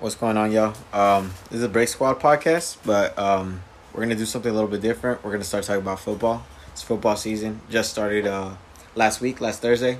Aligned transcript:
What's 0.00 0.14
going 0.14 0.36
on, 0.36 0.52
y'all? 0.52 0.74
Um, 0.92 1.32
this 1.50 1.58
is 1.58 1.62
a 1.64 1.68
Break 1.68 1.88
Squad 1.88 2.20
podcast, 2.20 2.76
but 2.84 3.18
um, 3.18 3.62
we're 3.92 4.02
gonna 4.02 4.14
do 4.14 4.26
something 4.26 4.50
a 4.50 4.54
little 4.54 4.68
bit 4.70 4.80
different. 4.80 5.24
We're 5.24 5.32
gonna 5.32 5.44
start 5.44 5.64
talking 5.64 5.82
about 5.82 5.98
football. 6.00 6.46
It's 6.72 6.82
football 6.82 7.16
season. 7.16 7.60
Just 7.68 7.90
started 7.90 8.26
uh, 8.26 8.54
last 8.94 9.20
week, 9.20 9.40
last 9.40 9.60
Thursday. 9.60 9.98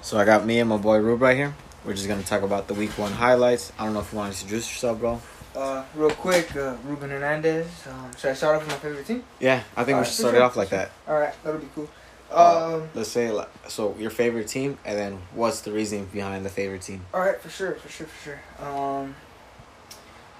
So 0.00 0.16
I 0.18 0.24
got 0.24 0.46
me 0.46 0.58
and 0.60 0.70
my 0.70 0.78
boy 0.78 0.98
Rube 0.98 1.20
right 1.20 1.36
here. 1.36 1.54
We're 1.84 1.92
just 1.92 2.08
gonna 2.08 2.22
talk 2.22 2.42
about 2.42 2.66
the 2.66 2.74
week 2.74 2.96
one 2.98 3.12
highlights. 3.12 3.72
I 3.78 3.84
don't 3.84 3.92
know 3.94 4.00
if 4.00 4.10
you 4.12 4.18
want 4.18 4.32
to 4.32 4.40
introduce 4.40 4.70
yourself, 4.72 5.00
bro. 5.00 5.20
Uh, 5.54 5.84
real 5.94 6.10
quick, 6.10 6.54
uh, 6.56 6.76
Ruben 6.84 7.10
Hernandez. 7.10 7.66
Um, 7.90 8.10
should 8.16 8.30
I 8.30 8.34
start 8.34 8.56
off 8.56 8.62
with 8.62 8.70
my 8.72 8.78
favorite 8.78 9.06
team? 9.06 9.22
Yeah, 9.40 9.62
I 9.76 9.84
think 9.84 9.88
we 9.88 9.92
Alright, 9.94 10.06
should 10.06 10.16
start 10.16 10.32
sure, 10.32 10.40
it 10.40 10.44
off 10.44 10.56
like 10.56 10.70
that. 10.70 10.90
All 11.08 11.18
right, 11.18 11.34
that'll 11.44 11.60
be 11.60 11.68
cool. 11.74 11.88
Uh, 12.30 12.76
Um, 12.76 12.88
Let's 12.94 13.10
say 13.10 13.30
like, 13.30 13.48
so 13.68 13.94
your 13.98 14.10
favorite 14.10 14.48
team, 14.48 14.78
and 14.84 14.98
then 14.98 15.18
what's 15.34 15.60
the 15.60 15.72
reason 15.72 16.06
behind 16.06 16.44
the 16.44 16.50
favorite 16.50 16.82
team? 16.82 17.04
all 17.12 17.20
right, 17.20 17.38
for 17.40 17.48
sure, 17.50 17.74
for 17.74 17.88
sure, 17.88 18.06
for 18.06 18.22
sure. 18.24 18.66
Um, 18.66 19.14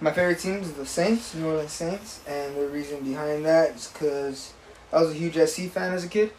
my 0.00 0.12
favorite 0.12 0.38
team 0.38 0.56
is 0.56 0.72
the 0.72 0.86
Saints, 0.86 1.34
New 1.34 1.46
Orleans 1.46 1.72
Saints, 1.72 2.20
and 2.26 2.56
the 2.56 2.68
reason 2.68 3.02
behind 3.02 3.44
that 3.44 3.76
is 3.76 3.88
because 3.88 4.52
I 4.92 5.00
was 5.00 5.10
a 5.10 5.14
huge 5.14 5.34
SC 5.36 5.70
fan 5.70 5.92
as 5.94 6.04
a 6.04 6.08
kid. 6.08 6.32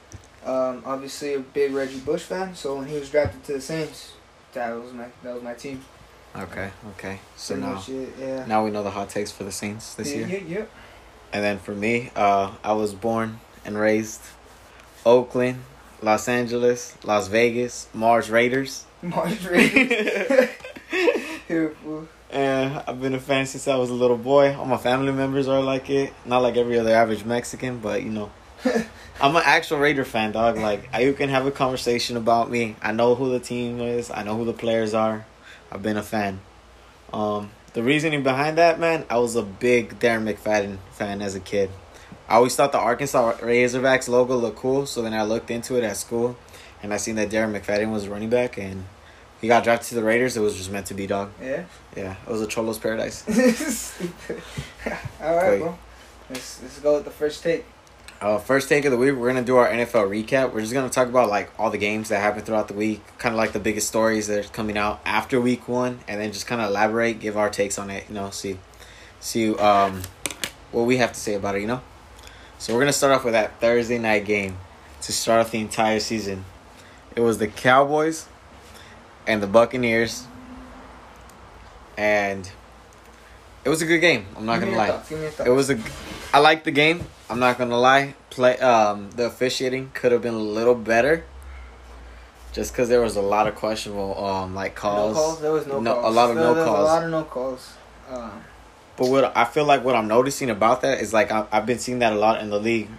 Um, 0.45 0.83
obviously 0.85 1.33
a 1.33 1.39
big 1.39 1.73
Reggie 1.73 1.99
Bush 1.99 2.23
fan, 2.23 2.55
so 2.55 2.77
when 2.77 2.87
he 2.87 2.97
was 2.97 3.09
drafted 3.09 3.43
to 3.45 3.53
the 3.53 3.61
Saints, 3.61 4.13
that 4.53 4.71
was 4.71 4.93
my 4.93 5.07
that 5.23 5.33
was 5.33 5.43
my 5.43 5.53
team. 5.53 5.83
Okay, 6.35 6.69
okay. 6.91 7.19
So 7.35 7.55
Pretty 7.55 7.67
now, 7.69 7.83
it, 7.87 8.13
yeah. 8.19 8.45
now 8.45 8.63
we 8.63 8.71
know 8.71 8.83
the 8.83 8.91
hot 8.91 9.09
takes 9.09 9.31
for 9.31 9.43
the 9.43 9.51
Saints 9.51 9.95
this 9.95 10.13
yeah, 10.13 10.27
year. 10.27 10.43
yeah, 10.47 10.65
And 11.33 11.43
then 11.43 11.57
for 11.57 11.73
me, 11.73 12.11
uh, 12.15 12.53
I 12.63 12.73
was 12.73 12.93
born 12.93 13.39
and 13.65 13.77
raised 13.77 14.21
Oakland, 15.05 15.63
Los 16.01 16.27
Angeles, 16.27 16.95
Las 17.03 17.27
Vegas, 17.27 17.87
Mars 17.93 18.29
Raiders. 18.29 18.85
March 19.01 19.43
Raiders. 19.45 20.49
And 22.29 22.83
I've 22.87 22.99
been 22.99 23.13
a 23.13 23.19
fan 23.19 23.45
since 23.45 23.67
I 23.67 23.77
was 23.77 23.89
a 23.89 23.93
little 23.93 24.17
boy. 24.17 24.55
All 24.55 24.65
my 24.65 24.77
family 24.77 25.13
members 25.13 25.47
are 25.47 25.61
like 25.61 25.89
it. 25.89 26.13
Not 26.25 26.39
like 26.39 26.57
every 26.57 26.77
other 26.77 26.93
average 26.93 27.23
Mexican, 27.23 27.79
but 27.79 28.03
you 28.03 28.09
know. 28.09 28.31
I'm 29.21 29.35
an 29.35 29.43
actual 29.45 29.79
Raider 29.79 30.05
fan, 30.05 30.33
dog. 30.33 30.57
Like 30.57 30.89
you 30.99 31.13
can 31.13 31.29
have 31.29 31.45
a 31.45 31.51
conversation 31.51 32.17
about 32.17 32.51
me. 32.51 32.75
I 32.81 32.91
know 32.91 33.15
who 33.15 33.29
the 33.29 33.39
team 33.39 33.79
is. 33.79 34.11
I 34.11 34.23
know 34.23 34.35
who 34.35 34.45
the 34.45 34.53
players 34.53 34.93
are. 34.93 35.25
I've 35.71 35.81
been 35.81 35.97
a 35.97 36.03
fan. 36.03 36.41
Um, 37.13 37.51
the 37.73 37.83
reasoning 37.83 38.23
behind 38.23 38.57
that, 38.57 38.79
man, 38.79 39.05
I 39.09 39.17
was 39.17 39.35
a 39.35 39.43
big 39.43 39.99
Darren 39.99 40.23
McFadden 40.23 40.77
fan 40.91 41.21
as 41.21 41.35
a 41.35 41.39
kid. 41.39 41.69
I 42.27 42.35
always 42.35 42.55
thought 42.55 42.71
the 42.71 42.79
Arkansas 42.79 43.33
Razorbacks 43.37 44.09
logo 44.09 44.35
looked 44.35 44.57
cool, 44.57 44.85
so 44.85 45.01
then 45.01 45.13
I 45.13 45.23
looked 45.23 45.49
into 45.49 45.77
it 45.77 45.83
at 45.83 45.95
school, 45.95 46.37
and 46.83 46.93
I 46.93 46.97
seen 46.97 47.15
that 47.15 47.29
Darren 47.29 47.57
McFadden 47.57 47.91
was 47.91 48.07
running 48.07 48.29
back, 48.29 48.57
and 48.57 48.85
he 49.41 49.47
got 49.47 49.63
drafted 49.63 49.89
to 49.89 49.95
the 49.95 50.03
Raiders. 50.03 50.35
It 50.35 50.41
was 50.41 50.55
just 50.55 50.71
meant 50.71 50.87
to 50.87 50.93
be, 50.93 51.07
dog. 51.07 51.31
Yeah. 51.41 51.65
Yeah, 51.95 52.15
it 52.25 52.31
was 52.31 52.41
a 52.41 52.47
Cholo's 52.47 52.79
paradise. 52.79 53.23
All 55.21 55.35
right, 55.35 55.51
Wait. 55.51 55.59
bro. 55.59 55.77
Let's 56.29 56.61
let's 56.61 56.79
go 56.79 56.95
with 56.95 57.05
the 57.05 57.11
first 57.11 57.43
take. 57.43 57.65
Uh, 58.19 58.39
first 58.39 58.67
take 58.67 58.83
of 58.83 58.91
the 58.91 58.97
week, 58.97 59.15
we're 59.15 59.27
gonna 59.27 59.43
do 59.43 59.57
our 59.57 59.67
NFL 59.67 60.09
recap. 60.09 60.51
We're 60.51 60.61
just 60.61 60.73
gonna 60.73 60.89
talk 60.89 61.07
about 61.07 61.29
like 61.29 61.51
all 61.59 61.69
the 61.69 61.77
games 61.77 62.09
that 62.09 62.19
happened 62.19 62.45
throughout 62.45 62.67
the 62.67 62.73
week, 62.73 63.01
kind 63.19 63.33
of 63.33 63.37
like 63.37 63.51
the 63.51 63.59
biggest 63.59 63.87
stories 63.87 64.25
that 64.27 64.45
are 64.45 64.49
coming 64.49 64.75
out 64.77 64.99
after 65.05 65.39
week 65.39 65.67
one, 65.67 65.99
and 66.07 66.19
then 66.19 66.31
just 66.31 66.47
kind 66.47 66.59
of 66.59 66.69
elaborate, 66.69 67.19
give 67.19 67.37
our 67.37 67.49
takes 67.49 67.77
on 67.77 67.91
it. 67.91 68.05
You 68.09 68.15
know, 68.15 68.31
see, 68.31 68.57
see 69.19 69.53
um, 69.55 70.01
what 70.71 70.83
we 70.83 70.97
have 70.97 71.13
to 71.13 71.19
say 71.19 71.35
about 71.35 71.55
it. 71.55 71.61
You 71.61 71.67
know, 71.67 71.81
so 72.57 72.73
we're 72.73 72.81
gonna 72.81 72.91
start 72.93 73.13
off 73.13 73.23
with 73.23 73.33
that 73.33 73.59
Thursday 73.61 73.99
night 73.99 74.25
game 74.25 74.57
to 75.03 75.13
start 75.13 75.45
off 75.45 75.51
the 75.51 75.59
entire 75.59 75.99
season. 75.99 76.43
It 77.15 77.21
was 77.21 77.37
the 77.37 77.47
Cowboys 77.47 78.27
and 79.27 79.43
the 79.43 79.47
Buccaneers, 79.47 80.25
and 81.97 82.49
it 83.63 83.69
was 83.69 83.81
a 83.81 83.85
good 83.85 83.99
game. 83.99 84.25
I'm 84.35 84.45
not 84.45 84.59
gonna 84.59 84.75
lie. 84.75 84.87
thoughts, 84.87 85.09
give 85.09 85.17
me 85.19 85.23
your 85.25 85.31
thoughts. 85.31 85.49
It 85.49 85.51
was 85.53 85.69
a. 85.69 85.79
I 86.33 86.39
liked 86.39 86.65
the 86.65 86.71
game. 86.71 87.03
I'm 87.29 87.39
not 87.39 87.57
gonna 87.57 87.77
lie. 87.79 88.15
Play. 88.29 88.57
Um, 88.59 89.09
the 89.11 89.25
officiating 89.25 89.91
could 89.93 90.11
have 90.11 90.21
been 90.21 90.33
a 90.33 90.39
little 90.39 90.75
better. 90.75 91.25
Just 92.53 92.71
because 92.73 92.89
there 92.89 93.01
was 93.01 93.15
a 93.15 93.21
lot 93.21 93.47
of 93.47 93.55
questionable, 93.55 94.17
um, 94.23 94.55
like 94.55 94.73
calls. 94.73 95.15
No 95.15 95.21
calls. 95.21 95.41
There 95.41 95.51
was 95.51 95.67
no, 95.67 95.79
No- 95.79 95.93
calls. 95.95 96.05
a 96.05 96.09
lot 96.09 96.29
of 96.29 96.35
There- 96.35 96.45
no 96.45 96.53
there 96.55 96.65
calls. 96.65 96.79
A 96.79 96.83
lot 96.83 97.03
of 97.03 97.09
no 97.11 97.23
calls. 97.23 97.73
Um, 98.11 98.41
But 98.95 99.09
what 99.09 99.37
I 99.37 99.45
feel 99.45 99.65
like 99.65 99.83
what 99.83 99.95
I'm 99.95 100.07
noticing 100.07 100.49
about 100.49 100.81
that 100.81 100.99
is 100.99 101.13
like 101.13 101.31
I, 101.31 101.45
I've 101.51 101.67
been 101.67 101.77
seeing 101.77 101.99
that 101.99 102.13
a 102.13 102.15
lot 102.15 102.41
in 102.41 102.49
the 102.49 102.59
league, 102.59 102.89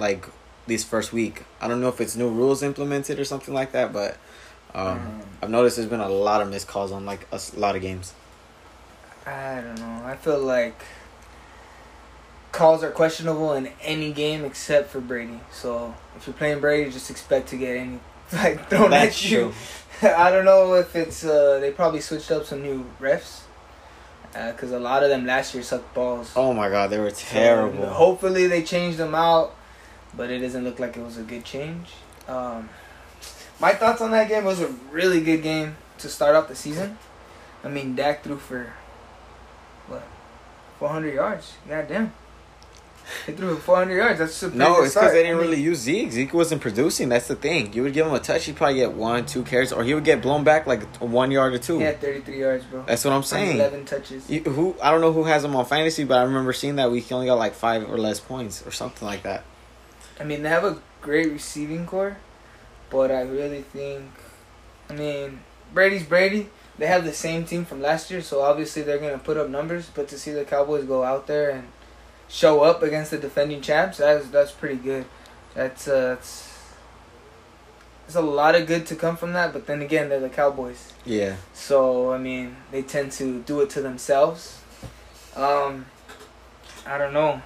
like 0.00 0.24
this 0.66 0.82
first 0.82 1.12
week. 1.12 1.44
I 1.60 1.68
don't 1.68 1.80
know 1.80 1.88
if 1.88 2.00
it's 2.00 2.16
new 2.16 2.28
rules 2.28 2.62
implemented 2.62 3.20
or 3.20 3.24
something 3.24 3.54
like 3.54 3.70
that, 3.72 3.92
but 3.92 4.16
um, 4.74 4.98
Mhm. 4.98 5.22
I've 5.40 5.50
noticed 5.50 5.76
there's 5.76 5.88
been 5.88 6.00
a 6.00 6.08
lot 6.08 6.42
of 6.42 6.50
missed 6.50 6.66
calls 6.68 6.92
on 6.92 7.06
like 7.06 7.26
a 7.32 7.40
lot 7.56 7.76
of 7.76 7.82
games. 7.82 8.12
I 9.26 9.60
don't 9.60 9.78
know. 9.78 10.02
I 10.04 10.16
feel 10.16 10.40
like 10.40 10.80
calls 12.50 12.82
are 12.82 12.90
questionable 12.90 13.52
in 13.52 13.70
any 13.82 14.12
game 14.12 14.44
except 14.44 14.90
for 14.90 15.00
Brady. 15.00 15.40
So 15.52 15.94
if 16.16 16.26
you're 16.26 16.34
playing 16.34 16.60
Brady, 16.60 16.90
just 16.90 17.10
expect 17.10 17.48
to 17.48 17.56
get 17.56 17.76
any 17.76 18.00
like 18.32 18.68
thrown 18.68 18.90
That's 18.90 19.24
at 19.24 19.30
you. 19.30 19.52
I 20.02 20.30
don't 20.30 20.44
know 20.44 20.74
if 20.74 20.94
it's 20.96 21.24
uh 21.24 21.58
they 21.60 21.70
probably 21.70 22.00
switched 22.00 22.30
up 22.30 22.44
some 22.44 22.62
new 22.62 22.86
refs 23.00 23.42
because 24.32 24.70
a 24.72 24.78
lot 24.78 25.02
of 25.02 25.08
them 25.08 25.26
last 25.26 25.54
year 25.54 25.62
sucked 25.62 25.94
balls. 25.94 26.32
Oh 26.36 26.52
my 26.52 26.68
god, 26.68 26.90
they 26.90 26.98
were 26.98 27.10
terrible. 27.10 27.86
hopefully 27.86 28.46
they 28.46 28.62
changed 28.62 28.98
them 28.98 29.14
out, 29.14 29.54
but 30.16 30.30
it 30.30 30.40
doesn't 30.40 30.64
look 30.64 30.78
like 30.78 30.96
it 30.96 31.02
was 31.02 31.18
a 31.18 31.22
good 31.22 31.44
change. 31.44 31.88
Um, 32.28 32.68
my 33.60 33.72
thoughts 33.72 34.00
on 34.00 34.10
that 34.12 34.28
game 34.28 34.44
was 34.44 34.60
a 34.60 34.68
really 34.90 35.20
good 35.20 35.42
game 35.42 35.76
to 35.98 36.08
start 36.08 36.34
off 36.36 36.48
the 36.48 36.54
season. 36.54 36.98
I 37.64 37.68
mean, 37.68 37.94
Dak 37.96 38.22
threw 38.22 38.38
for 38.38 38.72
what, 39.88 40.04
400 40.78 41.14
yards. 41.14 41.54
Goddamn. 41.68 42.12
He 43.26 43.32
threw 43.32 43.56
400 43.56 43.96
yards. 43.96 44.18
That's 44.18 44.42
a 44.42 44.50
No, 44.50 44.82
it's 44.82 44.94
because 44.94 45.12
they 45.12 45.22
didn't 45.22 45.38
I 45.38 45.40
mean, 45.40 45.50
really 45.50 45.62
use 45.62 45.78
Zeke. 45.78 46.12
Zeke 46.12 46.34
wasn't 46.34 46.60
producing. 46.60 47.08
That's 47.08 47.26
the 47.26 47.36
thing. 47.36 47.72
You 47.72 47.82
would 47.82 47.94
give 47.94 48.06
him 48.06 48.12
a 48.12 48.20
touch, 48.20 48.44
he'd 48.44 48.56
probably 48.56 48.76
get 48.76 48.92
one, 48.92 49.24
two 49.24 49.44
carries, 49.44 49.72
or 49.72 49.82
he 49.82 49.94
would 49.94 50.04
get 50.04 50.20
blown 50.20 50.44
back 50.44 50.66
like 50.66 50.84
one 50.96 51.30
yard 51.30 51.54
or 51.54 51.58
two. 51.58 51.78
He 51.78 51.84
had 51.84 52.00
33 52.00 52.38
yards, 52.38 52.64
bro. 52.66 52.84
That's 52.86 53.04
what 53.04 53.12
I'm 53.14 53.22
saying. 53.22 53.56
11 53.56 53.84
touches. 53.86 54.28
You, 54.28 54.40
who 54.40 54.76
I 54.82 54.90
don't 54.90 55.00
know 55.00 55.12
who 55.12 55.24
has 55.24 55.42
him 55.42 55.56
on 55.56 55.64
fantasy, 55.64 56.04
but 56.04 56.18
I 56.18 56.22
remember 56.24 56.52
seeing 56.52 56.76
that 56.76 56.90
week 56.90 57.04
he 57.04 57.14
only 57.14 57.26
got 57.26 57.38
like 57.38 57.54
five 57.54 57.90
or 57.90 57.96
less 57.96 58.20
points 58.20 58.66
or 58.66 58.72
something 58.72 59.06
like 59.06 59.22
that. 59.22 59.44
I 60.20 60.24
mean, 60.24 60.42
they 60.42 60.48
have 60.50 60.64
a 60.64 60.78
great 61.00 61.32
receiving 61.32 61.86
core, 61.86 62.18
but 62.90 63.10
I 63.10 63.22
really 63.22 63.62
think, 63.62 64.04
I 64.90 64.94
mean, 64.94 65.40
Brady's 65.74 66.04
Brady. 66.04 66.48
They 66.78 66.86
have 66.86 67.04
the 67.04 67.12
same 67.12 67.44
team 67.44 67.64
from 67.64 67.82
last 67.82 68.10
year, 68.10 68.20
so 68.22 68.40
obviously 68.40 68.82
they're 68.82 68.98
gonna 68.98 69.18
put 69.18 69.36
up 69.36 69.48
numbers. 69.48 69.90
But 69.92 70.06
to 70.08 70.18
see 70.18 70.30
the 70.32 70.44
Cowboys 70.44 70.84
go 70.84 71.02
out 71.02 71.26
there 71.26 71.50
and 71.50 71.68
show 72.28 72.62
up 72.62 72.82
against 72.82 73.10
the 73.10 73.18
defending 73.18 73.60
champs, 73.60 73.98
that's 73.98 74.28
that's 74.28 74.52
pretty 74.52 74.76
good. 74.76 75.04
That's 75.54 75.88
uh, 75.88 76.14
that's. 76.14 76.46
There's 78.06 78.16
a 78.16 78.22
lot 78.22 78.54
of 78.54 78.66
good 78.66 78.86
to 78.86 78.96
come 78.96 79.16
from 79.18 79.34
that, 79.34 79.52
but 79.52 79.66
then 79.66 79.82
again, 79.82 80.08
they're 80.08 80.18
the 80.20 80.30
Cowboys. 80.30 80.94
Yeah, 81.04 81.36
So 81.52 82.10
I 82.12 82.16
mean, 82.18 82.56
they 82.70 82.80
tend 82.82 83.12
to 83.12 83.40
do 83.42 83.60
it 83.60 83.68
to 83.70 83.82
themselves. 83.82 84.60
Um, 85.36 85.84
I 86.86 86.96
don't 86.96 87.12
know. 87.12 87.42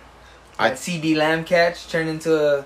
I- 0.59 0.69
That 0.69 0.79
CeeDee 0.79 1.17
Lamb 1.17 1.43
catch 1.45 1.89
turned 1.89 2.09
into 2.09 2.37
a, 2.61 2.65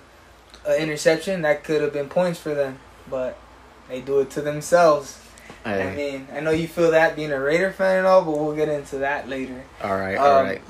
a 0.66 0.80
interception 0.80 1.42
that 1.42 1.64
could 1.64 1.80
have 1.82 1.92
been 1.92 2.08
points 2.08 2.38
for 2.40 2.54
them, 2.54 2.78
but 3.08 3.38
they 3.88 4.00
do 4.00 4.20
it 4.20 4.30
to 4.30 4.40
themselves. 4.42 5.18
I 5.64 5.72
Hey, 5.74 5.96
mean, 5.96 6.28
I 6.32 6.40
know 6.40 6.50
you 6.50 6.66
feel 6.68 6.90
that 6.92 7.16
being 7.16 7.32
a 7.32 7.40
Raider 7.40 7.72
fan 7.72 7.98
and 7.98 8.06
all, 8.06 8.22
but 8.24 8.32
we'll 8.38 8.54
get 8.54 8.68
into 8.68 8.98
that 8.98 9.28
later. 9.28 9.62
all 9.82 9.96
right, 9.96 10.16
all 10.16 10.38
um, 10.38 10.46
right. 10.46 10.62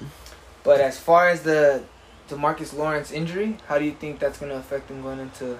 But 0.65 0.81
as 0.81 0.99
far 0.99 1.29
as 1.29 1.43
the 1.43 1.83
Demarcus 2.29 2.75
Lawrence 2.77 3.11
injury, 3.13 3.57
how 3.69 3.79
do 3.79 3.85
you 3.85 3.93
think 3.93 4.19
that's 4.19 4.39
going 4.39 4.51
to 4.51 4.59
affect 4.59 4.91
him 4.91 5.03
going 5.03 5.21
into 5.21 5.59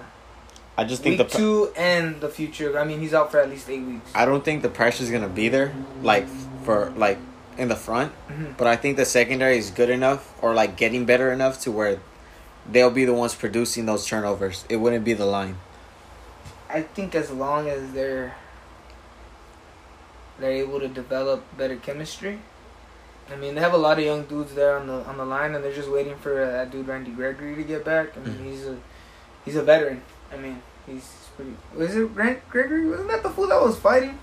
I 0.77 0.83
just 0.83 1.01
think 1.01 1.17
week 1.17 1.29
the 1.29 1.37
two 1.37 1.71
and 1.75 2.19
the 2.21 2.29
future? 2.29 2.77
I 2.77 2.83
mean, 2.83 2.99
he's 2.99 3.13
out 3.13 3.31
for 3.31 3.39
at 3.39 3.49
least 3.49 3.69
eight 3.69 3.81
weeks. 3.81 4.11
I 4.13 4.25
don't 4.25 4.43
think 4.43 4.61
the 4.61 4.69
pressure 4.69 5.03
is 5.03 5.09
gonna 5.09 5.27
be 5.29 5.49
there, 5.49 5.73
like 6.03 6.27
for 6.63 6.91
like 6.95 7.17
in 7.57 7.67
the 7.69 7.75
front. 7.75 8.11
Mhm. 8.29 8.55
But 8.57 8.67
I 8.67 8.75
think 8.75 8.97
the 8.97 9.05
secondary 9.05 9.57
is 9.57 9.71
good 9.71 9.89
enough, 9.89 10.31
or 10.41 10.53
like 10.53 10.75
getting 10.77 11.05
better 11.05 11.31
enough 11.31 11.59
to 11.61 11.71
where 11.71 11.97
they'll 12.71 12.91
be 12.91 13.05
the 13.05 13.13
ones 13.13 13.33
producing 13.35 13.85
those 13.85 14.05
turnovers. 14.05 14.65
It 14.69 14.77
wouldn't 14.77 15.03
be 15.05 15.13
the 15.13 15.25
line. 15.25 15.57
I 16.69 16.81
think 16.81 17.15
as 17.15 17.31
long 17.31 17.69
as 17.69 17.91
they're 17.93 18.35
they're 20.39 20.51
able 20.51 20.79
to 20.79 20.87
develop 20.87 21.43
better 21.57 21.75
chemistry. 21.77 22.39
I 23.31 23.35
mean, 23.35 23.55
they 23.55 23.61
have 23.61 23.73
a 23.73 23.77
lot 23.77 23.97
of 23.99 24.05
young 24.05 24.23
dudes 24.25 24.53
there 24.53 24.77
on 24.77 24.87
the 24.87 25.03
on 25.05 25.17
the 25.17 25.25
line, 25.25 25.55
and 25.55 25.63
they're 25.63 25.73
just 25.73 25.89
waiting 25.89 26.15
for 26.17 26.41
uh, 26.43 26.51
that 26.51 26.71
dude 26.71 26.87
Randy 26.87 27.11
Gregory 27.11 27.55
to 27.55 27.63
get 27.63 27.83
back. 27.83 28.15
I 28.15 28.19
mean, 28.21 28.37
Mhm. 28.37 28.51
he's 28.51 28.65
a 28.67 28.77
he's 29.45 29.55
a 29.55 29.63
veteran. 29.63 30.01
I 30.31 30.37
mean, 30.37 30.61
he's 30.85 31.09
pretty. 31.35 31.53
Was 31.75 31.95
it 31.95 32.03
Rand 32.03 32.41
Gregory? 32.49 32.87
Wasn't 32.87 33.09
that 33.09 33.23
the 33.23 33.29
fool 33.29 33.47
that 33.47 33.61
was 33.61 33.77
fighting? 33.79 34.17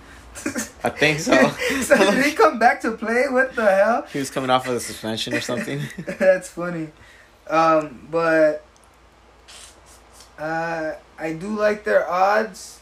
I 0.82 0.88
think 0.90 1.20
so. 1.20 1.32
so 1.82 1.96
did 1.96 2.24
he 2.24 2.32
come 2.32 2.58
back 2.58 2.80
to 2.82 2.92
play? 2.92 3.26
What 3.28 3.54
the 3.54 3.64
hell? 3.64 4.06
he 4.12 4.18
was 4.18 4.30
coming 4.30 4.50
off 4.50 4.66
of 4.66 4.74
a 4.74 4.80
suspension 4.80 5.32
or 5.34 5.40
something. 5.40 5.80
That's 6.18 6.48
funny. 6.48 6.88
Um, 7.48 8.08
but 8.10 8.64
uh, 10.38 10.92
I 11.18 11.32
do 11.34 11.48
like 11.48 11.84
their 11.84 12.08
odds. 12.08 12.80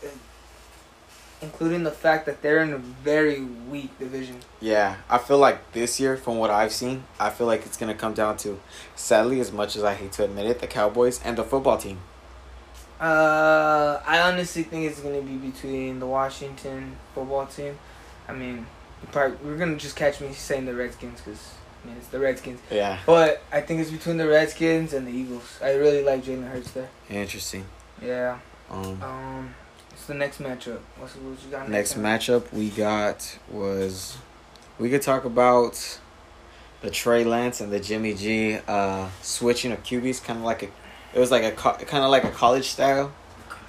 including 1.43 1.83
the 1.83 1.91
fact 1.91 2.25
that 2.27 2.41
they're 2.41 2.63
in 2.63 2.73
a 2.73 2.79
very 2.79 3.43
weak 3.43 3.99
division. 3.99 4.37
Yeah, 4.61 4.97
I 5.11 5.19
feel 5.19 5.39
like 5.39 5.73
this 5.73 5.99
year, 5.99 6.17
from 6.17 6.39
what 6.39 6.51
I've 6.51 6.73
seen, 6.73 7.03
I 7.19 7.31
feel 7.31 7.49
like 7.49 7.67
it's 7.67 7.77
gonna 7.77 7.97
come 7.97 8.15
down 8.15 8.37
to, 8.39 8.61
sadly, 8.95 9.41
as 9.41 9.51
much 9.51 9.75
as 9.75 9.83
I 9.83 9.95
hate 9.95 10.13
to 10.13 10.25
admit 10.25 10.47
it, 10.47 10.61
the 10.61 10.69
Cowboys 10.69 11.21
and 11.25 11.37
the 11.37 11.43
football 11.43 11.79
team. 11.79 11.99
Uh, 13.01 14.01
I 14.07 14.21
honestly 14.21 14.63
think 14.63 14.89
it's 14.89 15.01
gonna 15.01 15.21
be 15.21 15.35
between 15.35 15.99
the 15.99 16.07
Washington 16.07 16.97
football 17.13 17.47
team. 17.47 17.77
I 18.29 18.33
mean, 18.33 18.65
probably 19.11 19.37
we're 19.45 19.59
gonna 19.59 19.77
just 19.77 19.97
catch 19.97 20.21
me 20.21 20.33
saying 20.33 20.67
the 20.67 20.75
Redskins 20.75 21.21
because 21.21 21.55
I 21.83 21.87
mean 21.89 21.97
it's 21.97 22.09
the 22.09 22.19
Redskins. 22.21 22.61
Yeah, 22.71 22.99
But 23.07 23.43
I 23.53 23.61
think 23.61 23.81
it's 23.81 23.91
between 23.91 24.17
the 24.17 24.29
Redskins 24.29 24.93
and 24.93 25.07
the 25.07 25.11
Eagles. 25.13 25.59
I 25.63 25.73
really 25.75 26.03
like 26.05 26.25
Jalen 26.25 26.51
Hurts 26.51 26.71
there. 26.73 26.89
interesting. 27.11 27.65
Yeah. 28.01 28.39
Um, 28.71 29.03
Um, 29.03 29.55
it's 29.91 30.07
the 30.07 30.15
next 30.15 30.41
matchup. 30.41 30.79
What's 30.99 31.15
what 31.17 31.39
you 31.45 31.51
got 31.51 31.69
next 31.69 31.95
time? 31.95 32.03
matchup 32.05 32.53
we 32.53 32.71
got 32.71 33.39
was, 33.51 34.17
we 34.79 34.91
could 34.91 35.03
talk 35.03 35.25
about 35.25 35.99
the 36.81 36.91
Trey 36.91 37.23
Lance 37.25 37.61
and 37.61 37.73
the 37.73 37.79
Jimmy 37.81 38.15
G 38.15 38.59
uh, 38.67 39.09
switching 39.21 39.71
of 39.73 39.83
QBs, 39.85 40.25
kind 40.25 40.39
of 40.39 40.45
like 40.45 40.63
a, 40.65 40.67
it 41.15 41.19
was 41.21 41.31
like 41.31 41.45
a 41.45 41.53
kind 41.53 42.03
of 42.05 42.11
like 42.11 42.25
a 42.25 42.31
college 42.31 42.69
style. 42.69 43.13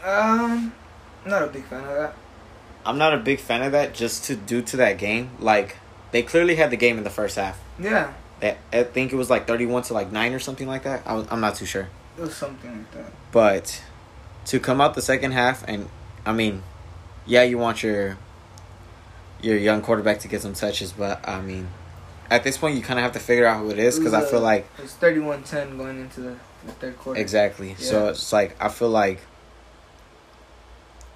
Um, 0.03 0.73
not 1.25 1.43
a 1.43 1.47
big 1.47 1.63
fan 1.65 1.83
of 1.83 1.89
that. 1.95 2.15
I'm 2.85 2.97
not 2.97 3.13
a 3.13 3.17
big 3.17 3.39
fan 3.39 3.61
of 3.61 3.71
that, 3.73 3.93
just 3.93 4.25
to 4.25 4.35
due 4.35 4.61
to 4.63 4.77
that 4.77 4.97
game. 4.97 5.29
Like 5.39 5.77
they 6.13 6.23
clearly 6.23 6.55
had 6.55 6.69
the 6.69 6.77
game 6.77 6.97
in 6.97 7.03
the 7.03 7.09
first 7.09 7.35
half. 7.35 7.59
Yeah, 7.77 8.13
They, 8.39 8.55
I 8.71 8.83
think 8.83 9.11
it 9.11 9.15
was 9.17 9.29
like 9.29 9.45
31 9.47 9.83
to 9.83 9.93
like 9.93 10.11
nine 10.11 10.33
or 10.33 10.39
something 10.39 10.67
like 10.67 10.83
that. 10.83 11.01
I 11.05 11.25
I'm 11.29 11.41
not 11.41 11.55
too 11.55 11.65
sure. 11.65 11.89
it 12.17 12.21
was 12.21 12.33
something 12.35 12.71
like 12.71 12.91
that. 12.91 13.11
But 13.31 13.83
to 14.45 14.59
come 14.59 14.79
out 14.79 14.93
the 14.93 15.01
second 15.01 15.31
half 15.33 15.63
and 15.67 15.89
I 16.25 16.31
mean, 16.31 16.63
yeah, 17.25 17.43
you 17.43 17.57
want 17.57 17.83
your 17.83 18.17
your 19.41 19.57
young 19.57 19.81
quarterback 19.81 20.19
to 20.19 20.27
get 20.29 20.41
some 20.41 20.53
touches, 20.53 20.93
but 20.93 21.27
I 21.27 21.41
mean, 21.41 21.67
at 22.29 22.43
this 22.45 22.57
point 22.57 22.77
you 22.77 22.81
kind 22.81 22.97
of 22.99 23.03
have 23.03 23.11
to 23.13 23.19
figure 23.19 23.45
out 23.45 23.59
who 23.61 23.69
it 23.71 23.79
is 23.79 23.97
because 23.99 24.13
I 24.13 24.23
feel 24.23 24.39
like 24.39 24.65
It's 24.77 25.01
was 25.01 25.11
31-10 25.11 25.77
going 25.77 25.99
into 25.99 26.21
the, 26.21 26.35
the 26.65 26.71
third 26.73 26.97
quarter. 26.97 27.19
exactly. 27.19 27.75
So 27.75 28.07
it's 28.09 28.31
like 28.31 28.55
I 28.63 28.69
feel 28.69 28.89
like 28.89 29.19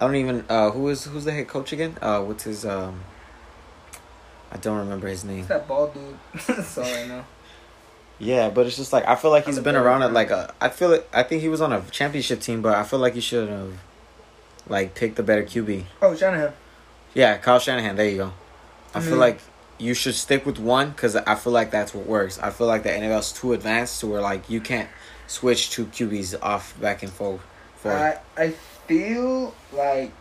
I 0.02 0.06
don't 0.06 0.16
even 0.16 0.44
uh 0.50 0.72
who 0.72 0.90
is 0.90 1.06
who's 1.06 1.26
the 1.26 1.32
head 1.32 1.48
coach 1.48 1.72
again? 1.72 1.98
Uh 2.02 2.22
what's 2.22 2.44
his 2.44 2.66
um 2.66 3.02
I 4.52 4.58
don't 4.58 4.78
remember 4.78 5.08
his 5.08 5.24
name. 5.24 5.40
It's 5.40 5.48
that 5.50 5.68
ball 5.68 5.88
dude. 5.88 6.18
All 6.78 6.84
I 6.84 7.06
know. 7.08 7.26
Yeah, 8.20 8.50
but 8.50 8.66
it's 8.66 8.78
just 8.78 8.94
like 8.94 9.08
I 9.08 9.16
feel 9.16 9.30
like 9.32 9.46
he's 9.46 9.60
been 9.60 9.76
around 9.76 10.02
at 10.04 10.12
like 10.14 10.32
a. 10.32 10.54
I 10.60 10.70
feel 10.70 10.94
it. 10.94 11.08
I 11.14 11.24
think 11.24 11.42
he 11.42 11.50
was 11.50 11.62
on 11.62 11.72
a 11.74 11.82
championship 11.92 12.40
team, 12.42 12.62
but 12.62 12.76
I 12.76 12.84
feel 12.84 12.98
like 13.00 13.14
he 13.14 13.22
should 13.22 13.48
have, 13.50 13.74
like, 14.68 14.96
picked 14.96 15.18
the 15.18 15.24
better 15.24 15.44
QB. 15.44 15.84
Oh, 16.02 16.16
Shanahan. 16.16 16.54
Yeah, 17.14 17.38
Kyle 17.38 17.60
Shanahan. 17.60 17.96
There 17.96 18.10
you 18.10 18.18
go. 18.18 18.34
I 18.96 19.02
feel 19.02 19.16
Mhm. 19.18 19.20
like 19.20 19.40
you 19.78 19.94
should 19.94 20.16
stick 20.16 20.46
with 20.48 20.58
one 20.58 20.90
because 20.92 21.16
I 21.16 21.36
feel 21.36 21.54
like 21.54 21.70
that's 21.70 21.94
what 21.94 22.08
works. 22.08 22.40
I 22.40 22.50
feel 22.50 22.66
like 22.66 22.82
the 22.84 22.90
NFL's 22.92 23.32
too 23.32 23.54
advanced 23.54 24.00
to 24.00 24.08
where 24.08 24.22
like 24.22 24.50
you 24.50 24.62
can't 24.62 24.90
switch 25.28 25.70
two 25.70 25.86
QBs 25.86 26.36
off 26.42 26.74
back 26.82 27.04
and 27.04 27.12
forth. 27.12 27.42
For 27.76 27.92
I 27.92 28.18
I 28.36 28.50
feel 28.88 29.54
like 29.72 30.12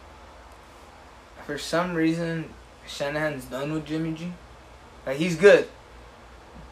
for 1.47 1.57
some 1.57 1.95
reason 1.95 2.51
Shanahan's 2.89 3.45
done 3.47 3.73
with 3.73 3.87
Jimmy 3.87 4.13
G. 4.13 4.33
Like 5.07 5.19
he's 5.19 5.37
good, 5.37 5.69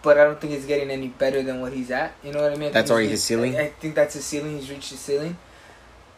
but 0.03 0.19
I 0.19 0.25
don't 0.25 0.41
think 0.41 0.53
he's 0.53 0.67
getting 0.67 0.91
any 0.91 1.09
better 1.09 1.43
than 1.43 1.61
what 1.61 1.73
he's 1.73 1.91
at. 1.91 2.15
You 2.23 2.33
know 2.33 2.43
what 2.43 2.53
I 2.53 2.57
mean? 2.57 2.71
I 2.71 2.73
That's 2.73 2.91
already 2.91 3.09
his 3.09 3.23
ceiling? 3.23 3.57
I, 3.57 3.63
I 3.63 3.71
think 3.71 3.95
that's 3.95 4.15
his 4.15 4.25
ceiling. 4.25 4.59
He's 4.59 4.71
reached 4.71 4.91
his 4.91 5.01
ceiling. 5.01 5.37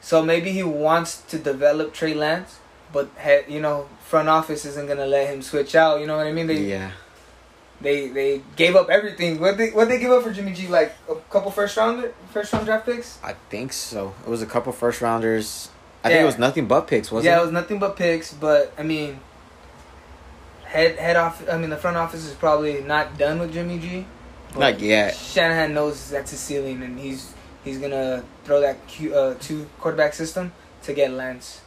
So 0.01 0.23
maybe 0.23 0.53
he 0.53 0.63
wants 0.63 1.23
to 1.23 1.39
develop 1.39 1.93
Trey 1.93 2.15
Lance, 2.15 2.59
but 2.93 3.11
he, 3.23 3.55
you 3.55 3.61
know, 3.61 3.89
front 4.01 4.29
office 4.29 4.65
isn't 4.65 4.87
gonna 4.87 5.07
let 5.07 5.29
him 5.29 5.43
switch 5.43 5.75
out. 5.75 6.01
You 6.01 6.07
know 6.07 6.17
what 6.17 6.27
I 6.27 6.33
mean? 6.33 6.47
They 6.47 6.63
yeah, 6.63 6.93
they 7.81 8.09
they 8.09 8.43
gave 8.55 8.77
up 8.77 8.89
everything. 8.89 9.41
What 9.41 9.59
they 9.59 9.71
what 9.71 9.89
they 9.89 9.99
give 9.99 10.13
up 10.13 10.23
for 10.23 10.33
Jimmy 10.33 10.53
G? 10.53 10.69
Like 10.69 10.93
a 11.11 11.17
couple 11.31 11.51
first 11.51 11.77
round 11.77 12.09
first 12.33 12.53
round 12.53 12.67
draft 12.67 12.87
picks. 12.87 13.19
I 13.23 13.35
think 13.51 13.73
so. 13.73 14.15
It 14.25 14.31
was 14.31 14.43
a 14.43 14.47
couple 14.47 14.73
first 14.73 15.01
rounders. 15.01 15.71
I 16.05 16.11
think 16.11 16.23
it 16.23 16.27
was 16.27 16.39
nothing 16.39 16.69
but 16.69 16.87
picks, 16.87 17.11
wasn't 17.11 17.33
yeah, 17.33 17.39
it? 17.39 17.41
it 17.41 17.45
was 17.47 17.53
nothing 17.53 17.79
but 17.81 17.97
picks. 17.97 18.33
But 18.33 18.73
I 18.79 18.85
mean, 18.85 19.19
head 20.67 20.99
head 20.99 21.17
off. 21.17 21.43
I 21.49 21.57
mean, 21.59 21.71
the 21.71 21.77
front 21.77 21.97
office 21.97 22.25
is 22.27 22.35
probably 22.35 22.83
not 22.83 23.17
done 23.19 23.39
with 23.39 23.53
Jimmy 23.53 23.79
G. 23.79 24.07
but 24.53 24.61
Not 24.61 24.81
yet. 24.81 25.15
Shanahan 25.15 25.75
knows 25.75 26.11
that's 26.11 26.31
his 26.31 26.41
ceiling, 26.41 26.83
and 26.83 26.99
he's 26.99 27.33
he's 27.65 27.79
gonna 27.79 28.23
throw 28.45 28.61
that 28.61 28.87
Q, 28.87 29.15
uh, 29.15 29.35
two 29.41 29.67
quarterback 29.81 30.15
system 30.15 30.53
to 30.85 30.93
get 30.93 31.11
Lance 31.11 31.61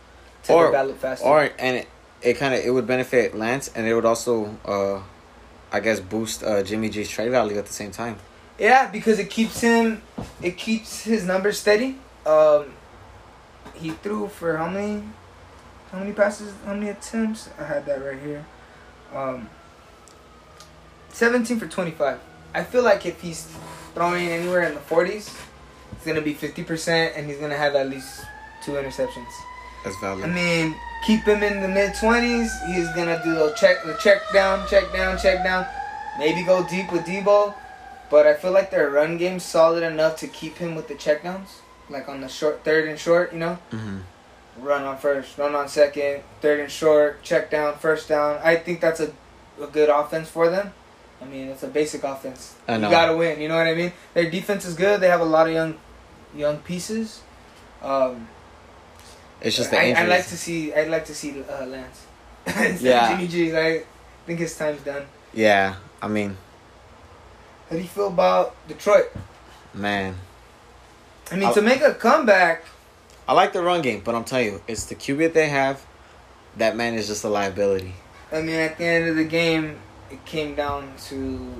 to 0.43 0.53
Or- 0.53 0.65
develop 0.67 0.99
faster. 0.99 1.25
Or 1.25 1.49
and 1.59 1.77
it, 1.77 1.87
it 2.21 2.33
kind 2.37 2.53
of 2.53 2.63
it 2.63 2.69
would 2.71 2.87
benefit 2.87 3.35
Lance, 3.35 3.69
and 3.75 3.87
it 3.87 3.93
would 3.93 4.05
also, 4.05 4.55
uh, 4.65 5.01
I 5.71 5.79
guess, 5.79 5.99
boost 5.99 6.43
uh, 6.43 6.63
Jimmy 6.63 6.89
G's 6.89 7.09
trade 7.09 7.31
value 7.31 7.57
at 7.57 7.65
the 7.65 7.73
same 7.73 7.91
time. 7.91 8.17
yeah, 8.57 8.89
because 8.91 9.19
it 9.19 9.29
keeps 9.29 9.61
him, 9.61 10.01
it 10.41 10.57
keeps 10.57 11.03
his 11.03 11.25
numbers 11.25 11.59
steady. 11.59 11.97
Um, 12.25 12.73
he 13.73 13.91
threw 13.91 14.27
for 14.27 14.57
how 14.57 14.67
many, 14.67 15.03
how 15.91 15.99
many 15.99 16.11
passes, 16.11 16.53
how 16.65 16.73
many 16.73 16.89
attempts? 16.89 17.49
I 17.59 17.63
had 17.63 17.85
that 17.85 18.03
right 18.03 18.19
here. 18.19 18.45
Um, 19.13 19.49
seventeen 21.09 21.59
for 21.59 21.67
twenty-five. 21.67 22.19
I 22.53 22.63
feel 22.63 22.83
like 22.83 23.05
if 23.05 23.21
he's 23.21 23.47
throwing 23.93 24.27
anywhere 24.29 24.63
in 24.63 24.73
the 24.73 24.79
forties, 24.79 25.35
it's 25.91 26.05
gonna 26.05 26.21
be 26.21 26.33
fifty 26.33 26.63
percent, 26.63 27.13
and 27.15 27.27
he's 27.27 27.37
gonna 27.37 27.57
have 27.57 27.75
at 27.75 27.89
least 27.89 28.21
two 28.63 28.73
interceptions. 28.73 29.31
That's 29.83 29.97
value. 29.99 30.23
I 30.23 30.27
mean, 30.27 30.75
keep 31.05 31.21
him 31.21 31.41
in 31.41 31.61
the 31.61 31.67
mid 31.67 31.95
twenties. 31.95 32.51
He's 32.67 32.89
gonna 32.93 33.21
do 33.23 33.33
the 33.35 33.53
check, 33.59 33.83
the 33.83 33.95
check 33.95 34.21
down, 34.33 34.67
check 34.67 34.91
down, 34.93 35.17
check 35.17 35.43
down. 35.43 35.65
Maybe 36.17 36.43
go 36.43 36.67
deep 36.67 36.91
with 36.91 37.05
Deebo, 37.05 37.53
but 38.09 38.27
I 38.27 38.33
feel 38.33 38.51
like 38.51 38.71
their 38.71 38.89
run 38.89 39.17
game's 39.17 39.43
solid 39.45 39.83
enough 39.83 40.17
to 40.17 40.27
keep 40.27 40.57
him 40.57 40.75
with 40.75 40.87
the 40.87 40.95
check 40.95 41.23
downs, 41.23 41.61
like 41.89 42.09
on 42.09 42.19
the 42.21 42.27
short 42.27 42.63
third 42.65 42.89
and 42.89 42.99
short. 42.99 43.31
You 43.31 43.39
know, 43.39 43.53
hmm 43.71 43.99
run 44.61 44.83
on 44.83 44.97
first, 44.97 45.37
run 45.37 45.55
on 45.55 45.67
second, 45.67 46.23
third 46.41 46.59
and 46.59 46.71
short, 46.71 47.21
check 47.23 47.49
down, 47.51 47.77
first 47.77 48.07
down. 48.09 48.39
I 48.43 48.55
think 48.57 48.81
that's 48.81 48.99
a, 48.99 49.11
a 49.61 49.67
good 49.67 49.89
offense 49.89 50.29
for 50.29 50.49
them. 50.49 50.73
I 51.21 51.25
mean, 51.25 51.49
it's 51.49 51.63
a 51.63 51.67
basic 51.67 52.03
offense. 52.03 52.55
I 52.67 52.77
know. 52.77 52.87
You 52.87 52.91
gotta 52.95 53.17
win. 53.17 53.41
You 53.41 53.49
know 53.49 53.57
what 53.57 53.67
I 53.67 53.75
mean? 53.75 53.91
Their 54.13 54.29
defense 54.29 54.65
is 54.65 54.73
good. 54.75 55.01
They 55.01 55.09
have 55.09 55.19
a 55.21 55.25
lot 55.25 55.47
of 55.47 55.53
young, 55.53 55.77
young 56.35 56.57
pieces. 56.59 57.21
Um, 57.81 58.27
It's 59.41 59.55
just 59.57 59.71
the 59.71 59.79
I, 59.79 59.83
injuries. 59.85 60.03
I'd 60.03 60.09
like 60.09 60.27
to 60.27 60.37
see. 60.37 60.73
I'd 60.73 60.87
like 60.89 61.05
to 61.05 61.15
see 61.15 61.43
uh, 61.43 61.65
Lance. 61.65 62.05
Yeah. 62.81 63.09
Jimmy 63.11 63.27
G. 63.27 63.55
I 63.55 63.83
think 64.25 64.39
his 64.39 64.55
time's 64.57 64.81
done. 64.81 65.05
yeah, 65.33 65.75
I 66.01 66.07
mean, 66.07 66.37
How 67.69 67.75
do 67.75 67.81
you 67.81 67.87
feel 67.87 68.07
about 68.07 68.55
Detroit? 68.67 69.11
man, 69.73 70.15
I 71.31 71.35
mean, 71.35 71.45
I'll- 71.45 71.53
to 71.53 71.61
make 71.61 71.81
a 71.81 71.93
comeback, 71.93 72.63
I 73.29 73.33
like 73.33 73.53
the 73.53 73.61
run 73.61 73.83
game, 73.83 74.01
but 74.03 74.15
I'm 74.15 74.23
telling 74.23 74.45
you, 74.47 74.61
it's 74.67 74.85
the 74.85 74.95
QB 74.95 75.19
that 75.19 75.33
they 75.35 75.49
have. 75.49 75.85
That 76.57 76.75
man 76.75 76.95
is 76.95 77.05
just 77.05 77.23
a 77.23 77.29
liability. 77.29 77.93
I 78.31 78.41
mean, 78.41 78.55
at 78.55 78.79
the 78.79 78.85
end 78.85 79.07
of 79.07 79.17
the 79.17 79.23
game, 79.23 79.77
it 80.09 80.25
came 80.25 80.55
down 80.55 80.91
to 81.09 81.53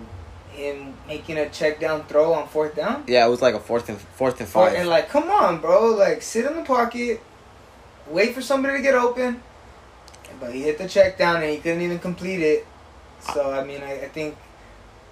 him 0.49 0.95
making 1.07 1.37
a 1.37 1.47
check 1.49 1.79
down 1.79 2.05
throw 2.05 2.33
on 2.33 2.47
fourth 2.47 2.75
down. 2.75 3.03
Yeah, 3.05 3.23
it 3.23 3.29
was 3.29 3.43
like 3.43 3.53
a 3.53 3.59
fourth 3.59 3.87
and 3.87 3.99
fourth 3.99 4.39
and 4.39 4.49
five. 4.49 4.73
and 4.73 4.89
like, 4.89 5.09
come 5.09 5.29
on, 5.29 5.61
bro! 5.61 5.89
Like, 5.89 6.23
sit 6.23 6.43
in 6.47 6.55
the 6.55 6.63
pocket, 6.63 7.21
wait 8.07 8.33
for 8.33 8.41
somebody 8.41 8.77
to 8.77 8.81
get 8.81 8.95
open. 8.95 9.43
But 10.39 10.55
he 10.55 10.63
hit 10.63 10.79
the 10.79 10.89
check 10.89 11.19
down 11.19 11.43
and 11.43 11.51
he 11.51 11.57
couldn't 11.57 11.81
even 11.81 11.99
complete 11.99 12.41
it. 12.41 12.65
So 13.19 13.51
I 13.51 13.63
mean, 13.63 13.83
I, 13.83 14.05
I 14.05 14.07
think 14.07 14.35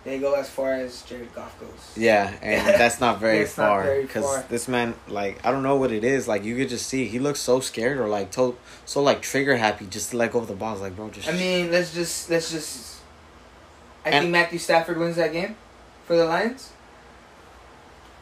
they 0.07 0.19
go 0.19 0.35
as 0.35 0.49
far 0.49 0.71
as 0.71 1.01
Jared 1.01 1.33
Goff 1.35 1.59
goes. 1.59 1.69
Yeah, 1.97 2.33
and 2.41 2.65
that's 2.79 3.01
not 3.01 3.19
very 3.19 3.45
far 3.45 4.01
because 4.01 4.45
this 4.45 4.67
man, 4.69 4.95
like, 5.09 5.45
I 5.45 5.51
don't 5.51 5.63
know 5.63 5.75
what 5.75 5.91
it 5.91 6.05
is. 6.05 6.27
Like, 6.29 6.45
you 6.45 6.55
could 6.55 6.69
just 6.69 6.87
see 6.87 7.05
he 7.05 7.19
looks 7.19 7.41
so 7.41 7.59
scared 7.59 7.97
or 7.97 8.07
like 8.07 8.31
to- 8.31 8.55
so 8.85 9.01
like 9.03 9.21
trigger 9.21 9.57
happy 9.57 9.85
just 9.85 10.11
to 10.11 10.17
let 10.17 10.31
go 10.31 10.39
of 10.39 10.47
the 10.47 10.53
ball. 10.55 10.71
It's 10.73 10.81
like, 10.81 10.95
bro, 10.95 11.09
just 11.09 11.27
I 11.27 11.33
mean, 11.33 11.71
let's 11.71 11.93
just 11.93 12.29
let's 12.29 12.51
just. 12.51 12.95
I 14.05 14.11
And- 14.11 14.23
think 14.23 14.31
Matthew 14.31 14.59
Stafford 14.59 14.97
wins 14.97 15.17
that 15.17 15.33
game 15.33 15.57
for 16.05 16.15
the 16.15 16.23
Lions. 16.25 16.71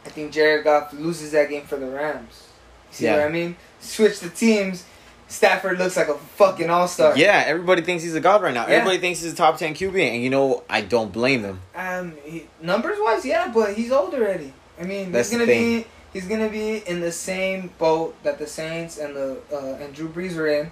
I 0.05 0.09
think 0.09 0.31
Jared 0.31 0.63
Goff 0.63 0.91
loses 0.93 1.31
that 1.33 1.49
game 1.49 1.65
for 1.65 1.75
the 1.77 1.87
Rams. 1.87 2.47
You 2.91 2.95
See 2.95 3.05
Yeah. 3.05 3.17
what 3.17 3.25
I 3.25 3.29
mean? 3.29 3.55
Switch 3.79 4.19
the 4.19 4.29
teams. 4.29 4.83
Stafford 5.27 5.79
looks 5.79 5.97
like 5.97 6.07
a 6.07 6.13
fucking 6.17 6.69
all 6.69 6.87
star. 6.87 7.17
yeah. 7.17 7.43
Everybody 7.47 7.81
thinks 7.81 8.03
he's 8.03 8.15
a 8.15 8.19
god 8.19 8.41
right 8.41 8.53
now. 8.53 8.67
Yeah. 8.67 8.75
Everybody 8.75 8.99
thinks 8.99 9.21
he's 9.21 9.33
a 9.33 9.35
top 9.35 9.57
ten 9.57 9.73
QB, 9.73 9.99
and 9.99 10.23
you 10.23 10.29
know 10.29 10.63
I 10.69 10.81
don't 10.81 11.11
blame 11.11 11.41
them. 11.41 11.61
Um, 11.75 12.13
he, 12.23 12.47
numbers 12.61 12.97
wise, 12.99 13.25
yeah, 13.25 13.51
but 13.53 13.73
he's 13.73 13.91
old 13.91 14.13
already. 14.13 14.53
I 14.79 14.83
mean, 14.83 15.11
That's 15.11 15.29
he's 15.29 15.39
gonna 15.39 15.51
be 15.51 15.85
he's 16.13 16.27
gonna 16.27 16.49
be 16.49 16.77
in 16.77 17.01
the 17.01 17.11
same 17.11 17.71
boat 17.77 18.15
that 18.23 18.37
the 18.37 18.47
Saints 18.47 18.97
and 18.97 19.15
the 19.15 19.37
uh, 19.51 19.83
and 19.83 19.93
Drew 19.93 20.09
Brees 20.09 20.35
were 20.35 20.47
in. 20.47 20.71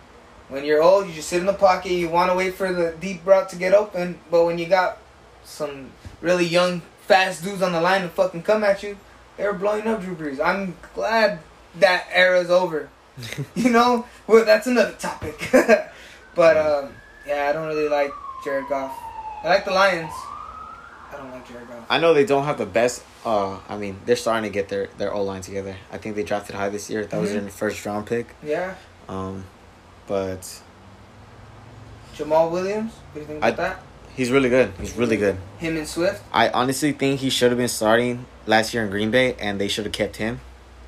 When 0.50 0.66
you're 0.66 0.84
old, 0.84 1.08
you 1.08 1.14
just 1.14 1.30
sit 1.30 1.40
in 1.40 1.46
the 1.46 1.54
pocket. 1.54 1.92
You 1.92 2.10
want 2.10 2.30
to 2.30 2.36
wait 2.36 2.54
for 2.54 2.72
the 2.72 2.96
deep 3.00 3.26
route 3.26 3.50
to 3.50 3.56
get 3.56 3.74
open, 3.74 4.20
but 4.30 4.46
when 4.46 4.58
you 4.60 4.68
got 4.68 5.00
some 5.44 5.92
really 6.22 6.46
young, 6.46 6.82
fast 7.08 7.44
dudes 7.44 7.62
on 7.62 7.72
the 7.72 7.82
line 7.82 8.02
to 8.02 8.10
fucking 8.10 8.44
come 8.44 8.64
at 8.64 8.84
you, 8.84 8.98
they 9.38 9.46
were 9.46 9.54
blowing 9.54 9.88
up 9.88 10.02
Drew 10.02 10.16
Brees. 10.16 10.40
I'm 10.44 10.76
glad 10.94 11.40
that 11.80 12.08
era's 12.12 12.52
over. 12.52 12.90
you 13.56 13.70
know, 13.70 14.06
well, 14.28 14.44
that's 14.46 14.68
another 14.68 14.94
topic. 14.94 15.50
But 16.36 16.58
um, 16.58 16.90
yeah, 17.28 17.48
I 17.48 17.54
don't 17.54 17.68
really 17.68 17.88
like 17.88 18.12
Jared 18.44 18.66
Goff. 18.68 18.92
I 19.44 19.50
like 19.50 19.66
the 19.66 19.72
Lions. 19.72 20.12
I 21.12 21.18
don't 21.18 21.30
like 21.30 21.48
Jared 21.48 21.68
Goff. 21.68 21.86
I 21.92 22.00
know 22.00 22.16
they 22.16 22.26
don't 22.26 22.46
have 22.46 22.58
the 22.58 22.66
best. 22.66 23.04
Uh, 23.24 23.60
I 23.70 23.78
mean, 23.78 24.00
they're 24.08 24.16
starting 24.16 24.44
to 24.44 24.50
get 24.50 24.68
their 24.68 24.88
their 24.98 25.14
O 25.14 25.22
line 25.22 25.42
together. 25.42 25.76
I 25.92 26.00
think 26.00 26.16
they 26.16 26.24
drafted 26.24 26.56
high 26.56 26.70
this 26.70 26.90
year. 26.90 27.06
That 27.06 27.22
was 27.22 27.30
Mhm. 27.30 27.42
their 27.42 27.50
first 27.52 27.86
round 27.86 28.08
pick. 28.08 28.34
Yeah, 28.42 28.74
Um, 29.08 29.46
but 30.08 30.42
Jamaal 32.16 32.50
Williams. 32.52 32.94
What 32.94 33.14
do 33.14 33.20
you 33.22 33.26
think 33.28 33.38
about 33.40 33.58
that? 33.58 33.80
he's 34.16 34.32
really 34.32 34.50
good. 34.50 34.74
He's 34.80 34.96
really 34.96 35.18
good. 35.18 35.38
Him 35.60 35.78
and 35.78 35.88
Swift. 35.88 36.24
I 36.32 36.50
honestly 36.50 36.92
think 36.94 37.20
he 37.20 37.30
should 37.30 37.52
have 37.52 37.58
been 37.58 37.68
starting 37.68 38.26
last 38.48 38.74
year 38.74 38.84
in 38.84 38.90
Green 38.90 39.12
Bay, 39.12 39.36
and 39.40 39.62
they 39.62 39.68
should 39.68 39.86
have 39.86 39.94
kept 39.94 40.18
him 40.18 40.40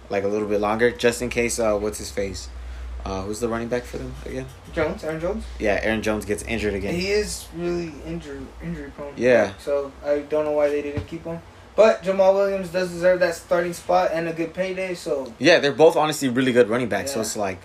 like 0.09 0.24
a 0.24 0.27
little 0.27 0.47
bit 0.47 0.59
longer, 0.62 0.91
just 0.91 1.21
in 1.21 1.29
case. 1.29 1.59
Uh, 1.59 1.77
what's 1.77 1.97
his 1.97 2.12
face? 2.12 2.50
Uh, 3.05 3.21
who's 3.21 3.39
the 3.39 3.47
running 3.47 3.67
back 3.67 3.83
for 3.83 4.00
them 4.00 4.15
again? 4.25 4.47
Jones, 4.74 5.03
Aaron 5.03 5.19
Jones. 5.21 5.45
Yeah, 5.59 5.79
Aaron 5.83 6.01
Jones 6.01 6.25
gets 6.25 6.41
injured 6.43 6.74
again. 6.74 6.95
He 6.95 7.09
is 7.09 7.47
really 7.55 7.93
injury 8.05 8.41
injury 8.63 8.91
prone. 8.95 9.13
Yeah. 9.15 9.53
So 9.59 9.91
I 10.03 10.19
don't 10.19 10.43
know 10.43 10.53
why 10.53 10.69
they 10.69 10.81
didn't 10.81 11.05
keep 11.07 11.24
him. 11.24 11.39
But 11.75 12.03
Jamaal 12.03 12.33
Williams 12.33 12.69
does 12.69 12.89
deserve 12.89 13.19
that 13.19 13.35
starting 13.35 13.74
spot 13.74 14.12
and 14.13 14.27
a 14.27 14.33
good 14.33 14.53
payday. 14.53 14.95
So 14.95 15.33
Yeah, 15.39 15.59
they're 15.59 15.74
both 15.74 15.95
honestly 15.95 16.29
really 16.29 16.53
good 16.53 16.69
running 16.69 16.89
backs. 16.89 17.13
So 17.13 17.21
it's 17.21 17.35
like, 17.35 17.59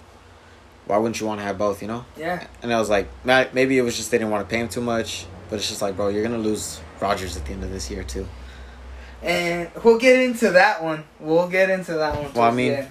why 0.87 0.99
wouldn't 0.99 1.20
you 1.20 1.26
want 1.26 1.40
to 1.40 1.44
have 1.44 1.56
both? 1.56 1.80
You 1.80 1.88
know? 1.88 2.04
yeah, 2.16 2.47
And 2.62 2.73
I 2.73 2.78
was 2.78 2.90
like, 2.90 3.09
maybe 3.25 3.78
it 3.78 3.82
was 3.82 3.97
just 3.97 4.11
they 4.11 4.18
didn't 4.18 4.30
want 4.32 4.47
to 4.47 4.52
pay 4.52 4.61
him 4.61 4.68
too 4.68 4.80
much. 4.80 5.26
But 5.49 5.56
it's 5.56 5.68
just 5.68 5.80
like, 5.80 5.97
bro, 5.97 6.09
you're 6.09 6.23
gonna 6.23 6.38
lose 6.38 6.80
Rodgers 7.00 7.37
at 7.37 7.47
the 7.47 7.52
end 7.52 7.64
of 7.64 7.70
this 7.70 7.90
year 7.90 8.04
too. 8.04 8.28
And 9.23 9.71
we'll 9.85 9.99
get 9.99 10.19
into 10.21 10.50
that 10.53 10.83
one. 10.83 11.05
We'll 11.19 11.49
get 11.49 11.71
into 11.71 11.95
that 11.95 12.15
one. 12.21 12.33
Well, 12.33 12.45
I 12.45 12.50
mean. 12.50 12.87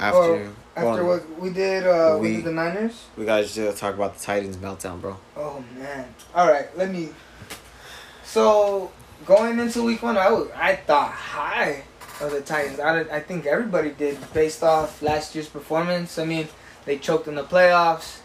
After, 0.00 0.18
Well, 0.20 0.52
after 0.76 1.04
well, 1.04 1.18
what 1.18 1.40
we 1.40 1.50
did, 1.50 1.84
uh, 1.86 2.18
we, 2.20 2.28
we- 2.28 2.36
did 2.36 2.44
the 2.44 2.52
Niners. 2.52 3.06
we 3.16 3.24
gotta 3.24 3.46
just 3.46 3.78
talk 3.78 3.94
about 3.94 4.16
the 4.16 4.22
Titans 4.24 4.56
meltdown, 4.56 5.00
bro. 5.00 5.16
Oh 5.36 5.64
man! 5.76 6.06
All 6.34 6.46
right, 6.48 6.68
let 6.78 6.90
me. 6.90 7.08
So 8.24 8.92
going 9.26 9.58
into 9.58 9.82
week 9.82 10.02
one, 10.02 10.16
I 10.16 10.30
was 10.30 10.48
I 10.54 10.76
thought 10.76 11.10
high 11.10 11.82
of 12.20 12.30
the 12.30 12.40
Titans. 12.40 12.78
I, 12.78 13.00
I 13.00 13.20
think 13.20 13.46
everybody 13.46 13.90
did 13.90 14.18
based 14.32 14.62
off 14.62 15.02
last 15.02 15.34
year's 15.34 15.48
performance. 15.48 16.18
I 16.18 16.24
mean, 16.24 16.46
they 16.84 16.98
choked 16.98 17.26
in 17.26 17.34
the 17.34 17.44
playoffs. 17.44 18.18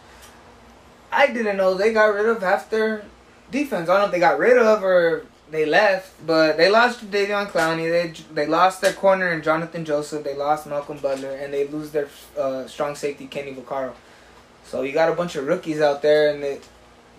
I 1.11 1.27
didn't 1.27 1.57
know 1.57 1.73
they 1.75 1.93
got 1.93 2.05
rid 2.13 2.25
of 2.27 2.41
half 2.41 2.69
their 2.69 3.05
defense. 3.51 3.89
I 3.89 3.93
don't 3.93 4.01
know 4.01 4.05
if 4.05 4.11
they 4.11 4.19
got 4.19 4.37
rid 4.39 4.57
of 4.57 4.83
or 4.83 5.25
they 5.53 5.65
left, 5.65 6.25
but 6.25 6.57
they 6.57 6.69
lost 6.69 7.09
Davion 7.11 7.47
Clowney. 7.47 7.89
They 7.89 8.33
they 8.33 8.47
lost 8.47 8.81
their 8.81 8.93
corner 8.93 9.29
and 9.29 9.43
Jonathan 9.43 9.85
Joseph. 9.85 10.23
They 10.23 10.35
lost 10.35 10.65
Malcolm 10.65 10.97
Butler, 10.97 11.31
and 11.31 11.53
they 11.53 11.67
lose 11.67 11.91
their 11.91 12.07
uh, 12.37 12.65
strong 12.67 12.95
safety 12.95 13.27
Kenny 13.27 13.53
Vaccaro. 13.53 13.93
So 14.65 14.81
you 14.81 14.93
got 14.93 15.09
a 15.09 15.15
bunch 15.15 15.35
of 15.35 15.45
rookies 15.45 15.79
out 15.79 16.01
there, 16.01 16.33
and 16.33 16.43
it, 16.43 16.67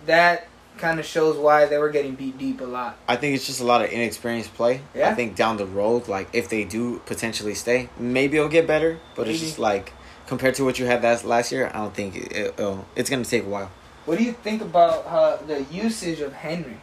that 0.05 0.47
kind 0.77 0.99
of 0.99 1.05
shows 1.05 1.37
why 1.37 1.65
they 1.65 1.77
were 1.77 1.89
getting 1.89 2.15
beat 2.15 2.37
deep 2.37 2.59
a 2.59 2.65
lot. 2.65 2.97
I 3.07 3.15
think 3.15 3.35
it's 3.35 3.47
just 3.47 3.61
a 3.61 3.63
lot 3.63 3.81
of 3.81 3.89
inexperienced 3.91 4.53
play. 4.53 4.81
Yeah. 4.93 5.09
I 5.09 5.13
think 5.13 5.37
down 5.37 5.55
the 5.55 5.65
road, 5.65 6.09
like 6.09 6.27
if 6.33 6.49
they 6.49 6.65
do 6.65 6.99
potentially 7.05 7.55
stay, 7.55 7.89
maybe 7.97 8.37
it'll 8.37 8.49
get 8.49 8.67
better. 8.67 8.99
But 9.15 9.29
it's 9.29 9.39
just 9.39 9.59
like 9.59 9.93
compared 10.27 10.55
to 10.55 10.65
what 10.65 10.77
you 10.77 10.85
had 10.85 11.01
that 11.03 11.23
last 11.23 11.51
year, 11.51 11.71
I 11.73 11.77
don't 11.77 11.93
think 11.93 12.15
it, 12.17 12.53
it's 12.95 13.09
gonna 13.09 13.23
take 13.23 13.43
a 13.43 13.49
while. 13.49 13.71
What 14.05 14.17
do 14.17 14.23
you 14.23 14.33
think 14.33 14.61
about 14.61 15.07
how 15.07 15.37
the 15.37 15.63
usage 15.71 16.19
of 16.19 16.33
Henry? 16.33 16.77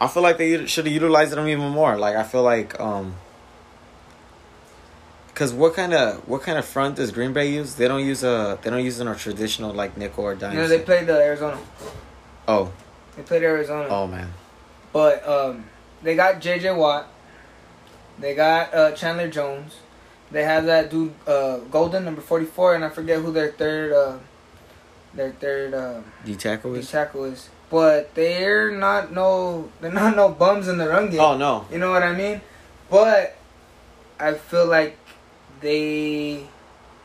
I 0.00 0.08
feel 0.08 0.22
like 0.22 0.36
they 0.38 0.66
should 0.66 0.84
have 0.86 0.92
utilized 0.94 1.32
them 1.32 1.48
even 1.48 1.70
more. 1.70 1.96
Like 1.98 2.16
I 2.16 2.22
feel 2.22 2.42
like, 2.42 2.78
um, 2.78 3.14
cause 5.34 5.52
what 5.52 5.74
kind 5.74 5.94
of 5.94 6.26
what 6.28 6.42
kind 6.42 6.58
of 6.58 6.64
front 6.64 6.96
does 6.96 7.10
Green 7.10 7.32
Bay 7.32 7.50
use? 7.50 7.74
They 7.74 7.88
don't 7.88 8.04
use 8.04 8.22
a 8.22 8.58
they 8.62 8.70
don't 8.70 8.84
use 8.84 9.00
in 9.00 9.08
a 9.08 9.14
traditional 9.14 9.72
like 9.72 9.96
nickel 9.96 10.24
or 10.24 10.34
dime. 10.34 10.54
You 10.54 10.60
know, 10.60 10.68
they 10.68 10.80
played 10.80 11.06
the 11.06 11.14
Arizona. 11.14 11.58
oh 12.48 12.72
They 13.16 13.22
played 13.22 13.42
Arizona. 13.42 13.88
oh 13.88 14.06
man, 14.06 14.32
But 14.92 15.26
um, 15.26 15.64
they 16.02 16.14
got 16.14 16.40
J.J. 16.40 16.72
Watt. 16.72 17.08
They 18.18 18.34
got 18.34 18.74
uh, 18.74 18.92
Chandler 18.92 19.28
Jones. 19.28 19.76
They 20.30 20.42
have 20.42 20.66
that 20.66 20.90
dude 20.90 21.14
uh, 21.26 21.58
Golden 21.70 22.04
number 22.04 22.20
forty 22.20 22.46
four, 22.46 22.74
and 22.74 22.84
I 22.84 22.88
forget 22.90 23.20
who 23.22 23.32
their 23.32 23.52
third 23.52 23.92
uh, 23.92 24.18
their 25.14 25.32
third 25.32 25.72
uh, 25.72 26.00
D 26.24 26.34
tackle 26.34 26.74
D 26.74 26.82
tackle 26.82 27.24
is. 27.24 27.48
But 27.68 28.14
they're 28.14 28.70
not 28.70 29.12
no 29.12 29.70
they're 29.80 29.90
not 29.92 30.14
no 30.14 30.28
bums 30.28 30.68
in 30.68 30.78
the 30.78 30.88
run 30.88 31.10
game. 31.10 31.20
Oh 31.20 31.36
no, 31.36 31.66
You 31.70 31.78
know 31.78 31.90
what 31.90 32.02
I 32.02 32.12
mean? 32.14 32.40
But 32.88 33.36
I 34.20 34.34
feel 34.34 34.66
like 34.66 34.96
they 35.60 36.46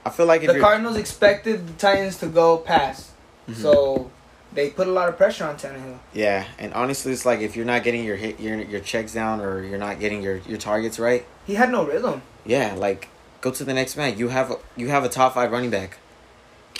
I 0.05 0.09
feel 0.09 0.25
like 0.25 0.43
if 0.43 0.51
the 0.53 0.59
Cardinals 0.59 0.97
expected 0.97 1.67
the 1.67 1.73
Titans 1.73 2.17
to 2.17 2.27
go 2.27 2.57
pass, 2.57 3.11
Mhm. 3.49 3.55
so 3.55 4.11
they 4.53 4.69
put 4.69 4.87
a 4.87 4.91
lot 4.91 5.09
of 5.09 5.17
pressure 5.17 5.45
on 5.45 5.55
Tannehill. 5.57 5.97
yeah, 6.13 6.45
and 6.59 6.73
honestly, 6.73 7.11
it's 7.13 7.25
like 7.25 7.39
if 7.39 7.55
you're 7.55 7.65
not 7.65 7.83
getting 7.83 8.03
your 8.03 8.15
hit 8.17 8.39
your 8.39 8.55
your 8.57 8.81
checks 8.81 9.13
down 9.13 9.41
or 9.41 9.63
you're 9.63 9.79
not 9.79 9.99
getting 9.99 10.21
your 10.21 10.37
your 10.47 10.57
targets 10.57 10.99
right, 10.99 11.25
He 11.45 11.55
had 11.55 11.71
no 11.71 11.85
rhythm. 11.85 12.21
yeah, 12.45 12.73
like 12.77 13.07
go 13.41 13.49
to 13.51 13.63
the 13.63 13.73
next 13.73 13.95
man. 13.97 14.17
You 14.17 14.29
have 14.29 14.51
a, 14.51 14.57
you 14.75 14.89
have 14.89 15.03
a 15.03 15.09
top 15.09 15.33
five 15.33 15.51
running 15.51 15.71
back. 15.71 15.97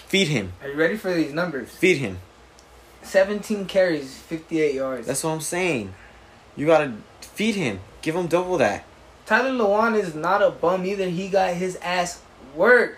Feed 0.07 0.27
him, 0.27 0.53
Are 0.61 0.67
you 0.69 0.75
ready 0.75 0.97
for 0.97 1.11
these 1.13 1.33
numbers? 1.33 1.69
feed 1.69 1.97
him. 1.97 2.19
17 3.03 3.65
carries, 3.65 4.17
58 4.17 4.75
yards. 4.75 5.07
That's 5.07 5.23
what 5.23 5.31
I'm 5.31 5.41
saying. 5.41 5.93
You 6.55 6.65
gotta 6.65 6.93
feed 7.21 7.55
him. 7.55 7.79
Give 8.01 8.15
him 8.15 8.27
double 8.27 8.57
that. 8.57 8.83
Tyler 9.25 9.51
Lewan 9.51 9.97
is 9.99 10.13
not 10.15 10.41
a 10.41 10.49
bum 10.51 10.85
either. 10.85 11.07
He 11.09 11.29
got 11.29 11.53
his 11.53 11.75
ass 11.77 12.21
worked 12.55 12.97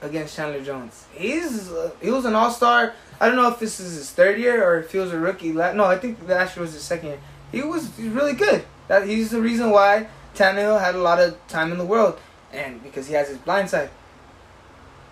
against 0.00 0.36
Chandler 0.36 0.62
Jones. 0.62 1.04
He's 1.12 1.70
uh, 1.70 1.90
he 2.00 2.10
was 2.10 2.24
an 2.24 2.34
all 2.34 2.50
star. 2.50 2.94
I 3.20 3.26
don't 3.26 3.36
know 3.36 3.48
if 3.48 3.58
this 3.58 3.80
is 3.80 3.96
his 3.96 4.10
third 4.10 4.38
year 4.38 4.64
or 4.64 4.78
if 4.78 4.92
he 4.92 4.98
was 4.98 5.12
a 5.12 5.18
rookie. 5.18 5.52
La- 5.52 5.72
No, 5.72 5.84
I 5.84 5.98
think 5.98 6.26
last 6.28 6.56
year 6.56 6.62
was 6.62 6.72
his 6.72 6.82
second 6.82 7.08
year. 7.08 7.18
He 7.52 7.62
was 7.62 7.94
he's 7.96 8.08
really 8.08 8.34
good. 8.34 8.64
That 8.86 9.06
he's 9.06 9.30
the 9.30 9.40
reason 9.40 9.70
why 9.70 10.08
Tannehill 10.34 10.80
had 10.80 10.94
a 10.94 10.98
lot 11.02 11.18
of 11.20 11.36
time 11.48 11.72
in 11.72 11.78
the 11.78 11.84
world, 11.84 12.18
and 12.52 12.82
because 12.82 13.06
he 13.08 13.14
has 13.14 13.28
his 13.28 13.38
blind 13.38 13.68
side. 13.70 13.90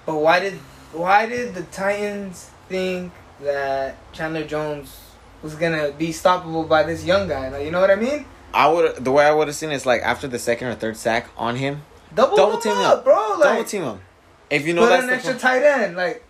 But 0.07 0.17
why 0.17 0.41
did 0.41 0.55
why 0.93 1.27
did 1.27 1.55
the 1.55 1.63
Titans 1.65 2.51
think 2.69 3.13
that 3.41 3.97
Chandler 4.13 4.45
Jones 4.45 4.99
was 5.43 5.55
gonna 5.55 5.93
be 5.93 6.09
stoppable 6.09 6.69
by 6.69 6.83
this 6.83 7.05
young 7.05 7.29
guy? 7.29 7.49
Like, 7.49 7.65
you 7.65 7.71
know 7.71 7.81
what 7.81 7.91
I 7.91 7.97
mean? 7.97 8.27
I 8.55 8.69
would 8.69 9.05
the 9.05 9.13
way 9.13 9.27
I 9.27 9.33
would 9.33 9.49
have 9.49 9.57
seen 9.57 9.71
it 9.71 9.75
is 9.75 9.87
like 9.87 10.03
after 10.03 10.27
the 10.29 10.39
second 10.39 10.69
or 10.69 10.75
third 10.75 10.97
sack 10.97 11.29
on 11.37 11.57
him, 11.57 11.83
Double, 12.15 12.37
double 12.37 12.59
team 12.59 12.73
up, 12.73 12.99
him, 12.99 13.05
bro. 13.05 13.37
Like, 13.39 13.43
double 13.43 13.65
team 13.65 13.83
him. 13.83 14.01
If 14.49 14.67
you 14.67 14.75
know 14.75 14.83
put 14.83 14.89
that's 14.91 15.03
an 15.03 15.09
the 15.09 15.15
extra 15.15 15.35
pro- 15.35 15.41
tight 15.41 15.63
end. 15.63 15.97
Like 15.97 16.25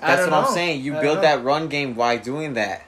that's 0.00 0.22
what 0.22 0.30
know. 0.30 0.48
I'm 0.48 0.54
saying. 0.54 0.82
You 0.82 0.96
I 0.96 1.00
build 1.00 1.22
that 1.22 1.44
run 1.44 1.68
game 1.68 1.94
by 1.94 2.16
doing 2.16 2.54
that. 2.54 2.84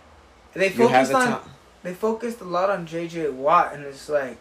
They 0.55 0.71
focused 0.71 1.13
the 1.13 1.17
on. 1.17 1.41
They 1.83 1.95
focused 1.95 2.41
a 2.41 2.45
lot 2.45 2.71
on 2.71 2.87
J.J. 2.87 3.31
Watt, 3.31 3.73
and 3.73 3.85
it's 3.85 4.09
like 4.09 4.39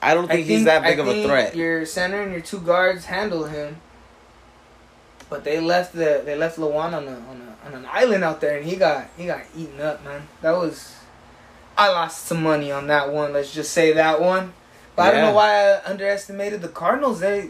I 0.00 0.14
don't 0.14 0.30
I 0.30 0.36
think, 0.36 0.46
he's 0.46 0.64
that 0.64 0.82
big 0.82 0.98
I 0.98 1.02
of 1.02 1.08
a 1.08 1.24
threat. 1.24 1.54
Your 1.54 1.86
center 1.86 2.22
and 2.22 2.32
your 2.32 2.40
two 2.40 2.60
guards 2.60 3.04
handle 3.04 3.44
him, 3.44 3.80
but 5.32 5.44
they 5.44 5.58
left 5.60 5.94
the 5.94 6.20
they 6.26 6.36
left 6.36 6.58
Lewan 6.58 6.92
on 6.92 7.08
a 7.08 7.16
on 7.30 7.40
a 7.40 7.66
on 7.66 7.74
an 7.74 7.86
island 7.90 8.22
out 8.22 8.42
there, 8.42 8.58
and 8.58 8.66
he 8.66 8.76
got 8.76 9.08
he 9.16 9.24
got 9.24 9.40
eaten 9.56 9.80
up, 9.80 10.04
man. 10.04 10.28
That 10.42 10.52
was. 10.52 10.96
I 11.74 11.88
lost 11.88 12.26
some 12.26 12.42
money 12.42 12.70
on 12.70 12.86
that 12.88 13.10
one. 13.10 13.32
Let's 13.32 13.54
just 13.54 13.72
say 13.72 13.94
that 13.94 14.20
one. 14.20 14.52
But 14.94 15.02
I 15.02 15.10
don't 15.12 15.20
know 15.22 15.34
why 15.34 15.70
I 15.70 15.80
underestimated 15.86 16.60
the 16.60 16.68
Cardinals. 16.68 17.20
They 17.20 17.48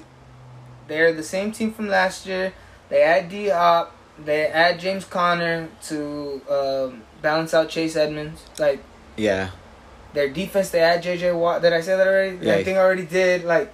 they're 0.86 1.12
the 1.12 1.24
same 1.24 1.50
team 1.50 1.72
from 1.72 1.88
last 1.88 2.24
year. 2.24 2.52
They 2.88 3.02
add 3.02 3.28
D 3.28 3.48
Hop. 3.48 3.92
They 4.24 4.46
add 4.46 4.78
James 4.78 5.04
Conner 5.04 5.68
to 5.88 6.40
um, 6.48 7.02
balance 7.20 7.52
out 7.52 7.68
Chase 7.68 7.96
Edmonds. 7.96 8.44
Like 8.60 8.80
Yeah, 9.16 9.50
their 10.12 10.28
defense, 10.28 10.70
they 10.70 10.80
add 10.80 11.02
JJ 11.02 11.36
Watt. 11.36 11.62
Did 11.62 11.72
I 11.72 11.80
say 11.80 11.96
that 11.96 12.06
already? 12.06 12.38
Yeah. 12.46 12.54
I 12.54 12.62
think 12.62 12.78
I 12.78 12.80
already 12.80 13.06
did. 13.06 13.42
Like 13.42 13.72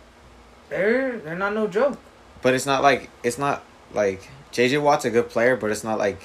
they're 0.71 1.19
they're 1.19 1.37
not 1.37 1.53
no 1.53 1.67
joke. 1.67 1.99
but 2.41 2.55
it's 2.55 2.65
not 2.65 2.83
like 2.83 3.11
it's 3.23 3.37
not 3.37 3.65
like 3.95 4.29
JJ 4.53 4.81
Watt's 4.83 5.05
a 5.05 5.11
good 5.11 5.29
player, 5.29 5.57
but 5.57 5.71
it's 5.71 5.85
not 5.85 5.99
like 5.99 6.21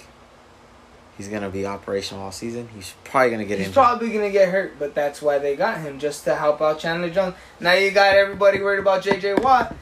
he's 1.18 1.28
gonna 1.28 1.50
be 1.50 1.66
operational 1.66 2.24
all 2.24 2.32
season. 2.32 2.70
He's 2.76 2.94
probably 3.04 3.32
gonna 3.32 3.46
get 3.46 3.58
He's 3.60 3.68
injured. 3.68 3.74
probably 3.76 4.12
gonna 4.12 4.32
get 4.32 4.50
hurt, 4.50 4.78
but 4.80 4.96
that's 4.96 5.22
why 5.22 5.38
they 5.40 5.56
got 5.56 5.80
him 5.82 6.00
just 6.00 6.24
to 6.26 6.36
help 6.36 6.62
out 6.62 6.80
Chandler 6.80 7.10
Jones. 7.10 7.36
Now 7.60 7.74
you 7.74 7.92
got 7.92 8.16
everybody 8.16 8.62
worried 8.62 8.80
about 8.80 9.04
JJ 9.04 9.42
Watt. 9.42 9.76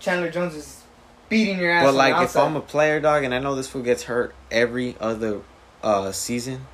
Chandler 0.00 0.30
Jones 0.30 0.54
is 0.54 0.82
beating 1.28 1.58
your 1.58 1.70
ass. 1.70 1.84
But 1.84 1.94
like, 1.94 2.22
if 2.24 2.36
I'm 2.36 2.56
a 2.56 2.60
player, 2.60 3.00
dog, 3.00 3.24
and 3.24 3.34
I 3.34 3.38
know 3.38 3.54
this 3.54 3.68
fool 3.68 3.82
gets 3.82 4.04
hurt 4.04 4.34
every 4.50 4.96
other 5.00 5.40
uh 5.82 6.12
season, 6.12 6.66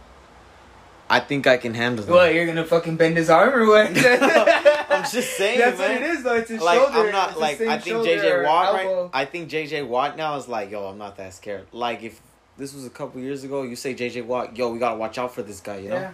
I 1.09 1.21
think 1.21 1.47
I 1.47 1.57
can 1.57 1.75
handle 1.75 2.05
them. 2.05 2.15
what 2.15 2.35
you're 2.35 2.47
gonna 2.47 2.65
fucking 2.65 2.97
bend 2.97 3.17
his 3.17 3.31
arm 3.31 3.55
or 3.55 3.67
what? 3.67 3.91
I'm 5.05 5.11
just 5.11 5.31
saying, 5.37 5.59
That's 5.59 5.79
man. 5.79 6.01
what 6.01 6.03
it 6.03 6.11
is 6.17 6.23
though. 6.23 6.35
It's 6.37 6.51
his 6.51 6.61
Like 6.63 6.79
shoulder. 6.79 7.07
I'm 7.07 7.13
not 7.13 7.31
It's 7.31 7.39
like 7.41 7.61
I 7.61 7.79
think 7.79 7.97
JJ 7.99 8.45
Watt 8.47 8.75
right. 8.75 9.11
I 9.13 9.25
think 9.25 9.51
JJ 9.51 9.87
Watt 9.87 10.17
now 10.17 10.37
is 10.37 10.49
like, 10.49 10.71
yo, 10.71 10.87
I'm 10.87 10.99
not 10.99 11.17
that 11.17 11.35
scared. 11.35 11.67
Like 11.73 12.03
if 12.03 12.21
this 12.59 12.75
was 12.75 12.87
a 12.87 12.91
couple 12.91 13.21
years 13.21 13.45
ago, 13.45 13.63
you 13.63 13.77
say 13.77 13.95
JJ 13.95 14.25
Watt, 14.27 14.57
yo, 14.57 14.71
we 14.71 14.79
gotta 14.79 14.97
watch 14.97 15.19
out 15.19 15.35
for 15.35 15.43
this 15.43 15.61
guy, 15.61 15.79
you 15.79 15.89
know. 15.89 15.97
Yeah, 15.97 16.13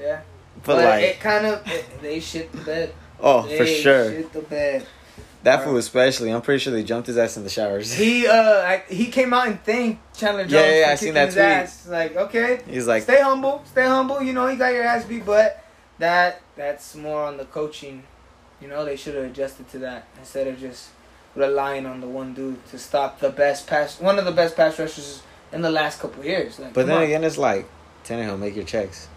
yeah. 0.00 0.20
But, 0.64 0.76
But, 0.76 0.84
like, 0.84 1.04
it 1.04 1.20
kind 1.20 1.46
of 1.46 1.62
it, 1.68 2.02
they 2.02 2.18
shit 2.20 2.50
the 2.50 2.58
bed. 2.58 2.94
oh, 3.20 3.46
They 3.46 3.58
for 3.58 3.66
sure. 3.66 4.10
shit 4.10 4.32
the 4.32 4.40
bed. 4.42 4.86
That 5.44 5.62
fool 5.62 5.76
especially. 5.76 6.32
I'm 6.32 6.42
pretty 6.42 6.58
sure 6.58 6.72
they 6.72 6.82
jumped 6.82 7.06
his 7.06 7.16
ass 7.16 7.36
in 7.36 7.44
the 7.44 7.48
showers. 7.48 7.92
He 7.94 8.26
uh 8.26 8.32
I, 8.32 8.82
he 8.88 9.06
came 9.06 9.32
out 9.32 9.46
and 9.46 9.62
thanked 9.62 10.18
Chandler 10.18 10.42
Jones. 10.42 10.52
Yeah, 10.54 10.70
yeah, 10.80 10.86
for 10.86 10.90
I 10.90 10.94
seen 10.96 11.14
that 11.14 11.26
tweet. 11.30 11.38
Ass. 11.44 11.86
Like 11.88 12.16
okay, 12.16 12.60
He's 12.68 12.88
like, 12.88 13.04
stay 13.04 13.20
humble, 13.22 13.62
stay 13.66 13.84
humble. 13.86 14.20
You 14.20 14.32
know 14.32 14.48
you 14.48 14.58
got 14.58 14.72
your 14.74 14.82
ass 14.82 15.04
beat, 15.04 15.24
but 15.24 15.64
that 16.00 16.42
that's 16.56 16.96
more 16.96 17.22
on 17.24 17.36
the 17.36 17.44
coaching. 17.44 18.02
You 18.60 18.68
know 18.68 18.84
they 18.84 18.96
should 18.96 19.14
have 19.14 19.24
adjusted 19.24 19.68
to 19.70 19.78
that 19.80 20.06
instead 20.18 20.46
of 20.46 20.58
just 20.58 20.90
relying 21.34 21.86
on 21.86 22.00
the 22.00 22.08
one 22.08 22.34
dude 22.34 22.64
to 22.70 22.78
stop 22.78 23.20
the 23.20 23.30
best 23.30 23.66
pass, 23.66 24.00
one 24.00 24.18
of 24.18 24.24
the 24.24 24.32
best 24.32 24.56
pass 24.56 24.78
rushers 24.78 25.22
in 25.52 25.62
the 25.62 25.70
last 25.70 26.00
couple 26.00 26.24
years. 26.24 26.58
Like, 26.58 26.72
but 26.74 26.86
then 26.86 26.98
on. 26.98 27.02
again, 27.04 27.22
it's 27.24 27.38
like, 27.38 27.66
Tannehill, 28.04 28.38
make 28.38 28.56
your 28.56 28.64
checks. 28.64 29.08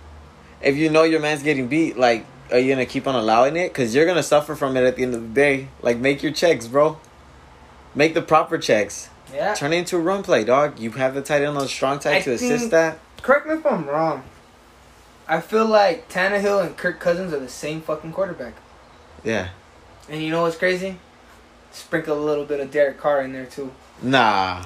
If 0.61 0.75
you 0.77 0.89
know 0.89 1.03
your 1.03 1.19
man's 1.19 1.41
getting 1.41 1.67
beat, 1.67 1.97
like, 1.97 2.25
are 2.51 2.59
you 2.59 2.71
gonna 2.71 2.85
keep 2.85 3.07
on 3.07 3.15
allowing 3.15 3.55
it? 3.55 3.73
Cause 3.73 3.95
you're 3.95 4.05
gonna 4.05 4.21
suffer 4.21 4.55
from 4.55 4.77
it 4.77 4.83
at 4.83 4.95
the 4.95 5.03
end 5.03 5.15
of 5.15 5.21
the 5.21 5.27
day. 5.33 5.69
Like, 5.81 5.97
make 5.97 6.21
your 6.21 6.31
checks, 6.33 6.67
bro. 6.67 6.99
Make 7.95 8.13
the 8.13 8.21
proper 8.21 8.57
checks. 8.57 9.09
yeah. 9.33 9.53
Turn 9.55 9.73
it 9.73 9.77
into 9.77 9.97
a 9.97 9.99
run 9.99 10.21
play, 10.23 10.43
dog. 10.43 10.79
You 10.79 10.91
have 10.91 11.15
the 11.15 11.21
tight 11.21 11.37
end 11.41 11.57
on 11.57 11.63
the 11.63 11.67
strong 11.67 11.97
tight 11.99 12.17
I 12.17 12.21
to 12.21 12.37
think- 12.37 12.53
assist 12.53 12.71
that. 12.71 12.99
Correct 13.23 13.47
me 13.47 13.55
if 13.55 13.65
I'm 13.65 13.87
wrong. 13.87 14.23
I 15.27 15.39
feel 15.41 15.65
like 15.65 16.09
Tannehill 16.09 16.65
and 16.65 16.75
Kirk 16.77 16.99
Cousins 16.99 17.33
are 17.33 17.39
the 17.39 17.47
same 17.49 17.81
fucking 17.81 18.11
quarterback. 18.13 18.53
Yeah. 19.23 19.49
And 20.09 20.21
you 20.21 20.29
know 20.29 20.43
what's 20.43 20.57
crazy? 20.57 20.97
Sprinkle 21.71 22.17
a 22.17 22.23
little 22.23 22.45
bit 22.45 22.59
of 22.59 22.71
Derek 22.71 22.99
Carr 22.99 23.21
in 23.21 23.33
there 23.33 23.45
too. 23.45 23.71
Nah. 24.01 24.65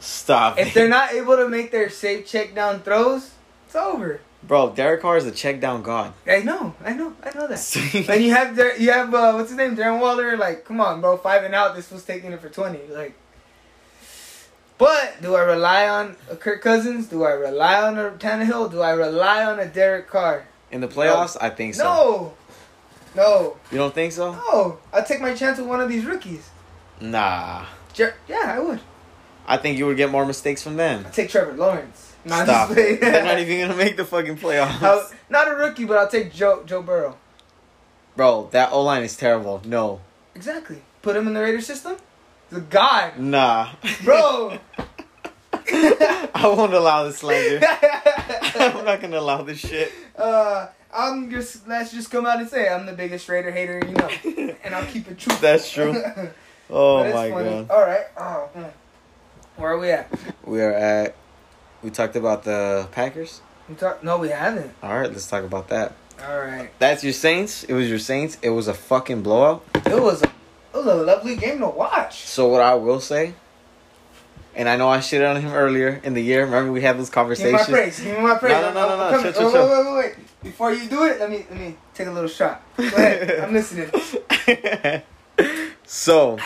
Stop. 0.00 0.58
If 0.58 0.68
it. 0.68 0.74
they're 0.74 0.88
not 0.88 1.12
able 1.12 1.36
to 1.36 1.48
make 1.48 1.70
their 1.70 1.90
safe 1.90 2.26
check 2.26 2.54
down 2.54 2.80
throws, 2.80 3.32
it's 3.66 3.76
over. 3.76 4.20
Bro, 4.42 4.70
Derek 4.70 5.02
Carr 5.02 5.18
is 5.18 5.26
a 5.26 5.30
check 5.30 5.60
down 5.60 5.82
god. 5.82 6.14
I 6.26 6.40
know, 6.40 6.74
I 6.82 6.94
know, 6.94 7.14
I 7.22 7.30
know 7.36 7.46
that. 7.46 7.76
and 8.08 8.24
you 8.24 8.32
have 8.32 8.56
Der- 8.56 8.76
you 8.76 8.90
have 8.90 9.12
uh, 9.12 9.32
what's 9.34 9.50
his 9.50 9.58
name, 9.58 9.76
Darren 9.76 10.00
Waller. 10.00 10.36
Like, 10.38 10.64
come 10.64 10.80
on, 10.80 11.02
bro, 11.02 11.18
five 11.18 11.44
and 11.44 11.54
out. 11.54 11.76
This 11.76 11.90
was 11.90 12.04
taking 12.04 12.32
it 12.32 12.40
for 12.40 12.48
twenty. 12.48 12.80
Like, 12.88 13.14
but 14.78 15.20
do 15.20 15.34
I 15.34 15.42
rely 15.42 15.88
on 15.88 16.16
a 16.30 16.36
Kirk 16.36 16.62
Cousins? 16.62 17.08
Do 17.08 17.22
I 17.24 17.32
rely 17.32 17.82
on 17.82 17.98
a 17.98 18.12
Tannehill? 18.12 18.70
Do 18.70 18.80
I 18.80 18.92
rely 18.92 19.44
on 19.44 19.58
a 19.58 19.66
Derek 19.66 20.08
Carr? 20.08 20.46
In 20.72 20.80
the 20.80 20.88
playoffs, 20.88 21.36
I 21.38 21.50
think 21.50 21.74
so. 21.74 21.84
No, 21.84 22.34
no, 23.14 23.56
You 23.70 23.78
don't 23.78 23.94
think 23.94 24.12
so? 24.12 24.32
no. 24.32 24.78
I'll 24.92 25.04
take 25.04 25.20
my 25.20 25.34
chance 25.34 25.58
with 25.58 25.66
one 25.68 25.80
of 25.80 25.88
these 25.88 26.04
rookies. 26.04 26.48
Nah. 27.00 27.64
Jer- 27.92 28.14
yeah, 28.28 28.54
I 28.56 28.58
would. 28.58 28.80
I 29.46 29.56
think 29.56 29.78
you 29.78 29.86
would 29.86 29.96
get 29.96 30.10
more 30.10 30.24
mistakes 30.26 30.62
from 30.62 30.76
them. 30.76 31.02
I'll 31.06 31.12
take 31.12 31.28
Trevor 31.30 31.54
Lawrence. 31.54 32.14
No, 32.24 32.34
I'm 32.36 32.44
Stop. 32.46 32.68
just 32.68 32.74
playing. 32.78 32.94
it. 32.96 33.00
They're 33.00 33.24
not 33.24 33.38
even 33.38 33.60
gonna 33.68 33.76
make 33.76 33.96
the 33.96 34.04
fucking 34.04 34.36
playoffs. 34.36 34.82
I'll- 34.82 35.10
not 35.28 35.48
a 35.50 35.54
rookie, 35.56 35.84
but 35.86 35.96
I'll 35.96 36.08
take 36.08 36.32
Joe 36.32 36.62
Joe 36.66 36.82
Burrow. 36.82 37.16
Bro, 38.16 38.48
that 38.52 38.72
O 38.72 38.82
line 38.82 39.02
is 39.02 39.16
terrible. 39.16 39.62
No. 39.64 40.00
Exactly. 40.34 40.82
Put 41.02 41.16
him 41.16 41.26
in 41.26 41.34
the 41.34 41.40
Raider 41.40 41.60
system. 41.60 41.96
The 42.50 42.60
guy, 42.60 43.12
Nah. 43.16 43.70
bro. 44.04 44.58
I 45.72 46.52
won't 46.56 46.74
allow 46.74 47.04
this 47.04 47.18
slander. 47.18 47.60
I'm 48.56 48.84
not 48.84 49.00
gonna 49.00 49.18
allow 49.18 49.42
this 49.42 49.58
shit. 49.58 49.92
uh, 50.16 50.66
I'm 50.92 51.30
just 51.30 51.66
let's 51.68 51.92
just 51.92 52.10
come 52.10 52.26
out 52.26 52.40
and 52.40 52.48
say 52.48 52.68
I'm 52.68 52.86
the 52.86 52.92
biggest 52.92 53.28
Raider 53.28 53.50
hater 53.50 53.80
you 53.86 53.94
know, 53.94 54.54
and 54.64 54.74
I'll 54.74 54.86
keep 54.86 55.08
it 55.08 55.18
true. 55.18 55.36
That's 55.40 55.70
true. 55.70 56.02
Oh 56.72 57.02
my 57.02 57.30
funny. 57.30 57.50
god. 57.50 57.70
All 57.70 57.80
right. 57.80 58.06
Oh, 58.16 58.48
where 59.56 59.72
are 59.72 59.78
we 59.78 59.90
at? 59.90 60.08
We 60.44 60.62
are 60.62 60.72
at. 60.72 61.16
We 61.82 61.90
talked 61.90 62.14
about 62.14 62.44
the 62.44 62.86
Packers. 62.92 63.40
We 63.68 63.74
talk. 63.74 64.04
No, 64.04 64.18
we 64.18 64.28
haven't. 64.28 64.72
All 64.80 65.00
right, 65.00 65.10
let's 65.10 65.26
talk 65.28 65.42
about 65.42 65.66
that. 65.68 65.94
All 66.24 66.38
right. 66.38 66.70
That's 66.78 67.02
your 67.02 67.12
Saints. 67.12 67.64
It 67.64 67.72
was 67.72 67.88
your 67.88 67.98
Saints. 67.98 68.38
It 68.40 68.50
was 68.50 68.68
a 68.68 68.74
fucking 68.74 69.22
blowout. 69.22 69.64
It 69.74 70.00
was 70.00 70.22
a 70.22 70.26
it 70.26 70.32
was 70.76 70.86
a 70.86 70.94
lovely 70.94 71.34
game 71.34 71.58
to 71.58 71.66
watch. 71.66 72.22
So 72.22 72.46
what 72.46 72.60
I 72.60 72.74
will 72.74 73.00
say, 73.00 73.34
and 74.54 74.68
I 74.68 74.76
know 74.76 74.88
I 74.88 75.00
shit 75.00 75.22
on 75.22 75.40
him 75.40 75.52
earlier 75.52 76.00
in 76.02 76.14
the 76.14 76.22
year. 76.22 76.44
Remember 76.44 76.72
we 76.72 76.82
had 76.82 76.98
those 76.98 77.10
Give 77.10 77.38
me 77.38 77.52
my 77.52 77.64
praise. 77.64 78.00
Give 78.00 78.16
me 78.16 78.22
my 78.22 78.38
praise. 78.38 78.52
No, 78.52 78.60
no, 78.60 78.72
no, 78.72 78.88
no, 78.88 79.10
no. 79.10 79.22
Chill, 79.22 79.32
chill, 79.32 79.52
chill. 79.52 79.68
Wait, 79.68 79.70
wait, 79.70 79.86
wait, 79.86 80.16
wait. 80.18 80.42
Before 80.42 80.72
you 80.72 80.88
do 80.88 81.04
it, 81.04 81.20
let 81.20 81.30
me 81.30 81.46
let 81.50 81.58
me 81.58 81.76
take 81.94 82.06
a 82.06 82.10
little 82.10 82.28
shot. 82.28 82.62
Go 82.76 82.84
ahead. 82.84 83.40
I'm 83.44 83.52
listening. 83.52 83.90
so, 85.84 86.38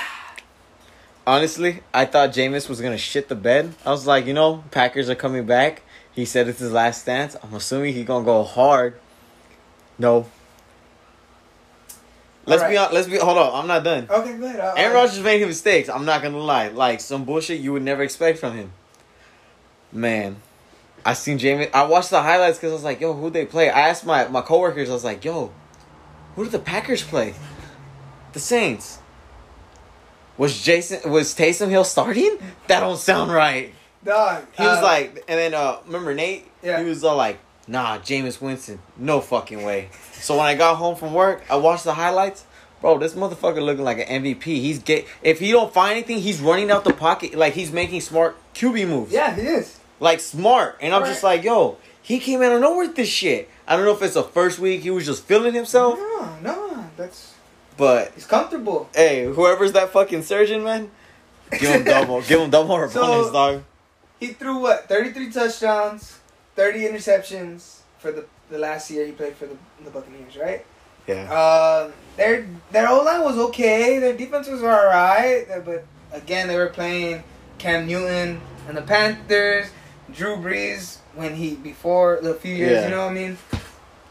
honestly, 1.26 1.82
I 1.92 2.04
thought 2.04 2.30
Jameis 2.30 2.68
was 2.68 2.80
gonna 2.80 2.98
shit 2.98 3.28
the 3.28 3.34
bed. 3.34 3.74
I 3.86 3.90
was 3.90 4.06
like, 4.06 4.26
you 4.26 4.34
know, 4.34 4.64
Packers 4.70 5.08
are 5.08 5.14
coming 5.14 5.46
back. 5.46 5.82
He 6.12 6.24
said 6.24 6.48
it's 6.48 6.60
his 6.60 6.72
last 6.72 7.02
stance. 7.02 7.36
I'm 7.42 7.54
assuming 7.54 7.94
he 7.94 8.04
gonna 8.04 8.24
go 8.24 8.42
hard. 8.42 8.98
No. 9.98 10.26
Let's 12.46 12.62
be 12.62 12.76
Alright. 12.76 12.88
on. 12.88 12.94
Let's 12.94 13.08
be. 13.08 13.16
Hold 13.16 13.38
on. 13.38 13.60
I'm 13.60 13.66
not 13.66 13.84
done. 13.84 14.06
Okay, 14.08 14.36
go 14.36 14.46
ahead. 14.46 14.60
Uh, 14.60 14.74
Aaron 14.76 14.94
Rodgers 14.94 15.20
made 15.20 15.46
mistakes. 15.46 15.88
I'm 15.88 16.04
not 16.04 16.22
gonna 16.22 16.38
lie. 16.38 16.68
Like 16.68 17.00
some 17.00 17.24
bullshit 17.24 17.60
you 17.60 17.72
would 17.72 17.82
never 17.82 18.02
expect 18.02 18.38
from 18.38 18.54
him. 18.54 18.72
Man, 19.92 20.36
I 21.04 21.14
seen 21.14 21.38
Jamie. 21.38 21.72
I 21.72 21.84
watched 21.84 22.10
the 22.10 22.20
highlights 22.22 22.58
because 22.58 22.72
I 22.72 22.74
was 22.74 22.84
like, 22.84 23.00
"Yo, 23.00 23.14
who 23.14 23.30
they 23.30 23.46
play?" 23.46 23.70
I 23.70 23.88
asked 23.88 24.04
my 24.04 24.28
my 24.28 24.42
coworkers. 24.42 24.90
I 24.90 24.92
was 24.92 25.04
like, 25.04 25.24
"Yo, 25.24 25.52
who 26.36 26.44
did 26.44 26.52
the 26.52 26.58
Packers 26.58 27.02
play?" 27.02 27.34
The 28.32 28.40
Saints. 28.40 28.98
Was 30.36 30.60
Jason 30.60 31.10
was 31.10 31.34
Taysom 31.34 31.70
Hill 31.70 31.84
starting? 31.84 32.38
That 32.66 32.80
don't 32.80 32.98
sound 32.98 33.32
right. 33.32 33.72
Dog. 34.04 34.44
He 34.56 34.62
was 34.62 34.78
uh, 34.78 34.82
like, 34.82 35.24
and 35.28 35.38
then 35.38 35.54
uh, 35.54 35.78
remember 35.86 36.12
Nate? 36.14 36.46
Yeah. 36.62 36.82
He 36.82 36.88
was 36.88 37.04
all 37.04 37.16
like, 37.16 37.38
"Nah, 37.66 37.98
Jameis 37.98 38.40
Winston, 38.40 38.78
no 38.96 39.20
fucking 39.20 39.62
way." 39.64 39.88
So 40.20 40.36
when 40.36 40.46
I 40.46 40.54
got 40.54 40.76
home 40.76 40.96
from 40.96 41.12
work, 41.14 41.42
I 41.50 41.56
watched 41.56 41.84
the 41.84 41.94
highlights. 41.94 42.44
Bro, 42.80 42.98
this 42.98 43.14
motherfucker 43.14 43.62
looking 43.62 43.84
like 43.84 43.98
an 43.98 44.22
MVP. 44.22 44.44
He's 44.60 44.78
get 44.78 45.06
if 45.22 45.40
he 45.40 45.50
don't 45.52 45.72
find 45.72 45.92
anything, 45.92 46.18
he's 46.18 46.40
running 46.40 46.70
out 46.70 46.84
the 46.84 46.92
pocket 46.92 47.34
like 47.34 47.54
he's 47.54 47.72
making 47.72 48.00
smart 48.02 48.36
QB 48.54 48.86
moves. 48.88 49.12
Yeah, 49.12 49.34
he 49.34 49.42
is. 49.42 49.78
Like 50.00 50.20
smart. 50.20 50.76
And 50.82 50.94
I'm 50.94 51.02
Right. 51.02 51.08
just 51.08 51.22
like, 51.22 51.44
yo, 51.44 51.78
he 52.02 52.18
came 52.18 52.42
out 52.42 52.52
of 52.52 52.60
nowhere 52.60 52.86
with 52.88 52.96
this 52.96 53.08
shit. 53.08 53.48
I 53.66 53.76
don't 53.76 53.86
know 53.86 53.92
if 53.92 54.02
it's 54.02 54.14
the 54.14 54.22
first 54.22 54.58
week 54.58 54.82
he 54.82 54.90
was 54.90 55.06
just 55.06 55.24
feeling 55.24 55.54
himself, 55.54 55.98
No, 55.98 56.28
no, 56.42 56.84
that's 56.98 57.32
but 57.78 58.12
he's 58.14 58.26
comfortable. 58.26 58.88
hey, 58.94 59.24
whoever's 59.24 59.72
that 59.72 59.90
fucking 59.90 60.22
surgeon, 60.22 60.62
man, 60.62 60.90
give 61.50 61.62
him 61.70 61.84
double, 61.84 62.20
give 62.28 62.40
him 62.40 62.50
double 62.50 62.72
or 62.72 62.90
So- 62.90 63.00
bonus, 63.00 63.32
dog. 63.32 63.62
He 64.20 64.26
threw 64.28 64.58
what? 64.58 64.86
33 64.88 65.30
touchdowns, 65.32 66.18
30 66.56 66.80
interceptions 66.80 67.80
for 67.98 68.12
the 68.12 68.24
the 68.50 68.58
last 68.58 68.90
year 68.90 69.06
he 69.06 69.12
played 69.12 69.34
for 69.34 69.46
the, 69.46 69.56
the 69.84 69.90
Buccaneers, 69.90 70.36
right? 70.36 70.64
Yeah. 71.06 71.30
Uh, 71.32 71.90
their 72.16 72.46
their 72.70 72.88
O 72.88 73.02
line 73.02 73.22
was 73.22 73.38
okay. 73.38 73.98
Their 73.98 74.16
defense 74.16 74.48
was 74.48 74.62
alright, 74.62 75.46
but 75.64 75.84
again 76.12 76.48
they 76.48 76.56
were 76.56 76.68
playing 76.68 77.22
Cam 77.58 77.86
Newton 77.86 78.40
and 78.68 78.76
the 78.76 78.82
Panthers. 78.82 79.66
Drew 80.12 80.36
Brees 80.36 80.98
when 81.14 81.34
he 81.34 81.54
before 81.56 82.18
the 82.22 82.34
few 82.34 82.54
years, 82.54 82.72
Yeah. 82.72 82.84
you 82.84 82.90
know 82.90 83.02
what 83.04 83.10
I 83.10 83.14
mean. 83.14 83.38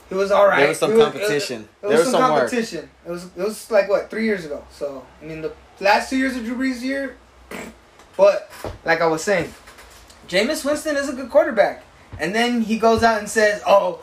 It 0.10 0.16
was 0.16 0.32
alright. 0.32 0.60
There 0.60 0.68
was 0.70 0.80
some 0.80 0.94
was- 0.94 1.04
competition. 1.04 1.62
It 1.62 1.70
There 1.82 1.90
was, 1.92 2.00
was 2.02 2.12
some, 2.12 2.22
some 2.22 2.32
work. 2.34 2.40
competition. 2.50 2.90
It 3.06 3.12
was 3.12 3.24
it 3.26 3.38
was 3.44 3.72
like 3.72 3.88
what 3.90 4.10
three 4.10 4.26
years 4.26 4.44
ago. 4.46 4.64
So 4.72 5.06
I 5.22 5.26
mean 5.26 5.42
the 5.42 5.54
last 5.80 6.10
two 6.10 6.18
years 6.18 6.36
of 6.36 6.44
Drew 6.44 6.56
Brees' 6.58 6.82
year, 6.82 7.16
but 8.18 8.50
like 8.84 9.02
I 9.02 9.08
was 9.08 9.24
saying, 9.24 9.54
Jameis 10.28 10.66
Winston 10.66 10.98
is 10.98 11.10
a 11.10 11.14
good 11.14 11.30
quarterback. 11.30 11.84
And 12.20 12.34
then 12.34 12.62
he 12.62 12.78
goes 12.78 13.04
out 13.04 13.20
and 13.20 13.30
says, 13.30 13.62
"Oh, 13.66 14.02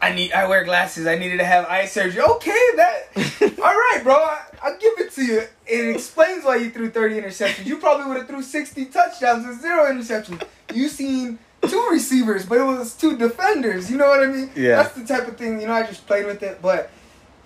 I 0.00 0.14
need 0.14 0.32
I 0.32 0.48
wear 0.48 0.64
glasses. 0.64 1.06
I 1.06 1.16
needed 1.16 1.38
to 1.38 1.44
have 1.44 1.66
eye 1.66 1.86
surgery." 1.86 2.22
Okay, 2.22 2.64
that 2.76 2.94
all 3.58 3.74
right, 3.74 4.00
bro. 4.02 4.14
I, 4.14 4.42
I'll 4.62 4.78
give 4.78 4.92
it 4.98 5.12
to 5.12 5.24
you. 5.24 5.42
It 5.66 5.94
explains 5.94 6.44
why 6.44 6.56
you 6.56 6.70
threw 6.70 6.90
thirty 6.90 7.20
interceptions. 7.20 7.66
You 7.66 7.78
probably 7.78 8.06
would 8.06 8.16
have 8.18 8.26
threw 8.26 8.42
sixty 8.42 8.86
touchdowns 8.86 9.44
and 9.44 9.60
zero 9.60 9.84
interceptions. 9.90 10.42
You 10.72 10.88
seen 10.88 11.38
two 11.68 11.88
receivers, 11.90 12.46
but 12.46 12.58
it 12.58 12.64
was 12.64 12.94
two 12.94 13.16
defenders. 13.16 13.90
You 13.90 13.96
know 13.96 14.08
what 14.08 14.22
I 14.22 14.26
mean? 14.26 14.50
Yeah. 14.54 14.82
That's 14.82 14.94
the 14.94 15.06
type 15.06 15.28
of 15.28 15.36
thing. 15.36 15.60
You 15.60 15.66
know, 15.66 15.72
I 15.72 15.86
just 15.86 16.06
played 16.06 16.26
with 16.26 16.42
it, 16.42 16.60
but 16.60 16.90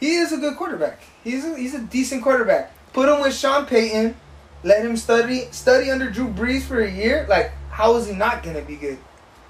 he 0.01 0.17
is 0.17 0.33
a 0.33 0.37
good 0.37 0.57
quarterback. 0.57 1.01
He's 1.25 1.45
a, 1.45 1.57
he's 1.57 1.75
a 1.75 1.81
decent 1.81 2.23
quarterback. 2.23 2.73
Put 2.93 3.09
him 3.09 3.21
with 3.21 3.35
Sean 3.35 3.67
Payton. 3.67 4.17
Let 4.65 4.85
him 4.85 4.97
study 4.97 5.49
study 5.53 5.91
under 5.91 6.11
Drew 6.11 6.29
Brees 6.29 6.63
for 6.63 6.81
a 6.81 6.91
year. 6.91 7.27
Like, 7.29 7.53
how 7.71 7.95
is 7.97 8.09
he 8.09 8.15
not 8.15 8.43
gonna 8.43 8.63
be 8.63 8.77
good? 8.77 8.99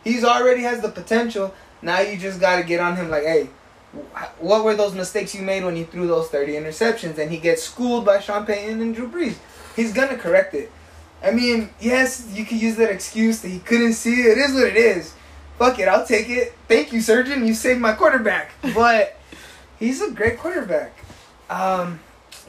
He's 0.09 0.25
already 0.25 0.62
has 0.62 0.81
the 0.81 0.88
potential. 0.88 1.55
Now 1.83 2.01
you 2.01 2.16
just 2.16 2.40
got 2.40 2.57
to 2.57 2.62
get 2.62 2.81
on 2.81 2.97
him. 2.97 3.11
Like, 3.11 3.25
hey, 3.25 3.51
what 4.38 4.64
were 4.64 4.75
those 4.75 4.94
mistakes 4.94 5.35
you 5.35 5.42
made 5.42 5.64
when 5.64 5.77
you 5.77 5.85
threw 5.85 6.07
those 6.07 6.29
thirty 6.29 6.53
interceptions? 6.53 7.18
And 7.18 7.31
he 7.31 7.38
gets 7.38 7.62
schooled 7.62 8.05
by 8.05 8.21
Sean 8.21 8.47
Payton 8.47 8.81
and 8.81 8.94
Drew 8.94 9.09
Brees. 9.09 9.37
He's 9.77 9.92
gonna 9.92 10.16
correct 10.16 10.55
it. 10.55 10.73
I 11.23 11.33
mean, 11.33 11.71
yes, 11.81 12.29
you 12.33 12.44
could 12.44 12.61
use 12.61 12.77
that 12.77 12.90
excuse 12.90 13.40
that 13.42 13.49
he 13.49 13.59
couldn't 13.59 13.94
see. 13.94 14.23
It 14.23 14.38
is 14.38 14.55
what 14.55 14.64
it 14.64 14.77
is. 14.77 15.14
Fuck 15.59 15.79
it, 15.81 15.88
I'll 15.88 16.07
take 16.07 16.29
it. 16.29 16.55
Thank 16.68 16.92
you, 16.92 17.01
surgeon. 17.01 17.47
You 17.47 17.55
saved 17.55 17.81
my 17.81 17.92
quarterback. 17.92 18.53
But 18.75 19.16
he's 19.79 20.01
a 20.01 20.11
great 20.12 20.38
quarterback. 20.38 20.97
Um, 21.51 22.01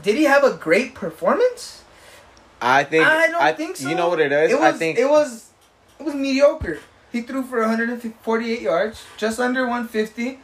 did 0.01 0.15
he 0.15 0.25
have 0.25 0.43
a 0.43 0.53
great 0.53 0.93
performance? 0.93 1.83
I 2.61 2.83
think 2.83 3.05
I 3.05 3.27
don't 3.27 3.57
think 3.57 3.77
so. 3.77 3.89
You 3.89 3.95
know 3.95 4.09
what 4.09 4.19
it 4.19 4.31
is? 4.31 4.51
It 4.51 4.59
was. 4.59 4.75
I 4.75 4.77
think 4.77 4.99
it 4.99 5.09
was. 5.09 5.49
It 5.99 6.03
was 6.03 6.13
mediocre. 6.13 6.79
He 7.11 7.21
threw 7.21 7.43
for 7.43 7.59
148 7.61 8.61
yards, 8.61 9.03
just 9.17 9.39
under 9.39 9.61
150, 9.61 10.39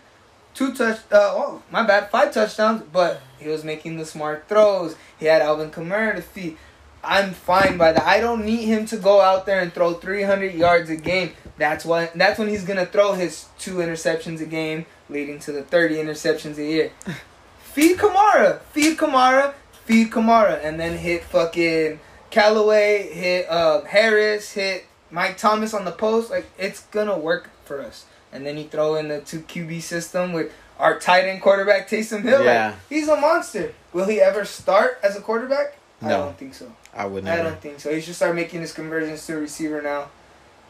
two 0.54 0.74
touch. 0.74 1.00
Uh, 1.12 1.32
oh, 1.34 1.64
my 1.70 1.84
bad, 1.84 2.10
five 2.10 2.34
touchdowns. 2.34 2.84
But 2.92 3.22
he 3.40 3.48
was 3.48 3.64
making 3.64 3.98
the 3.98 4.06
smart 4.06 4.48
throws. 4.48 4.96
He 5.20 5.28
had 5.28 5.42
Alvin 5.42 5.70
Kamara 5.70 6.16
to 6.16 6.22
feed. 6.22 6.58
I'm 7.04 7.34
fine 7.34 7.78
by 7.78 7.92
that. 7.92 8.04
I 8.04 8.20
don't 8.20 8.44
need 8.44 8.66
him 8.66 8.88
to 8.88 8.98
go 8.98 9.22
out 9.22 9.46
there 9.46 9.60
and 9.60 9.72
throw 9.72 9.94
300 9.94 10.56
yards 10.56 10.90
a 10.90 10.96
game. 10.96 11.34
That's 11.58 11.86
why. 11.86 12.10
That's 12.16 12.40
when 12.40 12.50
he's 12.50 12.66
gonna 12.66 12.88
throw 12.88 13.14
his 13.14 13.46
two 13.60 13.76
interceptions 13.76 14.42
a 14.42 14.46
game, 14.46 14.88
leading 15.08 15.38
to 15.40 15.52
the 15.52 15.62
30 15.62 15.98
interceptions 15.98 16.58
a 16.58 16.64
year. 16.64 16.92
feed 17.60 17.98
Kamara, 17.98 18.62
feed 18.72 18.98
Kamara, 18.98 19.54
feed 19.86 20.10
Kamara, 20.10 20.64
and 20.64 20.80
then 20.80 20.98
hit 20.98 21.24
fucking 21.26 22.00
Callaway, 22.32 23.14
hit 23.14 23.50
uh, 23.50 23.84
Harris, 23.84 24.52
hit 24.54 24.86
Mike 25.12 25.38
Thomas 25.38 25.74
on 25.74 25.86
the 25.86 25.92
post. 25.92 26.30
Like 26.30 26.46
it's 26.58 26.82
gonna 26.88 27.18
work 27.18 27.50
for 27.66 27.82
us. 27.82 28.06
And 28.32 28.46
then 28.46 28.58
you 28.58 28.66
throw 28.66 28.96
in 28.96 29.08
the 29.08 29.22
two 29.22 29.42
QB 29.42 29.82
system 29.82 30.34
with 30.34 30.52
our 30.80 31.00
tight 31.00 31.26
end 31.26 31.42
quarterback 31.42 31.90
Taysom 31.90 32.22
Hill. 32.22 32.44
Yeah. 32.44 32.68
Like, 32.68 32.76
he's 32.90 33.08
a 33.08 33.16
monster. 33.16 33.74
Will 33.94 34.06
he 34.06 34.20
ever 34.20 34.44
start 34.46 35.00
as 35.04 35.16
a 35.16 35.22
quarterback? 35.22 35.78
I 36.02 36.10
don't 36.10 36.38
think 36.38 36.54
so. 36.54 36.72
I 36.94 37.06
would 37.06 37.28
I 37.28 37.38
don't 37.38 37.60
think 37.60 37.80
so. 37.80 37.94
He 37.94 38.02
should 38.02 38.16
start 38.16 38.36
making 38.36 38.62
his 38.62 38.74
conversions 38.74 39.26
to 39.28 39.38
a 39.38 39.40
receiver 39.40 39.82
now. 39.82 40.10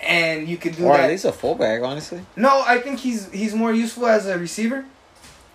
And 0.01 0.47
you 0.47 0.57
could 0.57 0.75
do 0.75 0.85
Or 0.85 0.97
that. 0.97 1.05
at 1.05 1.09
least 1.09 1.25
a 1.25 1.31
fullback, 1.31 1.81
honestly. 1.81 2.21
No, 2.35 2.63
I 2.65 2.79
think 2.79 2.99
he's 2.99 3.31
he's 3.31 3.53
more 3.53 3.73
useful 3.73 4.07
as 4.07 4.25
a 4.25 4.37
receiver 4.37 4.85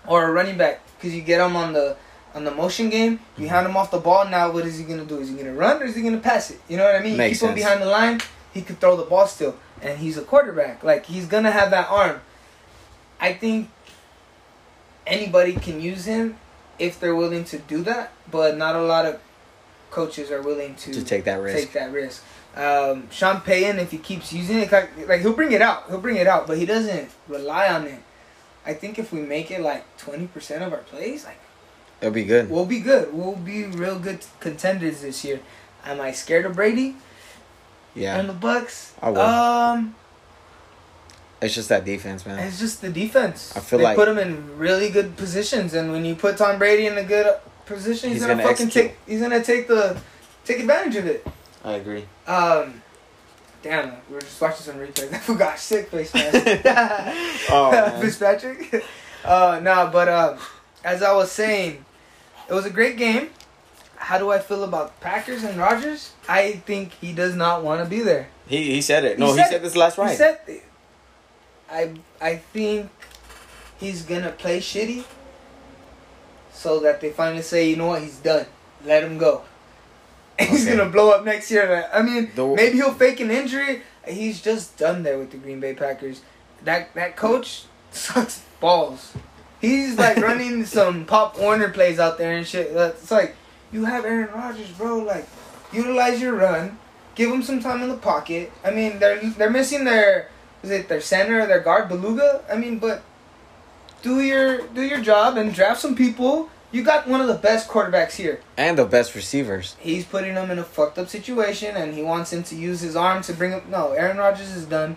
or 0.06 0.28
a 0.28 0.32
running 0.32 0.56
back 0.56 0.80
because 0.96 1.14
you 1.14 1.22
get 1.22 1.40
him 1.44 1.56
on 1.56 1.72
the 1.72 1.96
on 2.34 2.44
the 2.44 2.50
motion 2.50 2.88
game. 2.88 3.20
You 3.36 3.44
mm-hmm. 3.44 3.54
hand 3.54 3.66
him 3.66 3.76
off 3.76 3.90
the 3.90 3.98
ball. 3.98 4.28
Now, 4.28 4.50
what 4.50 4.64
is 4.64 4.78
he 4.78 4.84
gonna 4.84 5.04
do? 5.04 5.18
Is 5.18 5.28
he 5.28 5.36
gonna 5.36 5.54
run 5.54 5.82
or 5.82 5.84
is 5.86 5.94
he 5.94 6.02
gonna 6.02 6.18
pass 6.18 6.50
it? 6.50 6.60
You 6.68 6.76
know 6.76 6.84
what 6.84 6.94
I 6.96 7.00
mean? 7.00 7.16
Makes 7.16 7.40
Keep 7.40 7.50
him 7.50 7.54
behind 7.54 7.82
the 7.82 7.86
line. 7.86 8.20
He 8.52 8.62
could 8.62 8.80
throw 8.80 8.96
the 8.96 9.04
ball 9.04 9.26
still, 9.26 9.56
and 9.80 9.98
he's 9.98 10.16
a 10.18 10.22
quarterback. 10.22 10.82
Like 10.82 11.06
he's 11.06 11.26
gonna 11.26 11.50
have 11.52 11.70
that 11.70 11.88
arm. 11.90 12.20
I 13.20 13.32
think 13.34 13.70
anybody 15.06 15.54
can 15.54 15.80
use 15.80 16.04
him 16.04 16.36
if 16.78 16.98
they're 16.98 17.14
willing 17.16 17.44
to 17.44 17.58
do 17.58 17.82
that, 17.82 18.12
but 18.30 18.56
not 18.56 18.74
a 18.76 18.82
lot 18.82 19.06
of 19.06 19.20
coaches 19.90 20.30
are 20.30 20.42
willing 20.42 20.74
to 20.76 20.92
To 20.92 21.04
take 21.04 21.24
that 21.24 21.40
risk. 21.42 21.58
take 21.58 21.72
that 21.72 21.92
risk. 21.92 22.22
Um, 22.56 23.08
Sean 23.10 23.40
Payton, 23.40 23.78
if 23.78 23.90
he 23.92 23.98
keeps 23.98 24.32
using 24.32 24.58
it, 24.58 24.72
like, 24.72 24.90
like 25.08 25.20
he'll 25.20 25.32
bring 25.34 25.52
it 25.52 25.62
out, 25.62 25.84
he'll 25.88 26.00
bring 26.00 26.16
it 26.16 26.26
out, 26.26 26.46
but 26.46 26.58
he 26.58 26.66
doesn't 26.66 27.08
rely 27.28 27.68
on 27.68 27.86
it. 27.86 28.00
I 28.66 28.74
think 28.74 28.98
if 28.98 29.12
we 29.12 29.20
make 29.20 29.50
it 29.50 29.60
like 29.60 29.84
twenty 29.96 30.26
percent 30.26 30.62
of 30.62 30.72
our 30.72 30.80
plays, 30.80 31.24
like 31.24 31.38
It'll 32.00 32.12
be 32.12 32.24
good. 32.24 32.50
we'll 32.50 32.66
be 32.66 32.80
good. 32.80 33.12
We'll 33.12 33.36
be 33.36 33.64
real 33.64 33.98
good 33.98 34.24
contenders 34.40 35.02
this 35.02 35.24
year. 35.24 35.40
Am 35.84 36.00
I 36.00 36.12
scared 36.12 36.44
of 36.46 36.56
Brady 36.56 36.96
Yeah. 37.94 38.18
and 38.18 38.28
the 38.28 38.32
Bucs? 38.34 38.92
I 39.02 39.10
will. 39.10 39.20
Um, 39.20 39.94
It's 41.42 41.54
just 41.54 41.68
that 41.70 41.84
defense, 41.84 42.26
man. 42.26 42.38
it's 42.40 42.58
just 42.58 42.82
the 42.82 42.90
defense. 42.90 43.52
I 43.56 43.60
feel 43.60 43.78
they 43.78 43.84
like- 43.86 43.96
put 43.96 44.08
him 44.08 44.18
in 44.18 44.58
really 44.58 44.90
good 44.90 45.16
positions, 45.16 45.74
and 45.74 45.90
when 45.90 46.04
you 46.04 46.14
put 46.14 46.36
Tom 46.36 46.58
Brady 46.58 46.86
in 46.86 46.96
a 46.98 47.04
good 47.04 47.34
position, 47.66 48.10
he's, 48.10 48.18
He's 48.18 48.26
gonna, 48.26 48.34
gonna 48.42 48.48
fucking 48.48 48.66
execute. 48.66 48.90
take. 48.92 48.98
He's 49.06 49.20
gonna 49.22 49.42
take 49.42 49.66
the 49.68 49.96
take 50.44 50.60
advantage 50.60 50.96
of 50.96 51.06
it. 51.06 51.26
I 51.64 51.72
agree. 51.74 52.04
Um, 52.26 52.82
damn, 53.62 53.92
we 54.08 54.14
were 54.14 54.20
just 54.20 54.40
watching 54.40 54.62
some 54.62 54.76
replays. 54.76 55.12
I 55.14 55.18
forgot 55.18 55.58
sick 55.58 55.88
face 55.90 56.12
man. 56.14 56.30
Oh, 57.50 57.70
man. 57.72 58.00
Fitzpatrick. 58.02 58.84
Uh, 59.24 59.60
no, 59.62 59.88
but 59.92 60.08
uh, 60.08 60.36
as 60.84 61.02
I 61.02 61.12
was 61.12 61.30
saying, 61.32 61.84
it 62.48 62.52
was 62.54 62.64
a 62.66 62.70
great 62.70 62.96
game. 62.96 63.30
How 64.00 64.16
do 64.18 64.30
I 64.30 64.38
feel 64.38 64.64
about 64.64 64.98
Packers 65.00 65.44
and 65.44 65.58
Rodgers? 65.58 66.12
I 66.26 66.52
think 66.64 66.92
he 67.00 67.12
does 67.12 67.36
not 67.36 67.62
want 67.62 67.84
to 67.84 67.88
be 67.88 68.00
there. 68.00 68.28
He 68.48 68.72
he 68.74 68.80
said 68.80 69.04
it. 69.04 69.18
He 69.18 69.20
No, 69.22 69.32
he 69.32 69.38
said 69.38 69.48
said, 69.50 69.62
this 69.62 69.76
last 69.76 69.96
He 70.00 70.16
said, 70.16 70.40
I 71.70 71.92
I 72.20 72.36
think 72.36 72.90
he's 73.78 74.02
gonna 74.02 74.32
play 74.32 74.58
shitty, 74.60 75.04
so 76.52 76.80
that 76.80 77.00
they 77.00 77.10
finally 77.10 77.42
say, 77.42 77.68
you 77.68 77.76
know 77.76 77.86
what, 77.88 78.02
he's 78.02 78.16
done. 78.16 78.46
Let 78.84 79.04
him 79.04 79.18
go. 79.18 79.42
he's 80.40 80.66
gonna 80.66 80.88
blow 80.88 81.10
up 81.10 81.24
next 81.24 81.50
year. 81.50 81.86
I 81.92 82.00
mean, 82.02 82.30
The- 82.34 82.46
maybe 82.46 82.76
he'll 82.78 82.94
fake 82.94 83.20
an 83.20 83.30
injury. 83.30 83.82
He's 84.08 84.40
just 84.40 84.78
done 84.78 85.02
there 85.02 85.18
with 85.18 85.30
the 85.30 85.36
Green 85.36 85.60
Bay 85.60 85.74
Packers. 85.74 86.22
That 86.64 86.92
that 86.94 87.16
coach 87.16 87.64
sucks 87.92 88.42
balls. 88.60 89.12
He's 89.60 89.98
like 89.98 90.16
running 90.28 90.64
some 90.64 91.04
Pop 91.04 91.38
Warner 91.38 91.68
plays 91.68 91.98
out 92.00 92.16
there 92.16 92.32
and 92.36 92.46
shit. 92.46 92.68
It's 92.74 93.10
like 93.10 93.36
you 93.72 93.84
have 93.84 94.04
Aaron 94.04 94.32
Rodgers, 94.34 94.70
bro. 94.70 94.98
Like 94.98 95.26
utilize 95.72 96.20
your 96.20 96.34
run, 96.34 96.78
give 97.14 97.30
him 97.30 97.42
some 97.42 97.60
time 97.60 97.82
in 97.82 97.88
the 97.88 97.96
pocket. 97.96 98.52
I 98.64 98.70
mean, 98.70 98.98
they're 98.98 99.20
they're 99.30 99.50
missing 99.50 99.84
their 99.84 100.28
is 100.62 100.70
it 100.70 100.88
their 100.88 101.00
center 101.00 101.40
or 101.40 101.46
their 101.46 101.60
guard 101.60 101.88
Beluga? 101.88 102.44
I 102.50 102.56
mean, 102.56 102.78
but 102.78 103.02
do 104.02 104.20
your 104.20 104.66
do 104.68 104.82
your 104.82 105.00
job 105.00 105.36
and 105.36 105.54
draft 105.54 105.80
some 105.80 105.94
people. 105.94 106.50
You 106.72 106.84
got 106.84 107.08
one 107.08 107.20
of 107.20 107.26
the 107.26 107.34
best 107.34 107.68
quarterbacks 107.68 108.12
here. 108.12 108.40
and 108.56 108.78
the 108.78 108.84
best 108.84 109.16
receivers. 109.16 109.74
He's 109.80 110.04
putting 110.04 110.34
him 110.34 110.52
in 110.52 110.58
a 110.60 110.64
fucked 110.64 110.98
up 110.98 111.08
situation, 111.08 111.74
and 111.76 111.94
he 111.94 112.02
wants 112.02 112.32
him 112.32 112.44
to 112.44 112.54
use 112.54 112.80
his 112.80 112.94
arm 112.94 113.22
to 113.24 113.32
bring 113.32 113.50
him. 113.50 113.62
No, 113.68 113.90
Aaron 113.90 114.18
Rodgers 114.18 114.52
is 114.52 114.66
done. 114.66 114.96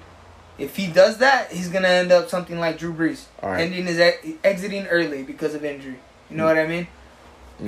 If 0.59 0.75
he 0.75 0.85
does 0.85 1.17
that, 1.17 1.51
he's 1.51 1.69
gonna 1.69 1.87
end 1.87 2.11
up 2.11 2.29
something 2.29 2.59
like 2.59 2.77
Drew 2.77 2.93
Brees, 2.93 3.25
right. 3.41 3.61
ending 3.61 3.87
his 3.87 3.97
ex- 3.97 4.27
exiting 4.43 4.85
early 4.85 5.23
because 5.23 5.55
of 5.55 5.65
injury. 5.65 5.95
You 6.29 6.37
know 6.37 6.43
hmm. 6.43 6.49
what 6.49 6.59
I 6.59 6.67
mean? 6.67 6.87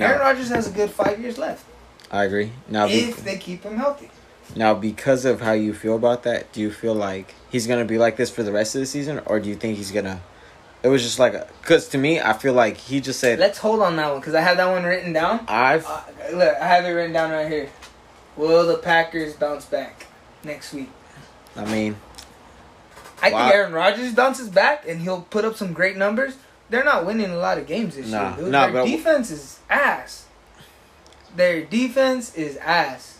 Aaron 0.00 0.18
No, 0.18 0.24
Rodgers 0.24 0.48
has 0.50 0.68
a 0.68 0.70
good 0.70 0.90
five 0.90 1.20
years 1.20 1.38
left 1.38 1.64
I 2.10 2.24
agree. 2.24 2.52
Now, 2.68 2.86
be, 2.86 2.94
if 3.00 3.24
they 3.24 3.36
keep 3.36 3.64
him 3.64 3.76
healthy. 3.76 4.10
now 4.54 4.74
because 4.74 5.24
of 5.24 5.40
how 5.40 5.52
you 5.52 5.74
feel 5.74 5.96
about 5.96 6.22
that, 6.22 6.52
do 6.52 6.60
you 6.60 6.70
feel 6.70 6.94
like 6.94 7.34
he's 7.50 7.66
gonna 7.66 7.84
be 7.84 7.98
like 7.98 8.16
this 8.16 8.30
for 8.30 8.42
the 8.44 8.52
rest 8.52 8.74
of 8.76 8.80
the 8.80 8.86
season, 8.86 9.20
or 9.26 9.40
do 9.40 9.48
you 9.48 9.56
think 9.56 9.76
he's 9.76 9.90
gonna? 9.90 10.20
It 10.82 10.88
was 10.88 11.02
just 11.02 11.18
like, 11.18 11.34
a, 11.34 11.48
because 11.62 11.88
to 11.88 11.98
me, 11.98 12.20
I 12.20 12.32
feel 12.32 12.52
like 12.52 12.76
he 12.76 13.00
just 13.00 13.18
said, 13.18 13.40
Let's 13.40 13.58
hold 13.58 13.80
on 13.80 13.96
that 13.96 14.10
one 14.12 14.20
because 14.20 14.34
I 14.34 14.40
have 14.40 14.56
that 14.58 14.70
one 14.70 14.84
written 14.84 15.12
down. 15.12 15.44
"I've." 15.48 15.84
Uh, 15.84 16.00
look, 16.32 16.54
I 16.60 16.66
have 16.68 16.84
it 16.84 16.90
written 16.90 17.12
down 17.12 17.32
right 17.32 17.50
here. 17.50 17.68
Will 18.36 18.66
the 18.66 18.78
Packers 18.78 19.34
bounce 19.34 19.64
back 19.64 20.06
next 20.44 20.72
week? 20.72 20.90
I 21.56 21.64
mean, 21.64 21.96
I 23.22 23.30
Wow. 23.32 23.44
think 23.46 23.54
Aaron 23.54 23.72
Rodgers 23.72 24.12
bounces 24.12 24.48
back 24.48 24.86
and 24.86 25.00
he'll 25.00 25.22
put 25.22 25.44
up 25.44 25.56
some 25.56 25.72
great 25.72 25.96
numbers. 25.96 26.34
They're 26.70 26.84
not 26.84 27.06
winning 27.06 27.30
a 27.30 27.36
lot 27.36 27.58
of 27.58 27.66
games 27.66 27.96
this 27.96 28.10
Nah, 28.10 28.28
year, 28.34 28.36
dude. 28.44 28.52
nah, 28.52 28.70
Their 28.70 28.84
defense 28.86 29.30
is 29.30 29.58
ass. 29.70 30.26
Their 31.34 31.62
defense 31.64 32.34
is 32.34 32.56
ass. 32.58 33.18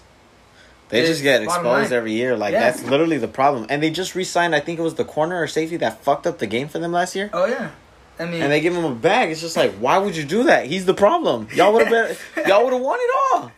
They 0.89 1.01
It's 1.01 1.09
just 1.09 1.23
get 1.23 1.43
exposed 1.43 1.93
every 1.93 2.13
year. 2.13 2.37
Like 2.37 2.53
Yeah. 2.53 2.61
that's 2.61 2.83
literally 2.85 3.19
the 3.19 3.29
problem. 3.29 3.67
And 3.69 3.83
they 3.83 3.91
just 3.91 4.15
re-signed. 4.15 4.55
I 4.55 4.61
think 4.61 4.79
it 4.79 4.83
was 4.83 4.95
the 4.95 5.05
corner 5.05 5.41
or 5.41 5.47
safety 5.49 5.77
that 5.79 6.03
fucked 6.03 6.27
up 6.27 6.39
the 6.39 6.47
game 6.47 6.69
for 6.69 6.79
them 6.79 6.93
last 6.93 7.15
year. 7.17 7.29
Oh 7.33 7.45
yeah, 7.47 7.71
I 8.19 8.25
mean, 8.25 8.41
And 8.43 8.51
they 8.53 8.61
give 8.61 8.75
him 8.75 8.85
a 8.85 8.95
bag. 8.95 9.31
It's 9.31 9.41
just 9.41 9.57
like, 9.57 9.73
why 9.75 9.99
would 9.99 10.17
you 10.17 10.25
do 10.25 10.45
that? 10.45 10.67
He's 10.67 10.87
the 10.87 10.95
problem. 10.95 11.49
Y'all 11.55 11.73
would 11.73 11.87
have 11.89 12.17
been. 12.35 12.47
y'all 12.49 12.65
would 12.65 12.73
have 12.73 12.83
won 12.83 12.99
it 13.01 13.11
all. 13.35 13.53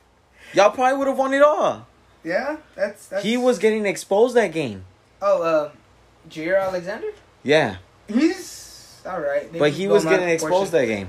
Y'all 0.55 0.71
probably 0.71 0.97
would 0.99 1.09
have 1.09 1.19
won 1.19 1.35
it 1.35 1.43
all. 1.43 1.87
yeah, 2.25 2.57
that's, 2.75 3.07
that's 3.09 3.23
He 3.23 3.37
was 3.37 3.59
getting 3.59 3.85
exposed 3.87 4.35
that 4.35 4.53
game. 4.53 4.85
Oh, 5.21 5.43
uh, 5.43 5.71
Jaire 6.31 6.61
Alexander. 6.63 7.09
Yeah, 7.43 7.77
He's 8.09 8.48
all 9.09 9.21
right, 9.21 9.51
but 9.59 9.73
he 9.73 9.89
was 9.89 10.05
getting 10.05 10.29
exposed 10.29 10.73
that 10.73 10.87
game. 10.87 11.09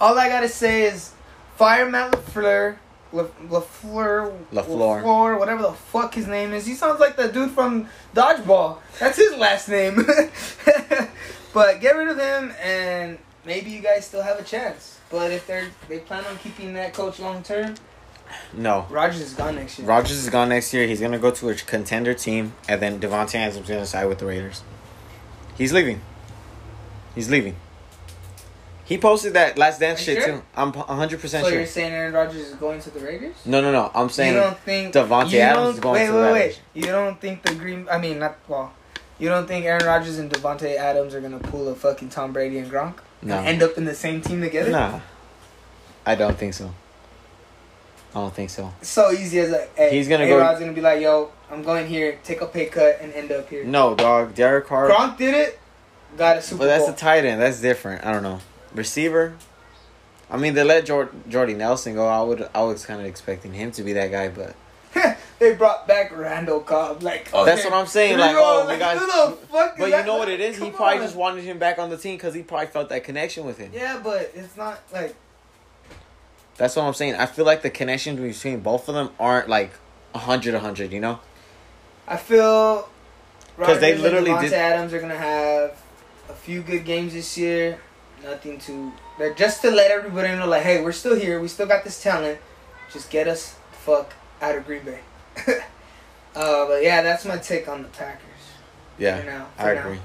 All 0.00 0.18
I 0.18 0.28
gotta 0.28 0.48
say 0.48 0.82
is, 0.84 1.12
fire 1.56 1.88
Matt 1.88 2.12
Lafleur, 2.12 2.76
La- 3.12 3.24
Lafleur, 3.48 4.36
LaFleur. 4.52 5.02
Lafleur, 5.02 5.38
whatever 5.38 5.62
the 5.62 5.72
fuck 5.72 6.14
his 6.14 6.26
name 6.26 6.52
is. 6.52 6.66
He 6.66 6.74
sounds 6.74 7.00
like 7.00 7.16
the 7.16 7.28
dude 7.28 7.52
from 7.52 7.88
Dodgeball. 8.14 8.78
That's 8.98 9.16
his 9.16 9.36
last 9.36 9.68
name. 9.68 9.96
but 11.54 11.80
get 11.80 11.96
rid 11.96 12.08
of 12.08 12.18
him, 12.18 12.52
and 12.62 13.18
maybe 13.44 13.70
you 13.70 13.80
guys 13.80 14.04
still 14.06 14.22
have 14.22 14.38
a 14.38 14.42
chance. 14.42 14.98
But 15.10 15.30
if 15.30 15.46
they're 15.46 15.68
they 15.88 16.00
plan 16.00 16.24
on 16.26 16.36
keeping 16.38 16.74
that 16.74 16.92
coach 16.92 17.18
long 17.20 17.42
term, 17.42 17.74
No, 18.52 18.86
Rodgers 18.90 19.20
is 19.20 19.34
gone 19.34 19.54
next 19.54 19.78
year. 19.78 19.86
Rodgers 19.86 20.18
is 20.18 20.28
gone 20.28 20.48
next 20.48 20.74
year. 20.74 20.86
He's 20.86 21.00
gonna 21.00 21.18
go 21.18 21.30
to 21.30 21.48
a 21.50 21.54
contender 21.54 22.12
team, 22.12 22.54
and 22.68 22.82
then 22.82 23.00
Davante 23.00 23.36
Adams 23.36 23.56
is 23.56 23.68
gonna 23.68 23.86
side 23.86 24.06
with 24.06 24.18
the 24.18 24.26
Raiders. 24.26 24.62
He's 25.56 25.72
leaving. 25.72 26.00
He's 27.16 27.28
leaving. 27.28 27.56
He 28.84 28.98
posted 28.98 29.32
that 29.32 29.58
last 29.58 29.80
dance 29.80 29.98
shit 30.00 30.22
sure? 30.22 30.36
too. 30.36 30.42
I'm 30.54 30.72
100 30.72 31.20
percent 31.20 31.44
so 31.44 31.50
sure. 31.50 31.56
So 31.56 31.58
you're 31.58 31.66
saying 31.66 31.92
Aaron 31.92 32.12
Rodgers 32.12 32.36
is 32.50 32.54
going 32.54 32.80
to 32.82 32.90
the 32.90 33.00
Raiders? 33.00 33.34
No, 33.44 33.60
no, 33.60 33.72
no. 33.72 33.90
I'm 33.92 34.08
saying 34.08 34.34
you 34.34 34.40
don't 34.40 34.58
think 34.58 34.94
Davante 34.94 35.34
Adams 35.34 35.74
is 35.74 35.80
going 35.80 36.00
wait, 36.02 36.06
to 36.06 36.12
wait, 36.12 36.18
the 36.20 36.32
wait. 36.32 36.38
Raiders. 36.40 36.60
You 36.74 36.82
don't 36.86 37.20
think 37.20 37.42
the 37.42 37.54
Green? 37.56 37.88
I 37.90 37.98
mean, 37.98 38.20
not 38.20 38.36
well. 38.46 38.72
You 39.18 39.28
don't 39.28 39.48
think 39.48 39.64
Aaron 39.64 39.84
Rodgers 39.84 40.18
and 40.18 40.30
Davante 40.30 40.76
Adams 40.76 41.14
are 41.16 41.20
gonna 41.20 41.40
pull 41.40 41.66
a 41.68 41.74
fucking 41.74 42.10
Tom 42.10 42.32
Brady 42.32 42.58
and 42.58 42.70
Gronk 42.70 42.98
No. 43.22 43.38
and 43.38 43.48
end 43.48 43.62
up 43.64 43.76
in 43.76 43.86
the 43.86 43.94
same 43.94 44.20
team 44.20 44.40
together? 44.40 44.70
Nah, 44.70 45.00
I 46.04 46.14
don't 46.14 46.38
think 46.38 46.54
so. 46.54 46.72
I 48.14 48.20
don't 48.20 48.34
think 48.34 48.50
so. 48.50 48.72
So 48.82 49.10
easy 49.10 49.40
as 49.40 49.50
a. 49.50 49.66
Hey, 49.74 49.90
He's 49.90 50.06
gonna 50.08 50.28
go- 50.28 50.36
A-Rod's 50.38 50.60
gonna 50.60 50.72
be 50.72 50.80
like, 50.80 51.00
"Yo, 51.00 51.30
I'm 51.50 51.62
going 51.64 51.86
here, 51.88 52.18
take 52.22 52.40
a 52.40 52.46
pay 52.46 52.66
cut, 52.66 52.98
and 53.00 53.12
end 53.14 53.32
up 53.32 53.50
here." 53.50 53.64
No, 53.64 53.94
dog. 53.96 54.34
Derek 54.34 54.66
Carr. 54.68 54.88
Gronk 54.88 55.16
did 55.18 55.34
it, 55.34 55.58
got 56.16 56.36
a 56.38 56.42
Super 56.42 56.60
But 56.60 56.66
that's 56.66 56.84
Bowl. 56.84 56.92
the 56.92 56.98
tight 56.98 57.24
end. 57.24 57.40
That's 57.40 57.60
different. 57.60 58.04
I 58.04 58.12
don't 58.12 58.22
know. 58.22 58.40
Receiver. 58.74 59.34
I 60.30 60.36
mean, 60.36 60.54
they 60.54 60.64
let 60.64 60.84
Jord- 60.86 61.12
Jordy 61.28 61.54
Nelson 61.54 61.94
go. 61.94 62.06
I 62.06 62.20
would. 62.22 62.48
I 62.54 62.62
was 62.62 62.84
kind 62.84 63.00
of 63.00 63.06
expecting 63.06 63.52
him 63.52 63.70
to 63.72 63.82
be 63.82 63.92
that 63.94 64.10
guy, 64.10 64.28
but 64.28 64.56
they 65.38 65.54
brought 65.54 65.86
back 65.86 66.16
Randall 66.16 66.60
Cobb. 66.60 67.02
Like 67.02 67.28
oh, 67.32 67.44
That's 67.44 67.64
what 67.64 67.72
I'm 67.72 67.86
saying, 67.86 68.18
like, 68.18 68.34
oh, 68.36 68.66
we 68.68 68.76
got- 68.78 68.96
who 68.98 69.06
the 69.06 69.36
fuck 69.46 69.74
is 69.74 69.78
But 69.78 69.90
you 69.90 70.04
know 70.04 70.16
what 70.16 70.28
it 70.28 70.40
is? 70.40 70.56
He 70.58 70.70
probably 70.70 70.96
on. 70.98 71.02
just 71.04 71.14
wanted 71.16 71.44
him 71.44 71.58
back 71.58 71.78
on 71.78 71.90
the 71.90 71.96
team 71.96 72.16
because 72.16 72.34
he 72.34 72.42
probably 72.42 72.66
felt 72.66 72.88
that 72.88 73.04
connection 73.04 73.44
with 73.44 73.58
him. 73.58 73.70
Yeah, 73.72 74.00
but 74.02 74.32
it's 74.34 74.56
not 74.56 74.80
like 74.92 75.14
That's 76.56 76.74
what 76.74 76.82
I'm 76.84 76.94
saying. 76.94 77.14
I 77.16 77.26
feel 77.26 77.44
like 77.44 77.62
the 77.62 77.70
connection 77.70 78.16
between 78.16 78.60
both 78.60 78.88
of 78.88 78.94
them 78.94 79.10
aren't 79.20 79.48
like 79.48 79.72
100 80.12 80.54
100, 80.54 80.92
you 80.92 81.00
know? 81.00 81.20
I 82.08 82.16
feel 82.16 82.88
because 83.58 83.80
they 83.80 83.96
literally 83.96 84.30
and 84.30 84.40
did- 84.40 84.52
Adams 84.52 84.92
are 84.92 85.00
gonna 85.00 85.16
have 85.16 85.70
a 85.70 85.76
few 86.46 86.62
good 86.62 86.84
games 86.84 87.12
this 87.12 87.36
year. 87.36 87.80
Nothing 88.22 88.58
to 88.60 88.92
they're 89.18 89.34
just 89.34 89.62
to 89.62 89.70
let 89.70 89.90
everybody 89.90 90.28
know, 90.28 90.46
like, 90.46 90.62
hey, 90.62 90.80
we're 90.80 90.92
still 90.92 91.16
here. 91.16 91.40
We 91.40 91.48
still 91.48 91.66
got 91.66 91.82
this 91.82 92.00
talent. 92.00 92.38
Just 92.92 93.10
get 93.10 93.26
us 93.26 93.56
the 93.72 93.76
fuck 93.78 94.14
out 94.40 94.54
of 94.54 94.64
Green 94.64 94.84
Bay. 94.84 95.00
uh, 96.36 96.66
but 96.66 96.84
yeah, 96.84 97.02
that's 97.02 97.24
my 97.24 97.36
take 97.36 97.66
on 97.68 97.82
the 97.82 97.88
Packers. 97.88 98.22
Yeah, 98.96 99.18
For 99.20 99.26
now, 99.26 99.46
I 99.58 99.62
for 99.62 99.74
now. 99.74 99.80
agree. 99.80 100.00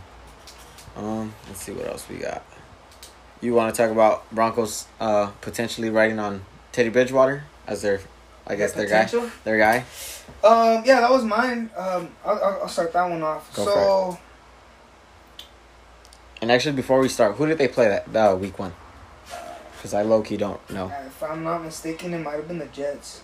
Um, 0.97 1.33
let's 1.47 1.61
see 1.61 1.73
what 1.73 1.85
else 1.85 2.09
we 2.09 2.17
got. 2.17 2.43
You 3.39 3.53
want 3.53 3.73
to 3.73 3.81
talk 3.81 3.91
about 3.91 4.29
Broncos 4.31 4.87
uh 4.99 5.27
potentially 5.41 5.91
riding 5.91 6.17
on 6.17 6.41
Teddy 6.71 6.89
Bridgewater 6.89 7.43
as 7.67 7.83
their, 7.83 8.01
I 8.47 8.55
guess 8.55 8.73
their 8.73 8.87
guy, 8.87 9.05
their 9.43 9.59
guy. 9.59 9.85
Um, 10.43 10.83
yeah, 10.85 11.01
that 11.01 11.11
was 11.11 11.23
mine. 11.23 11.69
Um, 11.77 12.09
I'll, 12.25 12.43
I'll, 12.43 12.59
I'll 12.63 12.67
start 12.67 12.93
that 12.93 13.09
one 13.09 13.21
off. 13.21 13.55
Go 13.55 13.65
so 13.65 14.19
And 16.41 16.51
actually, 16.51 16.75
before 16.75 16.99
we 16.99 17.07
start, 17.07 17.35
who 17.35 17.45
did 17.45 17.57
they 17.59 17.67
play 17.67 17.87
that 17.87 18.15
uh, 18.15 18.35
week 18.35 18.57
one? 18.57 18.73
Because 19.77 19.93
I 19.93 20.01
low 20.01 20.21
key 20.21 20.37
don't 20.37 20.59
know. 20.71 20.85
uh, 20.87 21.03
if 21.05 21.23
I'm 21.23 21.43
not 21.43 21.63
mistaken, 21.63 22.13
it 22.13 22.19
might 22.19 22.33
have 22.35 22.47
been 22.47 22.59
the 22.59 22.65
Jets. 22.67 23.21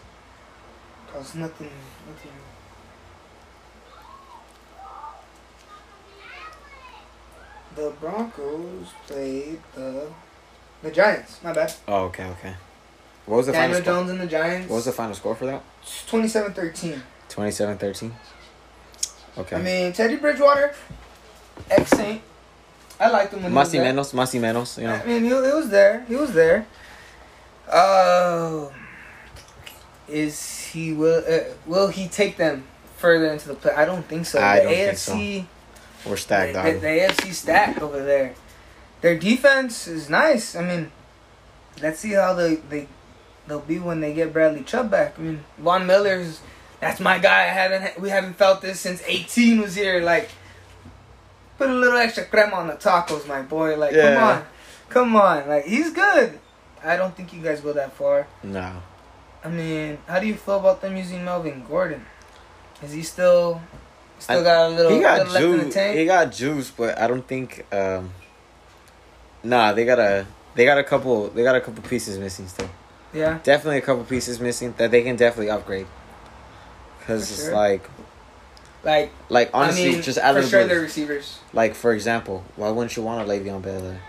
Cause 1.12 1.36
nothing, 1.36 1.72
nothing. 2.08 2.32
The 7.76 7.92
Broncos 8.00 8.88
played 9.06 9.60
the 9.76 10.08
the 10.82 10.92
Giants. 10.92 11.40
My 11.44 11.54
bad. 11.54 11.74
Oh, 11.88 12.06
okay, 12.06 12.26
okay. 12.26 12.54
What 13.26 13.38
was 13.38 13.46
the 13.48 13.52
Daniel 13.52 13.80
final 13.80 13.84
score? 13.84 13.94
Jones 13.94 14.10
and 14.12 14.22
the 14.22 14.28
Giants. 14.28 14.70
What 14.70 14.76
was 14.78 14.86
the 14.86 14.92
final 14.92 15.16
score 15.16 15.36
for 15.36 15.46
that? 15.46 15.64
27-13. 16.08 17.02
27-13? 17.30 18.12
Okay. 19.38 19.56
I 19.56 19.62
mean, 19.62 19.94
Teddy 19.94 20.16
Bridgewater, 20.16 20.74
ex 21.70 21.90
Saint. 21.92 22.22
I 23.00 23.10
liked 23.10 23.34
him 23.34 23.44
when 23.44 23.52
he 23.52 23.58
was 23.58 23.70
Masi 23.70 23.72
there. 23.74 23.94
menos, 23.94 24.14
masi 24.14 24.40
menos, 24.40 24.78
you 24.78 24.88
know. 24.88 24.94
I 24.96 25.06
mean, 25.06 25.24
he, 25.24 25.30
he 25.30 25.34
was 25.34 25.70
there. 25.70 26.04
He 26.08 26.16
was 26.16 26.34
there. 26.34 26.66
Uh, 27.70 28.70
is 30.08 30.68
he 30.68 30.94
will 30.94 31.24
uh, 31.28 31.54
will 31.66 31.90
he 31.90 32.08
take 32.08 32.38
them 32.38 32.64
further 32.96 33.32
into 33.32 33.50
the 33.50 33.56
play? 33.56 33.74
I 33.74 33.86
don't 33.86 34.06
think 34.06 34.26
so. 34.26 34.40
I 34.42 34.60
the 34.60 34.64
don't 34.64 34.74
think 34.74 34.98
AFC, 34.98 35.46
We're 36.10 36.18
stacked, 36.18 36.54
the, 36.54 36.64
the, 36.64 36.80
the 36.80 36.88
AFC 36.88 37.34
stacked 37.34 37.82
over 37.82 38.04
there. 38.04 38.34
Their 39.02 39.18
defense 39.18 39.88
is 39.88 40.10
nice. 40.10 40.56
I 40.56 40.64
mean, 40.64 40.92
let's 41.82 42.00
see 42.00 42.14
how 42.14 42.34
they 42.34 42.56
they 42.56 42.88
they'll 43.48 43.60
be 43.60 43.80
when 43.80 44.00
they 44.00 44.14
get 44.14 44.34
Bradley 44.34 44.64
Chubb 44.64 44.90
back. 44.90 45.20
I 45.20 45.22
mean, 45.22 45.44
Von 45.58 45.86
Miller's 45.86 46.42
that's 46.80 47.00
my 47.00 47.18
guy. 47.18 47.44
I 47.44 47.48
haven't 47.48 48.00
we 48.00 48.10
haven't 48.10 48.36
felt 48.36 48.62
this 48.62 48.80
since 48.80 49.02
18 49.06 49.60
was 49.60 49.76
here. 49.76 50.02
Like, 50.02 50.30
put 51.58 51.70
a 51.70 51.74
little 51.74 51.98
extra 51.98 52.26
crema 52.26 52.56
on 52.56 52.68
the 52.68 52.74
tacos, 52.74 53.28
my 53.28 53.42
boy. 53.42 53.76
Like, 53.78 53.94
come 53.96 54.18
on, 54.24 54.44
come 54.90 55.16
on. 55.16 55.48
Like, 55.48 55.66
he's 55.66 55.92
good. 55.92 56.40
I 56.84 56.96
don't 56.98 57.16
think 57.16 57.34
you 57.34 57.42
guys 57.42 57.62
go 57.62 57.74
that 57.74 57.94
far. 57.94 58.28
no. 58.44 58.82
I 59.44 59.50
mean, 59.50 60.00
how 60.08 60.20
do 60.20 60.28
you 60.28 60.34
feel 60.36 60.58
about 60.60 60.82
them 60.82 60.98
using 60.98 61.24
Melvin 61.24 61.64
Gordon? 61.70 62.04
Is 62.84 62.92
he 62.92 63.02
still 63.04 63.62
still 64.20 64.40
I- 64.42 64.44
got 64.44 64.68
a 64.68 64.70
little, 64.76 64.92
He 64.92 65.00
got 65.00 65.20
little 65.28 65.34
left 65.34 65.46
in 65.46 65.58
the 65.60 65.64
juice. 65.66 65.74
tank? 65.74 65.98
He 65.98 66.06
got 66.06 66.32
juice, 66.32 66.72
but 66.72 67.00
I 67.00 67.08
don't 67.08 67.26
think. 67.26 67.66
um 67.74 68.12
Nah, 69.44 69.72
they 69.74 69.86
got 69.86 70.00
a. 70.00 70.26
They 70.56 70.66
got 70.66 70.78
a 70.80 70.84
couple. 70.84 71.30
They 71.30 71.44
got 71.44 71.56
a 71.56 71.62
couple 71.62 71.84
pieces 71.84 72.18
missing 72.18 72.48
still. 72.48 72.70
yeah. 73.14 73.38
Definitely 73.44 73.78
a 73.78 73.82
couple 73.82 74.04
pieces 74.04 74.40
missing 74.40 74.74
that 74.78 74.90
they 74.92 75.04
can 75.04 75.16
definitely 75.16 75.52
upgrade. 75.52 75.88
Because 77.00 77.28
For 77.28 77.34
it's 77.34 77.44
sure. 77.46 77.54
like, 77.56 77.90
Like 78.88 79.12
like 79.28 79.50
honestly, 79.54 79.90
I 79.90 79.92
mean, 79.92 80.02
just 80.02 80.18
out 80.18 80.34
for 80.36 80.40
of 80.40 80.50
sure 80.50 80.62
the 80.64 80.70
they're 80.70 80.80
receivers. 80.82 81.40
Like 81.52 81.76
for 81.76 81.92
example, 81.94 82.46
why 82.56 82.70
wouldn't 82.70 82.96
you 82.96 83.04
want 83.04 83.28
a 83.28 83.30
Le'Veon 83.30 83.62
Bell 83.62 83.82
there? 83.82 84.02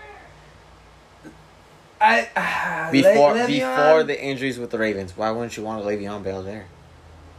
I 1.99 2.29
uh, 2.87 2.91
before 2.91 3.33
Le- 3.33 3.45
before 3.45 4.03
the 4.03 4.17
injuries 4.23 4.57
with 4.57 4.69
the 4.71 4.79
Ravens? 4.79 5.17
Why 5.17 5.31
wouldn't 5.31 5.57
you 5.57 5.63
want 5.63 5.83
a 5.83 5.85
Le'Veon 5.85 6.23
Bell 6.23 6.41
there? 6.43 6.67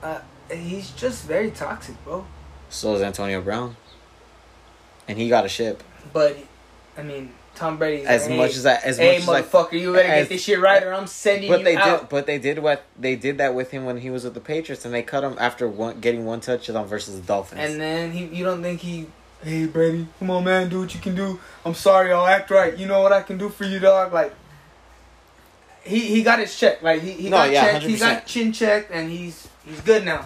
uh, 0.03 0.21
he's 0.51 0.91
just 0.91 1.25
very 1.27 1.51
toxic, 1.51 2.03
bro. 2.05 2.27
So 2.69 2.95
is 2.95 3.01
Antonio 3.03 3.41
Brown, 3.41 3.77
and 5.09 5.17
he 5.19 5.31
got 5.31 5.47
a 5.47 5.49
ship. 5.49 5.83
But 6.13 6.37
I 6.99 7.03
mean, 7.03 7.33
Tom 7.61 7.77
Brady's 7.77 8.07
As 8.07 8.27
like, 8.27 8.37
much 8.39 8.53
hey, 8.53 8.57
as 8.57 8.67
I, 8.67 8.75
as 8.77 8.97
hey, 8.99 9.13
much 9.13 9.19
as 9.21 9.29
I, 9.29 9.43
motherfucker, 9.43 9.73
you 9.81 9.93
better 9.93 10.09
as- 10.09 10.23
get 10.29 10.35
this 10.35 10.43
shit 10.45 10.59
right, 10.61 10.83
or 10.83 10.95
I'm 10.95 11.07
sending 11.07 11.51
but 11.51 11.59
you 11.61 11.65
they 11.67 11.77
out. 11.77 12.01
did, 12.01 12.09
but 12.09 12.25
they 12.27 12.39
did 12.39 12.59
what 12.59 12.85
they 12.99 13.17
did 13.17 13.37
that 13.37 13.55
with 13.55 13.71
him 13.71 13.85
when 13.85 13.99
he 13.99 14.09
was 14.09 14.25
with 14.25 14.33
the 14.33 14.41
Patriots, 14.41 14.87
and 14.87 14.95
they 14.95 15.03
cut 15.03 15.23
him 15.23 15.37
after 15.39 15.69
one, 15.69 16.01
getting 16.01 16.25
one 16.25 16.41
touchdown 16.41 16.87
versus 16.87 17.17
the 17.21 17.27
Dolphins. 17.27 17.61
And 17.61 17.79
then 17.79 18.13
he, 18.13 18.25
you 18.25 18.45
don't 18.45 18.63
think 18.63 18.81
he, 18.81 19.09
hey 19.45 19.67
Brady, 19.67 20.07
come 20.19 20.31
on 20.31 20.43
man, 20.45 20.71
do 20.71 20.81
what 20.81 20.95
you 20.95 21.01
can 21.01 21.15
do. 21.15 21.39
I'm 21.67 21.75
sorry, 21.75 22.13
I'll 22.13 22.27
act 22.27 22.51
right. 22.51 22.75
You 22.77 22.87
know 22.87 23.03
what 23.03 23.13
I 23.13 23.21
can 23.21 23.37
do 23.37 23.51
for 23.51 23.65
you, 23.65 23.79
dog. 23.79 24.13
Like, 24.15 24.33
he 25.85 26.01
he 26.01 26.23
got 26.23 26.39
his 26.39 26.59
check. 26.59 26.83
Like 26.83 27.03
he, 27.03 27.13
he 27.13 27.25
No, 27.29 27.37
got 27.37 27.51
yeah, 27.53 27.73
checked. 27.73 27.85
He 27.85 27.97
100%. 27.97 27.99
got 28.01 28.27
chin 28.27 28.53
checked, 28.53 28.91
and 28.91 29.11
he's 29.11 29.49
he's 29.67 29.81
good 29.83 30.05
now. 30.07 30.25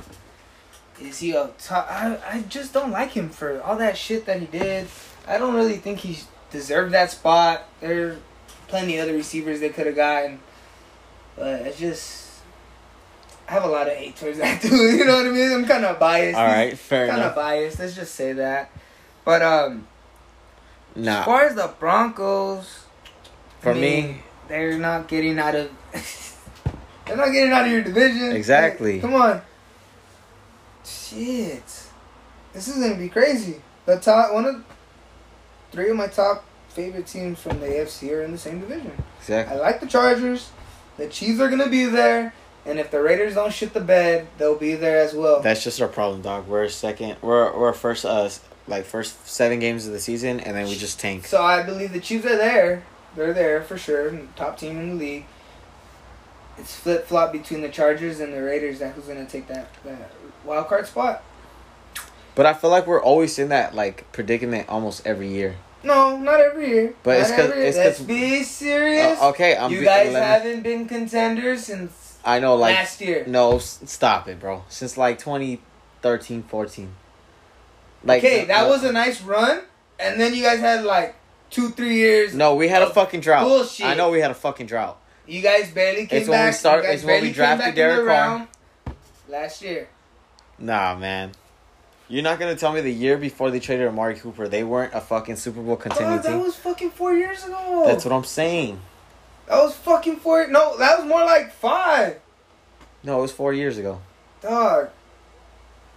Is 1.00 1.18
he 1.18 1.32
a 1.32 1.50
top? 1.58 1.88
I 1.90 2.16
I 2.28 2.42
just 2.42 2.72
don't 2.72 2.92
like 2.92 3.10
him 3.10 3.28
for 3.28 3.60
all 3.62 3.76
that 3.78 3.96
shit 3.98 4.24
that 4.26 4.38
he 4.40 4.46
did. 4.46 4.86
I 5.26 5.38
don't 5.38 5.54
really 5.54 5.78
think 5.78 5.98
he 6.00 6.18
deserved 6.54 6.92
that 6.92 7.10
spot. 7.10 7.68
There 7.80 8.08
are 8.08 8.16
plenty 8.68 8.98
other 8.98 9.12
receivers 9.12 9.60
they 9.60 9.70
could 9.70 9.86
have 9.86 9.96
gotten, 9.96 10.38
but 11.36 11.62
it's 11.62 11.78
just. 11.78 12.22
I 13.46 13.52
have 13.52 13.64
a 13.64 13.68
lot 13.68 13.88
of 13.88 13.94
hate 13.94 14.16
towards 14.16 14.38
that 14.44 14.62
dude. 14.62 14.72
You 14.72 15.04
know 15.04 15.16
what 15.16 15.26
I 15.26 15.30
mean? 15.30 15.52
I'm 15.52 15.66
kind 15.66 15.84
of 15.84 15.98
biased. 15.98 16.38
All 16.38 16.46
right, 16.46 16.78
fair 16.78 17.08
kind 17.08 17.20
of 17.20 17.26
enough. 17.26 17.34
biased. 17.34 17.78
Let's 17.78 17.94
just 17.94 18.14
say 18.14 18.32
that. 18.34 18.70
But 19.24 19.42
um, 19.42 19.86
as 20.96 21.24
far 21.24 21.42
as 21.42 21.54
the 21.54 21.74
Broncos, 21.78 22.84
for 23.60 23.72
I 23.72 23.74
mean, 23.74 24.06
me, 24.06 24.22
they're 24.48 24.78
not 24.78 25.08
getting 25.08 25.38
out 25.38 25.54
of. 25.56 25.70
they're 27.06 27.16
not 27.16 27.32
getting 27.32 27.52
out 27.52 27.66
of 27.66 27.72
your 27.72 27.82
division. 27.82 28.32
Exactly. 28.32 28.94
Like, 28.94 29.02
come 29.02 29.14
on. 29.14 29.42
Shit, 30.84 31.64
this 32.52 32.68
is 32.68 32.76
gonna 32.76 32.96
be 32.96 33.08
crazy. 33.08 33.56
The 33.86 33.96
top 33.96 34.32
one 34.32 34.46
of 34.46 34.64
three 35.74 35.90
of 35.90 35.96
my 35.96 36.06
top 36.06 36.44
favorite 36.68 37.06
teams 37.06 37.40
from 37.40 37.58
the 37.60 37.66
AFC 37.66 38.10
are 38.12 38.22
in 38.22 38.30
the 38.30 38.38
same 38.38 38.60
division. 38.60 38.92
Exactly. 39.20 39.56
I 39.56 39.60
like 39.60 39.80
the 39.80 39.86
Chargers. 39.86 40.50
The 40.96 41.08
Chiefs 41.08 41.40
are 41.40 41.50
gonna 41.50 41.68
be 41.68 41.84
there, 41.86 42.32
and 42.64 42.78
if 42.78 42.90
the 42.92 43.02
Raiders 43.02 43.34
don't 43.34 43.52
shit 43.52 43.74
the 43.74 43.80
bed, 43.80 44.28
they'll 44.38 44.56
be 44.56 44.76
there 44.76 45.00
as 45.00 45.12
well. 45.12 45.40
That's 45.40 45.64
just 45.64 45.82
our 45.82 45.88
problem, 45.88 46.22
dog. 46.22 46.46
We're 46.46 46.68
second. 46.68 47.16
We're 47.20 47.56
we're 47.58 47.72
first. 47.72 48.04
Uh, 48.04 48.30
like 48.66 48.86
first 48.86 49.26
seven 49.26 49.58
games 49.58 49.86
of 49.86 49.92
the 49.92 50.00
season, 50.00 50.40
and 50.40 50.56
then 50.56 50.66
we 50.66 50.74
just 50.74 50.98
tank. 50.98 51.26
So 51.26 51.42
I 51.42 51.62
believe 51.62 51.92
the 51.92 52.00
Chiefs 52.00 52.24
are 52.24 52.36
there. 52.36 52.82
They're 53.14 53.34
there 53.34 53.62
for 53.62 53.76
sure. 53.76 54.18
Top 54.36 54.58
team 54.58 54.78
in 54.78 54.90
the 54.90 54.94
league. 54.94 55.26
It's 56.56 56.74
flip 56.74 57.06
flop 57.06 57.32
between 57.32 57.60
the 57.60 57.68
Chargers 57.68 58.20
and 58.20 58.32
the 58.32 58.42
Raiders. 58.42 58.78
That 58.78 58.94
who's 58.94 59.04
gonna 59.04 59.26
take 59.26 59.48
that, 59.48 59.68
that 59.84 60.10
wild 60.44 60.68
card 60.68 60.86
spot? 60.86 61.22
But 62.34 62.46
I 62.46 62.54
feel 62.54 62.70
like 62.70 62.86
we're 62.86 63.02
always 63.02 63.38
in 63.38 63.48
that 63.50 63.74
like 63.74 64.10
predicament 64.12 64.68
almost 64.68 65.06
every 65.06 65.28
year. 65.28 65.56
No, 65.82 66.16
not 66.16 66.40
every 66.40 66.68
year. 66.68 66.94
But 67.02 67.12
Not 67.12 67.20
it's 67.20 67.30
'cause- 67.30 67.38
every 67.40 67.58
year. 67.58 67.66
it's 67.68 67.76
Let's 67.76 68.00
be 68.00 68.42
serious. 68.42 69.20
Uh, 69.20 69.28
okay, 69.30 69.56
I'm. 69.56 69.70
you 69.70 69.80
be- 69.80 69.84
guys 69.84 70.08
me- 70.08 70.14
haven't 70.14 70.62
been 70.62 70.88
contenders 70.88 71.64
since 71.66 72.14
I 72.24 72.40
know, 72.40 72.56
like 72.56 72.74
last 72.74 73.00
year. 73.02 73.24
no, 73.26 73.56
s- 73.56 73.80
stop 73.84 74.26
it, 74.28 74.40
bro. 74.40 74.64
Since 74.68 74.96
like 74.96 75.18
2013, 75.18 76.42
14. 76.44 76.94
Like 78.02 78.24
okay, 78.24 78.44
that 78.46 78.62
no, 78.64 78.68
was 78.70 78.82
a 78.84 78.92
nice 78.92 79.20
run, 79.22 79.60
and 80.00 80.20
then 80.20 80.34
you 80.34 80.42
guys 80.42 80.58
had 80.60 80.84
like 80.84 81.14
two, 81.50 81.70
three 81.70 81.94
years. 81.96 82.34
No, 82.34 82.54
we 82.54 82.68
had 82.68 82.82
a 82.82 82.90
fucking 82.90 83.20
drought. 83.20 83.44
bullshit. 83.44 83.86
I 83.86 83.94
know 83.94 84.10
we 84.10 84.20
had 84.20 84.30
a 84.30 84.34
fucking 84.34 84.66
drought. 84.66 84.98
You 85.26 85.40
guys 85.42 85.70
barely 85.70 86.06
came 86.06 86.20
It's 86.20 86.28
when 86.28 86.38
we 86.40 86.46
back. 86.46 86.54
start- 86.54 86.84
it's 86.86 87.04
when 87.04 87.22
we 87.22 87.32
drafted 87.32 87.66
back 87.66 87.74
Derek 87.74 88.06
Carr. 88.06 88.46
last 89.28 89.62
year. 89.62 89.88
Nah, 90.58 90.94
man. 90.96 91.32
You're 92.08 92.22
not 92.22 92.38
gonna 92.38 92.54
tell 92.56 92.72
me 92.72 92.80
the 92.80 92.92
year 92.92 93.16
before 93.16 93.50
they 93.50 93.60
traded 93.60 93.88
Amari 93.88 94.16
Cooper, 94.16 94.46
they 94.46 94.62
weren't 94.62 94.92
a 94.94 95.00
fucking 95.00 95.36
Super 95.36 95.60
Bowl 95.62 95.76
contending 95.76 96.18
Oh, 96.18 96.22
that 96.22 96.28
team. 96.30 96.42
was 96.42 96.54
fucking 96.56 96.90
four 96.90 97.14
years 97.14 97.44
ago. 97.44 97.84
That's 97.86 98.04
what 98.04 98.12
I'm 98.14 98.24
saying. 98.24 98.80
That 99.46 99.62
was 99.62 99.74
fucking 99.74 100.16
four. 100.16 100.46
No, 100.48 100.76
that 100.78 100.98
was 100.98 101.06
more 101.06 101.24
like 101.24 101.52
five. 101.52 102.20
No, 103.02 103.18
it 103.18 103.22
was 103.22 103.32
four 103.32 103.52
years 103.52 103.78
ago. 103.78 104.00
Dog. 104.42 104.90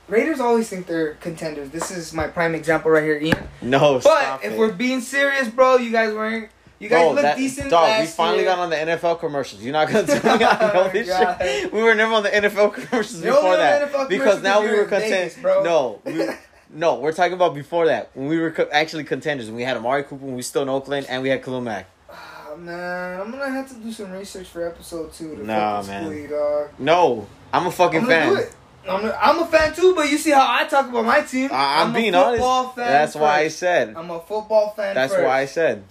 Raiders 0.07 0.39
always 0.39 0.69
think 0.69 0.87
they're 0.87 1.15
contenders. 1.15 1.69
This 1.69 1.91
is 1.91 2.13
my 2.13 2.27
prime 2.27 2.55
example 2.55 2.91
right 2.91 3.03
here, 3.03 3.17
Ian. 3.21 3.47
No, 3.61 3.99
But 4.01 4.39
if 4.43 4.53
it. 4.53 4.57
we're 4.57 4.71
being 4.71 5.01
serious, 5.01 5.49
bro, 5.49 5.75
you 5.77 5.91
guys 5.91 6.13
weren't 6.13 6.49
You 6.79 6.89
guys 6.89 7.11
look 7.13 7.21
that- 7.23 7.37
decent 7.37 7.69
Dog, 7.71 8.01
we 8.01 8.05
finally 8.07 8.43
year. 8.43 8.47
got 8.49 8.59
on 8.59 8.69
the 8.69 8.75
NFL 8.75 9.19
commercials. 9.19 9.63
You're 9.63 9.73
not 9.73 9.87
gonna 9.89 10.05
tell 10.19 10.37
me 10.37 10.45
I 10.45 10.73
know 10.73 10.83
Oh, 10.85 10.89
this 10.93 11.07
God. 11.07 11.37
shit. 11.41 11.73
We 11.73 11.81
were 11.81 11.95
never 11.95 12.13
on 12.13 12.23
the 12.23 12.29
NFL 12.29 12.73
commercials 12.73 13.23
You're 13.23 13.33
before 13.33 13.57
that 13.57 13.91
NFL 13.91 14.09
because 14.09 14.43
now 14.43 14.61
we 14.61 14.69
were 14.71 14.85
content. 14.85 15.09
Vegas, 15.33 15.37
bro. 15.41 15.63
No, 15.63 16.01
we, 16.05 16.27
no, 16.71 16.95
we're 16.99 17.13
talking 17.13 17.33
about 17.33 17.55
before 17.55 17.87
that 17.87 18.11
when 18.13 18.27
we 18.27 18.37
were 18.39 18.51
co- 18.51 18.69
actually 18.71 19.05
contenders. 19.05 19.49
We 19.49 19.63
had 19.63 19.75
Amari 19.77 20.03
Cooper, 20.03 20.23
when 20.25 20.35
we 20.35 20.41
still 20.43 20.61
in 20.61 20.69
Oakland, 20.69 21.07
and 21.09 21.23
we 21.23 21.29
had 21.29 21.43
Khalil 21.43 21.61
Mack. 21.61 21.87
Oh, 22.09 22.55
man, 22.57 23.21
I'm 23.21 23.31
gonna 23.31 23.49
have 23.49 23.67
to 23.69 23.75
do 23.75 23.91
some 23.91 24.11
research 24.11 24.47
for 24.47 24.67
episode 24.67 25.13
two. 25.13 25.35
To 25.35 25.45
Nah, 25.45 25.81
man. 25.83 26.11
you, 26.11 26.27
dog. 26.27 26.69
No, 26.77 27.27
I'm 27.51 27.65
a 27.67 27.71
fucking 27.71 28.01
I'm 28.01 28.07
fan. 28.07 28.43
I'm 28.87 29.03
a, 29.05 29.11
I'm 29.21 29.39
a 29.39 29.45
fan 29.47 29.73
too, 29.73 29.93
but 29.95 30.09
you 30.09 30.17
see 30.17 30.31
how 30.31 30.45
I 30.47 30.65
talk 30.65 30.87
about 30.89 31.05
my 31.05 31.21
team. 31.21 31.49
I, 31.51 31.81
I'm, 31.83 31.91
a 31.91 31.93
being 31.93 32.15
honest. 32.15 32.33
football 32.35 32.69
fan 32.69 32.87
That's 32.87 33.15
why 33.15 33.39
I 33.41 33.47
said. 33.49 33.95
I'm 33.97 34.09
a 34.11 34.19
football 34.21 34.69
fan. 34.75 34.95
That's 34.95 35.11
first. 35.13 35.25
why 35.25 35.41
I 35.41 35.45
said. 35.45 35.83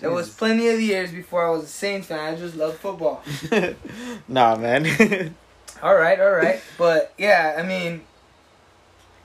There 0.00 0.10
was 0.10 0.28
plenty 0.30 0.68
of 0.68 0.80
years 0.80 1.10
before 1.12 1.46
I 1.46 1.50
was 1.50 1.64
a 1.64 1.66
Saints 1.68 2.08
fan. 2.08 2.34
I 2.34 2.36
just 2.36 2.56
loved 2.56 2.78
football. 2.78 3.22
nah, 4.28 4.56
man. 4.56 5.34
all 5.82 5.94
right, 5.94 6.18
all 6.20 6.30
right, 6.32 6.60
but 6.78 7.12
yeah, 7.18 7.56
I 7.58 7.62
mean, 7.62 8.02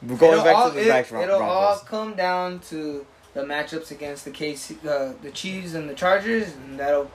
Going 0.07 0.31
it'll 0.33 0.43
back 0.45 0.55
all, 0.55 0.69
to 0.69 0.75
the 0.75 0.85
it, 0.85 0.87
back 0.87 1.09
Bron- 1.09 1.23
it'll 1.23 1.41
all 1.41 1.77
come 1.79 2.13
down 2.13 2.59
to 2.69 3.05
the 3.33 3.43
matchups 3.43 3.91
against 3.91 4.25
the 4.25 4.31
KC, 4.31 4.85
uh, 4.87 5.13
the 5.21 5.31
Chiefs 5.31 5.73
and 5.73 5.89
the 5.89 5.93
Chargers, 5.93 6.53
and 6.55 6.79
that'll 6.79 7.11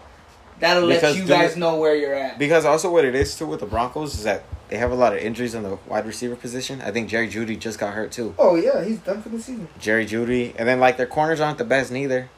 that'll 0.60 0.86
Because 0.86 1.02
let 1.02 1.16
you 1.16 1.24
guys 1.26 1.52
it- 1.52 1.58
know 1.58 1.76
where 1.76 1.94
you're 1.94 2.14
at. 2.14 2.38
Because 2.38 2.64
also 2.66 2.90
what 2.92 3.04
it 3.06 3.14
is 3.14 3.36
too 3.36 3.46
with 3.46 3.60
the 3.60 3.66
Broncos 3.66 4.14
is 4.14 4.24
that 4.24 4.42
they 4.68 4.76
have 4.76 4.90
a 4.90 4.94
lot 4.94 5.12
of 5.14 5.18
injuries 5.20 5.54
in 5.54 5.62
the 5.62 5.78
wide 5.88 6.06
receiver 6.06 6.36
position. 6.36 6.82
I 6.82 6.90
think 6.90 7.08
Jerry 7.08 7.28
Jeudy 7.28 7.58
just 7.58 7.78
got 7.78 7.94
hurt 7.94 8.12
too. 8.12 8.34
Oh 8.38 8.56
yeah, 8.56 8.84
he's 8.84 8.98
done 8.98 9.22
for 9.22 9.30
the 9.30 9.40
season. 9.40 9.68
Jerry 9.78 10.04
Jeudy, 10.04 10.54
and 10.58 10.68
then 10.68 10.78
like 10.80 10.96
their 10.98 11.06
corners 11.06 11.40
aren't 11.40 11.58
the 11.58 11.64
best 11.64 11.90
neither. 11.90 12.28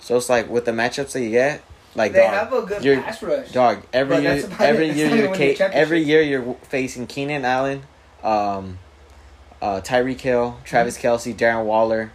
So 0.00 0.16
it's 0.16 0.28
like 0.28 0.48
with 0.48 0.64
the 0.64 0.72
matchups 0.72 1.12
that 1.12 1.20
you 1.22 1.30
get, 1.30 1.62
like 1.94 2.12
They 2.12 2.20
dog, 2.20 2.30
have 2.34 2.52
a 2.52 2.62
good 2.62 2.84
you're- 2.84 3.00
pass 3.02 3.22
rush. 3.22 3.50
dog 3.52 3.82
every 3.92 4.16
But 4.16 4.22
year, 4.22 4.48
every 4.60 4.88
it. 4.90 4.96
Year 4.96 5.06
you're 5.08 5.16
gonna 5.26 5.30
win 5.30 5.40
you 5.40 5.52
a 5.52 5.56
ca- 5.56 5.70
every 5.72 6.02
year 6.02 6.22
you're 6.22 6.54
facing 6.62 7.06
Keenan 7.06 7.44
Allen, 7.44 7.82
um, 8.24 8.78
uh, 9.60 9.80
Tyreek 9.82 10.20
Hill, 10.20 10.58
Travis 10.64 10.96
Mm-hmm. 10.98 11.30
Kelce, 11.30 11.34
Darren 11.36 11.64
Waller, 11.64 12.12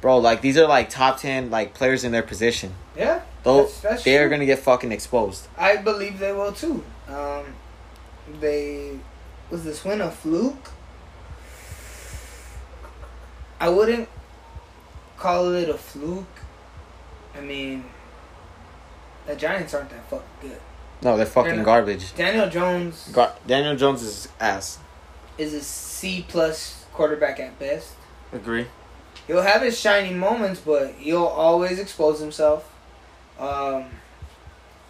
bro. 0.00 0.18
Like 0.18 0.40
these 0.40 0.56
are 0.56 0.66
like 0.66 0.88
top 0.90 1.18
ten 1.18 1.50
like 1.50 1.74
players 1.74 2.04
in 2.04 2.12
their 2.12 2.22
position. 2.22 2.74
Yeah, 2.96 3.20
Though 3.42 3.56
That's- 3.64 3.80
that's 3.80 4.02
they 4.04 4.16
are 4.18 4.28
gonna 4.28 4.46
get 4.46 4.60
fucking 4.60 4.92
exposed. 4.92 5.48
I 5.58 5.76
believe 5.76 6.18
they 6.18 6.32
will 6.32 6.52
too. 6.52 6.84
Um, 7.08 7.44
they 8.40 8.92
was 9.50 9.64
this 9.64 9.84
win 9.84 10.00
a 10.00 10.10
fluke? 10.10 10.70
I 13.60 13.68
wouldn't 13.68 14.08
call 15.18 15.52
it 15.52 15.68
a 15.68 15.74
fluke. 15.78 16.26
I 17.36 17.40
mean, 17.40 17.84
the 19.26 19.34
Giants 19.36 19.74
aren't 19.74 19.90
that 19.90 20.08
fucking 20.08 20.26
good. 20.40 20.60
No, 21.02 21.16
they're 21.16 21.26
fucking 21.26 21.56
They're 21.56 21.64
garbage. 21.64 22.14
Daniel 22.14 22.48
Jones 22.48 23.10
Gar- 23.12 23.34
Daniel 23.46 23.76
Jones 23.76 24.02
is 24.02 24.28
ass. 24.40 24.78
is 25.36 25.52
a 25.52 25.60
C 25.62 26.24
plus 26.26 26.84
quarterback 26.92 27.40
at 27.40 27.58
best. 27.58 27.92
Agree. 28.32 28.66
He'll 29.26 29.42
have 29.42 29.62
his 29.62 29.78
shining 29.78 30.18
moments, 30.18 30.60
but 30.60 30.92
he'll 30.98 31.24
always 31.24 31.78
expose 31.78 32.20
himself. 32.20 32.70
Um, 33.38 33.86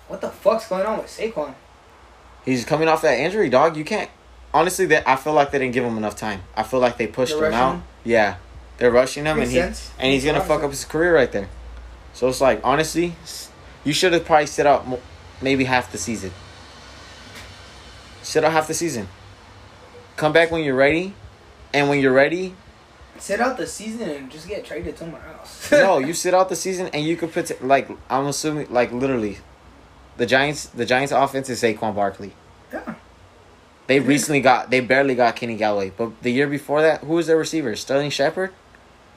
what 0.08 0.20
the 0.20 0.28
fuck's 0.30 0.68
going 0.68 0.84
on 0.86 0.98
with 0.98 1.06
Saquon? 1.06 1.54
He's 2.44 2.64
coming 2.64 2.88
off 2.88 3.00
that 3.02 3.18
injury, 3.18 3.48
dog. 3.48 3.76
You 3.76 3.84
can't. 3.84 4.10
Honestly, 4.52 4.86
that 4.86 5.08
I 5.08 5.16
feel 5.16 5.32
like 5.32 5.50
they 5.50 5.58
didn't 5.58 5.72
give 5.74 5.84
him 5.84 5.96
enough 5.96 6.14
time. 6.16 6.42
I 6.56 6.62
feel 6.62 6.78
like 6.80 6.96
they 6.98 7.06
pushed 7.06 7.36
They're 7.36 7.48
him 7.48 7.54
out. 7.54 7.74
him? 7.76 7.82
Yeah, 8.04 8.36
they're 8.78 8.90
rushing 8.90 9.24
him, 9.24 9.38
Makes 9.38 9.48
and 9.48 9.52
he 9.56 9.60
sense. 9.62 9.90
and 9.98 10.12
he's 10.12 10.24
gonna 10.24 10.44
fuck 10.44 10.62
up 10.62 10.70
his 10.70 10.84
career 10.84 11.14
right 11.14 11.30
there. 11.32 11.48
So 12.14 12.28
it's 12.28 12.40
like 12.40 12.60
honestly, 12.64 13.14
you 13.84 13.92
should 13.92 14.12
have 14.12 14.24
probably 14.24 14.46
sit 14.46 14.66
out 14.66 14.86
maybe 15.42 15.64
half 15.64 15.92
the 15.92 15.98
season. 15.98 16.32
Sit 18.22 18.42
out 18.42 18.52
half 18.52 18.66
the 18.66 18.74
season. 18.74 19.08
Come 20.16 20.32
back 20.32 20.50
when 20.50 20.64
you're 20.64 20.76
ready, 20.76 21.12
and 21.72 21.88
when 21.88 22.00
you're 22.00 22.12
ready, 22.12 22.54
Sit 23.18 23.40
out 23.40 23.56
the 23.56 23.66
season 23.66 24.08
and 24.10 24.30
just 24.30 24.48
get 24.48 24.64
traded 24.64 24.98
somewhere 24.98 25.22
else. 25.38 25.70
no, 25.72 25.98
you 25.98 26.12
sit 26.12 26.34
out 26.34 26.48
the 26.48 26.56
season 26.56 26.88
and 26.88 27.04
you 27.04 27.16
could 27.16 27.32
put 27.32 27.62
like 27.64 27.88
I'm 28.10 28.26
assuming 28.26 28.72
like 28.72 28.92
literally, 28.92 29.38
the 30.16 30.26
Giants 30.26 30.66
the 30.66 30.84
Giants 30.84 31.12
offense 31.12 31.48
is 31.48 31.62
Saquon 31.62 31.94
Barkley. 31.94 32.32
Yeah. 32.72 32.94
They 33.86 34.00
recently 34.00 34.40
got 34.40 34.70
they 34.70 34.80
barely 34.80 35.14
got 35.14 35.36
Kenny 35.36 35.56
Golladay, 35.56 35.92
but 35.96 36.22
the 36.22 36.32
year 36.32 36.48
before 36.48 36.82
that, 36.82 37.02
who 37.02 37.14
was 37.14 37.28
their 37.28 37.36
receiver? 37.36 37.76
Sterling 37.76 38.10
Shepard, 38.10 38.52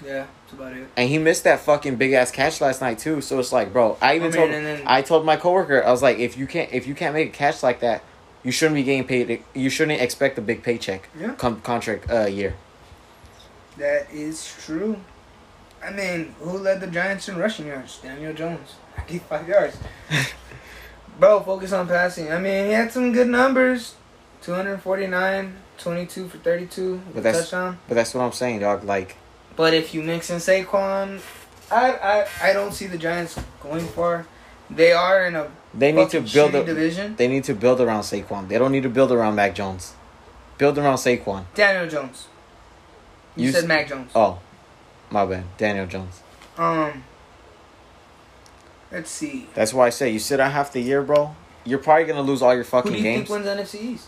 Yeah, 0.05 0.27
that's 0.41 0.53
about 0.53 0.73
it. 0.73 0.87
and 0.95 1.09
he 1.09 1.17
missed 1.17 1.43
that 1.45 1.59
fucking 1.61 1.95
big 1.95 2.13
ass 2.13 2.29
catch 2.31 2.61
last 2.61 2.81
night 2.81 2.99
too. 2.99 3.19
So 3.21 3.39
it's 3.39 3.51
like, 3.51 3.73
bro, 3.73 3.97
I 4.01 4.15
even 4.15 4.27
I 4.27 4.29
mean, 4.29 4.35
told 4.37 4.51
then- 4.51 4.83
I 4.85 5.01
told 5.01 5.25
my 5.25 5.37
coworker, 5.37 5.83
I 5.83 5.89
was 5.91 6.01
like, 6.03 6.19
if 6.19 6.37
you 6.37 6.45
can't 6.47 6.71
if 6.71 6.85
you 6.87 6.93
can't 6.95 7.13
make 7.15 7.29
a 7.29 7.31
catch 7.31 7.63
like 7.63 7.79
that, 7.79 8.03
you 8.43 8.51
shouldn't 8.51 8.75
be 8.75 8.83
getting 8.83 9.05
paid. 9.05 9.43
You 9.55 9.69
shouldn't 9.69 9.99
expect 10.01 10.37
a 10.37 10.41
big 10.41 10.61
paycheck. 10.63 11.09
Yeah. 11.19 11.33
Com- 11.33 11.61
contract 11.61 12.09
uh, 12.11 12.25
year. 12.27 12.55
That 13.77 14.07
is 14.11 14.55
true. 14.65 14.97
I 15.83 15.91
mean, 15.91 16.33
who 16.39 16.57
led 16.57 16.79
the 16.81 16.87
Giants 16.87 17.27
in 17.29 17.37
rushing 17.37 17.67
yards? 17.67 17.99
Daniel 17.99 18.33
Jones. 18.33 18.75
95 18.97 19.47
yards. 19.47 19.77
Bro, 21.19 21.41
focus 21.41 21.71
on 21.73 21.87
passing. 21.87 22.31
I 22.31 22.39
mean, 22.39 22.65
he 22.67 22.71
had 22.71 22.91
some 22.91 23.11
good 23.11 23.27
numbers. 23.27 23.95
249, 24.43 25.55
22 25.77 26.27
for 26.29 26.37
32 26.37 26.91
with 26.93 27.13
But 27.15 27.23
that's- 27.23 27.43
touchdown. 27.49 27.79
But 27.87 27.95
that's 27.95 28.13
what 28.13 28.21
I'm 28.23 28.31
saying, 28.31 28.59
dog. 28.59 28.83
Like 28.83 29.15
But 29.57 29.73
if 29.73 29.93
you 29.93 30.01
mix 30.03 30.29
in 30.29 30.37
Saquon, 30.37 31.19
I, 31.69 31.91
I 31.91 32.27
I 32.49 32.53
don't 32.53 32.73
see 32.73 32.87
the 32.87 32.97
Giants 32.97 33.37
going 33.61 33.85
far. 33.85 34.25
They 34.69 34.91
are 34.93 35.25
in 35.25 35.35
a 35.35 35.49
they 35.73 35.91
need 35.91 36.09
to 36.11 36.21
build 36.21 36.55
a, 36.55 36.63
division. 36.63 37.15
They 37.17 37.27
need 37.27 37.43
to 37.45 37.53
build 37.53 37.81
around 37.81 38.01
Saquon. 38.03 38.47
They 38.47 38.57
don't 38.57 38.71
need 38.71 38.83
to 38.83 38.89
build 38.89 39.11
around 39.11 39.35
Mac 39.35 39.55
Jones. 39.55 39.93
Build 40.57 40.77
around 40.77 40.95
Saquon. 40.97 41.45
Daniel 41.55 41.89
Jones. 41.89 42.27
You, 43.35 43.45
You 43.47 43.51
said 43.51 43.63
s- 43.63 43.67
Mac 43.67 43.87
Jones. 43.89 44.11
Oh, 44.15 44.39
my 45.09 45.25
bad. 45.25 45.43
Daniel 45.57 45.85
Jones. 45.87 46.21
Um. 46.57 47.03
Let's 48.91 49.09
see. 49.11 49.47
That's 49.53 49.73
why 49.73 49.87
I 49.87 49.89
say 49.89 50.09
you 50.11 50.19
sit 50.19 50.39
out 50.39 50.51
half 50.53 50.71
the 50.71 50.79
year, 50.81 51.01
bro. 51.01 51.35
You're 51.65 51.79
probably 51.79 52.05
gonna 52.05 52.21
lose 52.21 52.41
all 52.41 52.53
your 52.53 52.63
Who 52.63 52.69
fucking 52.69 52.91
do 52.91 52.97
you 52.97 53.03
games. 53.03 53.27
think 53.27 53.45
wins 53.45 53.59
NFC 53.69 53.81
East? 53.81 54.07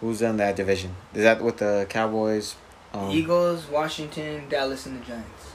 Who's 0.00 0.22
in 0.22 0.36
that 0.38 0.56
division? 0.56 0.96
Is 1.12 1.22
that 1.22 1.42
with 1.42 1.58
the 1.58 1.86
Cowboys? 1.88 2.56
Um, 2.94 3.10
Eagles, 3.10 3.66
Washington, 3.68 4.48
Dallas, 4.48 4.86
and 4.86 5.02
the 5.02 5.04
Giants. 5.04 5.52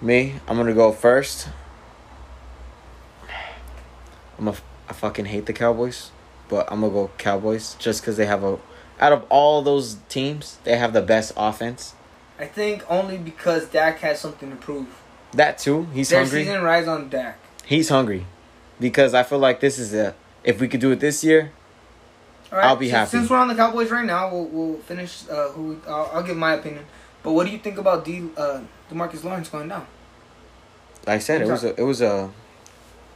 Me, 0.00 0.34
I'm 0.46 0.56
gonna 0.56 0.74
go 0.74 0.92
first. 0.92 1.48
I'm 4.38 4.48
a, 4.48 4.54
I 4.88 4.92
fucking 4.92 5.24
hate 5.26 5.46
the 5.46 5.52
Cowboys, 5.52 6.10
but 6.48 6.70
I'm 6.70 6.80
gonna 6.80 6.92
go 6.92 7.10
Cowboys 7.18 7.74
just 7.78 8.02
because 8.02 8.16
they 8.16 8.26
have 8.26 8.44
a. 8.44 8.58
Out 9.00 9.12
of 9.12 9.24
all 9.30 9.62
those 9.62 9.96
teams, 10.08 10.58
they 10.64 10.76
have 10.76 10.92
the 10.92 11.02
best 11.02 11.32
offense. 11.36 11.94
I 12.38 12.46
think 12.46 12.84
only 12.90 13.16
because 13.16 13.66
Dak 13.68 13.98
has 14.00 14.20
something 14.20 14.50
to 14.50 14.56
prove. 14.56 14.86
That 15.32 15.58
too, 15.58 15.86
he's 15.94 16.10
Their 16.10 16.20
hungry. 16.20 16.44
season 16.44 16.62
rides 16.62 16.88
on 16.88 17.08
Dak. 17.08 17.38
He's 17.64 17.88
hungry, 17.88 18.26
because 18.78 19.14
I 19.14 19.22
feel 19.22 19.38
like 19.38 19.60
this 19.60 19.78
is 19.78 19.94
a. 19.94 20.14
If 20.44 20.60
we 20.60 20.68
could 20.68 20.80
do 20.80 20.90
it 20.90 21.00
this 21.00 21.22
year, 21.24 21.52
All 22.52 22.58
right, 22.58 22.66
I'll 22.66 22.76
be 22.76 22.86
since, 22.86 22.96
happy. 22.96 23.10
Since 23.10 23.30
we're 23.30 23.38
on 23.38 23.48
the 23.48 23.54
Cowboys 23.54 23.90
right 23.90 24.04
now, 24.04 24.30
we'll, 24.30 24.44
we'll 24.44 24.78
finish. 24.80 25.26
Uh, 25.28 25.48
who 25.48 25.80
I'll, 25.88 26.10
I'll 26.12 26.22
give 26.22 26.36
my 26.36 26.52
opinion. 26.52 26.84
But 27.22 27.32
what 27.32 27.46
do 27.46 27.52
you 27.52 27.58
think 27.58 27.78
about 27.78 28.04
D, 28.04 28.28
uh, 28.36 28.60
DeMarcus 28.90 29.24
Lawrence 29.24 29.48
going 29.48 29.68
down? 29.68 29.86
like 31.06 31.16
I 31.16 31.18
said 31.18 31.40
it 31.40 31.48
was 31.48 31.64
a. 31.64 31.80
It 31.80 31.84
was 31.84 32.02
a. 32.02 32.30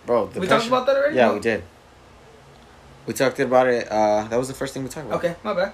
Bro, 0.06 0.28
the 0.28 0.40
we 0.40 0.46
talked 0.46 0.66
about 0.66 0.86
that 0.86 0.96
already. 0.96 1.16
Yeah, 1.16 1.28
No? 1.28 1.34
we 1.34 1.40
did. 1.40 1.64
We 3.06 3.12
talked 3.12 3.38
about 3.38 3.66
it. 3.66 3.88
Uh, 3.90 4.24
that 4.24 4.36
was 4.36 4.48
the 4.48 4.54
first 4.54 4.72
thing 4.72 4.82
we 4.82 4.88
talked 4.88 5.06
about. 5.06 5.18
Okay, 5.18 5.36
my 5.44 5.52
bad. 5.52 5.72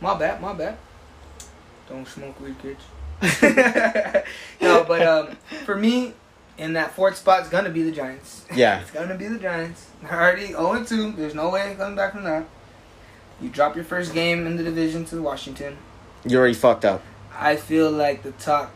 My 0.00 0.18
bad. 0.18 0.40
My 0.40 0.52
bad. 0.52 0.76
Don't 1.88 2.06
smoke 2.06 2.38
weed, 2.40 2.56
kids. 2.60 2.82
no, 4.60 4.84
but 4.84 5.02
um, 5.02 5.36
for 5.64 5.76
me, 5.76 6.14
in 6.58 6.74
that 6.74 6.94
fourth 6.94 7.16
spot, 7.16 7.40
it's 7.40 7.48
gonna 7.48 7.70
be 7.70 7.82
the 7.82 7.92
Giants. 7.92 8.44
Yeah. 8.54 8.80
it's 8.82 8.90
gonna 8.90 9.16
be 9.16 9.26
the 9.26 9.38
Giants. 9.38 9.88
Already 10.04 10.48
0 10.48 10.84
2. 10.84 11.12
There's 11.12 11.34
no 11.34 11.48
way 11.48 11.74
coming 11.76 11.96
back 11.96 12.12
from 12.12 12.24
that. 12.24 12.44
You 13.40 13.48
drop 13.48 13.74
your 13.74 13.84
first 13.84 14.12
game 14.12 14.46
in 14.46 14.56
the 14.56 14.62
division 14.62 15.04
to 15.06 15.22
Washington. 15.22 15.76
You 16.26 16.38
already 16.38 16.54
fucked 16.54 16.84
up. 16.84 17.02
I 17.34 17.56
feel 17.56 17.90
like 17.90 18.22
the 18.22 18.32
top 18.32 18.70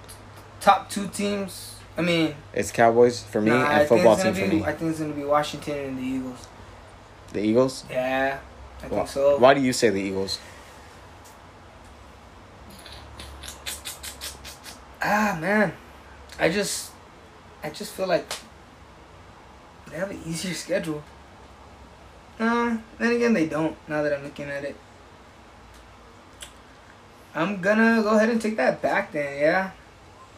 top 0.60 0.88
two 0.88 1.08
teams. 1.08 1.70
I 1.96 2.02
mean, 2.02 2.34
It's 2.52 2.72
Cowboys 2.72 3.22
for 3.22 3.40
me 3.40 3.50
nah, 3.50 3.70
and 3.70 3.88
football 3.88 4.16
team 4.16 4.32
gonna 4.32 4.34
for 4.46 4.46
me. 4.54 4.64
I 4.64 4.72
think 4.72 4.90
it's 4.90 5.00
gonna 5.00 5.12
be 5.12 5.24
Washington 5.24 5.78
and 5.78 5.98
the 5.98 6.02
Eagles. 6.02 6.48
The 7.32 7.40
Eagles. 7.40 7.84
Yeah, 7.90 8.38
I 8.82 8.86
Why- 8.86 8.88
think 8.88 9.08
so. 9.08 9.38
Why 9.38 9.54
do 9.54 9.60
you 9.60 9.72
say 9.72 9.90
the 9.90 10.00
Eagles? 10.00 10.38
Ah 15.02 15.36
man, 15.40 15.72
I 16.40 16.48
just, 16.48 16.90
I 17.62 17.68
just 17.70 17.92
feel 17.92 18.06
like 18.06 18.24
they 19.90 19.96
have 19.98 20.10
an 20.10 20.20
easier 20.26 20.54
schedule. 20.54 21.02
Uh, 22.38 22.78
then 22.98 23.12
again, 23.12 23.32
they 23.32 23.46
don't. 23.46 23.76
Now 23.88 24.02
that 24.02 24.12
I'm 24.12 24.24
looking 24.24 24.46
at 24.46 24.64
it, 24.64 24.76
I'm 27.34 27.60
gonna 27.60 28.02
go 28.02 28.16
ahead 28.16 28.28
and 28.28 28.40
take 28.40 28.56
that 28.56 28.80
back 28.82 29.12
then. 29.12 29.40
Yeah, 29.40 29.70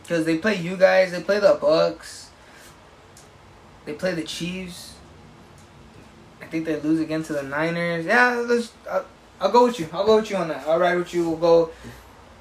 because 0.02 0.24
they 0.24 0.38
play 0.38 0.56
you 0.56 0.76
guys. 0.76 1.12
They 1.12 1.22
play 1.22 1.38
the 1.38 1.54
Bucs. 1.60 2.26
They 3.84 3.92
play 3.92 4.12
the 4.14 4.24
Chiefs. 4.24 4.94
I 6.42 6.46
think 6.46 6.64
they 6.64 6.78
lose 6.80 7.00
again 7.00 7.22
to 7.24 7.32
the 7.32 7.42
Niners. 7.42 8.04
Yeah, 8.06 8.44
let's. 8.46 8.72
I'll, 8.90 9.04
I'll 9.40 9.50
go 9.52 9.64
with 9.64 9.78
you. 9.78 9.88
I'll 9.92 10.06
go 10.06 10.16
with 10.16 10.30
you 10.30 10.36
on 10.36 10.48
that. 10.48 10.66
I'll 10.66 10.78
ride 10.78 10.96
with 10.96 11.12
you. 11.12 11.28
We'll 11.28 11.38
go 11.38 11.70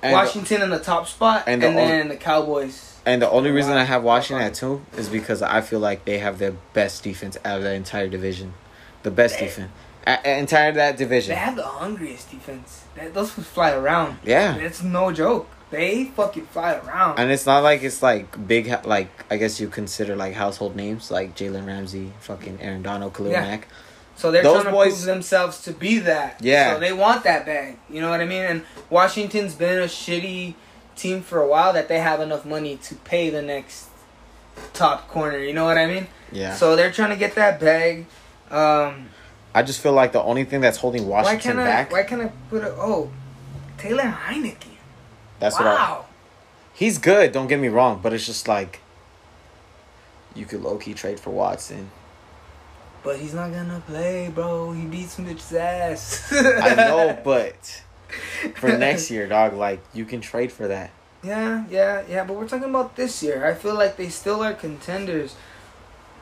And 0.01 0.13
Washington 0.13 0.61
in 0.61 0.69
the 0.69 0.79
top 0.79 1.07
spot, 1.07 1.43
and 1.47 1.63
and, 1.63 1.75
the 1.75 1.81
only- 1.81 1.91
then 1.91 2.07
the 2.09 2.15
Cowboys. 2.17 2.91
And 3.07 3.21
the 3.21 3.29
only 3.29 3.51
reason 3.51 3.73
I 3.73 3.83
have 3.83 4.03
Washington 4.03 4.43
at 4.47 4.55
two 4.55 4.83
is 4.97 5.09
because 5.09 5.43
I 5.43 5.61
feel 5.61 5.79
like 5.79 6.05
they 6.05 6.17
have 6.17 6.39
the 6.39 6.55
best 6.73 7.03
defense 7.03 7.37
out 7.45 7.57
of 7.57 7.63
the 7.63 7.71
entire 7.71 8.07
division, 8.07 8.55
the 9.05 9.11
best 9.11 9.39
They- 9.39 9.45
defense, 9.45 9.71
a- 10.05 10.37
entire 10.43 10.71
that 10.73 10.97
division. 10.97 11.29
They 11.35 11.39
have 11.49 11.55
the 11.55 11.63
hungriest 11.81 12.29
defense. 12.31 12.81
That, 12.95 13.13
those 13.13 13.31
fly 13.31 13.71
around. 13.71 14.17
Yeah, 14.25 14.55
It's 14.55 14.81
no 14.83 15.11
joke. 15.11 15.47
They 15.71 16.05
fucking 16.15 16.47
fly 16.47 16.71
around. 16.75 17.17
and 17.19 17.31
it's 17.31 17.45
not 17.45 17.63
like 17.63 17.81
it's 17.83 18.01
like 18.03 18.27
big, 18.47 18.63
like 18.85 19.09
I 19.31 19.37
guess 19.37 19.59
you 19.61 19.67
consider 19.67 20.15
like 20.15 20.33
household 20.33 20.75
names 20.75 21.09
like 21.11 21.35
Jalen 21.35 21.65
Ramsey, 21.67 22.13
fucking 22.19 22.59
Aaron 22.61 22.83
Donald, 22.83 23.13
Khalil 23.13 23.31
Yeah. 23.31 23.41
Mack. 23.41 23.67
So 24.15 24.31
they're 24.31 24.43
Those 24.43 24.61
trying 24.61 24.65
to 24.65 24.71
boys- 24.71 24.93
prove 24.93 25.05
themselves 25.05 25.61
to 25.63 25.71
be 25.73 25.99
that. 25.99 26.37
Yeah. 26.41 26.73
So 26.73 26.79
they 26.79 26.93
want 26.93 27.23
that 27.25 27.45
bag. 27.45 27.77
You 27.89 27.99
know 28.01 28.09
what 28.09 28.21
I 28.21 28.25
mean? 28.25 28.43
And 28.51 28.61
Washington's 28.89 29.55
been 29.55 29.79
a 29.81 29.87
shitty 29.87 30.53
team 30.95 31.21
for 31.21 31.41
a 31.41 31.47
while 31.47 31.73
that 31.73 31.87
they 31.89 31.99
have 31.99 32.21
enough 32.21 32.45
money 32.45 32.77
to 32.87 32.95
pay 33.11 33.29
the 33.29 33.41
next 33.41 33.87
top 34.73 35.09
corner. 35.09 35.37
You 35.39 35.53
know 35.53 35.65
what 35.65 35.77
I 35.77 35.85
mean? 35.87 36.07
Yeah, 36.31 36.55
So 36.55 36.75
they're 36.77 36.91
trying 36.91 37.09
to 37.09 37.17
get 37.17 37.35
that 37.35 37.59
bag. 37.59 38.05
Um, 38.55 39.09
I 39.53 39.63
just 39.63 39.81
feel 39.81 39.91
like 39.91 40.13
the 40.13 40.21
only 40.21 40.45
thing 40.45 40.61
that's 40.61 40.77
holding 40.77 41.07
why 41.07 41.23
Washington 41.23 41.57
can't 41.57 41.59
I? 41.59 41.63
back. 41.63 41.91
Why 41.91 42.03
can't 42.03 42.21
I 42.21 42.31
put 42.49 42.63
a? 42.63 42.69
Oh, 42.77 43.11
Taylor 43.77 44.03
Heinicke. 44.03 44.77
that's 45.39 45.57
what 45.57 45.67
I, 45.67 45.75
wow. 45.75 46.05
he's 46.73 46.97
good. 46.97 47.31
Don't 47.33 47.47
get 47.47 47.59
me 47.59 47.67
wrong, 47.67 47.99
but 48.01 48.13
it's 48.13 48.25
just 48.25 48.47
like 48.47 48.79
you 50.35 50.45
could 50.45 50.61
low 50.61 50.77
key 50.77 50.93
trade 50.93 51.19
for 51.19 51.31
Watson. 51.31 51.91
But 53.03 53.19
he's 53.19 53.33
not 53.33 53.51
gonna 53.51 53.83
play, 53.85 54.31
bro. 54.33 54.71
He 54.71 54.85
beat 54.85 55.09
some 55.09 55.25
bitch's 55.25 55.53
ass. 55.53 56.31
I 56.31 56.75
know, 56.75 57.19
but 57.23 57.83
for 58.55 58.77
next 58.77 59.11
year, 59.11 59.27
dog, 59.27 59.53
like 59.53 59.81
you 59.93 60.05
can 60.05 60.21
trade 60.21 60.51
for 60.51 60.67
that. 60.69 60.91
Yeah, 61.23 61.65
yeah, 61.69 62.03
yeah. 62.07 62.23
But 62.23 62.37
we're 62.37 62.47
talking 62.47 62.69
about 62.69 62.95
this 62.95 63.21
year. 63.21 63.45
I 63.45 63.53
feel 63.53 63.75
like 63.75 63.97
they 63.97 64.09
still 64.09 64.41
are 64.41 64.53
contenders. 64.53 65.35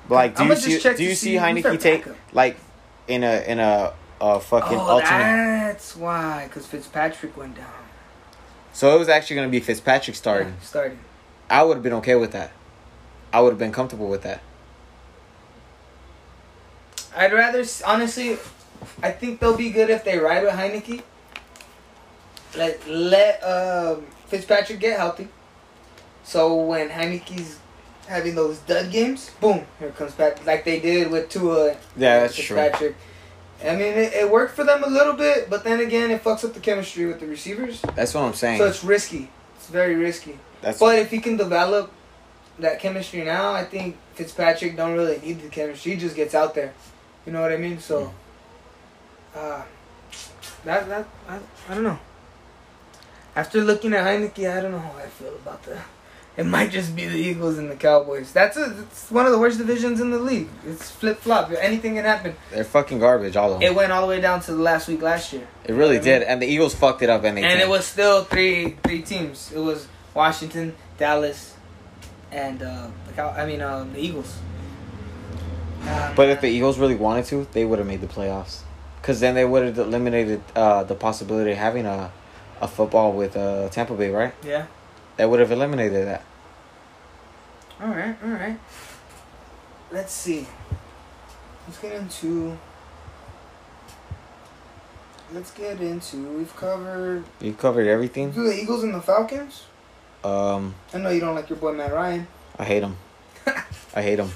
Like, 0.10 0.36
do 0.36 0.44
I'ma 0.44 0.54
you 0.54 0.56
just 0.56 0.66
see? 0.68 0.80
check 0.80 0.98
Do 0.98 1.04
to 1.04 1.10
you 1.10 1.16
see 1.16 1.16
see 1.16 1.36
who's 1.38 1.64
their 1.64 1.74
Heinicke 1.74 1.82
take 1.82 2.06
backup. 2.06 2.18
like 2.34 2.58
in 3.08 3.24
a 3.24 3.42
in 3.48 3.60
a 3.60 3.94
a 4.22 4.40
fucking 4.40 4.78
oh, 4.78 4.82
alternate? 4.82 5.10
that's 5.20 5.96
why. 5.96 6.46
Because 6.48 6.66
Fitzpatrick 6.66 7.36
went 7.38 7.56
down. 7.56 7.72
So 8.74 8.96
it 8.96 9.00
was 9.00 9.10
actually 9.10 9.38
gonna 9.38 9.50
be 9.50 9.60
Fitzpatrick 9.60 10.16
starting. 10.16 10.50
Yeah, 10.50 10.60
starting. 10.62 11.00
I 11.50 11.64
would 11.64 11.76
have 11.76 11.84
been 11.84 11.94
okay 11.94 12.16
with 12.16 12.32
that. 12.32 12.52
I 13.32 13.42
would 13.42 13.50
have 13.50 13.60
been 13.60 13.72
comfortable 13.72 14.08
with 14.10 14.24
that. 14.24 14.42
I'd 17.16 17.32
rather, 17.34 17.60
s- 17.60 17.82
honestly, 17.84 18.38
I 19.02 19.12
think 19.12 19.40
they'll 19.40 19.56
be 19.58 19.70
good 19.70 19.90
if 19.90 20.04
they 20.04 20.18
ride 20.18 20.44
with 20.44 20.54
Heinicke. 20.54 21.02
Let 22.56 22.88
let 22.88 23.40
um, 23.44 24.06
Fitzpatrick 24.28 24.80
get 24.80 24.98
healthy. 25.00 25.28
So 26.24 26.56
when 26.56 26.90
Heinicke's 26.90 27.60
having 28.08 28.36
those 28.36 28.60
dud 28.60 28.92
games, 28.92 29.32
boom, 29.40 29.66
here 29.80 29.90
comes 29.92 30.14
Pat 30.14 30.46
like 30.46 30.64
they 30.66 30.80
did 30.80 31.10
with 31.10 31.30
Tua. 31.30 31.76
Yeah, 31.98 32.22
that's 32.22 32.36
true. 32.36 32.56
Fitzpatrick. 32.56 32.96
I 33.64 33.76
mean, 33.76 33.94
it, 33.94 34.14
it 34.14 34.30
worked 34.30 34.56
for 34.56 34.64
them 34.64 34.84
a 34.84 34.90
little 34.90 35.14
bit, 35.14 35.50
but 35.50 35.64
then 35.64 35.80
again, 35.80 36.12
it 36.12 36.24
fucks 36.24 36.44
up 36.44 36.54
the 36.54 36.60
chemistry 36.60 37.06
with 37.06 37.20
the 37.20 37.28
receivers. 37.28 37.82
That's 37.96 38.14
what 38.14 38.24
I'm 38.24 38.34
saying. 38.34 38.58
So 38.58 38.66
it's 38.68 38.84
risky. 38.84 39.30
It's 39.56 39.68
very 39.68 39.96
risky. 39.96 40.38
That's 40.62 40.80
But 40.80 41.00
if 41.00 41.12
he 41.12 41.20
can 41.20 41.38
develop 41.38 41.92
that 42.60 42.80
chemistry 42.80 43.24
now, 43.24 43.54
I 43.54 43.64
think 43.64 43.98
Fitzpatrick 44.16 44.76
don't 44.76 44.94
really 44.94 45.20
need 45.20 45.42
the 45.42 45.50
chemistry. 45.50 45.94
He 45.94 45.98
just 45.98 46.16
gets 46.16 46.36
out 46.36 46.54
there. 46.56 46.74
You 47.26 47.32
know 47.32 47.42
what 47.42 47.54
I 47.54 47.58
mean? 47.58 47.80
So, 47.80 48.14
uh, 49.34 49.64
that 50.66 50.88
that 50.90 51.08
I, 51.28 51.40
I 51.70 51.74
don't 51.74 51.84
know. 51.84 52.00
After 53.36 53.62
looking 53.62 53.94
at 53.94 54.06
Heinicke, 54.06 54.50
I 54.50 54.62
don't 54.62 54.72
know 54.72 54.80
how 54.80 54.98
I 54.98 55.08
feel 55.08 55.36
about 55.36 55.64
the. 55.64 55.80
It 56.36 56.46
might 56.48 56.72
just 56.72 56.96
be 56.96 57.06
the 57.08 57.16
Eagles 57.18 57.60
and 57.60 57.70
the 57.70 57.76
Cowboys. 57.76 58.34
That's 58.34 58.58
a. 58.58 58.80
It's 58.82 59.12
one 59.12 59.28
of 59.28 59.32
the 59.32 59.38
worst 59.38 59.60
divisions 59.60 60.02
in 60.02 60.10
the 60.10 60.18
league. 60.18 60.50
It's 60.66 60.90
flip 60.90 61.20
flop. 61.20 61.52
Anything 61.60 61.94
can 61.96 62.06
happen. 62.06 62.36
they're 62.52 62.64
fucking 62.64 62.98
garbage, 63.00 63.36
all 63.36 63.54
of 63.54 63.60
them. 63.60 63.70
It 63.70 63.76
went 63.76 63.92
all 63.92 64.02
the 64.02 64.08
way 64.08 64.20
down 64.20 64.40
to 64.42 64.52
the 64.52 64.62
last 64.62 64.88
week 64.88 65.02
last 65.04 65.32
year. 65.32 65.48
It 65.66 65.74
really 65.74 65.98
I 65.98 66.00
mean- 66.00 66.04
did, 66.06 66.24
and 66.24 66.42
the 66.42 66.48
Eagles 66.48 66.74
fucked 66.74 67.04
it 67.04 67.10
up, 67.10 67.24
and 67.24 67.38
they 67.38 67.44
and 67.44 67.62
it 67.62 67.70
was 67.70 67.86
still 67.86 68.24
three 68.24 68.78
three 68.84 69.04
teams. 69.04 69.52
It 69.54 69.60
was 69.60 69.88
Washington, 70.16 70.76
Dallas, 70.98 71.54
and 72.32 72.64
uh, 72.64 72.88
the 73.06 73.14
Cow- 73.14 73.30
I 73.38 73.46
mean 73.46 73.62
uh, 73.62 73.86
the 73.94 74.00
Eagles. 74.00 74.36
Um, 75.88 76.16
But 76.16 76.30
if 76.30 76.42
the 76.42 76.48
Eagles 76.48 76.80
really 76.80 76.96
wanted 76.96 77.26
to, 77.26 77.48
they 77.52 77.66
would 77.66 77.78
have 77.78 77.88
made 77.88 78.02
the 78.02 78.08
playoffs. 78.08 78.62
Because 79.02 79.20
then 79.20 79.36
they 79.36 79.44
would 79.46 79.66
have 79.66 79.78
eliminated 79.78 80.42
uh, 80.56 80.84
the 80.84 80.96
possibility 80.96 81.52
of 81.52 81.58
having 81.58 81.86
a, 81.86 82.10
a 82.62 82.68
football 82.68 83.12
with 83.12 83.36
uh, 83.36 83.68
Tampa 83.70 83.94
Bay, 83.94 84.10
right? 84.10 84.34
yeah, 84.44 84.66
That 85.18 85.30
would 85.30 85.40
have 85.40 85.52
eliminated 85.52 86.08
that. 86.08 86.24
all 87.82 87.90
right, 87.90 88.16
all 88.24 88.30
right. 88.32 88.58
Let's 89.92 90.12
see. 90.12 90.48
Let's 91.68 91.80
get 91.80 91.94
into. 91.94 92.58
Let's 95.34 95.52
get 95.52 95.80
into. 95.82 96.18
We've 96.38 96.56
covered 96.56 97.24
You 97.40 97.54
covered 97.54 97.88
everything. 97.88 98.32
do 98.32 98.44
the 98.44 98.54
Eagles 98.60 98.84
and 98.84 98.94
the 98.94 99.02
Falcons. 99.02 99.64
Um, 100.24 100.76
I 100.94 100.98
know 101.00 101.10
you 101.10 101.20
don't 101.20 101.36
like 101.36 101.50
your 101.50 101.58
boy 101.60 101.74
Matt 101.74 101.92
Ryan. 101.94 102.28
I 102.58 102.64
hate 102.66 102.84
him. 102.84 102.98
I 103.96 104.02
hate 104.02 104.20
him. 104.20 104.32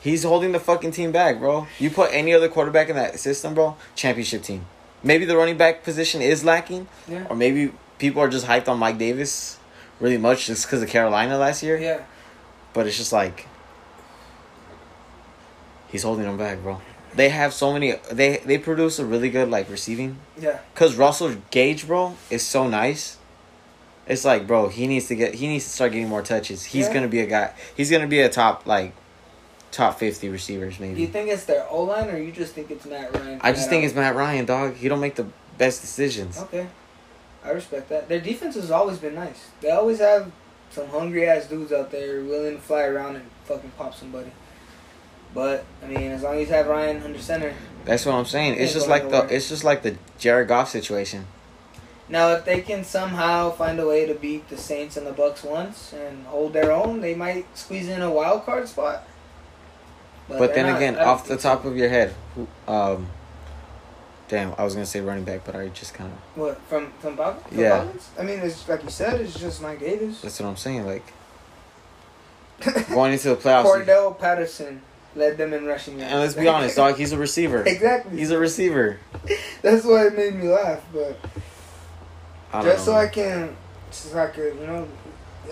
He's 0.00 0.22
holding 0.22 0.52
the 0.52 0.60
fucking 0.60 0.92
team 0.92 1.10
back, 1.12 1.38
bro. 1.38 1.66
You 1.78 1.90
put 1.90 2.10
any 2.12 2.32
other 2.32 2.48
quarterback 2.48 2.88
in 2.88 2.96
that 2.96 3.18
system, 3.18 3.54
bro, 3.54 3.76
championship 3.96 4.42
team. 4.42 4.66
Maybe 5.02 5.24
the 5.24 5.36
running 5.36 5.56
back 5.56 5.82
position 5.84 6.22
is 6.22 6.44
lacking, 6.44 6.88
Yeah. 7.08 7.26
or 7.28 7.36
maybe 7.36 7.72
people 7.98 8.22
are 8.22 8.28
just 8.28 8.46
hyped 8.46 8.68
on 8.68 8.78
Mike 8.78 8.98
Davis 8.98 9.58
really 10.00 10.18
much 10.18 10.46
just 10.46 10.66
because 10.66 10.82
of 10.82 10.88
Carolina 10.88 11.38
last 11.38 11.62
year. 11.62 11.78
Yeah. 11.78 12.02
But 12.72 12.86
it's 12.86 12.96
just 12.96 13.12
like 13.12 13.46
he's 15.88 16.02
holding 16.02 16.24
them 16.24 16.36
back, 16.36 16.62
bro. 16.62 16.80
They 17.14 17.30
have 17.30 17.54
so 17.54 17.72
many. 17.72 17.94
They 18.12 18.38
they 18.38 18.58
produce 18.58 18.98
a 18.98 19.04
really 19.06 19.30
good 19.30 19.48
like 19.50 19.70
receiving. 19.70 20.18
Yeah. 20.38 20.58
Cause 20.74 20.96
Russell 20.96 21.36
Gage, 21.50 21.86
bro, 21.86 22.16
is 22.30 22.42
so 22.44 22.68
nice. 22.68 23.16
It's 24.06 24.24
like, 24.24 24.46
bro, 24.46 24.68
he 24.68 24.86
needs 24.86 25.06
to 25.08 25.16
get. 25.16 25.34
He 25.34 25.48
needs 25.48 25.64
to 25.64 25.70
start 25.70 25.92
getting 25.92 26.08
more 26.08 26.22
touches. 26.22 26.64
He's 26.64 26.86
Yeah. 26.86 26.94
gonna 26.94 27.08
be 27.08 27.20
a 27.20 27.26
guy. 27.26 27.52
He's 27.76 27.90
gonna 27.90 28.06
be 28.06 28.20
a 28.20 28.28
top 28.28 28.66
like, 28.66 28.92
top 29.72 29.98
fifty 29.98 30.28
receivers 30.28 30.78
maybe. 30.78 30.94
Do 30.96 31.00
you 31.00 31.06
think 31.08 31.28
it's 31.30 31.44
their 31.44 31.66
O 31.70 31.82
line 31.84 32.10
or 32.10 32.18
you 32.18 32.32
just 32.32 32.54
think 32.54 32.70
it's 32.70 32.84
Matt 32.86 33.14
Ryan? 33.14 33.40
I 33.42 33.52
just 33.52 33.68
think 33.70 33.84
it's 33.84 33.94
Matt 33.94 34.14
Ryan, 34.14 34.44
dog. 34.44 34.76
He 34.76 34.88
don't 34.88 35.00
make 35.00 35.14
the 35.16 35.26
best 35.58 35.80
decisions. 35.80 36.38
Okay. 36.38 36.66
I 37.46 37.50
respect 37.50 37.88
that. 37.90 38.08
Their 38.08 38.20
defense 38.20 38.56
has 38.56 38.70
always 38.70 38.98
been 38.98 39.14
nice. 39.14 39.50
They 39.60 39.70
always 39.70 40.00
have 40.00 40.32
some 40.70 40.88
hungry 40.88 41.28
ass 41.28 41.46
dudes 41.46 41.72
out 41.72 41.92
there 41.92 42.22
willing 42.22 42.56
to 42.56 42.60
fly 42.60 42.82
around 42.82 43.16
and 43.16 43.30
fucking 43.44 43.70
pop 43.78 43.94
somebody. 43.94 44.32
But 45.32 45.64
I 45.82 45.86
mean, 45.86 46.10
as 46.10 46.22
long 46.22 46.34
as 46.40 46.48
you 46.48 46.54
have 46.54 46.66
Ryan 46.66 47.02
under 47.02 47.20
center. 47.20 47.54
That's 47.84 48.04
what 48.04 48.16
I'm 48.16 48.24
saying. 48.24 48.56
It's 48.58 48.72
just 48.72 48.88
like 48.88 49.08
the. 49.10 49.32
It's 49.32 49.48
just 49.48 49.62
like 49.62 49.82
the 49.82 49.96
Jared 50.18 50.48
Goff 50.48 50.68
situation. 50.68 51.26
Now, 52.08 52.30
if 52.32 52.44
they 52.44 52.60
can 52.60 52.84
somehow 52.84 53.50
find 53.50 53.80
a 53.80 53.86
way 53.86 54.06
to 54.06 54.14
beat 54.14 54.48
the 54.48 54.56
Saints 54.56 54.96
and 54.96 55.06
the 55.06 55.12
Bucs 55.12 55.44
once 55.44 55.92
and 55.92 56.24
hold 56.26 56.52
their 56.52 56.70
own, 56.70 57.00
they 57.00 57.14
might 57.16 57.46
squeeze 57.58 57.88
in 57.88 58.00
a 58.00 58.10
wild 58.10 58.44
card 58.44 58.68
spot. 58.68 59.04
But, 60.28 60.38
they're 60.38 60.48
then 60.54 60.66
not- 60.66 60.76
again, 60.76 60.98
off 60.98 61.26
the 61.26 61.36
top 61.36 61.64
of 61.64 61.76
your 61.76 61.88
head, 61.88 62.14
who, 62.34 62.46
um, 62.68 63.08
damn, 64.28 64.54
I 64.58 64.64
was 64.64 64.74
gonna 64.74 64.86
say 64.86 65.00
running 65.00 65.24
back, 65.24 65.42
but 65.44 65.54
I 65.56 65.68
just 65.68 65.94
kind 65.94 66.12
of. 66.12 66.18
what 66.40 66.60
from 66.68 66.92
from? 67.00 67.16
From 67.16 67.36
Yeah. 67.52 67.86
I 68.18 68.22
mean, 68.22 68.40
it's 68.40 68.68
like 68.68 68.82
you 68.82 68.90
said, 68.90 69.20
it's 69.20 69.38
just 69.38 69.62
Mike 69.62 69.80
Davis, 69.80 70.20
That's 70.20 70.38
what 70.40 70.48
I'm 70.48 70.56
saying. 70.56 70.86
Like 70.86 71.04
going 72.90 73.12
into 73.12 73.28
the 73.30 73.36
playoffs. 73.36 73.64
Cordarrelle 73.64 74.18
Patterson 74.18 74.80
led 75.14 75.36
them 75.38 75.52
in 75.52 75.66
rushing. 75.66 76.00
And 76.00 76.20
let's 76.20 76.34
be 76.34 76.48
honest, 76.48 76.76
dog. 76.76 76.96
He's 76.96 77.12
a 77.12 77.18
receiver. 77.18 77.62
exactly. 77.66 78.18
He's 78.18 78.30
a 78.30 78.38
receiver. 78.38 78.98
That's 79.62 79.84
why 79.84 80.06
it 80.06 80.16
made 80.16 80.34
me 80.34 80.48
laugh, 80.48 80.82
but 80.92 81.18
I 82.52 82.62
don't 82.62 82.72
just 82.72 82.86
know. 82.86 82.92
so 82.92 82.98
I 82.98 83.06
can, 83.08 83.56
so 83.90 84.18
I 84.18 84.26
could, 84.28 84.54
you 84.60 84.66
know. 84.66 84.88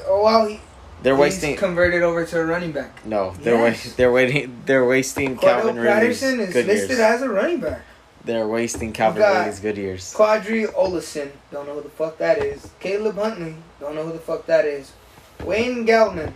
Oh 0.06 0.22
wow, 0.22 0.46
he, 0.46 0.60
they're 1.02 1.14
he's 1.14 1.20
wasting. 1.20 1.56
converted 1.56 2.02
over 2.02 2.24
to 2.24 2.40
a 2.40 2.44
running 2.44 2.72
back. 2.72 3.04
no, 3.06 3.32
they're 3.40 3.54
Yes. 3.54 3.86
wa- 3.86 3.92
They're 3.96 4.12
waiting. 4.12 4.62
They're 4.66 4.84
wasting 4.86 5.36
Calvin 5.36 5.76
Cordarrelle 5.76 5.84
Ridley's 6.00 6.20
Patterson 6.20 6.40
is 6.40 6.52
good 6.52 6.66
listed 6.66 6.88
years. 6.90 7.00
as 7.00 7.22
a 7.22 7.28
running 7.28 7.60
back. 7.60 7.82
They're 8.24 8.48
wasting 8.48 8.92
Calvin 8.92 9.22
good 9.60 9.76
years. 9.76 10.14
Qadree 10.14 10.72
Ollison, 10.74 11.30
don't 11.50 11.66
know 11.66 11.74
who 11.74 11.82
the 11.82 11.90
fuck 11.90 12.16
that 12.18 12.38
is. 12.38 12.70
Caleb 12.80 13.16
Huntley, 13.16 13.56
don't 13.80 13.94
know 13.94 14.04
who 14.04 14.12
the 14.12 14.18
fuck 14.18 14.46
that 14.46 14.64
is. 14.64 14.92
Wayne 15.42 15.86
Gallman, 15.86 16.32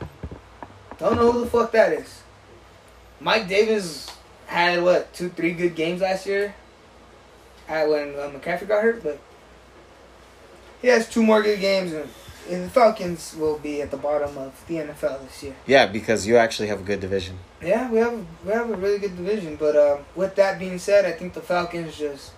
don't 0.98 1.16
know 1.16 1.32
who 1.32 1.40
the 1.40 1.50
fuck 1.50 1.72
that 1.72 1.92
is. 1.92 2.22
Mike 3.20 3.48
Davis 3.48 4.10
had 4.46 4.82
what 4.82 5.12
two, 5.14 5.30
three 5.30 5.52
good 5.52 5.74
games 5.74 6.02
last 6.02 6.26
year. 6.26 6.54
At 7.68 7.88
when 7.88 8.14
uh, 8.14 8.30
McCaffrey 8.34 8.68
got 8.68 8.82
hurt, 8.82 9.02
but 9.02 9.18
he 10.80 10.88
has 10.88 11.08
two 11.08 11.22
more 11.22 11.42
good 11.42 11.60
games, 11.60 11.92
And 11.92 12.08
the 12.48 12.70
Falcons 12.70 13.34
will 13.36 13.58
be 13.58 13.82
at 13.82 13.90
the 13.90 13.96
bottom 13.96 14.36
of 14.38 14.64
the 14.66 14.76
NFL 14.76 15.22
this 15.26 15.42
year. 15.42 15.56
Yeah, 15.66 15.86
because 15.86 16.26
you 16.26 16.36
actually 16.36 16.68
have 16.68 16.80
a 16.80 16.84
good 16.84 17.00
division. 17.00 17.38
Yeah, 17.62 17.90
we 17.90 17.98
have 17.98 18.24
we 18.44 18.52
have 18.52 18.70
a 18.70 18.76
really 18.76 18.98
good 18.98 19.16
division. 19.16 19.56
But 19.56 19.76
um, 19.76 20.04
with 20.14 20.34
that 20.36 20.58
being 20.58 20.78
said, 20.78 21.04
I 21.04 21.12
think 21.12 21.34
the 21.34 21.40
Falcons 21.40 21.96
just 21.98 22.32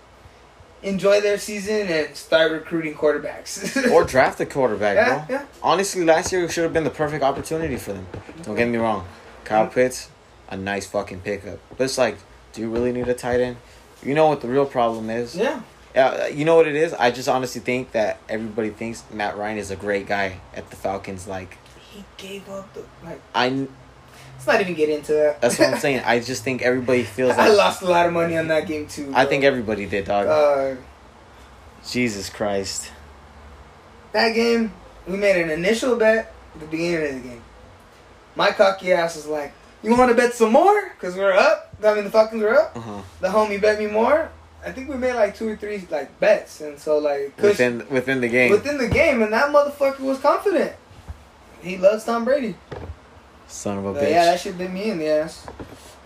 enjoy 0.83 1.21
their 1.21 1.37
season 1.37 1.87
and 1.87 2.15
start 2.15 2.51
recruiting 2.51 2.93
quarterbacks. 2.93 3.89
or 3.91 4.03
draft 4.03 4.39
a 4.39 4.45
quarterback, 4.45 4.95
yeah, 4.95 5.25
bro. 5.25 5.35
yeah. 5.37 5.45
Honestly, 5.61 6.03
last 6.03 6.31
year 6.31 6.47
should 6.49 6.63
have 6.63 6.73
been 6.73 6.83
the 6.83 6.89
perfect 6.89 7.23
opportunity 7.23 7.77
for 7.77 7.93
them. 7.93 8.07
Don't 8.43 8.55
get 8.55 8.67
me 8.67 8.77
wrong. 8.77 9.05
Kyle 9.43 9.67
Pitts, 9.67 10.09
a 10.49 10.57
nice 10.57 10.87
fucking 10.87 11.21
pickup. 11.21 11.59
But 11.77 11.85
it's 11.85 11.97
like, 11.97 12.17
do 12.53 12.61
you 12.61 12.69
really 12.69 12.91
need 12.91 13.07
a 13.07 13.13
tight 13.13 13.41
end? 13.41 13.57
You 14.03 14.15
know 14.15 14.27
what 14.27 14.41
the 14.41 14.47
real 14.47 14.65
problem 14.65 15.09
is? 15.09 15.35
Yeah. 15.35 15.61
Yeah, 15.95 16.27
you 16.27 16.45
know 16.45 16.55
what 16.55 16.67
it 16.67 16.75
is? 16.75 16.93
I 16.93 17.11
just 17.11 17.27
honestly 17.27 17.61
think 17.61 17.91
that 17.91 18.17
everybody 18.29 18.69
thinks 18.69 19.03
Matt 19.11 19.37
Ryan 19.37 19.57
is 19.57 19.71
a 19.71 19.75
great 19.75 20.07
guy 20.07 20.39
at 20.53 20.69
the 20.69 20.75
Falcons. 20.77 21.27
Like, 21.27 21.57
He 21.91 22.03
gave 22.17 22.47
up 22.49 22.73
the 22.73 22.83
like. 23.03 23.19
I, 23.35 23.67
Let's 24.35 24.47
not 24.47 24.61
even 24.61 24.73
get 24.73 24.89
into 24.89 25.13
that. 25.13 25.39
that's 25.41 25.59
what 25.59 25.73
I'm 25.73 25.79
saying. 25.79 26.01
I 26.05 26.19
just 26.19 26.43
think 26.43 26.61
everybody 26.63 27.03
feels 27.03 27.29
like. 27.31 27.39
I 27.39 27.49
like. 27.49 27.57
lost 27.57 27.81
a 27.83 27.85
lot 27.85 28.07
of 28.07 28.13
money 28.13 28.37
on 28.37 28.47
that 28.47 28.67
game 28.67 28.87
too. 28.87 29.11
I 29.13 29.25
think 29.25 29.43
everybody 29.43 29.85
did, 29.85 30.05
dog. 30.05 30.27
Uh, 30.27 30.77
Jesus 31.87 32.29
Christ. 32.29 32.91
that 34.13 34.33
game, 34.33 34.71
we 35.07 35.17
made 35.17 35.41
an 35.41 35.49
initial 35.49 35.95
bet 35.95 36.33
at 36.55 36.59
the 36.59 36.65
beginning 36.67 37.15
of 37.17 37.23
the 37.23 37.29
game. 37.29 37.41
My 38.35 38.51
cocky 38.51 38.93
ass 38.93 39.15
was 39.15 39.27
like, 39.27 39.53
"You 39.83 39.95
want 39.95 40.09
to 40.09 40.15
bet 40.15 40.33
some 40.33 40.51
more? 40.53 40.89
Cause 40.99 41.15
we're 41.15 41.33
up. 41.33 41.75
I 41.83 41.95
mean, 41.95 42.03
the 42.05 42.09
Falcons 42.11 42.41
are 42.43 42.53
up. 42.55 42.75
Uh 42.77 42.79
huh. 42.79 43.01
The 43.19 43.27
homie 43.27 43.59
bet 43.61 43.77
me 43.79 43.87
more. 43.87 44.29
I 44.65 44.71
think 44.71 44.89
we 44.89 44.95
made 44.95 45.13
like 45.15 45.35
two 45.35 45.47
or 45.49 45.55
three 45.55 45.87
like 45.89 46.19
bets, 46.19 46.61
and 46.61 46.77
so 46.79 46.97
like 46.99 47.33
Within 47.41 47.85
within 47.89 48.21
the 48.21 48.27
game. 48.27 48.51
within 48.51 48.77
the 48.77 48.87
game, 48.87 49.21
and 49.21 49.33
that 49.33 49.49
motherfucker 49.51 49.99
was 50.01 50.19
confident. 50.19 50.73
He 51.61 51.77
loves 51.77 52.03
Tom 52.05 52.25
Brady. 52.25 52.55
Son 53.47 53.77
of 53.79 53.85
a 53.85 53.93
But 53.93 54.03
bitch. 54.03 54.09
yeah, 54.11 54.25
that 54.25 54.39
should 54.39 54.57
bit 54.57 54.71
me 54.71 54.89
in 54.91 54.97
the 54.99 55.07
ass. 55.07 55.45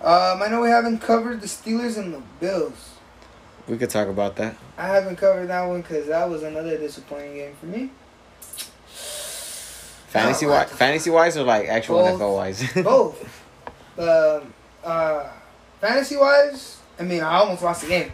Um, 0.02 0.42
I 0.42 0.48
know 0.50 0.62
we 0.62 0.70
haven't 0.70 1.00
covered 1.00 1.42
the 1.42 1.48
Steelers 1.48 1.98
and 1.98 2.14
the 2.14 2.22
Bills. 2.40 2.92
we 3.68 3.78
could 3.78 3.90
talk 3.90 4.08
about 4.08 4.36
that. 4.38 4.56
I 4.78 4.88
haven't 4.88 5.16
covered 5.18 5.48
that 5.48 5.66
one 5.66 5.82
because 5.82 6.08
that 6.08 6.30
was 6.30 6.44
another 6.44 6.78
disappointing 6.78 7.36
game 7.36 7.56
for 7.60 7.66
me. 7.68 7.90
Fantasy 10.10 10.46
Oh, 10.46 10.50
wise, 10.50 10.70
fantasy 10.70 11.10
wise, 11.10 11.38
or 11.38 11.44
like 11.44 11.68
actual 11.68 11.98
Both. 11.98 12.20
NFL 12.22 12.36
wise. 12.36 12.74
Both. 12.84 13.42
Um, 13.98 14.54
uh, 14.84 15.28
fantasy 15.82 16.16
wise, 16.18 16.78
I 17.00 17.04
mean, 17.04 17.22
I 17.22 17.36
almost 17.38 17.62
lost 17.64 17.82
the 17.82 17.88
game. 17.90 18.12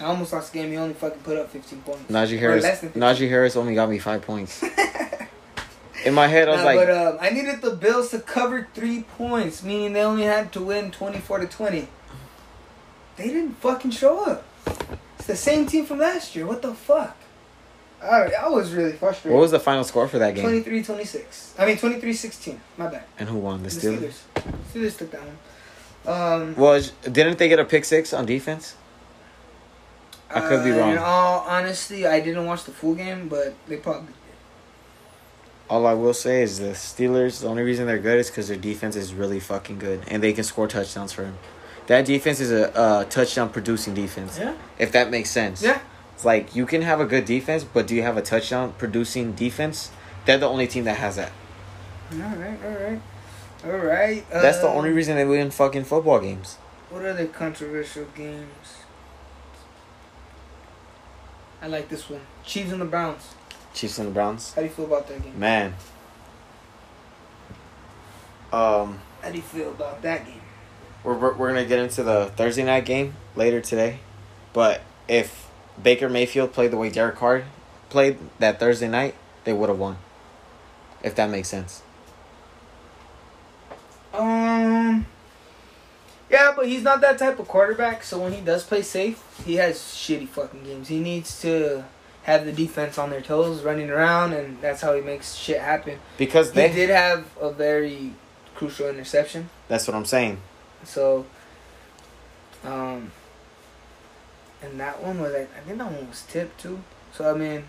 I 0.00 0.04
almost 0.04 0.32
lost 0.32 0.52
the 0.52 0.58
game. 0.58 0.70
He 0.70 0.76
only 0.76 0.94
fucking 0.94 1.20
put 1.20 1.38
up 1.38 1.50
15 1.50 1.80
points. 1.82 2.10
Najee 2.10 2.38
Harris. 2.38 2.62
less 2.64 2.80
than 2.80 2.90
15. 2.90 3.02
Najee 3.02 3.28
Harris 3.28 3.56
only 3.56 3.74
got 3.74 3.88
me 3.88 3.98
five 3.98 4.22
points. 4.22 4.62
In 6.04 6.12
my 6.12 6.26
head, 6.26 6.48
I 6.48 6.52
was 6.52 6.60
Nah, 6.60 6.66
like, 6.66 6.78
but 6.86 6.90
um, 6.90 7.18
I 7.20 7.30
needed 7.30 7.62
the 7.62 7.70
Bills 7.70 8.10
to 8.10 8.18
cover 8.18 8.68
three 8.74 9.04
points, 9.16 9.62
meaning 9.62 9.94
they 9.94 10.02
only 10.02 10.24
had 10.24 10.52
to 10.52 10.60
win 10.60 10.90
24 10.90 11.38
to 11.38 11.46
20. 11.46 11.88
They 13.16 13.28
didn't 13.28 13.54
fucking 13.54 13.92
show 13.92 14.22
up. 14.24 14.44
It's 15.18 15.26
the 15.26 15.36
same 15.36 15.66
team 15.66 15.86
from 15.86 16.00
last 16.00 16.36
year. 16.36 16.46
What 16.46 16.60
the 16.60 16.74
fuck? 16.74 17.16
I, 18.02 18.32
I 18.38 18.48
was 18.48 18.72
really 18.74 18.92
frustrated. 18.92 19.32
what 19.34 19.40
was 19.40 19.50
the 19.52 19.60
final 19.60 19.82
score 19.82 20.06
for 20.08 20.18
that 20.18 20.34
game? 20.34 20.44
23 20.44 20.82
26. 20.82 21.54
I 21.58 21.64
mean, 21.64 21.78
23 21.78 22.12
16. 22.12 22.60
My 22.76 22.88
bad. 22.88 23.04
And 23.18 23.28
who 23.30 23.38
won? 23.38 23.62
The 23.62 23.70
The 23.70 23.80
Steelers. 23.80 23.98
Steelers. 24.34 24.54
Steelers 24.74 24.98
took 24.98 25.10
that 25.12 25.22
one. 25.22 25.32
Um, 26.42 26.54
Well, 26.56 26.82
didn't 27.10 27.38
they 27.38 27.48
get 27.48 27.58
a 27.60 27.64
pick 27.64 27.86
six 27.86 28.12
on 28.12 28.26
defense? 28.26 28.74
I 30.34 30.40
could 30.48 30.64
be 30.64 30.72
uh, 30.72 30.78
wrong. 30.78 30.92
In 30.92 30.98
all 30.98 31.40
honesty, 31.46 32.06
I 32.06 32.20
didn't 32.20 32.46
watch 32.46 32.64
the 32.64 32.72
full 32.72 32.94
game, 32.94 33.28
but 33.28 33.54
they 33.66 33.76
probably 33.76 34.06
did. 34.06 34.14
All 35.70 35.86
I 35.86 35.94
will 35.94 36.14
say 36.14 36.42
is 36.42 36.58
the 36.58 36.72
Steelers. 36.72 37.40
The 37.40 37.48
only 37.48 37.62
reason 37.62 37.86
they're 37.86 37.98
good 37.98 38.18
is 38.18 38.28
because 38.30 38.48
their 38.48 38.56
defense 38.56 38.96
is 38.96 39.14
really 39.14 39.40
fucking 39.40 39.78
good, 39.78 40.02
and 40.08 40.22
they 40.22 40.32
can 40.32 40.44
score 40.44 40.68
touchdowns 40.68 41.12
for 41.12 41.24
him. 41.24 41.38
That 41.86 42.04
defense 42.04 42.40
is 42.40 42.50
a 42.50 42.76
uh, 42.76 43.04
touchdown 43.04 43.50
producing 43.50 43.94
defense. 43.94 44.38
Yeah. 44.38 44.54
If 44.78 44.92
that 44.92 45.10
makes 45.10 45.30
sense. 45.30 45.62
Yeah. 45.62 45.80
It's 46.14 46.24
like 46.24 46.54
you 46.54 46.66
can 46.66 46.82
have 46.82 47.00
a 47.00 47.04
good 47.04 47.24
defense, 47.24 47.64
but 47.64 47.86
do 47.86 47.94
you 47.94 48.02
have 48.02 48.16
a 48.16 48.22
touchdown 48.22 48.74
producing 48.78 49.32
defense? 49.32 49.90
They're 50.24 50.38
the 50.38 50.48
only 50.48 50.66
team 50.66 50.84
that 50.84 50.96
has 50.96 51.16
that. 51.16 51.32
All 52.12 52.18
right, 52.18 52.58
all 52.64 52.70
right. 52.70 53.00
All 53.64 53.78
right. 53.78 54.30
That's 54.30 54.58
the 54.58 54.68
uh, 54.68 54.74
only 54.74 54.90
reason 54.90 55.16
they 55.16 55.24
win 55.24 55.50
fucking 55.50 55.84
football 55.84 56.20
games. 56.20 56.56
What 56.90 57.04
are 57.04 57.14
the 57.14 57.26
controversial 57.26 58.04
games? 58.14 58.83
I 61.64 61.66
like 61.66 61.88
this 61.88 62.10
one. 62.10 62.20
Chiefs 62.44 62.72
and 62.72 62.80
the 62.82 62.84
Browns. 62.84 63.34
Chiefs 63.72 63.98
and 63.98 64.08
the 64.08 64.12
Browns. 64.12 64.52
How 64.52 64.60
do 64.60 64.66
you 64.66 64.74
feel 64.74 64.84
about 64.84 65.08
that 65.08 65.22
game? 65.22 65.40
Man. 65.40 65.74
Um, 68.52 69.00
How 69.22 69.30
do 69.30 69.36
you 69.36 69.42
feel 69.42 69.70
about 69.70 70.02
that 70.02 70.26
game? 70.26 70.42
we're, 71.02 71.14
we're, 71.14 71.32
we're 71.32 71.48
gonna 71.48 71.64
get 71.64 71.78
into 71.78 72.02
the 72.02 72.30
Thursday 72.36 72.64
night 72.64 72.84
game 72.84 73.14
later 73.34 73.62
today, 73.62 74.00
but 74.52 74.82
if 75.08 75.48
Baker 75.82 76.10
Mayfield 76.10 76.52
played 76.52 76.70
the 76.70 76.76
way 76.76 76.90
Derek 76.90 77.16
Carr 77.16 77.44
played 77.88 78.18
that 78.40 78.60
Thursday 78.60 78.88
night, 78.88 79.14
they 79.44 79.54
would 79.54 79.70
have 79.70 79.78
won. 79.78 79.96
If 81.02 81.14
that 81.14 81.30
makes 81.30 81.48
sense. 81.48 81.80
Um. 84.12 85.06
Yeah, 86.34 86.52
but 86.56 86.66
he's 86.66 86.82
not 86.82 87.00
that 87.02 87.16
type 87.16 87.38
of 87.38 87.46
quarterback. 87.46 88.02
So 88.02 88.18
when 88.18 88.32
he 88.32 88.40
does 88.40 88.64
play 88.64 88.82
safe, 88.82 89.22
he 89.46 89.54
has 89.54 89.76
shitty 89.78 90.26
fucking 90.26 90.64
games. 90.64 90.88
He 90.88 90.98
needs 90.98 91.40
to 91.42 91.84
have 92.24 92.44
the 92.44 92.50
defense 92.50 92.98
on 92.98 93.10
their 93.10 93.20
toes, 93.20 93.62
running 93.62 93.88
around, 93.88 94.32
and 94.32 94.60
that's 94.60 94.80
how 94.80 94.94
he 94.96 95.00
makes 95.00 95.36
shit 95.36 95.60
happen. 95.60 96.00
Because 96.18 96.48
He 96.50 96.56
they. 96.56 96.72
did 96.72 96.90
have 96.90 97.24
a 97.40 97.52
very 97.52 98.14
crucial 98.56 98.88
interception. 98.88 99.48
That's 99.68 99.86
what 99.86 99.94
I'm 99.94 100.04
saying. 100.04 100.40
So, 100.82 101.24
um, 102.64 103.12
and 104.60 104.80
that 104.80 105.00
one 105.00 105.20
was 105.20 105.32
like 105.32 105.50
I 105.56 105.60
think 105.60 105.78
that 105.78 105.92
one 105.92 106.08
was 106.08 106.22
tipped 106.22 106.60
too. 106.60 106.80
So 107.12 107.32
I 107.32 107.38
mean, 107.38 107.62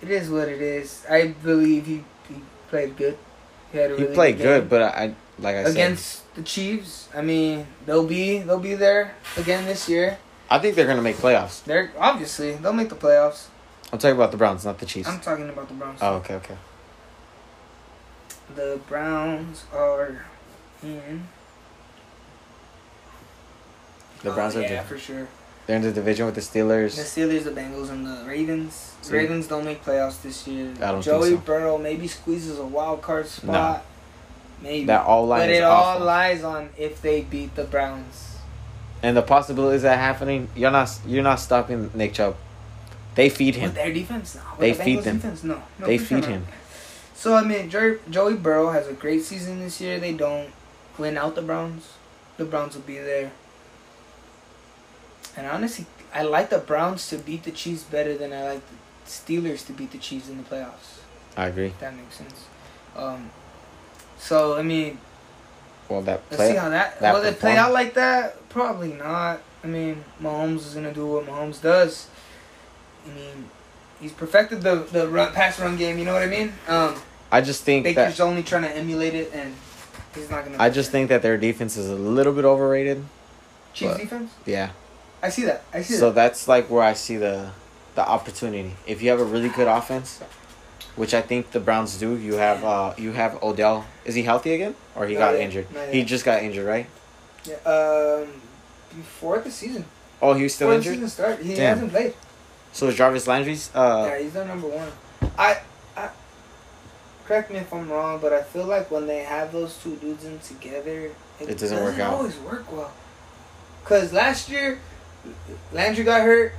it 0.00 0.10
is 0.10 0.30
what 0.30 0.48
it 0.48 0.62
is. 0.62 1.04
I 1.10 1.28
believe 1.28 1.84
he 1.84 2.04
he 2.30 2.40
played 2.70 2.96
good. 2.96 3.18
He 3.72 3.78
had 3.78 3.90
a 3.90 3.96
He 3.98 4.04
played 4.06 4.38
good, 4.38 4.70
but 4.70 4.82
I, 4.82 4.86
I 4.88 5.14
like 5.38 5.56
I 5.56 5.64
said, 5.64 5.72
against 5.72 6.29
the 6.40 6.46
Chiefs. 6.46 7.08
I 7.14 7.22
mean, 7.22 7.66
they'll 7.86 8.06
be 8.06 8.38
they'll 8.38 8.58
be 8.58 8.74
there 8.74 9.14
again 9.36 9.64
this 9.66 9.88
year. 9.88 10.18
I 10.48 10.58
think 10.58 10.74
they're 10.74 10.86
gonna 10.86 11.02
make 11.02 11.16
playoffs. 11.16 11.62
They're 11.64 11.92
obviously 11.98 12.54
they'll 12.54 12.72
make 12.72 12.88
the 12.88 12.96
playoffs. 12.96 13.46
I'm 13.92 13.98
talking 13.98 14.16
about 14.16 14.30
the 14.30 14.36
Browns, 14.36 14.64
not 14.64 14.78
the 14.78 14.86
Chiefs. 14.86 15.08
I'm 15.08 15.20
talking 15.20 15.48
about 15.48 15.68
the 15.68 15.74
Browns. 15.74 15.98
Oh, 16.02 16.14
okay, 16.16 16.34
okay. 16.34 16.56
The 18.54 18.80
Browns 18.88 19.64
are 19.72 20.24
in. 20.82 21.28
The 24.22 24.30
oh, 24.30 24.34
Browns 24.34 24.56
oh, 24.56 24.60
are 24.60 24.62
yeah 24.62 24.82
for 24.82 24.98
sure. 24.98 25.28
They're 25.66 25.76
in 25.76 25.82
the 25.82 25.92
division 25.92 26.26
with 26.26 26.34
the 26.34 26.40
Steelers. 26.40 26.96
The 26.96 27.02
Steelers. 27.02 27.44
The 27.44 27.50
Bengals, 27.52 27.90
and 27.90 28.04
the 28.04 28.24
Ravens. 28.26 28.96
See? 29.02 29.14
Ravens 29.14 29.46
don't 29.46 29.64
make 29.64 29.84
playoffs 29.84 30.20
this 30.22 30.46
year. 30.48 30.72
I 30.80 30.92
don't 30.92 31.02
Joey 31.02 31.30
think 31.30 31.40
so. 31.40 31.46
Burrow 31.46 31.78
maybe 31.78 32.08
squeezes 32.08 32.58
a 32.58 32.64
wild 32.64 33.02
card 33.02 33.26
spot. 33.26 33.84
Maybe. 34.62 34.86
That 34.86 35.06
all 35.06 35.26
line 35.26 35.40
but 35.40 35.50
it 35.50 35.62
all 35.62 35.84
awful. 35.84 36.06
lies 36.06 36.44
on 36.44 36.70
if 36.76 37.00
they 37.00 37.22
beat 37.22 37.54
the 37.54 37.64
Browns. 37.64 38.36
and 39.02 39.16
the 39.16 39.22
possibilities 39.22 39.82
that 39.82 39.98
happening, 39.98 40.48
you're 40.54 40.70
not 40.70 40.90
you're 41.06 41.22
not 41.22 41.40
stopping 41.40 41.90
Nick 41.94 42.12
Chubb. 42.14 42.36
They 43.14 43.28
feed 43.28 43.56
him. 43.56 43.70
With 43.70 43.74
their 43.74 43.92
defense, 43.92 44.34
no. 44.36 44.42
With 44.52 44.60
They 44.60 44.72
the 44.72 44.84
feed 44.84 44.98
them. 45.04 45.16
Defense, 45.16 45.42
no. 45.44 45.62
no 45.78 45.86
They 45.86 45.98
for 45.98 46.06
sure 46.06 46.22
feed 46.22 46.28
him. 46.30 46.46
So 47.14 47.34
I 47.34 47.42
mean, 47.44 47.68
Joey, 47.70 47.98
Joey 48.08 48.34
Burrow 48.34 48.70
has 48.70 48.86
a 48.86 48.92
great 48.92 49.22
season 49.22 49.60
this 49.60 49.80
year. 49.80 49.98
They 49.98 50.12
don't 50.12 50.50
win 50.98 51.16
out 51.18 51.34
the 51.34 51.42
Browns. 51.42 51.94
The 52.36 52.44
Browns 52.44 52.74
will 52.74 52.82
be 52.82 52.98
there. 52.98 53.32
And 55.36 55.46
honestly, 55.46 55.86
I 56.14 56.22
like 56.22 56.50
the 56.50 56.58
Browns 56.58 57.08
to 57.08 57.18
beat 57.18 57.44
the 57.44 57.50
Chiefs 57.50 57.82
better 57.84 58.16
than 58.16 58.32
I 58.32 58.42
like 58.44 58.62
the 58.68 58.76
Steelers 59.10 59.66
to 59.66 59.72
beat 59.72 59.90
the 59.92 59.98
Chiefs 59.98 60.28
in 60.28 60.38
the 60.38 60.44
playoffs. 60.44 61.00
I 61.36 61.48
agree. 61.48 61.66
If 61.68 61.80
that 61.80 61.94
makes 61.96 62.16
sense. 62.16 62.46
Um, 62.96 63.30
so 64.20 64.56
I 64.56 64.62
mean, 64.62 64.98
Well, 65.88 66.02
that 66.02 66.22
let's 66.30 66.50
see 66.50 66.56
how 66.56 66.68
that, 66.68 67.00
that 67.00 67.14
will 67.14 67.22
it 67.22 67.40
play 67.40 67.56
out 67.56 67.72
like 67.72 67.94
that. 67.94 68.48
Probably 68.50 68.92
not. 68.92 69.40
I 69.64 69.66
mean, 69.66 70.04
Mahomes 70.22 70.58
is 70.66 70.74
gonna 70.74 70.94
do 70.94 71.06
what 71.06 71.26
Mahomes 71.26 71.60
does. 71.60 72.08
I 73.06 73.14
mean, 73.14 73.50
he's 74.00 74.12
perfected 74.12 74.62
the 74.62 74.76
the 74.76 75.08
run, 75.08 75.32
pass 75.32 75.58
run 75.58 75.76
game. 75.76 75.98
You 75.98 76.04
know 76.04 76.12
what 76.12 76.22
I 76.22 76.26
mean? 76.26 76.52
Um, 76.68 76.94
I 77.32 77.40
just 77.40 77.64
think 77.64 77.84
Baker's 77.84 78.18
that 78.18 78.22
only 78.22 78.42
trying 78.42 78.62
to 78.62 78.70
emulate 78.70 79.14
it, 79.14 79.32
and 79.34 79.54
he's 80.14 80.30
not 80.30 80.44
gonna. 80.44 80.56
I 80.58 80.70
just 80.70 80.90
think 80.90 81.08
that 81.08 81.22
their 81.22 81.38
defense 81.38 81.76
is 81.76 81.88
a 81.88 81.96
little 81.96 82.32
bit 82.32 82.44
overrated. 82.44 83.04
Chiefs 83.72 83.96
defense. 83.96 84.32
Yeah. 84.46 84.70
I 85.22 85.28
see 85.28 85.44
that. 85.44 85.62
I 85.72 85.82
see 85.82 85.94
that. 85.94 86.00
So 86.00 86.06
that. 86.06 86.14
that's 86.14 86.48
like 86.48 86.70
where 86.70 86.82
I 86.82 86.92
see 86.92 87.16
the 87.16 87.50
the 87.94 88.06
opportunity. 88.06 88.72
If 88.86 89.02
you 89.02 89.10
have 89.10 89.20
a 89.20 89.24
really 89.24 89.48
good 89.50 89.68
offense, 89.68 90.20
which 91.00 91.14
I 91.14 91.22
think 91.22 91.50
the 91.52 91.60
Browns 91.60 91.96
do, 91.96 92.14
you 92.18 92.34
have 92.34 92.62
uh 92.62 92.92
you 92.98 93.12
have 93.12 93.42
Odell. 93.42 93.86
Is 94.04 94.14
he 94.14 94.22
healthy 94.22 94.52
again, 94.52 94.74
or 94.94 95.06
he 95.06 95.14
Not 95.14 95.20
got 95.20 95.32
yet. 95.32 95.40
injured? 95.40 95.66
He 95.90 96.04
just 96.04 96.26
got 96.26 96.42
injured, 96.42 96.66
right? 96.66 96.86
Yeah, 97.46 97.54
um, 97.64 98.28
before 98.94 99.38
the 99.38 99.50
season. 99.50 99.86
Oh, 100.20 100.34
he 100.34 100.42
was 100.42 100.54
still 100.54 100.68
before 100.68 100.82
the 100.82 100.90
injured. 100.90 100.94
season 100.96 101.08
started, 101.08 101.46
he 101.46 101.54
Damn. 101.54 101.74
hasn't 101.78 101.90
played. 101.92 102.12
So 102.72 102.88
is 102.88 102.96
Jarvis 102.96 103.26
Landry's. 103.26 103.70
Uh, 103.74 104.08
yeah, 104.10 104.18
he's 104.22 104.34
their 104.34 104.44
number 104.44 104.68
one. 104.68 104.90
I, 105.38 105.60
I, 105.96 106.10
correct 107.24 107.50
me 107.50 107.56
if 107.60 107.72
I'm 107.72 107.88
wrong, 107.90 108.18
but 108.20 108.34
I 108.34 108.42
feel 108.42 108.66
like 108.66 108.90
when 108.90 109.06
they 109.06 109.20
have 109.20 109.52
those 109.52 109.78
two 109.82 109.96
dudes 109.96 110.26
in 110.26 110.38
together, 110.40 111.12
It 111.40 111.56
doesn't 111.56 111.82
work 111.82 111.98
out. 111.98 112.12
Always 112.12 112.36
work 112.40 112.70
well. 112.70 112.92
Cause 113.84 114.12
last 114.12 114.50
year, 114.50 114.78
Landry 115.72 116.04
got 116.04 116.20
hurt. 116.20 116.52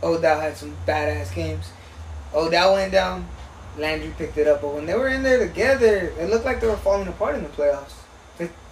Odell 0.00 0.38
had 0.40 0.56
some 0.56 0.76
badass 0.86 1.34
games. 1.34 1.66
Odell 2.32 2.74
went 2.74 2.92
down. 2.92 3.26
Landry 3.78 4.12
picked 4.18 4.36
it 4.36 4.46
up, 4.46 4.60
but 4.62 4.74
when 4.74 4.86
they 4.86 4.94
were 4.94 5.08
in 5.08 5.22
there 5.22 5.38
together, 5.38 6.12
it 6.18 6.28
looked 6.30 6.44
like 6.44 6.60
they 6.60 6.66
were 6.66 6.76
falling 6.76 7.08
apart 7.08 7.36
in 7.36 7.42
the 7.42 7.48
playoffs. 7.50 7.92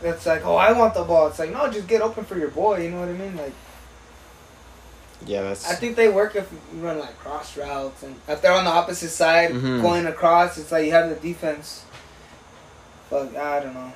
It's 0.02 0.26
like, 0.26 0.44
oh, 0.46 0.56
I 0.56 0.72
want 0.72 0.94
the 0.94 1.02
ball. 1.04 1.28
It's 1.28 1.38
like, 1.38 1.52
no, 1.52 1.70
just 1.70 1.86
get 1.86 2.00
open 2.00 2.24
for 2.24 2.38
your 2.38 2.48
boy. 2.48 2.82
You 2.82 2.90
know 2.90 3.00
what 3.00 3.08
I 3.08 3.12
mean? 3.12 3.36
Like, 3.36 3.52
yeah, 5.26 5.42
that's. 5.42 5.68
I 5.68 5.74
think 5.74 5.96
they 5.96 6.08
work 6.08 6.36
if 6.36 6.50
you 6.52 6.80
run 6.80 6.98
like 6.98 7.18
cross 7.18 7.56
routes 7.56 8.02
and 8.02 8.14
if 8.28 8.40
they're 8.40 8.52
on 8.52 8.64
the 8.64 8.70
opposite 8.70 9.10
side 9.10 9.50
Mhm. 9.50 9.82
going 9.82 10.06
across, 10.06 10.56
it's 10.58 10.70
like 10.72 10.84
you 10.86 10.92
have 10.92 11.08
the 11.10 11.16
defense. 11.16 11.84
But 13.10 13.36
I 13.36 13.60
don't 13.60 13.74
know. 13.74 13.92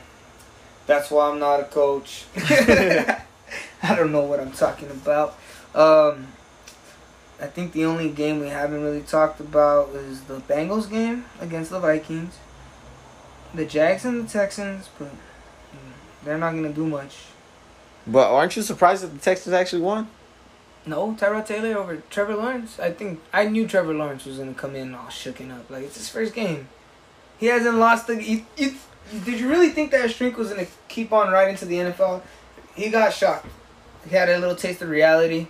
That's 0.87 1.11
why 1.11 1.29
I'm 1.31 1.39
not 1.39 1.61
a 1.61 1.65
coach. 1.65 2.25
I 2.37 3.95
don't 3.95 4.13
know 4.13 4.23
what 4.23 4.41
I'm 4.41 4.53
talking 4.53 4.91
about. 4.91 5.39
Um, 5.75 6.29
I 7.43 7.47
think 7.49 7.73
the 7.73 7.85
only 7.85 8.09
game 8.09 8.39
we 8.39 8.47
haven't 8.47 8.85
really 8.85 9.01
talked 9.01 9.41
about 9.41 9.89
is 9.97 10.23
the 10.23 10.37
Bengals 10.43 10.89
game 10.89 11.25
against 11.41 11.73
the 11.73 11.81
Vikings. 11.81 12.39
The 13.53 13.67
Jags 13.67 14.05
and 14.05 14.25
the 14.25 14.33
Texans, 14.33 14.89
but 14.97 15.09
mm, 15.09 15.93
they're 16.25 16.39
not 16.39 16.53
gonna 16.53 16.73
do 16.73 16.87
much. 16.87 17.25
But 18.07 18.33
aren't 18.33 18.55
you 18.55 18.63
surprised 18.63 19.03
that 19.03 19.09
the 19.09 19.19
Texans 19.19 19.55
actually 19.55 19.83
won? 19.83 20.07
No, 20.87 21.17
Tyrod 21.19 21.45
Taylor 21.45 21.77
over 21.77 21.97
Trevor 22.11 22.37
Lawrence. 22.37 22.79
I 22.79 22.93
think 22.93 23.21
I 23.33 23.47
knew 23.47 23.67
Trevor 23.67 23.93
Lawrence 23.93 24.25
was 24.25 24.39
gonna 24.39 24.55
come 24.55 24.77
in 24.77 24.95
all 24.95 25.07
shooken 25.07 25.53
up. 25.53 25.69
Like 25.69 25.83
it's 25.83 25.97
his 25.97 26.09
first 26.09 26.35
game. 26.35 26.69
He 27.39 27.47
hasn't 27.47 27.77
lost 27.77 28.07
the. 28.07 28.21
He, 28.21 28.47
he, 28.57 28.77
did 29.25 29.41
you 29.41 29.49
really 29.49 29.71
think 29.71 29.91
that 29.91 30.09
streak 30.11 30.39
was 30.39 30.51
gonna 30.51 30.69
keep 30.87 31.13
on 31.13 31.33
right 31.33 31.49
into 31.49 31.65
the 31.65 31.75
NFL? 31.75 32.23
He 32.77 32.89
got 32.89 33.13
shocked. 33.13 33.47
He 34.09 34.15
had 34.15 34.29
a 34.29 34.39
little 34.39 34.57
taste 34.57 34.81
of 34.81 34.89
reality. 34.89 35.49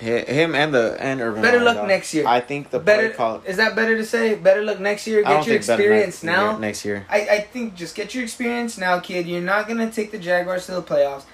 Hi- 0.00 0.24
Him 0.32 0.54
and 0.54 0.72
the 0.72 0.96
and 1.00 1.20
Urban. 1.20 1.42
Better 1.42 1.58
Meyer, 1.58 1.64
luck 1.66 1.76
dog. 1.78 1.88
next 1.88 2.14
year. 2.14 2.26
I 2.26 2.40
think 2.40 2.70
the 2.70 2.78
better 2.78 3.10
call. 3.10 3.42
is 3.46 3.56
that 3.56 3.74
better 3.74 3.96
to 3.96 4.04
say? 4.04 4.34
Better 4.36 4.62
luck 4.62 4.78
next 4.80 5.06
year. 5.06 5.22
Get 5.22 5.46
your 5.46 5.56
experience 5.56 6.22
next, 6.22 6.36
now. 6.36 6.56
Next 6.58 6.84
year. 6.84 7.04
I, 7.10 7.20
I 7.28 7.40
think 7.40 7.74
just 7.74 7.94
get 7.94 8.14
your 8.14 8.22
experience 8.24 8.78
now, 8.78 9.00
kid. 9.00 9.26
You're 9.26 9.40
not 9.40 9.66
gonna 9.66 9.90
take 9.90 10.10
the 10.12 10.18
Jaguars 10.18 10.66
to 10.66 10.72
the 10.72 10.82
playoffs. 10.82 11.24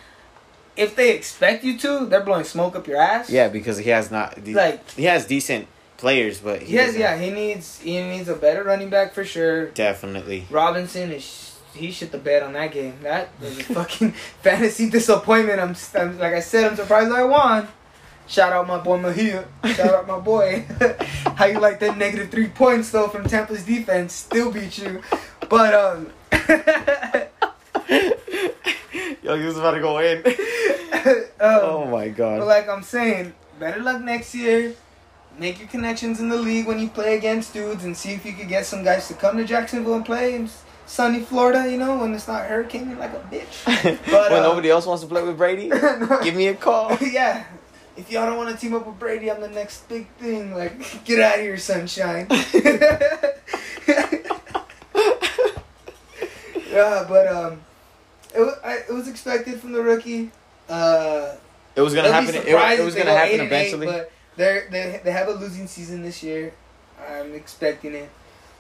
If 0.77 0.97
they 0.97 1.15
expect 1.15 1.63
you 1.63 1.79
to, 1.79 2.07
they're 2.07 2.23
blowing 2.25 2.45
smoke 2.45 2.75
up 2.75 2.87
your 2.89 2.97
ass. 3.01 3.31
Yeah, 3.31 3.49
because 3.49 3.79
he 3.79 3.91
has 3.91 4.11
not. 4.11 4.43
de- 4.43 4.55
Like 4.55 4.91
he 4.93 5.05
has 5.05 5.27
decent 5.27 5.69
players, 5.99 6.41
but 6.41 6.63
he 6.63 6.75
Yes, 6.75 6.87
doesn't- 6.87 7.01
yeah, 7.01 7.17
he 7.19 7.31
needs 7.31 7.79
he 7.81 8.01
needs 8.03 8.29
a 8.29 8.35
better 8.35 8.65
running 8.65 8.89
back 8.91 9.13
for 9.15 9.25
sure. 9.25 9.67
definitely. 9.67 10.47
Robinson 10.51 11.13
is 11.13 11.53
he 11.75 11.91
shit 11.91 12.13
the 12.13 12.19
bed 12.19 12.43
on 12.43 12.55
that 12.55 12.73
game. 12.73 12.95
That 13.03 13.29
was 13.41 13.59
a 13.59 13.63
fucking 13.65 14.13
fantasy 14.43 14.89
disappointment. 14.91 15.61
I'm, 15.61 15.77
I'm 16.01 16.19
like 16.19 16.33
I 16.35 16.41
said, 16.41 16.65
I'm 16.65 16.77
surprised 16.77 17.13
I 17.13 17.25
won. 17.25 17.69
Shout 18.27 18.53
out 18.53 18.67
my 18.67 18.79
boy 18.79 18.99
Mahia. 18.99 19.47
Shout 19.77 19.95
out 19.95 20.07
my 20.07 20.19
boy. 20.19 20.65
How 21.37 21.45
you 21.47 21.59
like 21.61 21.79
that 21.81 21.99
negative 21.99 22.31
three 22.31 22.49
points 22.49 22.91
though 22.91 23.09
from 23.09 23.25
Tampa's 23.25 23.65
defense? 23.65 24.13
Still 24.15 24.51
beat 24.51 24.79
you, 24.79 25.03
but 25.49 25.75
um. 25.75 26.11
Yo, 29.23 29.37
he 29.37 29.45
was 29.47 29.57
about 29.59 29.73
to 29.73 29.81
go 29.81 29.99
in. 29.99 30.19
um 31.41 31.61
oh 31.63 31.87
my 31.91 32.09
But 32.09 32.17
god. 32.17 32.47
like 32.47 32.69
I'm 32.69 32.83
saying, 32.83 33.33
better 33.59 33.81
luck 33.81 34.01
next 34.03 34.35
year. 34.35 34.75
Make 35.39 35.59
your 35.59 35.69
connections 35.69 36.21
in 36.21 36.29
the 36.29 36.37
league 36.37 36.67
when 36.67 36.79
you 36.79 36.89
play 36.89 37.17
against 37.17 37.53
dudes 37.55 37.85
and 37.85 37.97
see 37.97 38.13
if 38.13 38.25
you 38.25 38.33
could 38.33 38.49
get 38.49 38.67
some 38.67 38.85
guys 38.85 39.09
to 39.09 39.15
come 39.15 39.37
to 39.37 39.45
Jacksonville 39.45 39.95
and 39.95 40.05
play 40.05 40.37
in 40.37 40.49
sunny 40.87 41.21
Florida, 41.21 41.69
you 41.69 41.77
know, 41.77 41.99
when 41.99 42.15
it's 42.15 42.29
not 42.29 42.45
hurricaning 42.47 42.97
like 42.99 43.13
a 43.13 43.19
bitch. 43.33 43.65
But, 44.11 44.31
when 44.31 44.41
uh, 44.41 44.47
nobody 44.47 44.71
else 44.71 44.87
wants 44.87 45.03
to 45.03 45.09
play 45.09 45.23
with 45.25 45.37
Brady, 45.37 45.71
give 46.23 46.37
me 46.37 46.47
a 46.49 46.55
call. 46.55 46.97
yeah. 47.01 47.45
If 47.97 48.11
y'all 48.11 48.27
don't 48.27 48.37
want 48.37 48.51
to 48.51 48.57
team 48.57 48.75
up 48.75 48.87
with 48.87 48.99
Brady, 48.99 49.31
I'm 49.31 49.41
the 49.41 49.49
next 49.49 49.89
big 49.89 50.09
thing. 50.19 50.53
Like, 50.55 51.05
get 51.05 51.21
out 51.21 51.37
of 51.37 51.41
here, 51.43 51.57
sunshine. 51.59 52.27
yeah, 56.71 57.05
but 57.09 57.27
um, 57.29 57.61
it 58.35 58.41
was, 58.41 58.55
I, 58.65 58.79
it 58.89 58.93
was 58.93 59.09
expected 59.09 59.61
from 59.61 59.73
the 59.73 59.83
rookie. 59.83 60.31
Uh, 60.69 61.35
It 61.77 61.81
was 61.81 61.95
gonna 61.95 62.11
happen. 62.13 62.35
It, 62.35 62.47
it 62.47 62.85
was 62.85 62.95
gonna 62.95 63.11
go 63.11 63.17
happen 63.17 63.33
and 63.41 63.43
eight, 63.43 63.47
eventually. 63.47 63.87
but 63.87 64.11
they're 64.37 64.69
they 64.71 65.01
they 65.05 65.13
have 65.13 65.29
a 65.29 65.33
losing 65.33 65.67
season 65.67 66.03
this 66.03 66.23
year. 66.23 66.53
I'm 67.09 67.35
expecting 67.35 67.95
it. 67.95 68.11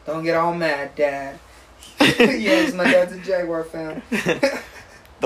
Don't 0.06 0.22
get 0.22 0.36
all 0.36 0.54
mad, 0.54 0.94
Dad. 0.96 1.38
yes, 2.00 2.72
my 2.74 2.84
dad's 2.84 3.12
a 3.12 3.18
Jaguar 3.20 3.64
fan. 3.64 4.02
the 4.10 4.60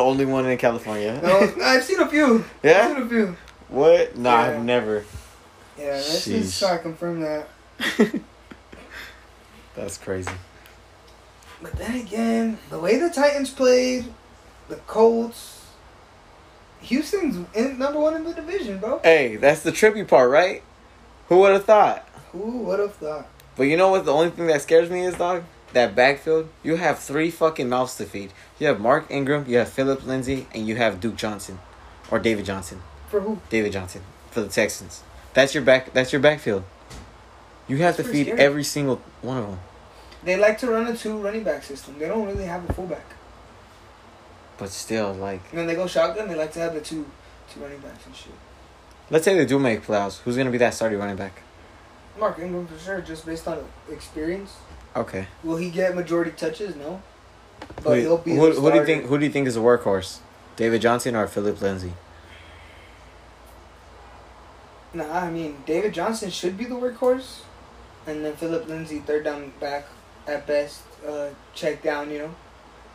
only 0.03 0.25
one 0.25 0.47
in 0.47 0.57
California. 0.59 1.21
No, 1.23 1.53
I've 1.63 1.83
seen 1.85 2.01
a 2.01 2.07
few. 2.09 2.37
I've 2.37 2.51
Yeah. 2.63 2.95
seen 2.95 3.03
a 3.03 3.09
few. 3.09 3.37
What? 3.69 4.17
No, 4.17 4.31
Yeah. 4.31 4.37
I've 4.41 4.63
never. 4.65 5.05
Yeah, 5.79 5.85
let's 5.93 6.27
Sheesh. 6.27 6.43
just 6.43 6.59
try 6.59 6.77
to 6.77 6.83
confirm 6.83 7.21
that. 7.21 7.49
That's 9.77 9.97
crazy. 9.99 10.31
But 11.63 11.73
then 11.75 11.97
again, 11.97 12.59
the 12.71 12.79
way 12.79 12.99
the 12.99 13.11
Titans 13.11 13.51
played, 13.51 14.07
the 14.69 14.77
Colts, 14.77 15.67
Houston's 16.83 17.47
in, 17.55 17.79
number 17.79 17.99
one 18.01 18.15
in 18.15 18.25
the 18.25 18.33
division, 18.33 18.79
bro. 18.79 19.01
Hey, 19.03 19.37
that's 19.37 19.63
the 19.63 19.73
trippy 19.73 20.07
part, 20.07 20.31
right? 20.31 20.63
Who 21.29 21.39
would 21.41 21.53
have 21.53 21.65
thought? 21.65 22.09
Who 22.33 22.59
would 22.63 22.79
have 22.79 22.95
thought? 22.95 23.27
But 23.57 23.65
you 23.65 23.77
know 23.77 23.89
what? 23.89 24.05
The 24.05 24.13
only 24.13 24.31
thing 24.31 24.47
that 24.47 24.63
scares 24.63 24.89
me 24.89 25.03
is, 25.03 25.17
dog, 25.17 25.43
that 25.73 25.97
backfield. 25.97 26.49
You 26.63 26.77
have 26.77 27.01
three 27.01 27.31
fucking 27.33 27.69
mouths 27.69 27.97
to 27.97 28.05
feed. 28.05 28.33
You 28.61 28.69
have 28.69 28.81
Mark 28.81 29.07
Ingram, 29.11 29.45
you 29.49 29.59
have 29.59 29.69
Phillip 29.69 30.07
Lindsay, 30.07 30.47
and 30.55 30.67
you 30.69 30.77
have 30.77 31.01
Duke 31.01 31.17
Johnson, 31.17 31.59
or 32.11 32.21
David 32.21 32.45
Johnson. 32.45 32.83
For 33.11 33.21
who? 33.21 33.41
David 33.51 33.73
Johnson 33.73 34.03
for 34.31 34.41
the 34.41 34.49
Texans. 34.49 35.03
That's 35.35 35.55
your 35.55 35.63
back. 35.63 35.93
That's 35.93 36.13
your 36.13 36.21
backfield. 36.21 36.65
You 37.67 37.79
have 37.79 37.97
That's 37.97 38.09
to 38.09 38.13
feed 38.13 38.27
scary. 38.27 38.41
every 38.41 38.65
single 38.65 39.01
one 39.23 39.37
of 39.39 39.47
them. 39.47 39.61
They 40.25 40.37
like 40.37 40.59
to 40.59 40.67
run 40.71 40.87
a 40.87 40.97
two 40.97 41.19
running 41.19 41.45
back 41.45 41.63
system. 41.63 41.99
They 41.99 42.09
don't 42.09 42.27
really 42.27 42.45
have 42.45 42.69
a 42.69 42.73
fullback. 42.73 43.05
But 44.59 44.71
still, 44.71 45.13
like, 45.13 45.41
And 45.51 45.59
when 45.59 45.67
they 45.67 45.75
go 45.77 45.87
shotgun, 45.87 46.29
they 46.29 46.35
like 46.35 46.53
to 46.53 46.59
have 46.61 46.75
the 46.75 46.81
two 46.81 47.07
two 47.53 47.61
running 47.61 47.79
backs 47.79 48.05
and 48.07 48.15
shit. 48.15 48.33
let's 49.11 49.25
say 49.25 49.35
they 49.35 49.47
do 49.47 49.59
make 49.59 49.85
playoffs. 49.87 50.19
Who's 50.21 50.37
gonna 50.37 50.51
be 50.51 50.59
that 50.59 50.75
starting 50.75 50.99
running 50.99 51.17
back? 51.17 51.43
Mark 52.19 52.39
Ingram 52.41 52.67
for 52.67 52.79
sure, 52.79 53.01
just 53.01 53.25
based 53.25 53.47
on 53.47 53.65
experience. 53.91 54.57
Okay. 54.97 55.29
Will 55.45 55.57
he 55.57 55.71
get 55.71 55.95
majority 55.95 56.33
touches? 56.33 56.75
No. 56.75 57.01
But 57.83 57.99
he'll 57.99 58.19
be. 58.19 58.35
who, 58.35 58.53
the 58.53 58.61
who 58.61 58.71
do 58.73 58.79
you 58.79 58.85
think? 58.85 59.05
Who 59.07 59.19
do 59.19 59.25
you 59.25 59.31
think 59.31 59.47
is 59.47 59.57
a 59.57 59.61
workhorse? 59.61 60.19
David 60.57 60.81
Johnson 60.83 61.15
or 61.15 61.27
Phillip 61.29 61.61
Lindsay? 61.61 61.93
Nah, 64.95 65.05
I 65.25 65.31
mean 65.31 65.59
David 65.67 65.93
Johnson 65.95 66.31
should 66.31 66.57
be 66.57 66.65
the 66.65 66.75
workhorse, 66.75 67.41
and 68.07 68.25
then 68.25 68.35
Phillip 68.37 68.67
Lindsay 68.69 69.01
third 69.01 69.25
down 69.25 69.53
back 69.61 69.87
at 70.27 70.47
best, 70.47 70.83
uh, 71.07 71.29
check 71.55 71.83
down. 71.83 72.11
You 72.11 72.19
know, 72.21 72.35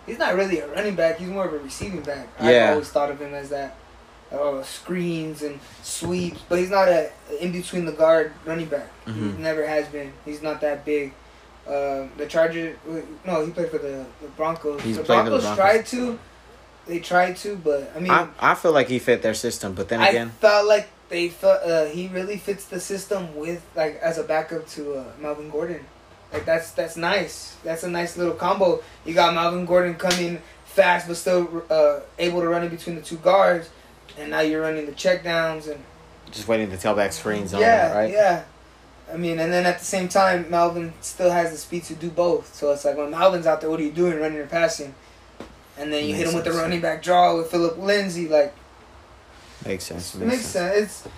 he's 0.05 0.17
not 0.17 0.35
really 0.35 0.59
a 0.59 0.67
running 0.67 0.95
back. 0.95 1.17
He's 1.17 1.29
more 1.29 1.45
of 1.45 1.53
a 1.53 1.59
receiving 1.59 2.01
back. 2.01 2.27
Yeah. 2.41 2.65
I've 2.65 2.69
always 2.73 2.89
thought 2.89 3.11
of 3.11 3.19
him 3.19 3.33
as 3.33 3.49
that. 3.49 3.75
Uh, 4.31 4.63
screens 4.63 5.43
and 5.43 5.59
sweeps, 5.83 6.41
but 6.49 6.57
he's 6.57 6.71
not 6.71 6.87
a 6.87 7.11
in 7.39 7.51
between 7.51 7.85
the 7.85 7.91
guard 7.91 8.33
running 8.45 8.65
back. 8.65 8.89
Mhm. 9.05 9.35
He 9.37 9.43
never 9.43 9.67
has 9.67 9.87
been. 9.89 10.11
He's 10.25 10.41
not 10.41 10.59
that 10.61 10.83
big. 10.85 11.13
Uh, 11.67 12.07
the 12.17 12.25
Chargers, 12.27 12.75
no, 13.25 13.45
he 13.45 13.51
played 13.51 13.69
for 13.69 13.77
the, 13.77 14.05
the 14.21 14.27
Broncos. 14.35 14.81
He's 14.81 14.97
the 14.97 15.03
for 15.03 15.07
the 15.07 15.13
Broncos 15.13 15.43
Broncos. 15.43 15.55
tried 15.57 15.85
to, 15.85 16.19
they 16.87 16.99
tried 16.99 17.37
to, 17.37 17.55
but 17.55 17.91
I 17.95 17.99
mean, 17.99 18.11
I 18.11 18.27
I 18.39 18.55
feel 18.55 18.71
like 18.73 18.87
he 18.89 18.97
fit 18.99 19.21
their 19.21 19.35
system, 19.35 19.73
but 19.73 19.87
then 19.87 20.01
again, 20.01 20.27
I 20.35 20.41
felt 20.41 20.67
like 20.67 20.89
they 21.13 21.29
felt 21.29 21.61
uh, 21.61 21.85
he 21.85 22.07
really 22.07 22.37
fits 22.37 22.65
the 22.65 22.79
system 22.79 23.35
with 23.35 23.63
like 23.75 23.97
as 23.97 24.17
a 24.17 24.23
backup 24.23 24.67
to 24.67 24.95
uh, 24.95 25.03
Melvin 25.19 25.51
Gordon. 25.51 25.85
Like 26.33 26.43
that's 26.43 26.71
that's 26.71 26.97
nice. 26.97 27.55
That's 27.63 27.83
a 27.83 27.87
nice 27.87 28.17
little 28.17 28.33
combo. 28.33 28.81
You 29.05 29.13
got 29.13 29.35
Melvin 29.35 29.67
Gordon 29.67 29.93
coming 29.93 30.41
fast 30.65 31.07
but 31.07 31.15
still 31.15 31.63
uh, 31.69 31.99
able 32.17 32.41
to 32.41 32.47
run 32.47 32.63
in 32.63 32.69
between 32.69 32.95
the 32.95 33.03
two 33.03 33.17
guards, 33.17 33.69
and 34.17 34.31
now 34.31 34.39
you're 34.39 34.61
running 34.61 34.87
the 34.87 34.91
checkdowns 34.91 35.71
and 35.71 35.83
just 36.31 36.47
waiting 36.47 36.71
to 36.71 36.77
tailback 36.77 37.13
screens 37.13 37.53
on 37.53 37.61
yeah, 37.61 37.89
that, 37.89 37.95
right? 37.95 38.11
yeah. 38.11 38.43
I 39.13 39.17
mean, 39.17 39.37
and 39.37 39.53
then 39.53 39.67
at 39.67 39.77
the 39.77 39.85
same 39.85 40.09
time, 40.09 40.49
Melvin 40.49 40.93
still 41.01 41.29
has 41.29 41.51
the 41.51 41.57
speed 41.57 41.83
to 41.83 41.93
do 41.93 42.09
both. 42.09 42.55
So 42.55 42.71
it's 42.71 42.85
like 42.85 42.97
when 42.97 43.11
Melvin's 43.11 43.45
out 43.45 43.61
there, 43.61 43.69
what 43.69 43.79
are 43.79 43.83
you 43.83 43.91
doing, 43.91 44.19
running 44.19 44.39
or 44.39 44.47
passing? 44.47 44.95
And 45.77 45.93
then 45.93 46.05
you 46.05 46.15
hit 46.15 46.21
Makes 46.21 46.29
him 46.31 46.35
with 46.37 46.45
the 46.45 46.53
running 46.53 46.81
back 46.81 47.03
draw 47.03 47.37
with 47.37 47.51
Phillip 47.51 47.77
Lindsay. 47.77 48.27
Like 48.27 48.55
Makes 49.65 49.85
sense. 49.85 50.15
it 50.15 50.19
Makes, 50.19 50.31
makes 50.31 50.45
sense. 50.45 50.91
sense. 50.91 51.05
It's, 51.05 51.13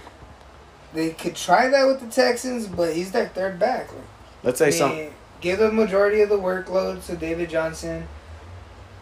they 0.93 1.09
could 1.11 1.35
try 1.35 1.67
that 1.67 1.85
with 1.87 1.99
the 1.99 2.07
Texans, 2.07 2.67
but 2.67 2.93
he's 2.95 3.11
their 3.11 3.27
third 3.27 3.59
back. 3.59 3.91
Like, 3.93 4.03
Let's 4.43 4.59
say 4.59 4.71
some. 4.71 4.97
give 5.41 5.59
the 5.59 5.71
majority 5.71 6.21
of 6.21 6.29
the 6.29 6.37
workload 6.37 7.05
to 7.07 7.15
David 7.15 7.49
Johnson. 7.49 8.07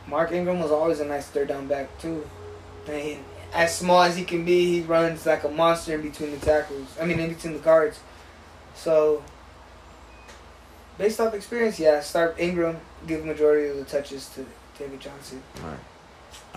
Mark 0.07 0.31
Ingram 0.31 0.59
was 0.59 0.71
always 0.71 0.99
a 0.99 1.05
nice 1.05 1.27
third 1.27 1.47
down 1.49 1.67
back 1.67 1.97
too. 1.99 2.27
And 2.87 3.01
he, 3.01 3.17
as 3.53 3.77
small 3.77 4.01
as 4.03 4.15
he 4.17 4.23
can 4.25 4.43
be, 4.43 4.65
he 4.65 4.81
runs 4.81 5.25
like 5.25 5.43
a 5.43 5.49
monster 5.49 5.93
in 5.95 6.01
between 6.01 6.31
the 6.31 6.37
tackles. 6.37 6.87
I 6.99 7.05
mean, 7.05 7.19
in 7.19 7.33
between 7.33 7.53
the 7.53 7.59
guards. 7.59 7.99
So, 8.75 9.23
based 10.97 11.19
off 11.19 11.33
experience, 11.33 11.79
yeah, 11.79 11.99
start 12.01 12.35
Ingram, 12.39 12.77
give 13.05 13.19
the 13.21 13.27
majority 13.27 13.69
of 13.69 13.77
the 13.77 13.85
touches 13.85 14.29
to 14.29 14.45
David 14.79 14.99
Johnson. 14.99 15.43
Alright. 15.63 15.79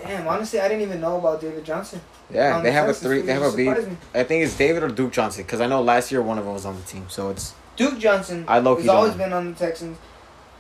Damn, 0.03 0.29
honestly, 0.29 0.61
I 0.61 0.69
didn't 0.69 0.83
even 0.83 1.01
know 1.01 1.19
about 1.19 1.41
David 1.41 1.65
Johnson. 1.65 2.01
Yeah, 2.31 2.61
they 2.61 2.71
the 2.71 2.73
have 2.73 2.89
a 2.89 2.95
three. 2.95 3.23
They 3.23 3.33
have 3.33 3.43
a 3.43 3.57
beat. 3.57 3.69
I 4.15 4.25
think 4.25 4.45
it's 4.45 4.57
David 4.57 4.83
or 4.83 4.89
Duke 4.89 5.13
Johnson 5.13 5.45
because 5.45 5.61
I 5.61 5.67
know 5.67 5.83
last 5.83 6.13
year 6.13 6.23
one 6.23 6.39
of 6.39 6.45
them 6.45 6.55
was 6.55 6.67
on 6.67 6.77
the 6.77 6.83
team. 6.83 7.07
So 7.09 7.31
it's 7.31 7.55
Duke 7.77 7.99
Johnson 7.99 8.45
I 8.49 8.59
low 8.59 8.77
He's 8.77 8.89
always 8.89 9.15
been 9.15 9.33
on 9.33 9.53
the 9.53 9.59
Texans. 9.59 9.99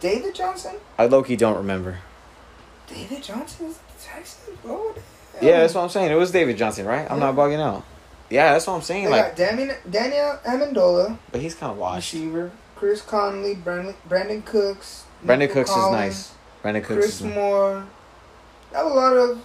David 0.01 0.35
Johnson? 0.35 0.77
I 0.99 1.07
low 1.07 1.23
key 1.23 1.37
don't 1.37 1.57
remember. 1.57 1.99
David 2.87 3.23
Johnson 3.23 3.67
is 3.67 3.79
the 3.79 4.03
Texans, 4.03 4.59
bro. 4.63 4.95
Yeah, 5.41 5.61
that's 5.61 5.75
what 5.75 5.83
I'm 5.83 5.89
saying. 5.89 6.11
It 6.11 6.15
was 6.15 6.31
David 6.31 6.57
Johnson, 6.57 6.87
right? 6.87 7.11
I'm 7.11 7.19
not 7.19 7.35
bugging 7.35 7.61
out. 7.61 7.85
Yeah, 8.31 8.53
that's 8.53 8.67
what 8.67 8.75
I'm 8.75 8.83
saying. 8.83 9.05
They 9.05 9.11
Like, 9.11 9.37
Daniel, 9.37 10.39
Amendola, 10.45 11.19
but 11.31 11.41
he's 11.41 11.55
kind 11.55 11.73
of 11.73 11.79
washed. 11.79 12.13
receiver. 12.13 12.51
Chris 12.75 13.01
Conley, 13.01 13.55
Brandin, 13.55 13.95
Brandin 14.09 14.45
Cooks. 14.45 15.05
Brandin 15.25 15.51
Cooks 15.51 15.71
is 15.71 15.91
nice. 15.91 16.33
Brandin 16.63 16.85
Cooks 16.85 17.01
Chris 17.01 17.21
is. 17.21 17.23
Moore. 17.23 17.87
Have 18.77 18.87
a 18.87 18.95
lot 18.95 19.17
of 19.17 19.39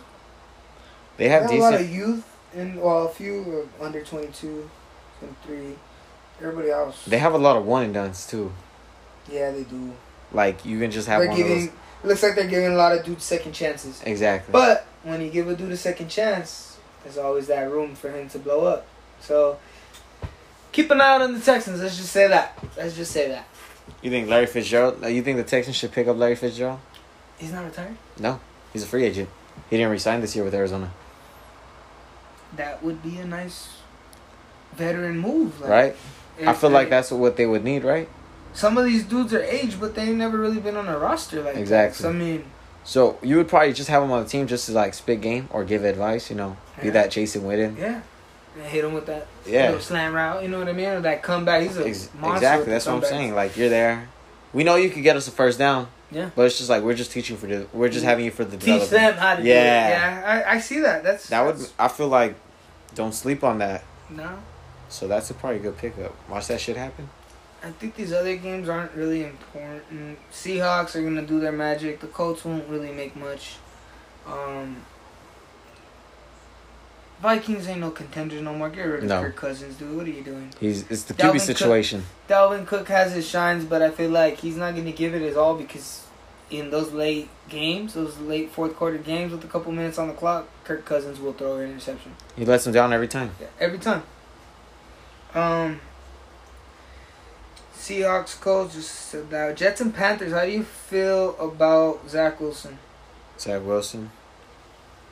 They 1.18 1.24
they 1.26 1.30
have 1.30 1.44
have 1.44 1.52
a 1.52 1.58
lot 1.58 1.74
of 1.74 1.90
youth 1.90 2.26
and 2.54 2.82
well, 2.82 3.08
a 3.08 3.10
few 3.10 3.68
are 3.80 3.86
under 3.86 4.02
22, 4.04 4.70
23. 5.20 5.76
Everybody 6.42 6.70
else. 6.72 7.06
They 7.06 7.18
have 7.18 7.34
a 7.34 7.38
lot 7.38 7.56
of 7.56 7.66
one 7.66 7.84
and 7.86 7.94
duns 7.94 8.28
too. 8.28 8.52
yeah, 9.32 9.52
they 9.52 9.64
do. 9.64 9.94
Like 10.34 10.66
you 10.66 10.80
can 10.80 10.92
just 10.92 11.08
have 11.08 11.20
They're 11.20 11.30
one 11.30 11.38
giving. 11.38 11.68
of 11.68 11.74
those. 12.02 12.10
Looks 12.10 12.24
like 12.24 12.36
they're 12.36 12.48
giving 12.48 12.74
a 12.74 12.76
lot 12.76 12.98
of 12.98 13.06
dudes 13.06 13.24
second 13.24 13.54
chances. 13.54 14.02
Exactly. 14.06 14.52
But 14.52 14.86
when 15.04 15.22
you 15.22 15.30
give 15.30 15.48
a 15.48 15.56
dude 15.56 15.72
a 15.72 15.78
second 15.78 16.10
chance, 16.10 16.78
there's 17.04 17.18
always 17.18 17.48
that 17.48 17.70
room 17.72 17.96
for 17.96 18.12
him 18.12 18.28
to 18.30 18.40
blow 18.40 18.66
up. 18.66 18.86
So 19.22 19.60
keep 20.72 20.90
an 20.92 21.00
eye 21.00 21.16
out 21.16 21.22
on 21.22 21.34
the 21.36 21.40
Texans. 21.40 21.80
Let's 21.82 21.96
just 21.98 22.12
say 22.12 22.28
that. 22.28 22.58
Let's 22.76 22.96
just 22.96 23.12
say 23.12 23.28
that. 23.30 23.46
you 24.02 24.10
think 24.10 24.28
Larry 24.28 24.48
Fitzgerald? 24.48 25.06
You 25.06 25.22
think 25.22 25.38
the 25.38 25.44
Texans 25.44 25.76
should 25.78 25.92
pick 25.92 26.08
up 26.08 26.18
Larry 26.18 26.36
Fitzgerald? 26.36 26.80
He's 27.38 27.52
not 27.54 27.66
retired. 27.66 27.96
No, 28.20 28.40
he's 28.74 28.84
a 28.84 28.88
free 28.88 29.04
agent. 29.06 29.30
He 29.70 29.78
didn't 29.78 29.92
resign 29.92 30.22
this 30.22 30.36
year 30.36 30.44
with 30.46 30.54
Arizona, 30.54 30.92
That 32.56 32.84
would 32.84 33.02
be 33.02 33.18
a 33.18 33.26
nice 33.26 33.70
veteran 34.74 35.18
move, 35.18 35.60
like, 35.62 35.70
right? 35.70 35.96
I 36.46 36.54
feel 36.54 36.70
like 36.70 36.90
that's 36.90 37.12
what 37.12 37.38
they 37.38 37.46
would 37.46 37.64
need, 37.64 37.84
right? 37.84 38.10
Some 38.54 38.78
of 38.78 38.86
these 38.86 39.04
dudes 39.04 39.34
are 39.34 39.44
aged, 39.44 39.80
but 39.80 39.96
they 39.96 40.04
ain't 40.04 40.18
never 40.18 40.38
really 40.38 40.60
been 40.60 40.76
on 40.76 40.88
a 40.88 40.98
roster 40.98 41.42
like 41.42 41.54
that. 41.54 41.60
Exactly. 41.60 42.02
So, 42.04 42.10
I 42.10 42.14
mean, 42.14 42.44
So 42.84 43.18
you 43.22 43.38
would 43.38 43.48
probably 43.48 43.72
just 43.74 43.90
have 43.90 44.04
him 44.04 44.12
on 44.12 44.24
the 44.24 44.30
team 44.30 44.48
just 44.48 44.66
to 44.66 44.72
like 44.74 44.94
spit 44.94 45.22
game 45.22 45.48
or 45.52 45.64
give 45.64 45.86
advice, 45.86 46.30
you 46.30 46.36
know, 46.36 46.58
be 46.82 46.90
that 46.90 47.12
Jason 47.12 47.44
Witten. 47.44 47.78
yeah. 47.78 48.02
And 48.58 48.66
hit 48.66 48.84
him 48.84 48.94
with 48.94 49.06
that 49.06 49.28
Yeah, 49.46 49.68
little 49.68 49.80
slam 49.80 50.14
route. 50.14 50.44
You 50.44 50.50
know 50.50 50.60
what 50.60 50.68
I 50.68 50.74
mean? 50.74 50.88
Or 50.88 51.00
that 51.00 51.24
comeback. 51.24 51.62
He's 51.64 51.78
a 51.78 51.88
Ex- 51.88 52.10
monster. 52.20 52.36
exactly. 52.36 52.72
That's 52.74 52.86
what 52.86 52.96
I'm 52.96 53.04
saying. 53.04 53.34
Like 53.34 53.56
you're 53.56 53.70
there. 53.70 54.10
We 54.52 54.66
know 54.66 54.76
you 54.76 54.90
could 54.90 55.04
get 55.04 55.16
us 55.16 55.26
a 55.30 55.32
first 55.32 55.58
down. 55.58 55.88
Yeah. 56.12 56.30
But 56.36 56.44
it's 56.48 56.58
just 56.58 56.70
like 56.70 56.84
we're 56.84 56.94
just 56.96 57.12
teaching 57.12 57.38
for 57.38 57.48
the. 57.48 57.68
We're 57.74 57.90
just 57.90 58.04
having 58.04 58.26
you 58.26 58.32
for 58.32 58.44
the 58.44 58.58
Teach 58.58 58.90
them 58.90 59.14
how 59.16 59.36
to 59.36 59.42
do 59.42 59.48
it. 59.48 59.52
Yeah. 59.54 59.90
Yeah, 59.90 60.44
I, 60.48 60.56
I 60.56 60.60
see 60.60 60.80
that. 60.82 61.04
That's 61.04 61.28
That 61.30 61.42
would. 61.46 61.56
that's- 61.56 61.74
I 61.80 61.88
feel 61.88 62.10
like, 62.10 62.36
don't 62.96 63.14
sleep 63.14 63.44
on 63.44 63.60
that. 63.60 63.84
no. 64.10 64.38
So 64.90 65.08
that's 65.08 65.30
a 65.30 65.34
probably 65.34 65.60
good 65.60 65.78
pickup. 65.78 66.14
Watch 66.30 66.48
that 66.48 66.60
shit 66.60 66.76
happen. 66.76 67.10
I 67.64 67.70
think 67.72 67.96
these 67.96 68.12
other 68.12 68.36
games 68.36 68.68
aren't 68.68 68.92
really 68.92 69.24
important. 69.24 70.20
Seahawks 70.34 70.96
are 70.98 71.02
gonna 71.02 71.22
do 71.22 71.40
their 71.40 71.54
magic. 71.54 72.02
The 72.02 72.08
Colts 72.08 72.44
won't 72.44 72.68
really 72.68 72.92
make 72.92 73.16
much. 73.16 73.54
Um, 74.28 74.84
Vikings 77.22 77.68
ain't 77.68 77.80
no 77.82 77.92
contenders 77.92 78.42
no 78.42 78.54
more. 78.54 78.70
Get 78.70 78.82
rid 78.82 79.04
of 79.04 79.10
No. 79.10 79.22
Kirk 79.22 79.36
Cousins, 79.36 79.76
dude. 79.76 79.96
What 79.96 80.06
are 80.08 80.10
you 80.10 80.24
doing? 80.24 80.52
He's 80.60 80.90
it's 80.90 81.04
the 81.04 81.14
Dalvin 81.14 81.30
QB 81.30 81.34
Cook- 81.34 81.42
situation. 81.42 82.04
Dalvin 82.28 82.66
Cook 82.66 82.88
has 82.88 83.14
his 83.14 83.28
shines, 83.28 83.64
but 83.66 83.82
I 83.82 83.92
feel 83.92 84.10
like 84.10 84.40
he's 84.40 84.56
not 84.58 84.76
gonna 84.76 84.92
give 84.92 85.14
it 85.14 85.22
his 85.22 85.38
all 85.38 85.56
because 85.56 86.06
in 86.50 86.70
those 86.72 86.92
late 86.92 87.30
games, 87.48 87.94
those 87.94 88.18
late 88.20 88.50
fourth 88.52 88.76
quarter 88.76 88.98
games 88.98 89.32
with 89.32 89.44
a 89.44 89.48
couple 89.48 89.72
minutes 89.72 89.98
on 90.00 90.08
the 90.08 90.14
clock, 90.14 90.48
Kirk 90.64 90.84
Cousins 90.84 91.20
will 91.20 91.34
throw 91.34 91.58
an 91.58 91.70
interception. 91.72 92.14
He 92.36 92.44
lets 92.44 92.66
him 92.66 92.74
down 92.74 92.92
every 92.92 93.08
time. 93.08 93.32
Yeah, 93.40 93.48
every 93.60 93.78
time. 93.80 94.04
Um, 95.36 95.80
Seahawks, 97.78 98.40
Colts, 98.40 98.76
just 98.76 98.92
said 98.92 99.30
that. 99.30 99.58
Jets 99.58 99.80
and 99.82 99.94
Panthers. 99.94 100.34
How 100.34 100.46
do 100.46 100.52
you 100.52 100.64
feel 100.64 101.38
about 101.40 102.10
Zach 102.10 102.40
Wilson? 102.40 102.80
Zach 103.40 103.64
Wilson. 103.66 104.12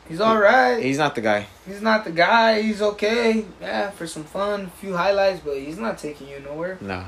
He's 0.09 0.19
all 0.19 0.37
right. 0.39 0.81
He's 0.83 0.97
not 0.97 1.13
the 1.15 1.21
guy. 1.21 1.45
He's 1.67 1.81
not 1.81 2.03
the 2.03 2.11
guy. 2.11 2.61
He's 2.61 2.81
okay. 2.81 3.45
Yeah, 3.61 3.91
for 3.91 4.07
some 4.07 4.23
fun, 4.23 4.61
a 4.65 4.69
few 4.81 4.97
highlights, 4.97 5.39
but 5.39 5.57
he's 5.57 5.77
not 5.77 5.97
taking 5.99 6.27
you 6.27 6.39
nowhere. 6.39 6.77
No. 6.81 7.05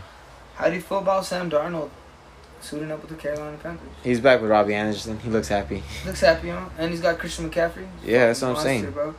How 0.55 0.69
do 0.69 0.75
you 0.75 0.81
feel 0.81 0.99
about 0.99 1.25
Sam 1.25 1.49
Darnold 1.49 1.89
suiting 2.61 2.91
up 2.91 3.01
with 3.01 3.09
the 3.09 3.15
Carolina 3.17 3.57
Panthers? 3.57 3.89
He's 4.03 4.19
back 4.19 4.39
with 4.39 4.51
Robbie 4.51 4.75
Anderson. 4.75 5.19
He 5.19 5.29
looks 5.31 5.47
happy. 5.47 5.81
Looks 6.05 6.21
happy, 6.21 6.49
huh? 6.49 6.69
And 6.77 6.91
he's 6.91 7.01
got 7.01 7.17
Christian 7.17 7.49
McCaffrey. 7.49 7.87
Yeah, 8.05 8.27
that's 8.27 8.41
what 8.43 8.49
I'm 8.49 8.53
Monster, 8.53 8.69
saying. 8.69 8.91
Bro. 8.91 9.15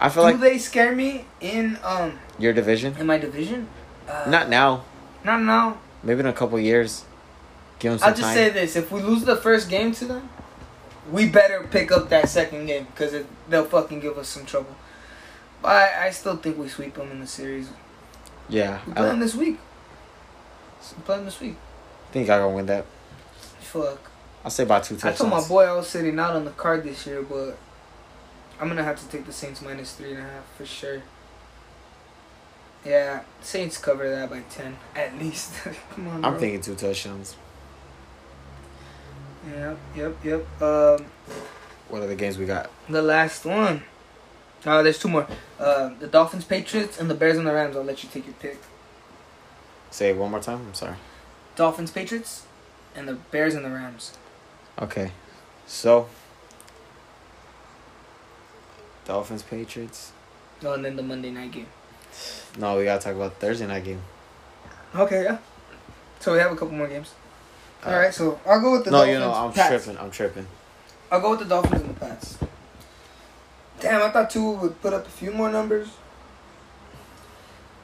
I 0.00 0.08
feel 0.08 0.24
do 0.24 0.32
like 0.32 0.40
they 0.40 0.58
scare 0.58 0.92
me 0.94 1.24
in 1.40 1.78
um 1.84 2.18
your 2.38 2.52
division. 2.52 2.96
in 2.98 3.06
my 3.06 3.16
division? 3.16 3.68
Uh, 4.08 4.24
Not 4.28 4.48
now. 4.48 4.82
Not 5.22 5.40
now. 5.40 5.78
Maybe 6.02 6.18
in 6.20 6.26
a 6.26 6.32
couple 6.32 6.58
years. 6.58 7.04
Give 7.78 7.92
him 7.92 7.98
some 7.98 8.08
I'll 8.08 8.14
just 8.14 8.24
time. 8.26 8.34
say 8.34 8.50
this: 8.50 8.74
if 8.74 8.90
we 8.90 9.00
lose 9.00 9.24
the 9.24 9.36
first 9.36 9.70
game 9.70 9.92
to 9.92 10.04
them, 10.04 10.28
we 11.10 11.28
better 11.28 11.66
pick 11.70 11.92
up 11.92 12.08
that 12.10 12.28
second 12.28 12.66
game 12.66 12.86
because 12.86 13.24
they'll 13.48 13.64
fucking 13.64 14.00
give 14.00 14.16
us 14.18 14.28
some 14.28 14.44
trouble. 14.46 14.74
But 15.62 15.68
I, 15.70 16.06
I 16.06 16.10
still 16.10 16.36
think 16.36 16.58
we 16.58 16.68
sweep 16.68 16.94
them 16.94 17.10
in 17.10 17.20
the 17.20 17.26
series. 17.26 17.68
yeah, 18.48 18.80
We 18.86 18.92
I, 18.94 19.02
them 19.02 19.16
I 19.16 19.20
this 19.20 19.34
week. 19.34 19.58
We 20.96 21.02
play 21.04 21.16
them 21.16 21.24
this 21.24 21.40
week. 21.40 21.56
think 22.12 22.28
I 22.28 22.38
gonna 22.38 22.54
win 22.54 22.66
that. 22.66 22.84
Fuck. 23.60 24.10
I'll 24.44 24.50
say 24.50 24.64
by 24.64 24.80
two 24.80 24.96
touchdowns. 24.96 25.20
I 25.20 25.28
told 25.28 25.42
my 25.42 25.48
boy 25.48 25.64
I 25.64 25.72
was 25.74 25.88
sitting 25.88 26.18
out 26.18 26.36
on 26.36 26.44
the 26.44 26.50
card 26.50 26.84
this 26.84 27.06
year, 27.06 27.22
but 27.22 27.56
I'm 28.60 28.68
gonna 28.68 28.84
have 28.84 29.00
to 29.00 29.08
take 29.08 29.24
the 29.24 29.32
Saints 29.32 29.62
minus 29.62 29.94
three 29.94 30.10
and 30.10 30.18
a 30.18 30.22
half 30.22 30.44
for 30.56 30.66
sure. 30.66 31.02
Yeah, 32.84 33.22
Saints 33.40 33.78
cover 33.78 34.08
that 34.10 34.28
by 34.28 34.40
ten 34.50 34.76
at 34.94 35.18
least. 35.18 35.54
Come 35.94 36.08
on, 36.08 36.24
I'm 36.24 36.32
bro. 36.32 36.40
thinking 36.40 36.60
two 36.60 36.74
touchdowns. 36.74 37.36
Yep, 39.50 39.78
yep, 39.96 40.16
yep. 40.24 40.62
Um, 40.62 41.04
What 41.88 42.02
are 42.02 42.06
the 42.06 42.14
games 42.16 42.38
we 42.38 42.46
got? 42.46 42.70
the 42.88 43.02
last 43.02 43.44
one. 43.44 43.82
Oh, 44.66 44.82
there's 44.82 44.98
two 44.98 45.08
more. 45.08 45.26
Uh, 45.58 45.90
the 46.00 46.06
Dolphins, 46.06 46.44
Patriots, 46.44 46.98
and 46.98 47.10
the 47.10 47.14
Bears 47.14 47.36
and 47.36 47.46
the 47.46 47.52
Rams. 47.52 47.76
I'll 47.76 47.82
let 47.84 48.02
you 48.02 48.08
take 48.10 48.24
your 48.26 48.34
pick. 48.34 48.58
Say 49.90 50.10
it 50.10 50.16
one 50.16 50.30
more 50.30 50.40
time. 50.40 50.60
I'm 50.66 50.74
sorry. 50.74 50.96
Dolphins, 51.54 51.90
Patriots, 51.90 52.46
and 52.96 53.06
the 53.06 53.12
Bears 53.14 53.54
and 53.54 53.64
the 53.64 53.68
Rams. 53.70 54.16
Okay, 54.80 55.12
so 55.66 56.08
Dolphins 59.04 59.42
Patriots. 59.42 60.12
Oh, 60.64 60.72
and 60.72 60.84
then 60.84 60.96
the 60.96 61.02
Monday 61.02 61.30
night 61.30 61.52
game. 61.52 61.66
No, 62.58 62.78
we 62.78 62.84
gotta 62.84 63.02
talk 63.02 63.14
about 63.14 63.34
Thursday 63.34 63.66
night 63.66 63.84
game. 63.84 64.00
Okay, 64.94 65.24
yeah. 65.24 65.38
So 66.20 66.32
we 66.32 66.38
have 66.38 66.52
a 66.52 66.56
couple 66.56 66.74
more 66.74 66.86
games. 66.88 67.12
All 67.86 67.92
right, 67.92 68.14
so 68.14 68.40
I'll 68.46 68.60
go 68.60 68.72
with 68.72 68.84
the 68.84 68.90
no, 68.90 68.98
Dolphins. 68.98 69.12
you 69.14 69.18
know 69.20 69.32
I'm 69.32 69.52
Pats. 69.52 69.84
tripping. 69.84 70.00
I'm 70.00 70.10
tripping. 70.10 70.46
I'll 71.10 71.20
go 71.20 71.30
with 71.30 71.40
the 71.40 71.44
Dolphins 71.44 71.82
and 71.82 71.90
the 71.94 72.00
Pats. 72.00 72.38
Damn, 73.80 74.02
I 74.02 74.10
thought 74.10 74.30
Tua 74.30 74.52
would 74.52 74.80
put 74.80 74.92
up 74.92 75.06
a 75.06 75.10
few 75.10 75.30
more 75.30 75.50
numbers. 75.50 75.88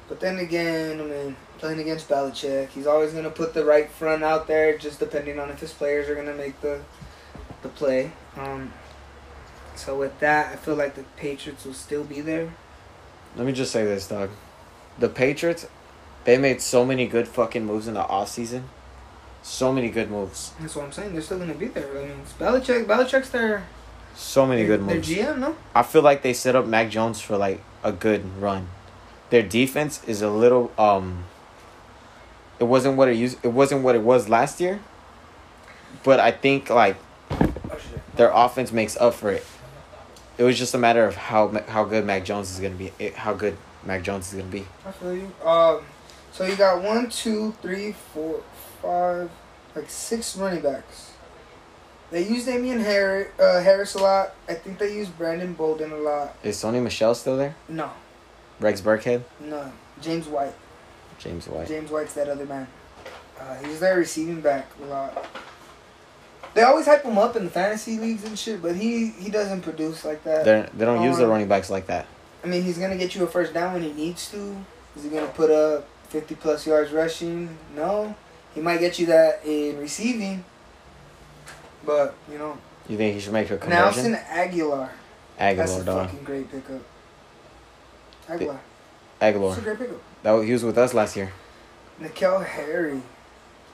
But 0.09 0.21
then 0.21 0.39
again, 0.39 1.01
I 1.01 1.05
mean, 1.05 1.37
playing 1.59 1.79
against 1.81 2.09
Belichick, 2.09 2.69
he's 2.71 2.87
always 2.87 3.13
gonna 3.13 3.31
put 3.31 3.55
the 3.55 3.65
right 3.65 3.89
front 3.91 4.25
out 4.25 4.47
there, 4.47 4.77
just 4.79 4.99
depending 4.99 5.39
on 5.39 5.51
if 5.51 5.61
his 5.61 5.73
players 5.73 6.09
are 6.09 6.15
gonna 6.15 6.35
make 6.35 6.61
the 6.61 6.81
the 7.63 7.69
play. 7.69 8.13
Um, 8.37 8.73
so 9.77 9.99
with 9.99 10.19
that, 10.21 10.53
I 10.53 10.57
feel 10.57 10.75
like 10.75 10.95
the 10.95 11.05
Patriots 11.17 11.65
will 11.65 11.75
still 11.75 12.05
be 12.05 12.21
there. 12.23 12.53
Let 13.37 13.47
me 13.47 13.53
just 13.53 13.71
say 13.71 13.85
this, 13.85 14.09
dog. 14.09 14.31
The 14.99 15.09
Patriots, 15.09 15.67
they 16.25 16.39
made 16.39 16.61
so 16.61 16.85
many 16.85 17.07
good 17.07 17.29
fucking 17.29 17.65
moves 17.65 17.87
in 17.87 17.95
the 17.95 18.03
offseason. 18.03 18.63
So 19.43 19.73
many 19.73 19.89
good 19.89 20.11
moves. 20.11 20.53
That's 20.61 20.77
what 20.77 20.85
I'm 20.85 20.93
saying. 20.93 21.13
They're 21.13 21.23
still 21.23 21.39
gonna 21.39 21.55
be 21.55 21.67
there. 21.69 21.89
I 21.91 22.03
mean, 22.07 22.21
it's 22.23 22.33
Belichick. 22.35 22.85
Belichick's 22.87 23.31
their 23.31 23.65
So 24.15 24.47
many 24.47 24.67
good 24.67 24.83
moves. 24.83 25.09
their. 25.09 25.35
GM, 25.35 25.39
no? 25.39 25.57
I 25.75 25.83
feel 25.83 26.03
like 26.03 26.23
they 26.23 26.33
set 26.33 26.55
up 26.55 26.67
Mac 26.67 26.91
Jones 26.91 27.21
for 27.21 27.37
like 27.37 27.63
a 27.83 27.93
good 27.93 28.25
run. 28.41 28.69
Their 29.31 29.43
defense 29.43 30.03
is 30.07 30.21
a 30.23 30.29
little 30.31 30.73
um 30.79 31.25
it 32.59 32.65
wasn't 32.65 32.97
what 32.97 33.09
it 33.09 33.15
used 33.17 33.39
it 33.43 33.49
wasn't 33.53 33.83
what 33.83 33.95
it 33.95 34.03
was 34.03 34.29
last 34.29 34.61
year. 34.61 34.81
But 36.05 36.21
I 36.21 36.31
think 36.31 36.69
like 36.71 36.97
their 38.17 38.31
offense 38.35 38.73
makes 38.73 38.97
up 38.99 39.15
for 39.15 39.31
it. 39.31 39.45
It 40.39 40.43
was 40.45 40.59
just 40.59 40.75
a 40.75 40.79
matter 40.79 41.05
of 41.05 41.17
how 41.17 41.49
how 41.69 41.85
good 41.85 42.05
Mac 42.05 42.25
Jones 42.25 42.51
is 42.51 42.61
going 42.61 42.73
to 42.73 42.79
be 42.79 42.93
it, 42.99 43.15
how 43.15 43.33
good 43.35 43.57
Mac 43.85 44.03
Jones 44.03 44.29
is 44.29 44.35
going 44.35 44.51
to 44.51 44.53
be. 44.53 44.67
I 44.87 44.93
feel 44.93 45.15
you. 45.15 45.33
Um, 45.45 45.83
so 46.33 46.45
you 46.45 46.55
got 46.57 46.83
one, 46.83 47.09
two, 47.11 47.55
three, 47.61 47.93
four, 48.15 48.43
five, 48.83 49.31
like 49.75 49.89
six 49.91 50.37
running 50.37 50.61
backs. 50.63 51.13
They 52.11 52.27
use 52.27 52.45
Damien 52.45 52.81
Harris, 52.81 53.29
uh, 53.39 53.61
Harris 53.63 53.95
a 53.95 53.99
lot. 54.03 54.35
I 54.49 54.55
think 54.55 54.79
they 54.79 54.95
use 54.97 55.09
Brandon 55.09 55.53
Bolden 55.55 55.93
a 55.93 55.97
lot. 55.97 56.37
Is 56.43 56.57
Sony 56.57 56.83
Michel 56.83 57.15
still 57.15 57.37
there? 57.37 57.55
No, 57.69 57.91
Rex 58.59 58.81
Burkhead? 58.81 59.23
no. 59.41 59.73
James 60.01 60.27
White. 60.27 60.55
James 61.19 61.47
White. 61.47 61.69
James 61.69 61.91
White's 61.91 62.15
that 62.15 62.29
other 62.29 62.47
man. 62.47 62.67
Uh, 63.39 63.55
he's 63.57 63.79
their 63.81 63.97
receiving 63.97 64.41
back 64.41 64.67
a 64.83 64.87
lot. 64.87 65.27
They 66.55 66.63
always 66.63 66.87
hype 66.87 67.05
him 67.05 67.19
up 67.19 67.37
in 67.37 67.45
the 67.45 67.51
fantasy 67.51 67.99
leagues 67.99 68.25
and 68.25 68.37
shit, 68.39 68.61
but 68.63 68.75
he 68.75 69.09
he 69.11 69.31
doesn't 69.31 69.61
produce 69.61 70.05
like 70.05 70.25
that. 70.25 70.45
They're, 70.45 70.69
they 70.75 70.85
don't 70.85 71.03
use 71.03 71.19
the 71.19 71.25
Um, 71.25 71.31
running 71.31 71.49
backs 71.49 71.69
like 71.71 71.87
that. 71.87 72.07
I 72.43 72.47
mean, 72.49 72.63
he's 72.63 72.79
gonna 72.79 72.97
get 72.97 73.15
you 73.15 73.23
a 73.23 73.27
first 73.27 73.53
down 73.55 73.75
when 73.75 73.83
he 73.83 73.93
needs 73.93 74.31
to. 74.31 74.57
Is 74.97 75.05
he 75.05 75.11
gonna 75.11 75.27
put 75.29 75.51
up 75.51 75.87
fifty 76.09 76.35
plus 76.35 76.67
yards 76.67 76.91
rushing? 76.93 77.57
No. 77.77 78.15
He 78.55 78.61
might 78.61 78.81
get 78.81 78.99
you 78.99 79.07
that 79.07 79.41
in 79.45 79.79
receiving. 79.79 80.45
But 81.85 82.15
you 82.31 82.39
know, 82.39 82.59
You 82.89 82.97
think 82.97 83.15
he 83.15 83.21
should 83.21 83.33
make 83.33 83.51
a 83.51 83.57
conversion? 83.57 84.13
Nelson 84.13 84.15
conversion? 84.17 84.61
Agholor. 84.61 84.89
That's 85.39 85.73
Agholor, 85.73 85.81
a 85.81 85.85
dog. 85.85 86.07
fucking 86.11 86.25
great 86.25 86.51
pickup. 86.51 86.83
Agholor. 88.29 88.59
Agholor. 89.21 89.49
That's 89.55 89.59
a 89.59 89.63
great 89.65 89.79
pickup. 89.79 90.03
That 90.23 90.33
was, 90.33 90.47
he 90.47 90.53
was 90.53 90.65
with 90.65 90.77
us 90.79 90.93
last 90.95 91.17
year. 91.17 91.33
N'Keal 92.01 92.45
Harry. 92.45 93.01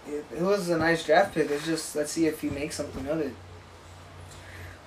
It, 0.08 0.24
it 0.36 0.40
was 0.42 0.68
a 0.68 0.78
nice 0.78 1.04
draft 1.04 1.34
pick. 1.34 1.50
It's 1.50 1.64
just 1.66 1.96
let's 1.96 2.12
see 2.12 2.26
if 2.26 2.40
he 2.40 2.48
makes 2.50 2.76
something 2.76 3.06
of 3.08 3.18
it. 3.20 3.34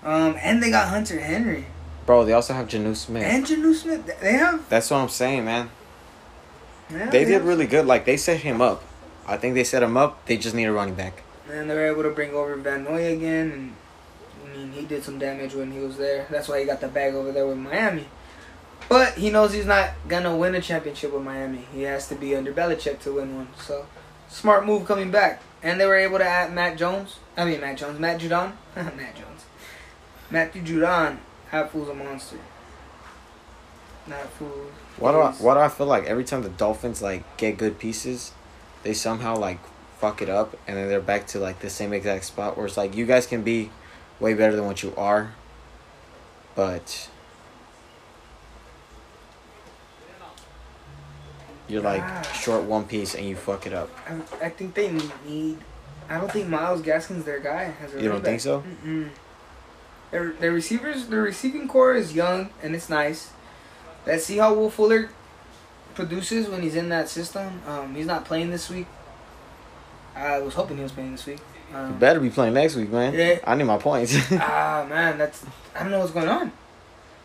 Um, 0.04 0.38
and 0.42 0.64
they 0.64 0.72
got 0.72 0.88
Hunter 0.88 1.20
Henry 1.20 1.66
Bro, 2.06 2.24
they 2.26 2.32
also 2.34 2.54
have 2.54 2.68
Jonnu 2.70 2.96
Smith. 2.96 3.22
and 3.24 3.46
Jonnu 3.46 3.76
Smith. 3.76 4.20
They 4.22 4.34
have. 4.34 4.68
That's 4.70 4.90
what 4.90 4.98
I'm 4.98 5.10
saying, 5.10 5.46
man. 5.46 5.70
Yeah, 6.90 7.10
They 7.10 7.26
did 7.26 7.34
have- 7.34 7.46
really 7.46 7.68
good. 7.68 7.86
Like, 7.86 8.06
they 8.06 8.18
set 8.18 8.40
him 8.40 8.62
up. 8.62 8.82
I 9.30 9.38
think 9.38 9.54
they 9.54 9.64
set 9.64 9.84
him 9.84 9.96
up. 9.96 10.26
They 10.26 10.38
just 10.38 10.56
need 10.56 10.66
a 10.66 10.72
running 10.72 10.96
back. 10.96 11.22
And 11.52 11.70
they 11.70 11.76
were 11.76 11.86
able 11.86 12.04
to 12.04 12.10
bring 12.10 12.32
over 12.32 12.56
Van 12.56 12.84
Noy 12.84 13.14
again, 13.14 13.52
and 13.52 13.76
I 14.44 14.58
mean 14.58 14.72
he 14.72 14.86
did 14.86 15.04
some 15.04 15.20
damage 15.20 15.54
when 15.54 15.72
he 15.72 15.80
was 15.80 15.98
there. 15.98 16.26
That's 16.32 16.48
why 16.48 16.60
he 16.60 16.66
got 16.66 16.82
the 16.82 16.88
bag 16.88 17.14
over 17.14 17.32
there 17.32 17.46
with 17.46 17.58
Miami. 17.58 18.08
But 18.88 19.14
he 19.14 19.30
knows 19.30 19.54
he's 19.54 19.68
not 19.68 19.92
gonna 20.08 20.36
win 20.36 20.56
a 20.56 20.62
championship 20.62 21.14
with 21.14 21.22
Miami. 21.22 21.68
He 21.72 21.84
has 21.84 22.08
to 22.08 22.16
be 22.16 22.36
under 22.36 22.52
Belichick 22.52 23.00
to 23.02 23.14
win 23.14 23.36
one. 23.36 23.50
So 23.60 23.86
smart 24.30 24.66
move 24.66 24.88
coming 24.88 25.12
back. 25.12 25.44
And 25.62 25.80
they 25.80 25.86
were 25.86 25.96
able 25.96 26.18
to 26.18 26.26
add 26.26 26.52
Matt 26.52 26.78
Jones. 26.78 27.18
I 27.38 27.46
mean 27.46 27.62
Matt 27.62 27.78
Jones, 27.78 28.00
Matt 28.00 28.20
Judon, 28.20 28.54
Matt 28.76 29.16
Jones, 29.16 29.46
Matthew 30.32 30.64
Judon. 30.64 31.18
That 31.52 31.72
fool's 31.72 31.90
a 31.90 31.94
monster. 31.94 32.40
That 34.08 34.28
fool. 34.30 34.72
Why 34.98 35.12
do 35.12 35.20
I, 35.20 35.32
why 35.34 35.54
do 35.54 35.60
I 35.60 35.70
feel 35.70 35.86
like 35.86 36.06
every 36.06 36.24
time 36.24 36.42
the 36.42 36.50
Dolphins 36.50 37.02
like 37.02 37.38
get 37.38 37.58
good 37.58 37.78
pieces, 37.78 38.32
they 38.84 38.94
somehow 38.94 39.36
like 39.36 39.60
fuck 40.00 40.22
it 40.22 40.30
up 40.30 40.56
and 40.68 40.78
then 40.78 40.88
they're 40.88 41.02
back 41.02 41.28
to 41.28 41.40
like 41.40 41.60
the 41.60 41.70
same 41.70 41.92
exact 41.92 42.24
spot 42.26 42.56
where 42.56 42.66
it's 42.66 42.78
like 42.78 42.96
you 42.96 43.06
guys 43.06 43.28
can 43.28 43.42
be 43.42 43.70
way 44.20 44.34
better 44.34 44.56
than 44.56 44.66
what 44.66 44.82
you 44.84 44.94
are, 44.98 45.34
but 46.56 47.10
you're 51.68 51.82
like 51.82 52.02
Ah. 52.04 52.22
short 52.34 52.64
one 52.64 52.86
piece 52.86 53.14
and 53.16 53.26
you 53.26 53.36
fuck 53.36 53.68
it 53.68 53.74
up. 53.74 53.90
I, 54.08 54.46
I 54.46 54.50
think 54.50 54.74
they 54.74 54.92
need. 55.26 55.58
I 56.10 56.18
don't 56.18 56.32
think 56.32 56.48
Myles 56.48 56.82
Gaskin's 56.82 57.26
their 57.26 57.40
guy. 57.40 57.74
As 57.84 57.94
a 57.94 58.02
You 58.02 58.10
don't 58.10 58.24
think 58.24 58.42
so? 58.42 58.64
Mm-mm. 58.84 59.10
Their 60.12 60.32
their 60.34 60.52
receivers, 60.52 61.08
their 61.08 61.22
receiving 61.22 61.68
core 61.68 61.94
is 61.94 62.14
young 62.14 62.50
and 62.64 62.74
it's 62.76 62.90
nice. 62.90 63.32
Let's 64.08 64.26
see 64.26 64.38
how 64.38 64.54
Will 64.54 64.72
Fuller 64.72 65.10
produces 66.00 66.48
when 66.48 66.62
he's 66.62 66.76
in 66.76 66.88
that 66.90 67.10
system. 67.10 67.62
Um, 67.68 67.94
he's 67.94 68.06
not 68.06 68.24
playing 68.24 68.52
this 68.52 68.70
week. 68.70 68.88
I 70.16 70.40
was 70.40 70.54
hoping 70.54 70.78
he 70.78 70.84
was 70.84 70.94
playing 70.94 71.12
this 71.12 71.26
week. 71.26 71.40
Um, 71.74 72.00
better 72.00 72.20
be 72.22 72.30
playing 72.30 72.54
next 72.54 72.76
week, 72.76 72.90
man. 72.90 73.14
Yeah. 73.14 73.40
I 73.44 73.56
need 73.56 73.66
my 73.66 73.78
points. 73.78 74.16
ah 74.32 74.86
man, 74.90 75.18
that's 75.18 75.46
I 75.76 75.84
don't 75.84 75.92
know 75.92 76.00
what's 76.00 76.12
going 76.14 76.30
on. 76.30 76.52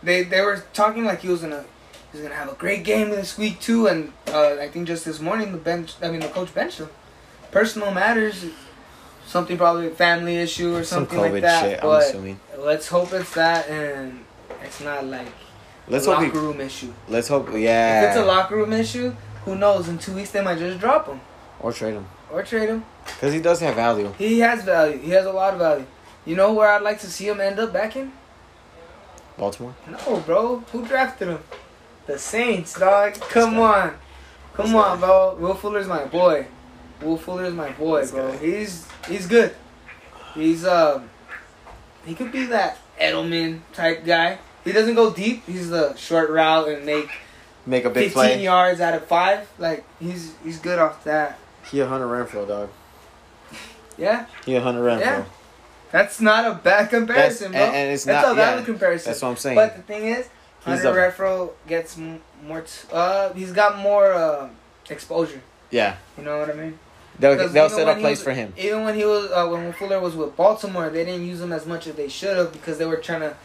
They 0.02 0.24
they 0.24 0.40
were 0.40 0.64
talking 0.72 1.04
like 1.04 1.20
he 1.20 1.28
was 1.28 1.40
gonna 1.40 1.64
he 2.10 2.18
was 2.18 2.20
gonna 2.22 2.34
have 2.34 2.50
a 2.50 2.54
great 2.56 2.82
game 2.84 3.10
this 3.10 3.38
week 3.38 3.60
too, 3.60 3.86
and 3.86 4.12
uh, 4.28 4.56
I 4.60 4.68
think 4.68 4.88
just 4.88 5.04
this 5.04 5.20
morning 5.20 5.52
the 5.52 5.58
bench 5.58 5.94
I 6.02 6.10
mean 6.10 6.20
the 6.20 6.28
coach 6.28 6.52
benched 6.52 6.78
him. 6.78 6.90
Personal 7.52 7.92
matters, 7.92 8.44
something 9.24 9.56
probably 9.56 9.86
a 9.86 9.90
family 9.90 10.36
issue 10.36 10.74
or 10.74 10.82
Some 10.84 11.06
something 11.06 11.18
COVID 11.20 11.32
like 11.32 11.42
that. 11.42 11.62
shit, 11.62 11.78
I'm 11.78 11.88
but 11.88 12.02
assuming. 12.02 12.40
let's 12.58 12.88
hope 12.88 13.12
it's 13.12 13.32
that 13.34 13.68
and 13.68 14.24
it's 14.62 14.80
not 14.80 15.06
like 15.06 15.32
Let's 15.88 16.06
a 16.06 16.14
hope. 16.14 16.24
locker 16.24 16.38
He, 16.40 16.46
room 16.46 16.60
issue. 16.60 16.92
let's 17.08 17.28
hope. 17.28 17.48
Yeah. 17.54 18.02
If 18.04 18.08
it's 18.10 18.16
a 18.18 18.24
locker 18.24 18.56
room 18.56 18.72
issue, 18.72 19.14
who 19.44 19.54
knows? 19.56 19.88
In 19.88 19.98
two 19.98 20.12
weeks 20.14 20.30
they 20.30 20.42
might 20.42 20.58
just 20.58 20.80
drop 20.80 21.06
him 21.06 21.20
Or 21.60 21.72
trade 21.72 21.94
him 21.94 22.06
or 22.32 22.42
trade 22.42 22.68
him. 22.68 22.84
because 23.04 23.32
he 23.32 23.40
does 23.40 23.60
have 23.60 23.74
value. 23.76 24.12
He 24.18 24.40
has 24.40 24.64
value. 24.64 24.98
He 24.98 25.10
has 25.10 25.26
a 25.26 25.32
lot 25.32 25.52
of 25.52 25.60
value. 25.60 25.86
You 26.24 26.36
know 26.36 26.52
where 26.54 26.70
I'd 26.70 26.82
like 26.82 26.98
to 27.00 27.06
see 27.06 27.28
him 27.28 27.40
end 27.40 27.58
up 27.60 27.72
back 27.72 27.96
in? 27.96 28.12
Baltimore. 29.36 29.74
No, 29.88 30.20
bro. 30.20 30.58
Who 30.72 30.86
drafted 30.86 31.28
him? 31.28 31.38
The 32.06 32.18
Saints, 32.18 32.78
dog. 32.78 33.14
Come 33.14 33.58
on. 33.58 33.94
Come 34.54 34.66
This 34.66 34.74
on, 34.74 35.00
guy. 35.00 35.06
bro. 35.06 35.34
Will 35.36 35.54
Fuller's 35.54 35.86
my 35.88 36.04
boy. 36.06 36.46
Will 37.02 37.16
Fuller's 37.18 37.52
my 37.52 37.70
boy, 37.72 38.00
This 38.02 38.10
bro. 38.12 38.30
guy. 38.32 38.36
He's 38.38 38.86
he's 39.08 39.26
good. 39.26 39.54
He's 40.34 40.64
um 40.64 41.10
he 42.06 42.14
could 42.14 42.30
be 42.32 42.46
that 42.46 42.78
Edelman 43.00 43.60
type 43.72 44.04
guy. 44.04 44.38
He 44.64 44.72
doesn't 44.72 44.94
go 44.94 45.12
deep. 45.12 45.44
He's 45.46 45.70
the 45.70 45.94
short 45.96 46.30
route 46.30 46.68
and 46.68 46.84
make 46.86 47.08
Make 47.66 47.84
a 47.84 47.90
big 47.90 48.12
15 48.12 48.12
play. 48.12 48.42
yards 48.42 48.80
out 48.80 48.94
of 48.94 49.06
5. 49.06 49.48
Like 49.58 49.84
he's 50.00 50.34
he's 50.42 50.58
good 50.58 50.78
off 50.78 51.04
that. 51.04 51.38
He 51.70 51.80
a 51.80 51.86
Hunter 51.86 52.06
Renfrow, 52.06 52.46
dog. 52.48 52.70
Yeah. 53.96 54.26
He 54.44 54.54
a 54.56 54.60
Hunter 54.60 54.82
Renfrow. 54.82 55.00
Yeah. 55.00 55.24
That's 55.92 56.20
not 56.20 56.44
a 56.50 56.54
bad 56.54 56.90
comparison, 56.90 57.52
bro. 57.52 57.60
and- 57.60 57.74
and 57.76 57.92
it's 57.92 58.04
That's 58.04 58.24
not- 58.26 58.32
a 58.32 58.34
valid 58.34 58.60
yeah, 58.60 58.64
comparison. 58.66 59.10
That's 59.12 59.22
what 59.22 59.28
I'm 59.28 59.36
saying. 59.36 59.54
But 59.56 59.76
the 59.76 59.82
thing 59.82 60.06
is, 60.06 60.26
He's 60.66 60.82
Hunter 60.82 60.98
a- 61.06 61.12
Renfrow 61.12 61.50
gets 61.68 61.96
more. 61.96 62.62
T- 62.62 62.88
uh, 62.92 63.32
he's 63.32 63.52
got 63.52 63.78
more 63.78 64.12
uh, 64.12 64.48
exposure. 64.90 65.40
yeah, 65.70 65.96
You 66.18 66.24
know 66.24 66.38
what 66.38 66.50
I 66.50 66.54
mean? 66.54 66.78
they'll, 67.18 67.48
they'll 67.48 67.70
set 67.70 67.86
up 67.88 67.98
plays 68.00 68.18
was- 68.18 68.24
for 68.24 68.32
him. 68.32 68.52
Even 68.56 68.82
when 68.84 68.94
he 68.96 69.04
was 69.04 69.30
uh, 69.30 69.46
when 69.46 69.72
Fuller 69.74 70.00
was 70.00 70.16
with 70.16 70.36
Baltimore, 70.36 70.88
they 70.90 71.04
didn't 71.04 71.26
use 71.26 71.40
him 71.40 71.52
as 71.52 71.64
much 71.64 71.86
as 71.86 71.94
they 71.94 72.08
should 72.08 72.36
have 72.36 72.52
because 72.52 72.78
they 72.78 72.86
were 72.86 72.96
trying 72.96 73.20
to. 73.20 73.36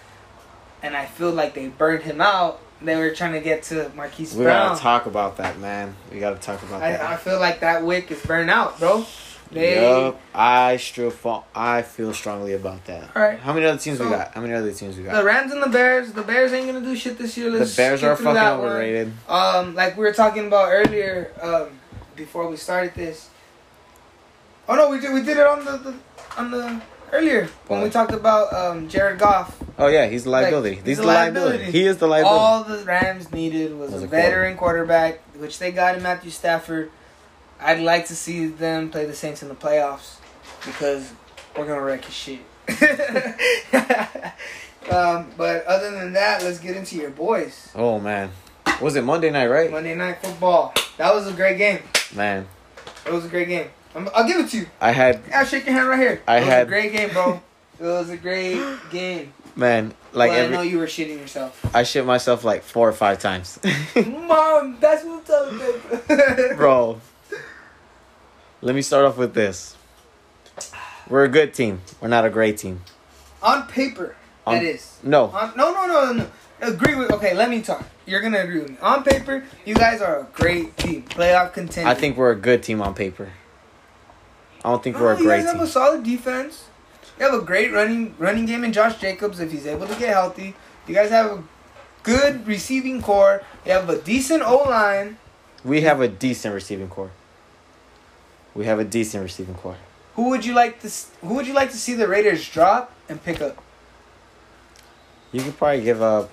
And 0.82 0.95
I 0.95 1.05
feel 1.05 1.32
like 1.32 1.53
they 1.53 1.67
burned 1.67 2.03
him 2.03 2.21
out. 2.21 2.61
They 2.82 2.95
were 2.95 3.11
trying 3.13 3.34
to 3.34 3.41
get 3.41 3.63
to 3.63 3.91
Marquise 3.95 4.34
We 4.36 4.45
Brown. 4.45 4.69
gotta 4.69 4.82
talk 4.82 5.05
about 5.05 5.38
that, 5.38 5.59
man. 5.59 5.95
We 6.11 6.19
gotta 6.19 6.38
talk 6.38 6.63
about 6.63 6.80
that. 6.80 7.01
I, 7.01 7.13
I 7.13 7.17
feel 7.17 7.39
like 7.39 7.59
that 7.59 7.84
wick 7.84 8.09
is 8.11 8.21
burned 8.25 8.49
out, 8.49 8.80
bro. 8.80 9.05
They. 9.51 9.82
Yup, 9.82 10.21
I 10.34 10.77
still 10.77 11.09
fall, 11.09 11.45
I 11.55 11.82
feel 11.82 12.13
strongly 12.13 12.53
about 12.53 12.86
that. 12.86 13.09
All 13.15 13.21
right. 13.21 13.39
How 13.39 13.51
many 13.51 13.65
other 13.65 13.80
teams 13.80 13.99
we 13.99 14.05
got? 14.07 14.34
How 14.34 14.41
many 14.41 14.53
other 14.53 14.71
teams 14.71 14.95
we 14.95 15.03
got? 15.03 15.15
The? 15.15 15.23
Rams 15.25 15.51
and 15.51 15.61
the 15.61 15.67
Bears. 15.69 16.13
The 16.13 16.21
Bears 16.21 16.53
ain't 16.53 16.67
gonna 16.67 16.86
do 16.86 16.95
shit 16.95 17.17
this 17.17 17.36
year. 17.36 17.49
The 17.49 17.59
Let's 17.59 17.75
the 17.75 17.82
Bears 17.82 18.03
are 18.03 18.15
fucking 18.15 18.34
that 18.36 18.59
one. 18.59 18.67
overrated. 18.69 19.11
Um, 19.27 19.73
like 19.75 19.97
we 19.97 20.03
were 20.05 20.13
talking 20.13 20.47
about 20.47 20.69
earlier, 20.71 21.34
um, 21.41 21.69
before 22.15 22.47
we 22.47 22.57
started 22.57 22.93
this. 22.93 23.30
Oh 24.69 24.75
no, 24.75 24.89
we 24.91 24.99
did 24.99 25.13
we 25.13 25.23
did 25.23 25.38
it 25.38 25.47
on 25.47 25.65
the, 25.65 25.77
the 25.77 25.95
on 26.38 26.51
the 26.51 26.82
earlier 27.12 27.47
when 27.68 27.82
we 27.82 27.89
talked 27.89 28.14
about 28.14 28.53
um 28.53 28.88
Jared 28.89 29.20
Goff. 29.20 29.57
Oh 29.78 29.88
yeah, 29.88 30.07
he's 30.07 30.24
the 30.26 30.30
liability. 30.30 30.76
Like, 30.76 30.86
he's, 30.86 30.88
he's 30.88 30.97
the 30.97 31.03
a 31.03 31.05
liability. 31.05 31.49
liability. 31.57 31.72
He 31.80 31.86
is 31.86 31.97
the 31.97 32.07
liability. 32.07 32.39
All 32.39 32.64
the 32.64 32.84
Rams 32.86 33.32
needed 33.32 33.78
was, 33.78 33.91
Was 33.91 34.01
a 34.03 34.05
a 34.05 34.07
veteran 34.07 34.57
quarterback, 34.57 35.22
which 35.38 35.60
they 35.60 35.72
got 35.72 35.95
in 35.95 36.03
Matthew 36.03 36.32
Stafford. 36.32 36.91
I'd 37.62 37.80
like 37.82 38.05
to 38.07 38.16
see 38.16 38.45
them 38.47 38.89
play 38.89 39.05
the 39.05 39.14
Saints 39.14 39.41
in 39.41 39.49
the 39.49 39.55
playoffs 39.55 40.16
because 40.66 41.12
we're 41.57 41.66
gonna 41.68 41.82
wreck 41.82 42.05
his 42.05 42.14
shit. 42.14 42.39
um, 44.91 45.28
but 45.38 45.66
other 45.66 45.91
than 45.91 46.14
that, 46.14 46.43
let's 46.43 46.60
get 46.60 46.76
into 46.76 46.95
your 46.95 47.10
boys. 47.10 47.70
oh 47.76 47.99
man, 47.99 48.32
was 48.82 48.95
it 48.95 49.03
Monday 49.03 49.30
night? 49.30 49.47
Right, 49.47 49.72
Monday 49.72 49.95
Night 49.95 50.22
Football. 50.22 50.74
That 50.97 51.14
was 51.14 51.28
a 51.28 51.34
great 51.34 51.57
game. 51.57 51.80
man. 52.14 52.47
It 53.05 53.14
was 53.14 53.26
a 53.26 53.30
great 53.30 53.47
game. 53.47 53.70
I'm, 53.95 54.09
I'll 54.13 54.27
give 54.27 54.37
it 54.39 54.49
to 54.51 54.57
you. 54.59 54.67
I 54.79 54.91
had 54.91 55.21
I'll 55.33 55.45
shake 55.45 55.65
your 55.65 55.73
hand 55.75 55.89
right 55.89 55.99
here. 55.99 56.21
I 56.27 56.37
it 56.37 56.39
was 56.41 56.49
had- 56.49 56.67
a 56.67 56.69
great 56.69 56.91
game, 56.93 57.09
bro. 57.09 57.41
it 57.79 57.83
was 57.83 58.09
a 58.09 58.17
great 58.17 58.61
game. 58.91 59.33
man 59.55 59.93
like 60.13 60.31
But 60.31 60.39
I 60.45 60.47
know 60.47 60.61
you 60.61 60.77
were 60.79 60.85
shitting 60.87 61.17
yourself. 61.19 61.59
I 61.75 61.83
shit 61.83 62.05
myself 62.05 62.43
like 62.43 62.63
four 62.63 62.87
or 62.87 62.93
five 62.93 63.19
times, 63.19 63.59
Mom, 63.95 64.77
that's 64.79 65.03
what 65.03 65.19
I'm 65.19 65.25
telling 65.25 65.59
you. 65.59 66.53
bro. 66.55 67.01
Let 68.61 68.75
me 68.75 68.81
start 68.81 69.05
off 69.05 69.17
with 69.17 69.33
this. 69.33 69.75
We're 71.07 71.23
a 71.23 71.29
good 71.29 71.53
team. 71.53 71.81
We're 72.01 72.09
not 72.09 72.25
a 72.25 72.29
great 72.29 72.57
team. 72.57 72.81
On 73.41 73.65
paper, 73.67 74.15
On- 74.45 74.55
that 74.55 74.63
is. 74.63 74.97
No, 75.03 75.25
On, 75.27 75.53
no, 75.55 75.71
no, 75.73 75.87
no, 75.87 76.13
no. 76.13 76.27
Agree 76.61 76.93
with. 76.95 77.09
Okay, 77.11 77.33
let 77.33 77.49
me 77.49 77.61
talk. 77.61 77.85
You're 78.05 78.19
gonna 78.21 78.39
agree 78.41 78.59
with 78.59 78.71
me. 78.71 78.77
On 78.81 79.01
paper, 79.03 79.45
you 79.65 79.73
guys 79.75 80.01
are 80.01 80.19
a 80.19 80.23
great 80.33 80.75
team, 80.75 81.03
playoff 81.03 81.53
contender. 81.53 81.89
I 81.89 81.95
think 81.95 82.17
we're 82.17 82.31
a 82.31 82.35
good 82.35 82.61
team 82.63 82.81
on 82.81 82.93
paper. 82.93 83.29
I 84.64 84.70
don't 84.72 84.84
think 84.84 84.95
No, 84.97 85.03
we're 85.03 85.14
a 85.14 85.18
you 85.18 85.24
great 85.26 85.43
guys 85.43 85.51
have 85.53 85.62
a 85.62 85.68
solid 85.68 86.03
defense. 86.03 86.66
You 87.18 87.26
have 87.30 87.34
a 87.41 87.43
great 87.45 87.72
running 87.72 88.16
running 88.18 88.45
game 88.45 88.64
in 88.64 88.72
Josh 88.74 88.99
Jacobs 88.99 89.39
if 89.39 89.51
he's 89.51 89.66
able 89.68 89.88
to 89.88 89.95
get 89.95 90.10
healthy. 90.10 90.55
You 90.88 90.95
guys 90.95 91.10
have 91.10 91.28
a 91.32 91.43
good 92.03 92.47
receiving 92.47 93.01
core. 93.01 93.43
You 93.66 93.74
have 93.74 93.89
a 93.89 94.01
decent 94.01 94.41
O 94.43 94.57
line. 94.70 95.18
We 95.64 95.82
have 95.82 95.99
a 96.01 96.07
decent 96.07 96.53
receiving 96.53 96.88
core. 96.89 97.12
We 98.55 98.66
have 98.66 98.80
a 98.80 98.84
decent 98.86 99.24
receiving 99.24 99.55
core. 99.55 99.78
Who 100.16 100.30
would 100.30 100.45
you 100.45 100.53
like 100.53 100.82
to 100.82 100.91
Who 101.22 101.36
would 101.36 101.47
you 101.47 101.53
like 101.53 101.72
to 101.72 101.78
see 101.78 101.93
the 101.93 102.07
Raiders 102.07 102.47
drop 102.49 102.93
and 103.07 103.24
pick 103.24 103.41
up? 103.41 103.62
You 105.32 105.41
could 105.41 105.57
probably 105.57 105.84
give 105.84 106.01
up. 106.01 106.30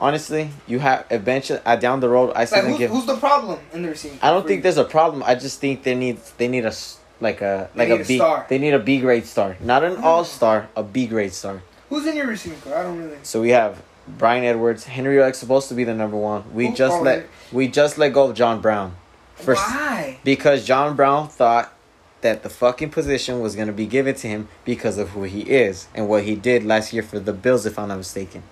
Honestly, 0.00 0.50
you 0.66 0.80
have 0.80 1.06
eventually 1.10 1.60
uh, 1.64 1.76
down 1.76 2.00
the 2.00 2.08
road. 2.08 2.32
I 2.34 2.46
still 2.46 2.60
Like, 2.62 2.70
who's, 2.70 2.78
give. 2.78 2.90
who's 2.90 3.06
the 3.06 3.16
problem 3.16 3.60
in 3.72 3.82
the 3.82 3.90
receiving? 3.90 4.18
I 4.22 4.30
don't 4.30 4.46
think 4.46 4.58
you? 4.58 4.62
there's 4.62 4.76
a 4.78 4.84
problem. 4.84 5.22
I 5.24 5.34
just 5.36 5.60
think 5.60 5.82
they 5.84 5.94
need 5.94 6.18
they 6.36 6.48
need 6.48 6.64
a 6.64 6.74
like 7.20 7.40
a 7.40 7.70
They 7.74 7.88
like 7.88 7.98
a 8.00 8.02
a 8.02 8.04
B. 8.06 8.16
star. 8.16 8.46
They 8.48 8.58
need 8.58 8.74
a 8.74 8.78
B 8.78 9.00
grade 9.00 9.26
star, 9.26 9.56
not 9.60 9.84
an 9.84 9.96
all 9.98 10.24
star, 10.24 10.68
a 10.76 10.82
B 10.82 11.06
grade 11.06 11.32
star. 11.32 11.62
Who's 11.88 12.06
in 12.06 12.16
your 12.16 12.26
receiving 12.26 12.60
core? 12.60 12.76
I 12.76 12.82
don't 12.82 12.98
really. 12.98 13.16
So 13.22 13.40
we 13.40 13.50
have 13.50 13.82
Bryan 14.06 14.44
Edwards, 14.44 14.84
Henry 14.84 15.16
Ruggs 15.16 15.38
supposed 15.38 15.68
to 15.68 15.74
be 15.74 15.84
the 15.84 15.94
number 15.94 16.16
one. 16.16 16.44
We 16.52 16.68
Who- 16.68 16.74
just 16.74 17.02
let 17.02 17.18
yeah. 17.20 17.24
we 17.52 17.68
just 17.68 17.98
let 17.98 18.12
go 18.12 18.30
of 18.30 18.34
John 18.36 18.60
Brown. 18.60 18.96
First, 19.36 19.62
Why? 19.68 20.18
because 20.24 20.64
John 20.64 20.94
Brown 20.96 21.28
thought 21.28 21.72
that 22.20 22.42
the 22.42 22.48
fucking 22.48 22.90
position 22.90 23.40
was 23.40 23.54
gonna 23.56 23.72
be 23.72 23.86
given 23.86 24.14
to 24.16 24.28
him 24.28 24.48
because 24.64 24.96
of 24.98 25.10
who 25.10 25.24
he 25.24 25.40
is 25.42 25.88
and 25.94 26.08
what 26.08 26.24
he 26.24 26.34
did 26.34 26.64
last 26.64 26.92
year 26.92 27.02
for 27.02 27.18
the 27.18 27.32
Bills, 27.32 27.66
if 27.66 27.78
I'm 27.78 27.88
not 27.88 27.98
mistaken. 27.98 28.42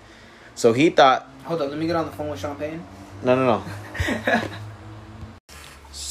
So 0.55 0.73
he 0.73 0.91
thought, 0.91 1.27
Hold 1.45 1.63
up, 1.63 1.71
let 1.71 1.79
me 1.79 1.87
get 1.87 1.97
on 1.97 2.05
the 2.07 2.13
phone 2.13 2.29
with 2.31 2.39
Sean 2.41 2.57
Payton. 2.57 2.83
no, 3.25 3.35
no, 3.35 3.45
no. 3.47 4.43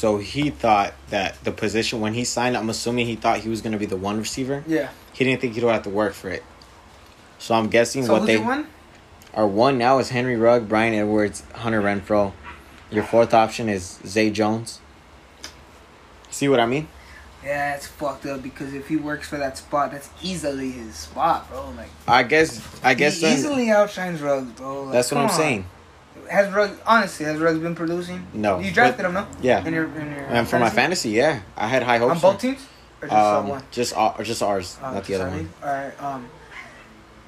so 0.02 0.18
he 0.18 0.50
thought 0.50 0.94
that 1.10 1.36
the 1.44 1.52
position 1.52 2.00
when 2.00 2.12
he 2.12 2.24
signed, 2.24 2.56
I'm 2.56 2.68
assuming 2.68 3.06
he 3.06 3.14
thought 3.14 3.38
he 3.38 3.48
was 3.48 3.60
gonna 3.60 3.78
be 3.78 3.86
the 3.86 3.96
one 3.96 4.18
receiver. 4.18 4.64
Yeah. 4.66 4.88
He 5.12 5.24
didn't 5.24 5.40
think 5.40 5.54
he'd 5.54 5.62
have 5.62 5.84
to 5.84 5.90
work 5.90 6.12
for 6.12 6.28
it. 6.28 6.42
So 7.38 7.54
I'm 7.54 7.68
guessing 7.68 8.04
So 8.04 8.14
what 8.14 8.26
they 8.26 8.36
one? 8.36 8.66
Our 9.32 9.46
one 9.46 9.78
now 9.78 10.00
is 10.00 10.08
Henry 10.08 10.34
Rugg, 10.34 10.68
Bryan 10.68 10.92
Edwards, 10.94 11.44
Hunter 11.54 11.80
Renfrow. 11.80 12.32
Your 12.90 13.04
fourth 13.04 13.32
option 13.32 13.68
is 13.68 14.00
Zay 14.04 14.30
Jones. 14.30 14.80
See 16.32 16.48
what 16.48 16.58
I 16.58 16.66
mean? 16.66 16.88
Yeah, 17.44 17.76
it's 17.76 17.86
fucked 17.86 18.26
up 18.26 18.42
because 18.42 18.74
if 18.74 18.88
he 18.88 18.96
works 18.96 19.28
for 19.28 19.36
that 19.36 19.56
spot, 19.56 19.92
that's 19.92 20.10
easily 20.20 20.72
his 20.72 20.96
spot, 20.96 21.48
bro. 21.48 21.70
Like 21.76 21.90
I 22.08 22.24
guess. 22.24 22.60
I 22.82 22.94
guess 22.94 23.20
he 23.20 23.26
then- 23.26 23.38
easily 23.38 23.70
outshines 23.70 24.20
Ruggs, 24.20 24.50
bro. 24.50 24.82
Like, 24.82 24.94
that's 24.94 25.12
what 25.12 25.18
I'm 25.18 25.30
on. 25.30 25.36
saying. 25.36 25.66
Has 26.30 26.52
Ruggs 26.52 26.78
honestly 26.86 27.26
has 27.26 27.38
Ruggs 27.38 27.58
been 27.58 27.74
producing? 27.74 28.26
No, 28.32 28.58
You 28.58 28.70
drafted 28.70 28.98
but- 28.98 29.06
him, 29.06 29.14
no? 29.14 29.26
Yeah, 29.40 29.64
In 29.66 29.74
your 29.74 29.84
in 29.84 30.10
your 30.12 30.24
and 30.26 30.48
for 30.48 30.58
my 30.58 30.70
fantasy, 30.70 31.10
yeah, 31.10 31.40
I 31.56 31.66
had 31.68 31.82
high 31.82 31.98
hopes. 31.98 32.12
on 32.24 32.32
both 32.32 32.40
teams 32.40 32.66
or 33.00 33.08
just 33.08 33.16
um, 33.18 33.48
one? 33.48 33.62
just 33.70 33.96
uh, 33.96 34.22
just 34.22 34.42
ours, 34.42 34.78
Oh, 34.82 34.92
not 34.94 35.04
the 35.04 35.14
other 35.16 35.28
one. 35.30 35.48
All 35.62 35.68
right. 35.68 36.02
Um. 36.02 36.28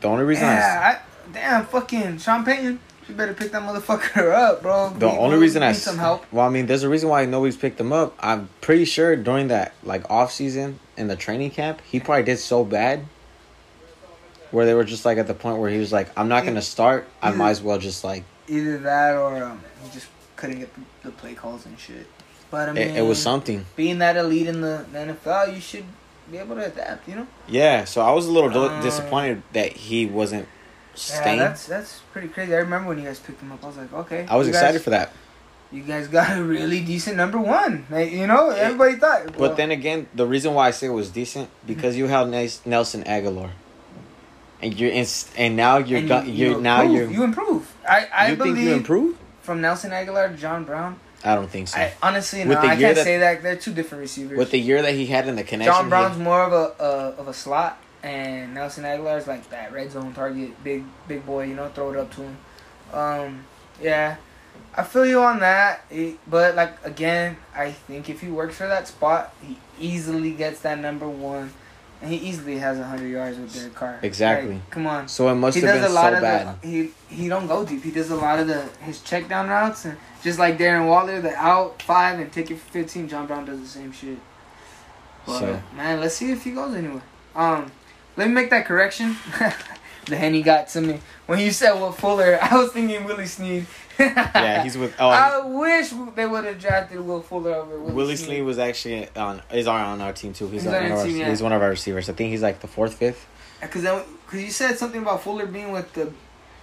The 0.01 0.09
only 0.09 0.24
reason 0.24 0.45
I, 0.47 0.55
Yeah. 0.55 0.99
I, 0.99 1.32
damn. 1.32 1.66
Fucking 1.66 2.18
Sean 2.18 2.45
Payton. 2.45 2.78
You 3.09 3.14
better 3.14 3.34
pick 3.34 3.53
that 3.53 3.61
motherfucker 3.62 4.32
up, 4.34 4.62
bro. 4.62 4.88
the 4.90 5.09
We- 5.09 5.12
only 5.16 5.36
we 5.36 5.42
reason 5.42 5.62
I 5.62 5.72
some 5.72 5.99
help. 5.99 6.24
Well, 6.32 6.47
I 6.47 6.49
mean, 6.49 6.66
there's 6.66 6.82
a 6.84 6.88
reason 6.88 7.09
why 7.11 7.24
nobody's 7.26 7.57
picked 7.57 7.78
him 7.78 7.92
up. 7.92 8.14
I'm 8.20 8.49
pretty 8.62 8.84
sure 8.86 9.14
during 9.16 9.49
that 9.49 9.74
like 9.82 10.11
off 10.11 10.32
season 10.32 10.78
in 10.97 11.09
the 11.09 11.16
training 11.16 11.51
camp, 11.51 11.80
he 11.82 12.01
probably 12.01 12.22
did 12.24 12.38
so 12.38 12.64
bad. 12.64 13.05
Where 14.53 14.64
they 14.66 14.74
were 14.74 14.84
just 14.84 15.05
like 15.05 15.18
at 15.18 15.26
the 15.26 15.34
point 15.34 15.59
where 15.59 15.68
he 15.68 15.78
was 15.78 15.92
like, 15.92 16.09
"I'm 16.16 16.28
not 16.28 16.45
gonna 16.45 16.62
start. 16.62 17.07
I 17.20 17.32
might 17.32 17.51
as 17.51 17.61
well 17.62 17.76
just 17.78 18.05
like." 18.05 18.22
Either 18.49 18.78
that 18.78 19.16
or 19.16 19.42
um, 19.42 19.62
he 19.82 19.90
just 19.90 20.07
couldn't 20.36 20.59
get 20.59 20.70
the, 21.03 21.11
play 21.11 21.34
calls 21.34 21.66
and 21.66 21.78
shit. 21.78 22.07
But 22.51 22.68
I 22.68 22.72
mean, 22.72 22.88
It, 22.88 22.97
it 22.99 23.03
was 23.03 23.20
something. 23.20 23.64
being 23.76 23.99
that 23.99 24.16
elite 24.16 24.47
in 24.47 24.61
the, 24.61 24.84
the 24.92 24.99
NFL, 24.99 25.55
you 25.55 25.61
should 25.61 25.84
be 26.30 26.38
able 26.38 26.57
to 26.57 26.66
adapt. 26.66 27.09
You 27.09 27.16
know. 27.16 27.26
Yeah, 27.49 27.84
so 27.84 28.01
I 28.03 28.12
was 28.12 28.26
a 28.26 28.30
little 28.30 28.51
Uh, 28.57 28.80
disappointed 28.82 29.42
that 29.53 29.72
he 29.72 30.07
wasn't 30.07 30.47
staying. 30.95 31.38
Yeah, 31.38 31.49
that's 31.49 31.66
that's 31.66 32.01
pretty 32.12 32.28
crazy. 32.28 32.55
I 32.55 32.59
remember 32.59 32.88
when 32.88 32.99
you 32.99 33.05
guys 33.05 33.18
picked 33.18 33.40
him 33.40 33.53
up. 33.53 33.62
I 33.64 33.66
was 33.66 33.76
like, 33.76 33.92
okay. 33.92 34.26
I 34.28 34.36
was 34.36 34.49
excited 34.49 34.78
guys, 34.78 34.84
for 34.84 34.90
that. 34.90 35.12
You 35.72 35.82
guys 35.82 36.07
got 36.07 36.38
a 36.38 36.42
really 36.42 36.80
decent 36.80 37.16
number 37.16 37.38
one. 37.38 37.86
Like, 37.90 38.12
you 38.12 38.26
know, 38.26 38.51
everybody 38.51 38.95
thought. 38.97 39.36
But 39.36 39.57
then 39.57 39.70
again, 39.72 40.07
the 40.14 40.26
reason 40.26 40.55
why 40.55 40.68
I 40.68 40.70
say 40.70 40.86
it 40.86 40.90
was 40.90 41.11
decent 41.11 41.51
because 41.66 41.97
you 41.97 42.07
Nes- 42.07 42.64
Nelson 42.64 43.03
Agholor, 43.05 43.51
and 44.65 44.79
you're 44.81 44.91
in, 44.91 45.07
and 45.37 45.57
now 45.57 45.79
you're 45.79 46.01
and 46.01 46.09
go- 46.09 46.23
you, 46.23 46.33
you're 46.33 46.53
you 46.57 46.61
now 46.61 46.83
improve. 46.83 47.01
you're 47.01 47.11
you 47.19 47.23
improve. 47.25 47.75
I 47.89 48.09
I 48.12 48.31
you 48.31 48.37
believe 48.37 48.55
think 48.57 48.69
you 48.69 48.75
improve? 48.75 49.19
from 49.43 49.61
Nelson 49.61 49.91
Agholor 49.91 50.31
to 50.31 50.37
John 50.37 50.65
Brown. 50.65 50.99
I 51.23 51.35
don't 51.35 51.49
think 51.51 51.69
so. 51.69 51.79
I 51.79 51.93
honestly 52.03 52.41
With 52.41 52.59
no, 52.59 52.69
I 52.69 52.77
can't 52.77 52.97
that- 52.97 53.05
say 53.05 53.19
that. 53.19 53.43
They're 53.43 53.57
two 53.57 53.73
different 53.73 54.03
receivers. 54.03 54.37
With 54.39 54.51
the 54.51 54.59
year 54.59 54.83
that 54.83 54.93
he 54.95 55.07
had 55.07 55.29
in 55.29 55.37
the 55.37 55.45
connection, 55.45 55.73
John 55.75 55.89
Brown's 55.89 56.19
more 56.19 56.43
of 56.43 56.53
a 56.53 56.83
uh, 56.83 57.15
of 57.21 57.29
a 57.29 57.35
slot, 57.35 57.79
and 58.03 58.55
Nelson 58.55 58.85
Agholor's 58.85 59.27
like 59.27 59.49
that 59.51 59.73
red 59.73 59.91
zone 59.93 60.12
target, 60.15 60.62
big 60.65 60.85
big 61.09 61.25
boy. 61.27 61.45
You 61.47 61.55
know, 61.55 61.69
throw 61.69 61.91
it 61.93 61.97
up 61.99 62.15
to 62.17 62.23
him. 62.23 62.37
Um, 62.93 63.45
yeah, 63.83 64.17
I 64.75 64.83
feel 64.85 65.07
you 65.07 65.21
on 65.23 65.41
that. 65.41 65.85
He- 65.91 66.19
but 66.27 66.55
like 66.57 66.73
again, 66.85 67.37
I 67.55 67.73
think 67.73 68.09
if 68.11 68.21
he 68.21 68.29
works 68.29 68.57
for 68.57 68.67
that 68.69 68.87
spot, 68.89 69.35
he 69.43 69.59
easily 69.81 70.33
gets 70.33 70.61
that 70.61 70.79
number 70.79 71.09
one, 71.09 71.53
and 72.05 72.12
he 72.12 72.18
easily 72.28 72.59
has 72.59 72.78
hundred 72.78 73.09
yards 73.09 73.38
with 73.38 73.52
their 73.55 73.70
car. 73.70 73.98
Exactly. 74.02 74.55
Like, 74.55 74.70
come 74.70 74.86
on. 74.86 75.09
so 75.09 75.28
it 75.28 75.34
must 75.34 75.57
He 75.57 75.64
have 75.64 75.74
been 75.74 75.84
a 75.84 75.88
so 75.88 75.94
lot 75.94 76.12
of 76.12 76.20
bad. 76.20 76.61
the 76.62 76.68
he 76.68 76.90
he 77.09 77.28
don't 77.28 77.46
go 77.46 77.64
deep. 77.64 77.82
He 77.82 77.90
does 77.90 78.11
a 78.11 78.16
lot 78.16 78.38
of 78.38 78.46
the 78.46 78.62
his 78.80 79.00
check 79.00 79.28
down 79.28 79.48
routes 79.48 79.84
and 79.86 79.96
just 80.22 80.38
like 80.38 80.59
Darren 80.59 80.86
Waller, 80.86 81.20
the 81.20 81.34
out 81.34 81.80
five 81.82 82.18
and 82.20 82.30
take 82.32 82.50
it 82.50 82.59
for 82.59 82.70
fifteen. 82.70 83.09
John 83.09 83.26
Brown 83.26 83.44
does 83.46 83.61
the 83.61 83.66
same 83.66 83.90
shit. 83.92 84.18
But 85.26 85.38
So- 85.38 85.62
man, 85.76 86.00
let's 86.00 86.14
see 86.16 86.30
if 86.30 86.44
he 86.44 86.50
goes 86.52 86.74
anywhere. 86.74 87.02
Um, 87.34 87.72
let 88.16 88.28
me 88.28 88.34
make 88.34 88.50
that 88.50 88.66
correction. 88.66 89.16
the 90.07 90.16
henny 90.16 90.42
got 90.42 90.68
to 90.68 90.80
me 90.82 91.00
when 91.26 91.38
you 91.38 91.50
said 91.50 91.72
Will 91.80 91.92
Fuller. 91.92 92.38
I 92.42 92.55
was 92.57 92.72
thinking 92.72 93.05
Willie 93.05 93.26
Snead. 93.26 93.66
Yeah, 93.99 94.62
he's 94.62 94.76
with. 94.76 94.95
Oh, 95.01 95.09
I 95.09 95.45
wish 95.45 95.90
they 96.14 96.26
would 96.26 96.45
have 96.45 96.61
drafted 96.61 97.01
Will 97.01 97.20
Fuller 97.22 97.55
over 97.55 97.78
Willie, 97.78 97.92
Willie. 97.95 98.16
Snead 98.16 98.42
was 98.42 98.59
actually 98.59 99.09
on 99.16 99.42
is 99.53 99.66
on 99.66 100.01
our 100.01 100.12
team 100.12 100.32
too. 100.32 100.49
He's, 100.49 100.62
He's 100.62 100.66
on 100.72 100.74
on 100.74 100.80
one 100.80 100.88
your 100.88 100.95
of 100.95 101.01
our, 101.01 101.07
team, 101.07 101.16
yeah. 101.18 101.30
he's 101.30 101.42
one 101.42 101.53
of 101.53 101.62
our 101.62 101.70
receivers. 101.70 102.09
I 102.09 102.12
think 102.12 102.30
he's 102.30 102.42
like 102.42 102.61
the 102.61 102.68
fourth, 102.68 102.95
fifth. 102.95 103.26
Because 103.61 103.82
because 104.26 104.42
you 104.42 104.51
said 104.51 104.76
something 104.78 105.03
about 105.03 105.22
Fuller 105.22 105.47
being 105.47 105.72
with 105.72 105.92
the 105.92 106.12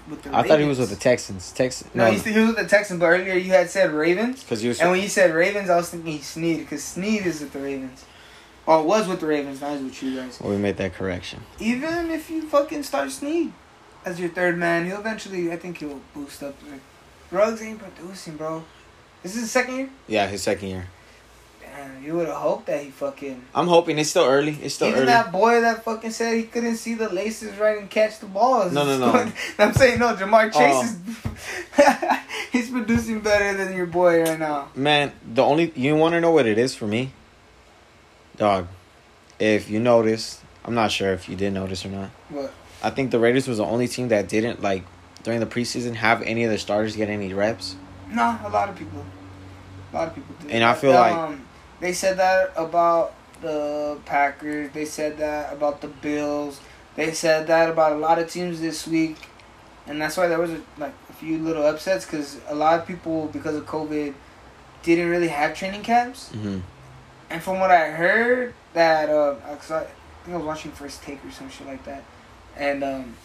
with 0.10 0.24
the. 0.24 0.36
I 0.36 0.44
thought 0.48 0.60
he 0.60 0.66
was 0.66 0.80
with 0.80 0.90
the 0.90 0.96
Texans. 0.96 1.52
Texans. 1.52 1.94
No, 1.96 2.06
No, 2.06 2.12
he, 2.12 2.32
he 2.32 2.40
was 2.40 2.48
with 2.50 2.58
the 2.58 2.68
Texans, 2.68 3.00
but 3.00 3.08
earlier 3.08 3.34
you 3.34 3.52
had 3.52 3.70
said 3.70 3.92
Ravens. 3.92 4.44
because 4.44 4.62
he 4.62 4.68
was. 4.68 4.80
And 4.80 4.92
when 4.92 5.02
you 5.02 5.08
said 5.08 5.34
Ravens, 5.34 5.70
I 5.70 5.78
was 5.78 5.90
thinking 5.90 6.22
Snead 6.22 6.60
because 6.60 6.84
Snead 6.84 7.26
is 7.26 7.42
with 7.42 7.54
the 7.54 7.60
Ravens. 7.60 8.06
Or 8.68 8.84
was 8.84 9.08
with 9.08 9.20
the 9.20 9.26
Ravens, 9.26 9.60
now 9.60 9.74
he's 9.74 9.82
with 9.82 10.04
you 10.04 10.16
guys. 10.18 10.40
well, 10.40 10.52
we 10.52 10.58
made 10.58 10.78
that 10.78 10.94
correction. 10.94 11.42
Even 11.60 12.12
if 12.12 12.30
you 12.30 12.44
fucking 12.48 12.84
start 12.84 13.10
Snead 13.10 13.52
as 14.06 14.20
your 14.20 14.30
third 14.30 14.56
man, 14.58 14.86
he'll 14.86 15.00
eventually, 15.00 15.52
I 15.52 15.58
think 15.58 15.80
he'll 15.80 16.00
boost 16.14 16.44
up. 16.44 16.56
Like, 16.70 16.80
Ruggs 17.32 17.62
ain't 17.62 17.80
producing, 17.80 18.38
bro. 18.38 18.64
This 19.24 19.36
is 19.36 19.42
his 19.42 19.52
second 19.52 19.76
year? 19.78 19.90
Yeah, 20.08 20.28
his 20.28 20.44
second 20.44 20.68
year. 20.68 20.88
Damn, 21.62 22.04
you 22.04 22.16
would 22.16 22.28
have 22.28 22.38
hoped 22.38 22.66
that 22.68 22.84
he 22.84 22.90
fucking. 22.90 23.42
I'm 23.56 23.68
hoping 23.68 23.98
it's 23.98 24.10
still 24.10 24.26
early. 24.26 24.58
It's 24.62 24.76
still 24.76 24.88
early. 24.88 24.98
Even 24.98 25.04
early. 25.04 25.12
that 25.14 25.32
boy 25.32 25.62
that 25.62 25.84
fucking 25.86 26.12
said 26.12 26.36
he 26.36 26.44
couldn't 26.44 26.76
see 26.76 26.96
the 26.96 27.08
laces 27.10 27.58
right 27.58 27.78
and 27.78 27.90
catch 27.90 28.20
the 28.20 28.26
balls. 28.26 28.74
No, 28.74 28.86
no, 28.86 28.98
no. 28.98 29.32
I'm 29.60 29.74
saying 29.74 30.00
no. 30.00 30.16
Ja'Marr 30.16 30.52
oh. 30.54 30.60
Chase 30.60 30.98
Oh. 31.78 32.12
is 32.12 32.20
he's 32.52 32.70
producing 32.70 33.22
better 33.22 33.56
than 33.58 33.76
your 33.76 33.86
boy 33.86 34.22
right 34.24 34.38
now. 34.40 34.70
Man, 34.76 35.14
the 35.34 35.44
only 35.44 35.72
you 35.76 35.96
want 35.96 36.14
to 36.14 36.22
know 36.22 36.32
what 36.32 36.46
it 36.46 36.58
is 36.58 36.76
for 36.76 36.88
me, 36.88 37.14
dog. 38.36 38.68
If 39.40 39.70
you 39.70 39.80
noticed, 39.80 40.42
I'm 40.66 40.76
not 40.76 40.92
sure 40.92 41.14
if 41.14 41.30
you 41.30 41.36
did 41.36 41.54
notice 41.54 41.86
or 41.86 41.90
not. 41.90 42.10
What? 42.30 42.52
I 42.84 42.90
think 42.90 43.12
the 43.12 43.20
Raiders 43.20 43.48
was 43.48 43.58
the 43.60 43.66
only 43.66 43.88
team 43.88 44.10
that 44.10 44.28
didn't 44.28 44.62
like 44.62 44.84
during 45.24 45.40
the 45.40 45.46
preseason 45.46 45.96
have 45.96 46.22
any 46.24 46.44
of 46.44 46.52
the 46.52 46.58
starters 46.58 46.96
get 46.96 47.10
any 47.10 47.34
reps. 47.34 47.76
No, 48.10 48.38
a 48.44 48.50
lot 48.50 48.70
of 48.70 48.76
people. 48.76 49.04
A 49.92 49.96
lot 49.96 50.08
of 50.10 50.16
people 50.16 50.36
do. 50.42 50.50
And 50.50 50.64
I 50.64 50.74
feel 50.74 50.92
like- 50.92 51.14
um, 51.14 51.46
they 51.80 51.94
said 51.94 52.18
that 52.18 52.52
about 52.56 53.14
the 53.42 53.98
Packers. 54.06 54.72
They 54.74 54.86
said 54.86 55.18
that 55.18 55.52
about 55.54 55.82
the 55.82 55.88
Bills. 55.88 56.60
They 56.96 57.12
said 57.14 57.48
that 57.48 57.70
about 57.70 57.94
a 57.94 57.96
lot 57.96 58.20
of 58.20 58.30
teams 58.30 58.60
this 58.62 58.86
week, 58.86 59.16
and 59.88 60.00
that's 60.02 60.18
why 60.18 60.28
there 60.28 60.38
was 60.40 60.52
a, 60.52 60.62
like 60.78 60.94
a 61.10 61.14
few 61.14 61.38
little 61.40 61.66
upsets 61.66 62.06
because 62.06 62.40
a 62.50 62.54
lot 62.56 62.80
of 62.80 62.86
people 62.86 63.28
because 63.28 63.56
of 63.56 63.66
COVID 63.66 64.14
didn't 64.84 65.10
really 65.10 65.30
have 65.30 65.56
training 65.56 65.82
camps. 65.84 66.30
Mm-hmm. 66.34 66.60
And 67.30 67.42
from 67.42 67.60
what 67.60 67.72
I 67.72 67.92
heard, 67.92 68.54
that 68.74 69.10
uh, 69.10 69.36
'cause 69.56 69.72
I 69.72 69.80
think 70.24 70.36
I 70.36 70.38
was 70.38 70.46
watching 70.46 70.72
First 70.72 71.02
Take 71.04 71.24
or 71.26 71.32
some 71.32 71.50
shit 71.50 71.66
like 71.66 71.84
that, 71.86 72.04
and 72.58 72.84
um, 72.84 73.16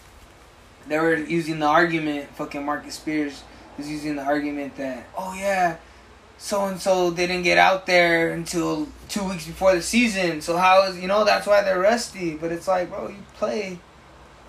they 0.88 0.98
were 0.98 1.16
using 1.16 1.58
the 1.58 1.66
argument. 1.66 2.28
Fucking 2.36 2.64
Marcus 2.64 2.94
Spears 2.94 3.42
was 3.76 3.88
using 3.88 4.16
the 4.16 4.22
argument 4.22 4.76
that, 4.76 5.06
oh 5.16 5.34
yeah, 5.34 5.76
so 6.38 6.66
and 6.66 6.80
so 6.80 7.10
didn't 7.10 7.42
get 7.42 7.58
out 7.58 7.86
there 7.86 8.32
until 8.32 8.88
two 9.08 9.24
weeks 9.24 9.46
before 9.46 9.74
the 9.74 9.82
season. 9.82 10.40
So 10.40 10.56
how 10.56 10.84
is 10.84 10.98
you 10.98 11.08
know 11.08 11.24
that's 11.24 11.46
why 11.46 11.62
they're 11.62 11.80
rusty. 11.80 12.34
But 12.34 12.52
it's 12.52 12.68
like, 12.68 12.90
bro, 12.90 13.08
you 13.08 13.22
play 13.34 13.78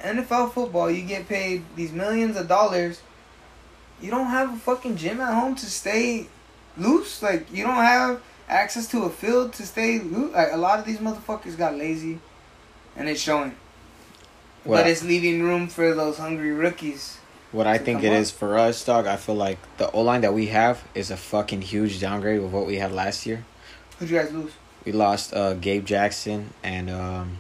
NFL 0.02 0.54
football. 0.54 0.92
You 0.92 1.04
get 1.04 1.28
paid 1.28 1.64
these 1.76 1.92
millions 1.92 2.38
of 2.38 2.48
dollars. 2.48 3.02
You 4.02 4.12
don't 4.12 4.28
have 4.28 4.54
a 4.54 4.58
fucking 4.58 4.98
gym 4.98 5.20
at 5.22 5.34
home 5.34 5.56
to 5.56 5.66
stay 5.66 6.28
loose. 6.78 7.22
Like 7.22 7.52
you 7.52 7.64
don't 7.64 7.76
have 7.76 8.22
access 8.50 8.88
to 8.90 9.04
a 9.04 9.10
field 9.10 9.54
to 9.54 9.66
stay 9.66 10.00
loose. 10.00 10.34
Like 10.34 10.52
a 10.52 10.58
lot 10.58 10.80
of 10.80 10.86
these 10.86 11.00
motherfuckers 11.00 11.58
got 11.58 11.76
lazy, 11.76 12.20
and 12.96 13.08
it's 13.10 13.22
showing. 13.22 13.56
Well, 14.68 14.82
but 14.84 14.90
it's 14.90 15.04
leaving 15.04 15.42
room 15.44 15.68
for 15.68 15.94
those 15.94 16.18
hungry 16.18 16.52
rookies. 16.52 17.18
what 17.52 17.66
I 17.68 17.78
think 17.78 18.04
it 18.04 18.08
up. 18.14 18.20
is 18.20 18.32
for 18.32 18.58
us, 18.58 18.84
dog. 18.84 19.08
I 19.08 19.16
feel 19.16 19.36
like 19.36 19.58
the 19.78 19.90
O 19.92 20.02
line 20.02 20.22
that 20.22 20.34
we 20.34 20.48
have 20.48 20.84
is 20.94 21.10
a 21.12 21.18
fucking 21.18 21.62
huge 21.62 22.00
downgrade 22.00 22.42
of 22.42 22.52
what 22.54 22.66
we 22.66 22.76
had 22.78 22.92
last 22.92 23.26
year. 23.26 23.46
Who'd 24.00 24.10
you 24.10 24.18
guys 24.20 24.32
lose? 24.32 24.52
We 24.86 24.92
lost 24.92 25.34
uh, 25.34 25.54
Gabe 25.56 25.86
Jackson 25.86 26.54
and 26.64 26.90
um, 26.90 27.38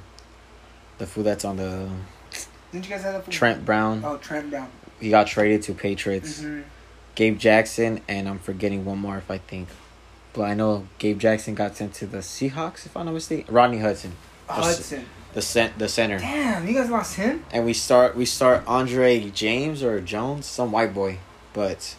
the 0.97 1.05
fool 1.07 1.23
that's 1.23 1.45
on 1.45 1.57
the 1.57 1.89
Didn't 2.71 2.85
you 2.85 2.91
guys 2.95 3.03
have 3.03 3.23
for- 3.23 3.31
Trent 3.31 3.63
Brown. 3.65 4.01
Oh, 4.05 4.17
Trent 4.17 4.49
Brown. 4.49 4.69
He 4.99 5.09
got 5.09 5.27
traded 5.27 5.61
to 5.63 5.73
Patriots. 5.73 6.41
hmm 6.41 6.61
Gabe 7.15 7.39
Jackson 7.39 8.01
and 8.07 8.29
I'm 8.29 8.37
forgetting 8.37 8.85
one 8.85 8.99
more 8.99 9.17
if 9.17 9.31
I 9.31 9.39
think, 9.39 9.69
but 10.33 10.43
I 10.43 10.53
know 10.53 10.87
Gabe 10.99 11.17
Jackson 11.19 11.55
got 11.55 11.75
sent 11.75 11.95
to 11.95 12.05
the 12.05 12.19
Seahawks 12.19 12.85
if 12.85 12.95
I'm 12.95 13.05
not 13.07 13.13
mistaken. 13.15 13.51
Rodney 13.53 13.79
Hudson, 13.79 14.11
Hudson. 14.47 15.05
The 15.37 15.41
cent 15.43 15.77
the 15.77 15.87
center, 15.87 16.17
Damn, 16.17 16.67
you 16.67 16.73
guys 16.73 16.89
lost 16.89 17.13
him. 17.15 17.45
and 17.51 17.63
we 17.63 17.71
start 17.73 18.15
we 18.15 18.25
start 18.25 18.63
Andre 18.65 19.29
James 19.29 19.83
or 19.83 20.01
Jones, 20.01 20.47
some 20.47 20.71
white 20.71 20.95
boy, 20.95 21.19
but 21.53 21.95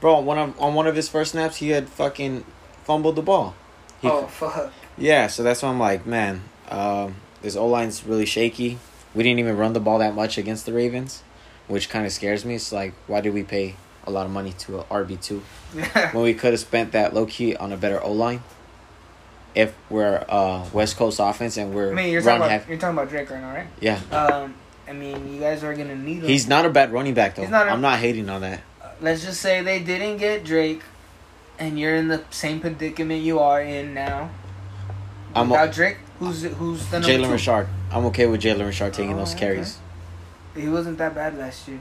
bro, 0.00 0.18
one 0.18 0.36
of 0.36 0.60
on 0.60 0.74
one 0.74 0.88
of 0.88 0.96
his 0.96 1.08
first 1.08 1.30
snaps 1.30 1.56
he 1.58 1.68
had 1.70 1.88
fucking 1.88 2.44
fumbled 2.82 3.14
the 3.14 3.22
ball. 3.22 3.54
He, 4.02 4.08
oh 4.08 4.26
fuck. 4.26 4.72
Yeah, 4.98 5.28
so 5.28 5.44
that's 5.44 5.62
why 5.62 5.68
I'm 5.68 5.78
like, 5.78 6.06
man, 6.06 6.42
um, 6.68 7.14
this 7.40 7.54
O 7.54 7.68
line's 7.68 8.02
really 8.04 8.26
shaky. 8.26 8.78
We 9.14 9.22
didn't 9.22 9.38
even 9.38 9.56
run 9.56 9.72
the 9.72 9.80
ball 9.80 9.98
that 10.00 10.14
much 10.16 10.36
against 10.36 10.66
the 10.66 10.72
Ravens, 10.72 11.22
which 11.68 11.88
kind 11.88 12.04
of 12.04 12.10
scares 12.12 12.44
me. 12.44 12.56
It's 12.56 12.72
like, 12.72 12.94
why 13.06 13.20
did 13.20 13.32
we 13.32 13.44
pay 13.44 13.76
a 14.04 14.10
lot 14.10 14.26
of 14.26 14.32
money 14.32 14.52
to 14.64 14.78
a 14.80 14.84
RB 14.84 15.22
two 15.22 15.42
Yeah. 15.72 16.10
when 16.14 16.24
we 16.24 16.34
could 16.34 16.50
have 16.52 16.60
spent 16.60 16.90
that 16.92 17.14
low 17.14 17.26
key 17.26 17.54
on 17.54 17.70
a 17.70 17.76
better 17.76 18.02
O 18.02 18.10
line? 18.10 18.42
If 19.56 19.74
we're 19.90 20.22
uh, 20.28 20.64
West 20.72 20.96
Coast 20.96 21.18
offense 21.18 21.56
and 21.56 21.74
we're 21.74 21.90
I 21.90 21.94
mean, 21.94 22.12
you're 22.12 22.20
run 22.22 22.38
talking 22.40 22.54
about 22.56 22.68
you're 22.68 22.78
talking 22.78 22.96
about 22.98 23.08
Drake 23.08 23.30
right 23.30 23.40
now, 23.40 23.54
right? 23.54 23.66
yeah, 23.80 24.00
Um, 24.12 24.54
I 24.86 24.92
mean, 24.92 25.32
you 25.32 25.40
guys 25.40 25.64
are 25.64 25.74
gonna 25.74 25.96
need 25.96 26.18
him. 26.18 26.26
he's 26.26 26.46
not 26.46 26.64
a 26.66 26.70
bad 26.70 26.92
running 26.92 27.14
back 27.14 27.34
though. 27.34 27.42
He's 27.42 27.50
not 27.50 27.66
a- 27.66 27.70
I'm 27.70 27.80
not 27.80 27.98
hating 27.98 28.28
on 28.30 28.42
that. 28.42 28.60
Let's 29.00 29.24
just 29.24 29.40
say 29.40 29.62
they 29.62 29.78
didn't 29.80 30.18
get 30.18 30.44
Drake, 30.44 30.82
and 31.58 31.78
you're 31.78 31.96
in 31.96 32.08
the 32.08 32.22
same 32.30 32.60
predicament 32.60 33.22
you 33.22 33.38
are 33.38 33.60
in 33.62 33.94
now. 33.94 34.28
I'm 35.34 35.48
Without 35.50 35.68
o- 35.70 35.72
Drake, 35.72 35.96
who's 36.18 36.42
who's 36.42 36.86
the 36.88 37.00
number 37.00 37.08
Jalen? 37.26 37.32
Richard. 37.32 37.68
I'm 37.90 38.04
okay 38.06 38.26
with 38.26 38.42
Jalen 38.42 38.66
Richard 38.66 38.92
taking 38.92 39.14
Oh, 39.14 39.18
those 39.18 39.30
okay. 39.34 39.40
carries, 39.54 39.78
He 40.54 40.68
wasn't 40.68 40.98
that 40.98 41.14
bad 41.14 41.36
last 41.38 41.66
year. 41.68 41.80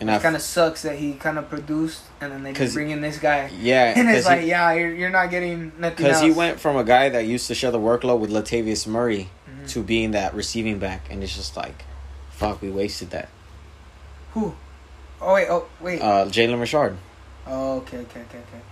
And 0.00 0.08
it 0.10 0.22
kind 0.22 0.36
of 0.36 0.42
sucks 0.42 0.82
that 0.82 0.96
he 0.98 1.14
kind 1.14 1.38
of 1.38 1.48
produced, 1.48 2.02
and 2.20 2.32
then 2.32 2.42
they 2.42 2.52
just 2.52 2.74
bring 2.74 2.90
in 2.90 3.00
this 3.00 3.18
guy, 3.18 3.50
yeah, 3.60 3.92
and 3.96 4.08
it's 4.08 4.26
he- 4.26 4.32
like, 4.34 4.46
yeah, 4.46 4.72
you're, 4.72 4.94
you're 4.94 5.10
not 5.10 5.30
getting 5.30 5.72
nothing 5.78 6.06
else. 6.06 6.18
Because 6.18 6.20
he 6.20 6.30
went 6.30 6.60
from 6.60 6.76
a 6.76 6.84
guy 6.84 7.08
that 7.08 7.26
used 7.26 7.46
to 7.48 7.54
share 7.54 7.70
the 7.70 7.78
workload 7.80 8.20
with 8.20 8.30
Latavius 8.30 8.86
Murray 8.86 9.30
Mhm. 9.48 9.68
to 9.70 9.82
being 9.82 10.10
that 10.12 10.34
receiving 10.34 10.78
back, 10.78 11.06
and 11.10 11.22
it's 11.22 11.34
just 11.34 11.56
like, 11.56 11.84
fuck, 12.30 12.60
we 12.62 12.70
wasted 12.70 13.10
that. 13.10 13.28
Who? 14.34 14.54
Oh 15.20 15.34
wait, 15.34 15.48
oh 15.50 15.66
wait. 15.80 16.00
Uh, 16.00 16.26
Jalen 16.26 16.60
Richard, 16.60 16.96
oh, 17.46 17.78
okay, 17.78 17.96
okay, 17.98 18.20
okay, 18.20 18.38
okay, 18.38 18.38
okay. 18.38 18.64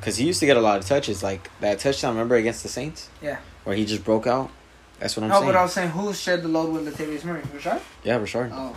Because 0.00 0.16
he 0.16 0.26
used 0.26 0.40
to 0.40 0.46
get 0.46 0.56
a 0.56 0.60
lot 0.60 0.78
of 0.80 0.84
touches, 0.86 1.22
like 1.22 1.48
that 1.60 1.78
touchdown. 1.78 2.14
Remember 2.14 2.34
against 2.34 2.64
the 2.64 2.68
Saints? 2.68 3.08
Yeah. 3.22 3.38
Where 3.62 3.76
he 3.76 3.84
just 3.84 4.02
broke 4.02 4.26
out. 4.26 4.50
That's 4.98 5.16
what. 5.16 5.22
I'm 5.22 5.28
No, 5.28 5.36
saying. 5.36 5.46
but 5.52 5.56
I 5.56 5.62
was 5.62 5.72
saying 5.72 5.90
who 5.90 6.12
shared 6.12 6.42
the 6.42 6.48
load 6.48 6.72
with 6.72 6.92
Latavius 6.98 7.22
Murray? 7.24 7.42
Rashard? 7.42 7.80
yeah, 8.02 8.16
Richard. 8.16 8.50
Oh. 8.52 8.74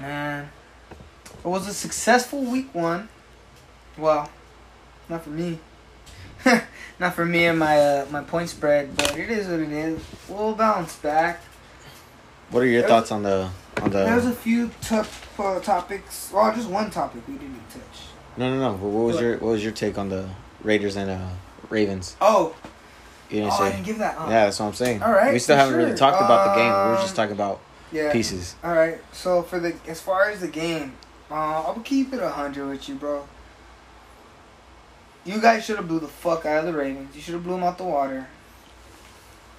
Man. 0.00 0.48
It 1.44 1.48
was 1.48 1.66
a 1.68 1.74
successful 1.74 2.40
week 2.44 2.74
one. 2.74 3.08
Well, 3.96 4.30
not 5.08 5.22
for 5.24 5.30
me. 5.30 5.58
not 7.00 7.14
for 7.14 7.24
me 7.24 7.46
and 7.46 7.58
my 7.58 7.78
uh, 7.80 8.06
my 8.10 8.22
point 8.22 8.48
spread, 8.50 8.96
but 8.96 9.16
it 9.16 9.30
is 9.30 9.48
what 9.48 9.60
it 9.60 9.70
is. 9.72 10.00
We'll 10.28 10.54
bounce 10.54 10.96
back. 10.96 11.40
What 12.50 12.62
are 12.62 12.66
your 12.66 12.82
There's- 12.82 12.90
thoughts 12.90 13.10
on 13.12 13.22
the 13.22 13.48
on 13.82 13.90
the? 13.90 13.98
There's 14.04 14.26
a 14.26 14.32
few 14.32 14.70
tough 14.82 15.38
uh, 15.40 15.60
topics. 15.60 16.30
Well, 16.32 16.54
just 16.54 16.68
one 16.68 16.90
topic 16.90 17.26
we 17.26 17.34
didn't 17.34 17.68
touch. 17.70 17.82
no, 18.36 18.50
no, 18.52 18.58
no. 18.58 18.72
What 18.76 19.06
was 19.06 19.14
What? 19.16 19.22
your 19.24 19.32
what 19.38 19.50
was 19.52 19.62
your 19.64 19.72
take 19.72 19.98
on 19.98 20.08
the 20.08 20.28
Raiders 20.62 20.96
and 20.96 21.10
uh 21.10 21.28
Ravens? 21.70 22.16
Oh, 22.20 22.54
You 23.30 23.40
didn't 23.40 23.52
oh, 23.52 23.56
I 23.56 23.58
say. 23.70 23.76
didn't 23.76 23.86
give 23.86 23.98
that. 23.98 24.14
Yeah, 24.20 24.44
that's 24.44 24.60
what 24.60 24.66
I'm 24.66 24.74
saying. 24.74 25.02
All 25.02 25.10
right, 25.12 25.32
We 25.32 25.38
still 25.38 25.56
haven't 25.56 25.74
really 25.76 25.94
talked 25.96 26.20
about 26.20 26.54
the 26.54 26.60
game. 26.60 26.68
We 26.70 26.72
were 26.90 26.96
Um, 26.96 27.02
just 27.02 27.16
talking 27.16 27.32
about 27.34 27.60
yeah. 27.92 28.12
pieces. 28.12 28.54
All 28.62 28.74
right. 28.74 28.98
So 29.12 29.42
for 29.42 29.58
the 29.58 29.74
as 29.86 30.00
far 30.00 30.30
as 30.30 30.40
the 30.40 30.48
game, 30.48 30.94
uh, 31.30 31.34
I'll 31.34 31.82
keep 31.84 32.12
it 32.12 32.20
hundred 32.20 32.68
with 32.68 32.88
you, 32.88 32.94
bro. 32.94 33.26
You 35.24 35.40
guys 35.40 35.64
should 35.64 35.76
have 35.76 35.88
blew 35.88 35.98
the 35.98 36.08
fuck 36.08 36.46
out 36.46 36.64
of 36.64 36.72
the 36.72 36.78
Ravens. 36.78 37.14
You 37.14 37.20
should 37.20 37.34
have 37.34 37.42
blew 37.42 37.54
them 37.54 37.64
out 37.64 37.78
the 37.78 37.84
water. 37.84 38.28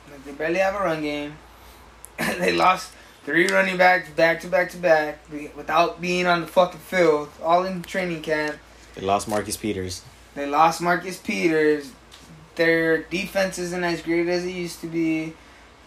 Like, 0.10 0.24
they 0.24 0.32
barely 0.32 0.60
have 0.60 0.76
a 0.76 0.80
run 0.80 1.02
game. 1.02 1.34
they 2.18 2.54
lost 2.54 2.94
three 3.26 3.48
running 3.48 3.76
backs 3.76 4.10
back 4.12 4.40
to 4.42 4.48
back 4.48 4.72
to 4.72 4.78
back 4.78 5.20
without 5.56 6.00
being 6.00 6.26
on 6.26 6.40
the 6.40 6.48
fucking 6.48 6.80
field, 6.80 7.30
all 7.44 7.66
in 7.66 7.82
training 7.82 8.22
camp. 8.22 8.56
They 8.96 9.02
lost 9.02 9.28
Marcus 9.28 9.58
Peters. 9.58 10.04
They 10.34 10.46
lost 10.46 10.82
Marcus 10.82 11.18
Peters. 11.18 11.92
Their 12.56 13.04
defense 13.04 13.60
isn't 13.60 13.84
as 13.84 14.02
great 14.02 14.28
as 14.30 14.46
it 14.46 14.52
used 14.52 14.80
to 14.82 14.88
be. 14.88 15.34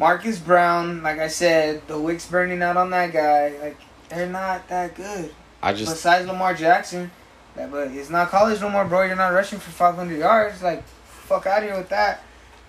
Marquise 0.01 0.39
Brown, 0.39 1.03
like 1.03 1.19
I 1.19 1.29
said, 1.29 1.87
the 1.87 2.01
wick's 2.01 2.27
burning 2.27 2.63
out 2.63 2.79
on 2.79 2.89
that 2.89 3.13
guy. 3.13 3.55
Like 3.63 3.77
they're 4.09 4.27
not 4.27 4.67
that 4.69 4.95
good. 4.95 5.31
I 5.63 5.75
just 5.75 5.93
Besides 5.93 6.27
Lamar 6.27 6.55
Jackson, 6.55 7.11
that 7.55 7.71
but 7.71 7.89
it's 7.89 8.09
not 8.09 8.31
college 8.31 8.63
no 8.63 8.71
more, 8.71 8.87
bro. 8.87 9.03
You're 9.03 9.15
not 9.15 9.35
rushing 9.35 9.59
for 9.59 9.71
500 9.71 10.19
yards. 10.19 10.63
Like 10.63 10.85
fuck 10.87 11.45
out 11.45 11.63
of 11.63 11.69
here 11.69 11.77
with 11.77 11.91
that. 11.91 12.25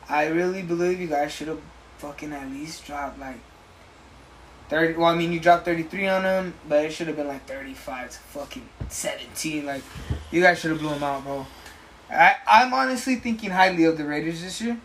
I 0.10 0.28
really 0.28 0.62
believe 0.62 1.00
you 1.00 1.08
guys 1.08 1.32
should 1.32 1.48
have 1.48 1.62
fucking 2.00 2.34
at 2.34 2.52
least 2.52 2.86
dropped 2.86 3.18
like 3.18 3.40
30. 4.68 4.96
Well, 4.96 5.08
I 5.08 5.16
mean 5.16 5.32
you 5.32 5.40
dropped 5.40 5.64
33 5.64 6.08
on 6.08 6.24
them, 6.24 6.54
but 6.68 6.84
it 6.84 6.92
should 6.92 7.08
have 7.08 7.16
been 7.16 7.30
like 7.30 7.48
35 7.48 8.10
to 8.10 8.18
fucking 8.18 8.68
17. 8.90 9.66
Like 9.66 9.84
you 10.32 10.42
guys 10.42 10.60
should 10.60 10.72
have 10.72 10.82
blew 10.82 10.90
them 10.90 11.04
out, 11.04 11.24
bro. 11.24 11.48
I 12.10 12.36
I'm 12.46 12.74
honestly 12.74 13.16
thinking 13.16 13.52
highly 13.52 13.86
of 13.86 13.98
the 13.98 14.04
Raiders 14.04 14.42
this 14.42 14.60
year 14.60 14.78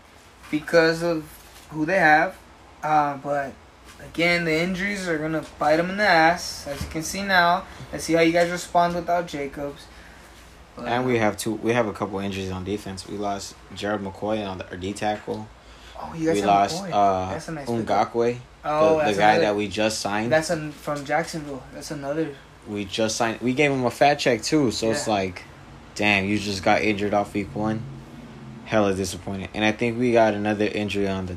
because 0.49 1.03
of 1.03 1.25
who 1.71 1.87
they 1.87 1.99
have. 1.99 2.37
Uh, 2.83 3.17
but 3.17 3.53
again, 4.05 4.45
the 4.45 4.55
injuries 4.57 5.09
are 5.09 5.19
gonna 5.19 5.45
bite 5.59 5.77
them 5.77 5.91
in 5.91 5.97
the 5.97 6.05
ass, 6.07 6.67
as 6.67 6.81
you 6.81 6.89
can 6.89 7.03
see 7.03 7.23
now. 7.23 7.65
Let's 7.93 8.05
see 8.05 8.13
how 8.15 8.21
you 8.21 8.33
guys 8.33 8.51
respond 8.51 8.95
without 8.95 9.27
Jacobs. 9.27 9.87
But, 10.77 10.87
And 10.89 11.07
we 11.07 11.19
have 11.19 11.37
two. 11.37 11.55
We 11.55 11.73
have 11.73 11.87
a 11.89 11.93
couple 11.93 12.19
injuries 12.19 12.51
on 12.51 12.65
defense. 12.65 13.09
We 13.09 13.17
lost 13.17 13.55
Gerald 13.75 14.03
McCoy 14.03 14.47
on 14.47 14.59
the 14.59 14.69
our 14.71 14.77
D 14.77 14.93
tackle. 14.93 15.49
oh, 15.99 16.15
you 16.15 16.27
guys 16.27 16.35
We 16.35 16.41
have 16.41 16.49
lost 16.49 16.83
McCoy. 16.85 16.91
uh, 16.93 17.31
That's 17.31 17.49
a 17.49 17.53
nice. 17.53 17.69
Ngakoue, 17.69 18.39
Oh, 18.65 18.99
the, 18.99 19.13
the 19.13 19.19
guy 19.19 19.31
another, 19.33 19.41
that 19.47 19.57
we 19.57 19.69
just 19.69 20.01
signed. 20.01 20.31
That's 20.31 20.51
an, 20.51 20.73
from 20.73 21.05
Jacksonville. 21.05 21.63
That's 21.73 21.91
another. 21.91 22.35
we 22.69 22.85
just 22.85 23.17
signed. 23.17 23.41
We 23.41 23.55
gave 23.55 23.71
him 23.71 23.85
a 23.85 23.91
fat 23.91 24.17
check 24.19 24.43
too. 24.43 24.71
So 24.71 24.91
it's 24.91 25.07
like, 25.09 25.45
damn, 25.95 26.27
you 26.27 26.39
just 26.39 26.63
got 26.63 26.83
injured 26.83 27.15
off 27.15 27.33
week 27.33 27.55
one. 27.55 27.83
Hella 28.67 28.93
disappointed. 28.95 29.49
And 29.55 29.65
I 29.65 29.73
think 29.73 29.99
we 29.99 30.13
got 30.13 30.35
another 30.35 30.67
injury 30.67 31.07
on 31.09 31.27
the 31.27 31.37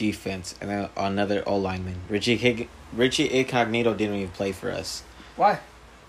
defense, 0.00 0.54
and 0.62 0.88
another 0.96 1.42
O 1.46 1.56
lineman. 1.58 1.96
Richie 2.08 2.36
Hig- 2.38 2.68
Richie 2.94 3.30
Incognito 3.30 3.92
didn't 3.92 4.16
even 4.16 4.30
play 4.30 4.50
for 4.50 4.70
us. 4.70 5.02
Why? 5.36 5.58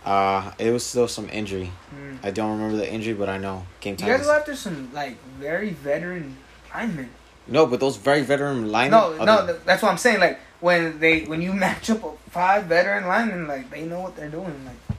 Uh, 0.06 0.52
it 0.58 0.72
was 0.72 0.86
still 0.86 1.10
some 1.10 1.30
injury. 1.30 1.72
Hmm. 1.90 2.16
I 2.24 2.32
don't 2.32 2.52
remember 2.54 2.78
the 2.78 2.90
injury, 2.90 3.14
but 3.14 3.28
I 3.28 3.38
know 3.38 3.66
game 3.82 3.98
time. 3.98 4.08
You 4.08 4.16
guys 4.16 4.26
go 4.26 4.34
after 4.34 4.56
some 4.56 4.92
like 4.94 5.22
very 5.38 5.72
veteran 5.72 6.38
linemen. 6.74 7.10
no, 7.48 7.66
but 7.66 7.82
those 7.82 7.98
very 7.98 8.22
veteran 8.22 8.72
linemen. 8.72 9.18
No, 9.18 9.26
no, 9.26 9.46
the- 9.46 9.60
that's 9.66 9.84
what 9.84 9.92
I'm 9.92 9.98
saying. 9.98 10.22
Like 10.22 10.40
when 10.62 11.00
they 11.00 11.26
when 11.26 11.42
you 11.42 11.52
match 11.66 11.90
up 11.90 12.02
a 12.06 12.12
five 12.30 12.66
veteran 12.66 13.08
linemen, 13.08 13.46
like 13.46 13.70
they 13.70 13.84
know 13.84 14.00
what 14.00 14.16
they're 14.16 14.30
doing. 14.30 14.66
Like, 14.66 14.98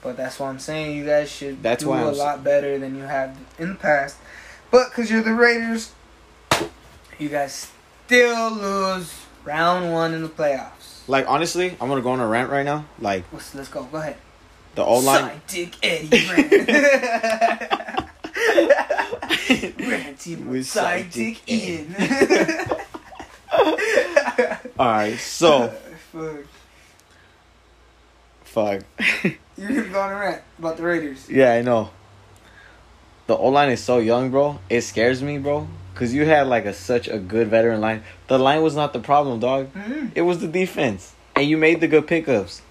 but 0.00 0.16
that's 0.16 0.38
what 0.38 0.46
I'm 0.46 0.60
saying. 0.60 0.96
You 0.96 1.04
guys 1.04 1.28
should 1.28 1.60
That's 1.60 1.82
do 1.82 1.92
a 1.92 2.14
lot 2.14 2.44
better 2.44 2.78
than 2.78 2.94
you 2.94 3.02
have 3.02 3.36
in 3.58 3.70
the 3.70 3.74
past. 3.74 4.16
But 4.70 4.90
because 4.90 5.10
you're 5.10 5.22
the 5.24 5.34
Raiders, 5.34 5.90
you 7.18 7.28
guys 7.28 7.72
still 8.08 8.50
lose 8.52 9.12
round 9.44 9.92
one 9.92 10.14
in 10.14 10.22
the 10.22 10.28
playoffs. 10.30 11.06
Like 11.06 11.26
honestly, 11.28 11.76
I'm 11.78 11.88
gonna 11.90 12.00
go 12.00 12.12
on 12.12 12.20
a 12.20 12.26
rant 12.26 12.48
right 12.50 12.64
now. 12.64 12.86
Like 12.98 13.24
Let's, 13.32 13.54
let's 13.54 13.68
go. 13.68 13.82
Go 13.84 13.98
ahead. 13.98 14.16
the 14.74 14.82
O 14.84 14.98
line. 15.00 15.42
Dick 15.46 15.74
Eddie 15.82 16.26
Rant. 16.26 16.50
Ranting 19.78 20.48
with 20.48 20.66
Side 20.66 21.10
Dick 21.10 21.40
Ian. 21.50 21.94
All 24.78 24.86
right, 24.86 25.18
so 25.18 25.68
Fuck. 26.12 26.44
fuck. 28.44 28.82
You're 29.58 29.68
gonna 29.68 29.88
go 29.88 30.00
on 30.00 30.12
a 30.12 30.16
rant 30.16 30.42
about 30.58 30.76
the 30.78 30.82
Raiders. 30.84 31.28
yeah, 31.28 31.52
I 31.52 31.60
know. 31.62 31.90
The 33.26 33.36
O 33.36 33.48
line 33.48 33.70
is 33.70 33.82
so 33.84 33.98
young, 33.98 34.30
bro. 34.30 34.58
It 34.70 34.80
scares 34.82 35.22
me, 35.22 35.36
bro. 35.38 35.68
Cause 35.98 36.14
you 36.14 36.24
had 36.24 36.46
like 36.46 36.64
a 36.64 36.72
such 36.72 37.08
a 37.08 37.18
good 37.18 37.48
veteran 37.48 37.80
line. 37.80 38.04
The 38.28 38.38
line 38.38 38.62
was 38.62 38.76
not 38.76 38.92
the 38.92 39.00
problem, 39.00 39.40
dog. 39.40 39.74
Mm-hmm. 39.74 40.06
It 40.14 40.22
was 40.22 40.38
the 40.38 40.46
defense, 40.46 41.12
and 41.34 41.48
you 41.48 41.56
made 41.56 41.80
the 41.80 41.88
good 41.88 42.06
pickups. 42.06 42.62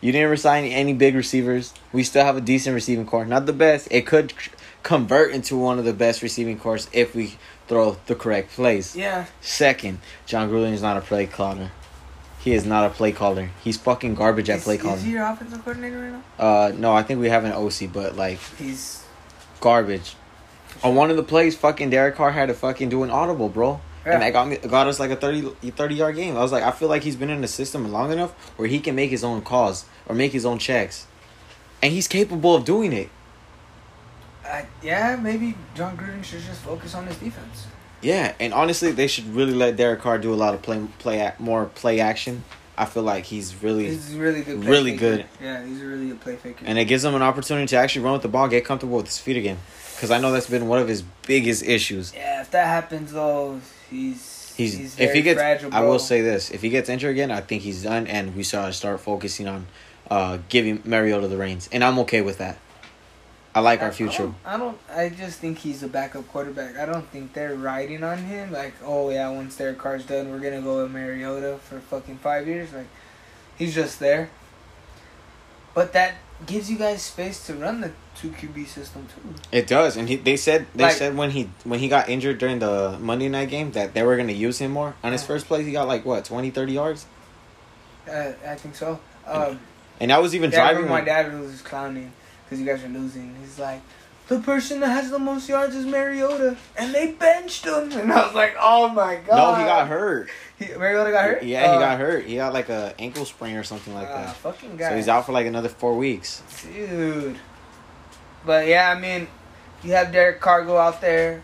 You 0.00 0.12
didn't 0.12 0.30
resign 0.30 0.64
any 0.64 0.92
big 0.92 1.16
receivers. 1.16 1.74
We 1.92 2.04
still 2.04 2.24
have 2.24 2.36
a 2.36 2.40
decent 2.40 2.74
receiving 2.74 3.04
core. 3.04 3.26
Not 3.26 3.46
the 3.46 3.52
best. 3.52 3.88
It 3.90 4.06
could 4.06 4.32
convert 4.84 5.32
into 5.32 5.56
one 5.56 5.80
of 5.80 5.84
the 5.84 5.92
best 5.92 6.22
receiving 6.22 6.60
cores 6.60 6.88
if 6.92 7.12
we 7.12 7.36
throw 7.66 7.96
the 8.06 8.14
correct 8.14 8.52
plays. 8.52 8.94
Yeah. 8.94 9.26
Second, 9.40 9.98
Jon 10.26 10.48
Gruden 10.48 10.72
is 10.72 10.80
not 10.82 10.96
a 10.96 11.00
play 11.00 11.26
caller. 11.26 11.72
He 12.38 12.52
is 12.52 12.64
not 12.64 12.88
a 12.88 12.90
play 12.90 13.10
caller. 13.10 13.50
He's 13.64 13.76
fucking 13.76 14.14
garbage 14.14 14.48
at 14.48 14.58
Is, 14.58 14.64
play 14.64 14.78
calling. 14.78 14.98
is 14.98 15.02
he 15.02 15.10
your 15.10 15.24
offensive 15.26 15.64
coordinator 15.64 15.98
right 15.98 16.12
now? 16.12 16.22
Uh, 16.38 16.72
no, 16.76 16.92
I 16.92 17.02
think 17.02 17.18
we 17.18 17.28
have 17.30 17.44
an 17.44 17.50
OC, 17.50 17.92
but 17.92 18.14
like 18.14 18.38
He's 18.56 19.02
garbage. 19.60 20.14
On 20.84 20.94
one 20.94 21.10
of 21.10 21.16
the 21.16 21.22
plays, 21.22 21.56
fucking 21.56 21.90
Derek 21.90 22.16
Carr 22.16 22.30
had 22.32 22.46
to 22.48 22.54
fucking 22.54 22.88
do 22.88 23.02
an 23.02 23.10
audible, 23.10 23.48
bro. 23.48 23.80
Yeah. 24.04 24.12
And 24.14 24.22
that 24.22 24.32
got 24.32 24.46
me 24.48 24.56
got 24.58 24.86
us 24.86 25.00
like 25.00 25.10
a 25.10 25.16
30, 25.16 25.70
30 25.70 25.94
yard 25.94 26.14
game. 26.16 26.36
I 26.36 26.40
was 26.40 26.52
like, 26.52 26.62
I 26.62 26.70
feel 26.70 26.88
like 26.88 27.02
he's 27.02 27.16
been 27.16 27.30
in 27.30 27.40
the 27.40 27.48
system 27.48 27.90
long 27.90 28.12
enough 28.12 28.30
where 28.58 28.68
he 28.68 28.78
can 28.78 28.94
make 28.94 29.10
his 29.10 29.24
own 29.24 29.42
calls 29.42 29.84
or 30.06 30.14
make 30.14 30.32
his 30.32 30.46
own 30.46 30.58
checks. 30.58 31.06
And 31.82 31.92
he's 31.92 32.06
capable 32.06 32.54
of 32.54 32.64
doing 32.64 32.92
it. 32.92 33.10
Uh, 34.48 34.62
yeah, 34.82 35.16
maybe 35.20 35.56
Jon 35.74 35.96
Gruden 35.96 36.22
should 36.22 36.42
just 36.42 36.60
focus 36.60 36.94
on 36.94 37.06
his 37.06 37.16
defense. 37.16 37.66
Yeah, 38.00 38.34
and 38.38 38.54
honestly, 38.54 38.92
they 38.92 39.08
should 39.08 39.34
really 39.34 39.54
let 39.54 39.74
Derek 39.76 40.00
Carr 40.00 40.18
do 40.18 40.32
a 40.32 40.36
lot 40.36 40.54
of 40.54 40.62
play, 40.62 40.86
play, 41.00 41.32
more 41.40 41.64
play 41.66 41.98
action. 41.98 42.44
I 42.78 42.84
feel 42.84 43.02
like 43.02 43.24
he's 43.24 43.60
really, 43.62 43.86
He's 43.86 44.12
really 44.14 44.42
good. 44.42 44.60
Play 44.60 44.70
Really 44.70 44.90
faker. 44.98 45.16
good. 45.16 45.26
Yeah, 45.42 45.64
he's 45.64 45.80
a 45.82 45.86
really 45.86 46.08
good 46.08 46.20
play 46.20 46.36
faker. 46.36 46.64
and 46.66 46.78
it 46.78 46.84
gives 46.84 47.04
him 47.04 47.14
an 47.14 47.22
opportunity 47.22 47.66
to 47.68 47.76
actually 47.76 48.04
run 48.04 48.12
with 48.12 48.22
the 48.22 48.28
ball, 48.28 48.46
get 48.48 48.64
comfortable 48.66 48.98
with 48.98 49.06
his 49.06 49.18
feet 49.18 49.36
again. 49.38 49.56
Because 49.96 50.10
I 50.10 50.18
know 50.18 50.30
that's 50.30 50.48
been 50.48 50.68
one 50.68 50.78
of 50.78 50.88
his 50.88 51.02
biggest 51.26 51.64
issues. 51.64 52.12
yeah, 52.14 52.40
if 52.42 52.50
that 52.52 52.66
happens 52.66 53.12
though, 53.12 53.60
he's 53.90 54.34
He's, 54.56 54.74
he's 54.76 54.92
if 54.98 55.12
he 55.12 55.20
very 55.20 55.22
gets, 55.22 55.38
fragile, 55.40 55.74
I 55.74 55.80
will 55.82 55.98
say 55.98 56.22
this: 56.22 56.50
if 56.50 56.62
he 56.62 56.70
gets 56.70 56.88
injured 56.88 57.10
again, 57.10 57.30
I 57.30 57.42
think 57.42 57.62
he's 57.62 57.82
done, 57.82 58.06
and 58.06 58.34
we 58.34 58.42
should 58.42 58.72
start 58.72 59.00
focusing 59.00 59.46
on 59.46 59.66
uh, 60.10 60.38
giving 60.48 60.80
Mariota 60.84 61.28
the 61.28 61.36
reins, 61.36 61.68
and 61.72 61.84
I'm 61.84 61.98
okay 62.00 62.22
with 62.22 62.38
that. 62.38 62.56
I 63.54 63.60
like 63.60 63.82
our 63.82 63.88
I 63.88 63.90
future. 63.90 64.22
don't, 64.22 64.34
I 64.46 64.56
don't. 64.56 64.78
I 64.90 65.08
just 65.10 65.40
think 65.40 65.58
he's 65.58 65.82
a 65.82 65.88
backup 65.88 66.26
quarterback. 66.28 66.78
I 66.78 66.86
don't 66.86 67.06
think 67.08 67.34
they're 67.34 67.54
riding 67.54 68.02
on 68.02 68.16
him. 68.18 68.50
Like, 68.50 68.72
oh 68.82 69.10
yeah, 69.10 69.28
once 69.28 69.56
their 69.56 69.74
car's 69.74 70.06
done, 70.06 70.30
we're 70.30 70.40
gonna 70.40 70.62
go 70.62 70.82
with 70.82 70.90
Mariota 70.90 71.58
for 71.58 71.78
fucking 71.80 72.16
five 72.18 72.46
years. 72.46 72.72
Like, 72.72 72.88
he's 73.58 73.74
just 73.74 74.00
there. 74.00 74.30
But 75.74 75.92
that 75.92 76.14
gives 76.44 76.70
you 76.70 76.76
guys 76.76 77.00
space 77.02 77.46
to 77.46 77.54
run 77.54 77.80
the 77.80 77.92
two 78.14 78.28
QB 78.30 78.66
system 78.66 79.06
too. 79.14 79.34
It 79.52 79.66
does, 79.66 79.96
and 79.96 80.08
he, 80.08 80.16
they 80.16 80.36
said 80.36 80.66
they 80.74 80.84
Like- 80.84 80.92
said 80.94 81.16
when 81.16 81.30
he 81.30 81.48
when 81.64 81.78
he 81.80 81.88
got 81.88 82.08
injured 82.08 82.38
during 82.38 82.58
the 82.58 82.98
Monday 83.00 83.28
night 83.28 83.48
game 83.48 83.72
that 83.72 83.94
they 83.94 84.02
were 84.02 84.16
gonna 84.16 84.32
use 84.32 84.58
him 84.58 84.72
more. 84.72 84.94
On 85.02 85.12
his 85.12 85.24
first 85.24 85.46
play, 85.46 85.64
he 85.64 85.72
got 85.72 85.88
like 85.88 86.04
what 86.04 86.24
20, 86.26 86.50
30 86.50 86.72
yards, 86.72 87.06
Uh, 88.10 88.32
I 88.46 88.54
think 88.56 88.74
so. 88.76 89.00
Um, 89.26 89.58
and 89.98 90.12
I 90.12 90.18
was 90.18 90.34
even 90.34 90.50
yeah, 90.50 90.58
driving. 90.72 90.88
my 90.88 91.00
dad 91.00 91.32
was 91.40 91.62
clowning 91.62 92.12
because 92.44 92.60
you 92.60 92.66
guys 92.66 92.84
are 92.84 92.88
losing. 92.88 93.34
He's 93.40 93.58
like, 93.58 93.80
the 94.28 94.40
person 94.40 94.80
that 94.80 94.88
has 94.88 95.10
the 95.10 95.18
most 95.18 95.48
yards 95.48 95.74
is 95.76 95.86
Mariota, 95.86 96.56
and 96.76 96.94
they 96.94 97.12
benched 97.12 97.64
him. 97.64 97.92
And 97.92 98.12
I 98.12 98.26
was 98.26 98.34
like, 98.34 98.56
oh 98.58 98.88
my 98.88 99.16
god. 99.26 99.36
No, 99.36 99.54
he 99.54 99.64
got 99.64 99.86
hurt. 99.88 100.28
He, 100.58 100.66
Mariota 100.74 101.10
got 101.12 101.24
hurt. 101.24 101.42
Yeah, 101.44 101.62
he 101.62 101.76
Uh, 101.76 101.78
got 101.78 101.98
hurt. 101.98 102.24
He 102.24 102.36
got 102.36 102.52
like 102.52 102.68
a 102.68 102.94
ankle 102.98 103.24
sprain 103.24 103.56
or 103.56 103.62
something 103.62 103.94
like 103.94 104.08
ah, 104.10 104.24
that. 104.24 104.36
fucking 104.36 104.76
guy. 104.76 104.88
So 104.90 104.96
he's 104.96 105.08
out 105.08 105.26
for 105.26 105.32
like 105.32 105.46
another 105.46 105.68
four 105.68 105.96
weeks. 105.96 106.42
Dude. 106.62 107.36
But 108.44 108.66
yeah, 108.66 108.90
I 108.90 108.98
mean, 108.98 109.28
you 109.82 109.92
have 109.92 110.12
Derek 110.12 110.40
Carr 110.40 110.64
go 110.64 110.76
out 110.78 111.00
there, 111.00 111.42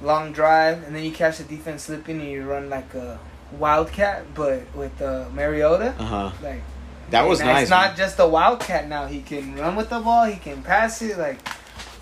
long 0.00 0.32
drive, 0.32 0.84
and 0.84 0.94
then 0.94 1.04
you 1.04 1.12
catch 1.12 1.38
the 1.38 1.44
defense 1.44 1.84
slipping 1.84 2.20
and 2.20 2.30
you 2.30 2.44
run 2.44 2.68
like 2.70 2.92
a 2.94 3.18
wildcat, 3.52 4.34
but 4.34 4.62
with 4.74 5.00
uh, 5.00 5.28
Mariota. 5.32 5.94
Uh 5.98 6.04
huh. 6.04 6.30
Like 6.42 6.62
That 7.10 7.26
was 7.26 7.40
nice. 7.40 7.62
It's 7.62 7.70
not 7.70 7.96
just 7.96 8.18
a 8.18 8.26
wildcat 8.26 8.88
now. 8.88 9.06
He 9.06 9.22
can 9.22 9.56
run 9.56 9.74
with 9.74 9.88
the 9.90 10.00
ball. 10.00 10.24
He 10.26 10.36
can 10.36 10.62
pass 10.62 11.00
it. 11.02 11.18
Like 11.18 11.38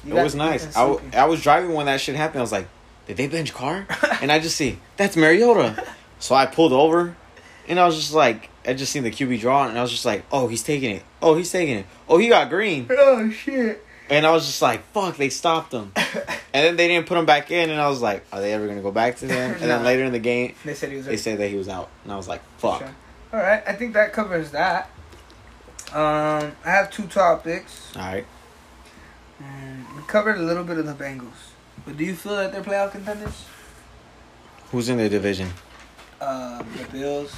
you 0.06 0.16
It 0.18 0.22
was 0.22 0.34
nice. 0.34 0.64
I, 0.76 0.80
w- 0.80 0.98
sleeping. 1.00 1.18
I 1.18 1.24
was 1.26 1.42
driving 1.42 1.72
when 1.74 1.86
that 1.86 2.00
shit 2.00 2.16
happened. 2.16 2.38
I 2.40 2.42
was 2.42 2.52
like, 2.52 2.68
did 3.06 3.16
they 3.16 3.26
bench 3.26 3.52
Carr? 3.54 3.86
and 4.20 4.30
I 4.32 4.38
just 4.38 4.56
see 4.56 4.78
that's 4.96 5.16
Mariota. 5.16 5.84
So 6.18 6.34
I 6.34 6.46
pulled 6.46 6.72
over, 6.72 7.16
and 7.68 7.78
I 7.78 7.84
was 7.86 7.96
just 7.96 8.12
like, 8.14 8.48
I 8.66 8.72
just 8.74 8.90
seen 8.92 9.02
the 9.02 9.10
QB 9.10 9.40
draw, 9.40 9.68
and 9.68 9.78
I 9.78 9.82
was 9.82 9.90
just 9.90 10.04
like, 10.04 10.24
oh, 10.32 10.48
he's 10.48 10.62
taking 10.62 10.90
it. 10.96 11.02
Oh, 11.22 11.34
he's 11.34 11.50
taking 11.52 11.76
it. 11.78 11.86
Oh, 12.08 12.18
he 12.18 12.28
got 12.28 12.48
green. 12.48 12.86
oh 12.90 13.30
shit. 13.30 13.84
And 14.08 14.24
I 14.24 14.30
was 14.30 14.46
just 14.46 14.62
like, 14.62 14.84
fuck, 14.92 15.16
they 15.16 15.28
stopped 15.30 15.72
him. 15.72 15.92
And 16.54 16.64
then 16.64 16.76
they 16.76 16.88
didn't 16.88 17.06
put 17.06 17.18
him 17.18 17.26
back 17.26 17.50
in, 17.50 17.68
and 17.68 17.78
I 17.78 17.86
was 17.90 18.00
like, 18.00 18.24
are 18.32 18.40
they 18.40 18.54
ever 18.54 18.66
gonna 18.66 18.80
go 18.80 18.90
back 18.90 19.16
to 19.16 19.26
him? 19.26 19.52
And 19.60 19.70
then 19.70 19.84
later 19.90 20.04
in 20.04 20.12
the 20.12 20.18
game, 20.18 20.54
They 20.64 20.72
said 20.72 20.90
he 20.90 20.96
was. 20.96 21.04
they 21.04 21.18
said 21.18 21.36
that 21.38 21.48
he 21.50 21.56
was 21.56 21.68
out, 21.68 21.90
and 22.02 22.10
I 22.12 22.16
was 22.16 22.28
like, 22.28 22.40
fuck. 22.56 22.78
Sure. 22.78 22.94
All 23.34 23.40
right, 23.40 23.62
I 23.66 23.74
think 23.74 23.92
that 23.92 24.14
covers 24.14 24.52
that. 24.52 24.88
Um, 25.92 26.52
I 26.64 26.70
have 26.70 26.90
two 26.90 27.06
topics. 27.08 27.92
All 27.94 28.02
right. 28.02 28.26
Covered 30.06 30.38
a 30.38 30.42
little 30.42 30.64
bit 30.64 30.78
of 30.78 30.86
the 30.86 30.92
Bengals, 30.92 31.52
but 31.84 31.96
do 31.96 32.04
you 32.04 32.14
feel 32.14 32.36
that 32.36 32.52
they're 32.52 32.62
playoff 32.62 32.92
contenders? 32.92 33.44
Who's 34.70 34.88
in 34.88 34.98
the 34.98 35.08
division? 35.08 35.50
Um, 36.20 36.66
the 36.76 36.84
Bills. 36.92 37.34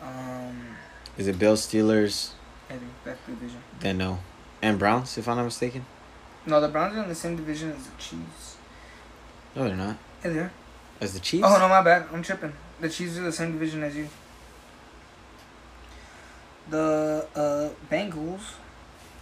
Um, 0.00 0.76
Is 1.18 1.26
it 1.26 1.38
Bills, 1.38 1.66
Steelers? 1.66 2.30
I 2.68 2.74
think 2.74 2.90
that's 3.04 3.20
the 3.26 3.32
division. 3.32 3.60
Then 3.80 3.98
no, 3.98 4.20
and 4.62 4.78
Browns, 4.78 5.18
if 5.18 5.28
I'm 5.28 5.36
not 5.36 5.44
mistaken. 5.44 5.84
No, 6.46 6.60
the 6.60 6.68
Browns 6.68 6.96
are 6.96 7.02
in 7.02 7.08
the 7.08 7.14
same 7.14 7.36
division 7.36 7.72
as 7.72 7.86
the 7.86 7.96
Chiefs. 7.98 8.56
No, 9.54 9.64
they're 9.64 9.76
not. 9.76 9.96
Yeah, 10.24 10.30
they 10.30 10.38
are. 10.38 10.52
As 11.00 11.14
the 11.14 11.20
Chiefs. 11.20 11.44
Oh 11.46 11.58
no, 11.58 11.68
my 11.68 11.82
bad. 11.82 12.06
I'm 12.12 12.22
tripping. 12.22 12.52
The 12.80 12.88
Chiefs 12.88 13.18
are 13.18 13.22
the 13.22 13.32
same 13.32 13.52
division 13.52 13.82
as 13.82 13.96
you. 13.96 14.08
The 16.70 17.26
uh, 17.34 17.68
Bengals. 17.92 18.40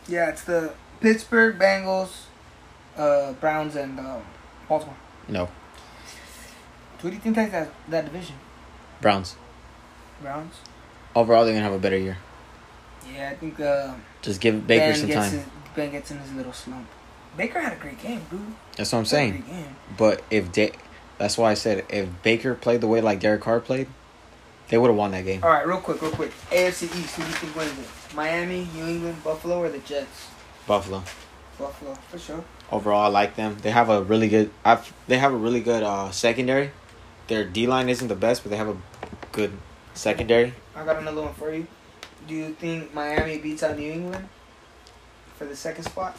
Yeah, 0.06 0.28
it's 0.28 0.44
the 0.44 0.72
Pittsburgh 1.00 1.58
Bengals, 1.58 2.24
uh, 2.96 3.32
Browns, 3.34 3.76
and 3.76 3.98
um, 3.98 4.22
Baltimore. 4.68 4.96
No, 5.28 5.48
Who 7.00 7.08
do 7.10 7.14
you 7.14 7.20
think 7.20 7.36
takes 7.36 7.52
that 7.52 7.70
that 7.88 8.04
division? 8.04 8.36
Browns. 9.00 9.36
Browns. 10.20 10.54
Overall, 11.14 11.44
they're 11.44 11.54
gonna 11.54 11.64
have 11.64 11.72
a 11.72 11.78
better 11.78 11.96
year. 11.98 12.18
Yeah, 13.12 13.30
I 13.30 13.34
think 13.36 13.58
uh, 13.60 13.94
Just 14.22 14.40
give 14.40 14.66
Baker 14.66 14.92
ben 14.92 14.94
some 14.96 15.08
gets 15.08 15.20
time. 15.20 15.38
His, 15.38 15.46
ben 15.74 15.90
gets 15.92 16.10
in 16.10 16.18
his 16.18 16.32
little 16.32 16.52
slump. 16.52 16.86
Baker 17.36 17.60
had 17.60 17.72
a 17.72 17.76
great 17.76 18.00
game, 18.02 18.20
dude. 18.30 18.40
That's 18.76 18.92
what 18.92 18.98
I'm 18.98 19.04
saying. 19.04 19.30
great 19.32 19.46
game. 19.46 19.76
But 19.96 20.22
if 20.30 20.50
that's 21.18 21.38
why 21.38 21.52
I 21.52 21.54
said 21.54 21.86
if 21.88 22.08
Baker 22.22 22.54
played 22.54 22.80
the 22.80 22.86
way 22.88 23.00
like 23.00 23.20
Derek 23.20 23.42
Carr 23.42 23.60
played, 23.60 23.88
they 24.68 24.78
would 24.78 24.88
have 24.88 24.96
won 24.96 25.12
that 25.12 25.24
game. 25.24 25.42
All 25.42 25.50
right, 25.50 25.66
real 25.66 25.78
quick, 25.78 26.00
real 26.02 26.10
quick. 26.12 26.32
AFC 26.50 26.84
East. 26.84 27.16
Who 27.16 27.22
do 27.22 27.28
you 27.28 27.34
think 27.34 27.56
wins 27.56 27.78
it? 27.78 28.14
Miami, 28.14 28.68
New 28.74 28.86
England, 28.86 29.22
Buffalo, 29.22 29.58
or 29.58 29.68
the 29.68 29.78
Jets? 29.78 30.28
Buffalo. 30.66 31.02
Buffalo, 31.58 31.94
for 32.08 32.18
sure. 32.18 32.44
Overall, 32.72 33.02
I 33.02 33.08
like 33.08 33.36
them. 33.36 33.56
They 33.62 33.70
have 33.70 33.88
a 33.88 34.02
really 34.02 34.28
good. 34.28 34.50
I've, 34.64 34.92
they 35.08 35.18
have 35.18 35.32
a 35.32 35.36
really 35.36 35.60
good 35.60 35.82
uh, 35.82 36.10
secondary. 36.12 36.70
Their 37.28 37.44
D 37.44 37.66
line 37.66 37.88
isn't 37.88 38.08
the 38.08 38.14
best, 38.14 38.42
but 38.44 38.50
they 38.50 38.56
have 38.56 38.68
a 38.68 38.76
good 39.32 39.52
secondary. 39.94 40.54
I 40.76 40.84
got 40.84 40.96
another 40.98 41.22
one 41.22 41.34
for 41.34 41.52
you. 41.52 41.66
Do 42.28 42.34
you 42.34 42.50
think 42.54 42.94
Miami 42.94 43.38
beats 43.38 43.62
out 43.62 43.76
New 43.76 43.90
England 43.90 44.28
for 45.36 45.46
the 45.46 45.56
second 45.56 45.84
spot? 45.84 46.16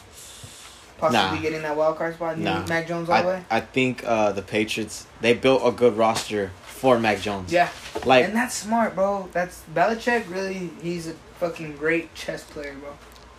Possibly 0.98 1.36
Nah. 1.36 1.42
getting 1.42 1.62
that 1.62 1.76
wild 1.76 1.96
card 1.96 2.14
spot. 2.14 2.38
New 2.38 2.44
Nah. 2.44 2.66
Mac 2.66 2.86
Jones 2.86 3.08
all 3.08 3.22
the 3.22 3.28
I, 3.28 3.34
way. 3.34 3.44
I 3.50 3.60
think 3.60 4.04
uh, 4.04 4.32
the 4.32 4.42
Patriots 4.42 5.06
they 5.20 5.34
built 5.34 5.62
a 5.64 5.72
good 5.72 5.96
roster 5.96 6.50
for 6.64 6.98
Mac 6.98 7.20
Jones. 7.20 7.52
Yeah, 7.52 7.70
Like 8.04 8.24
and 8.26 8.34
that's 8.36 8.54
smart, 8.54 8.94
bro. 8.94 9.28
That's 9.32 9.62
Belichick. 9.74 10.28
Really, 10.30 10.70
he's 10.82 11.08
a 11.08 11.14
fucking 11.40 11.76
great 11.76 12.14
chess 12.14 12.44
player, 12.44 12.74
bro. 12.74 12.90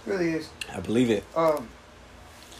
Really 0.05 0.31
is. 0.33 0.49
I 0.73 0.79
believe 0.81 1.09
it. 1.09 1.23
Um, 1.35 1.69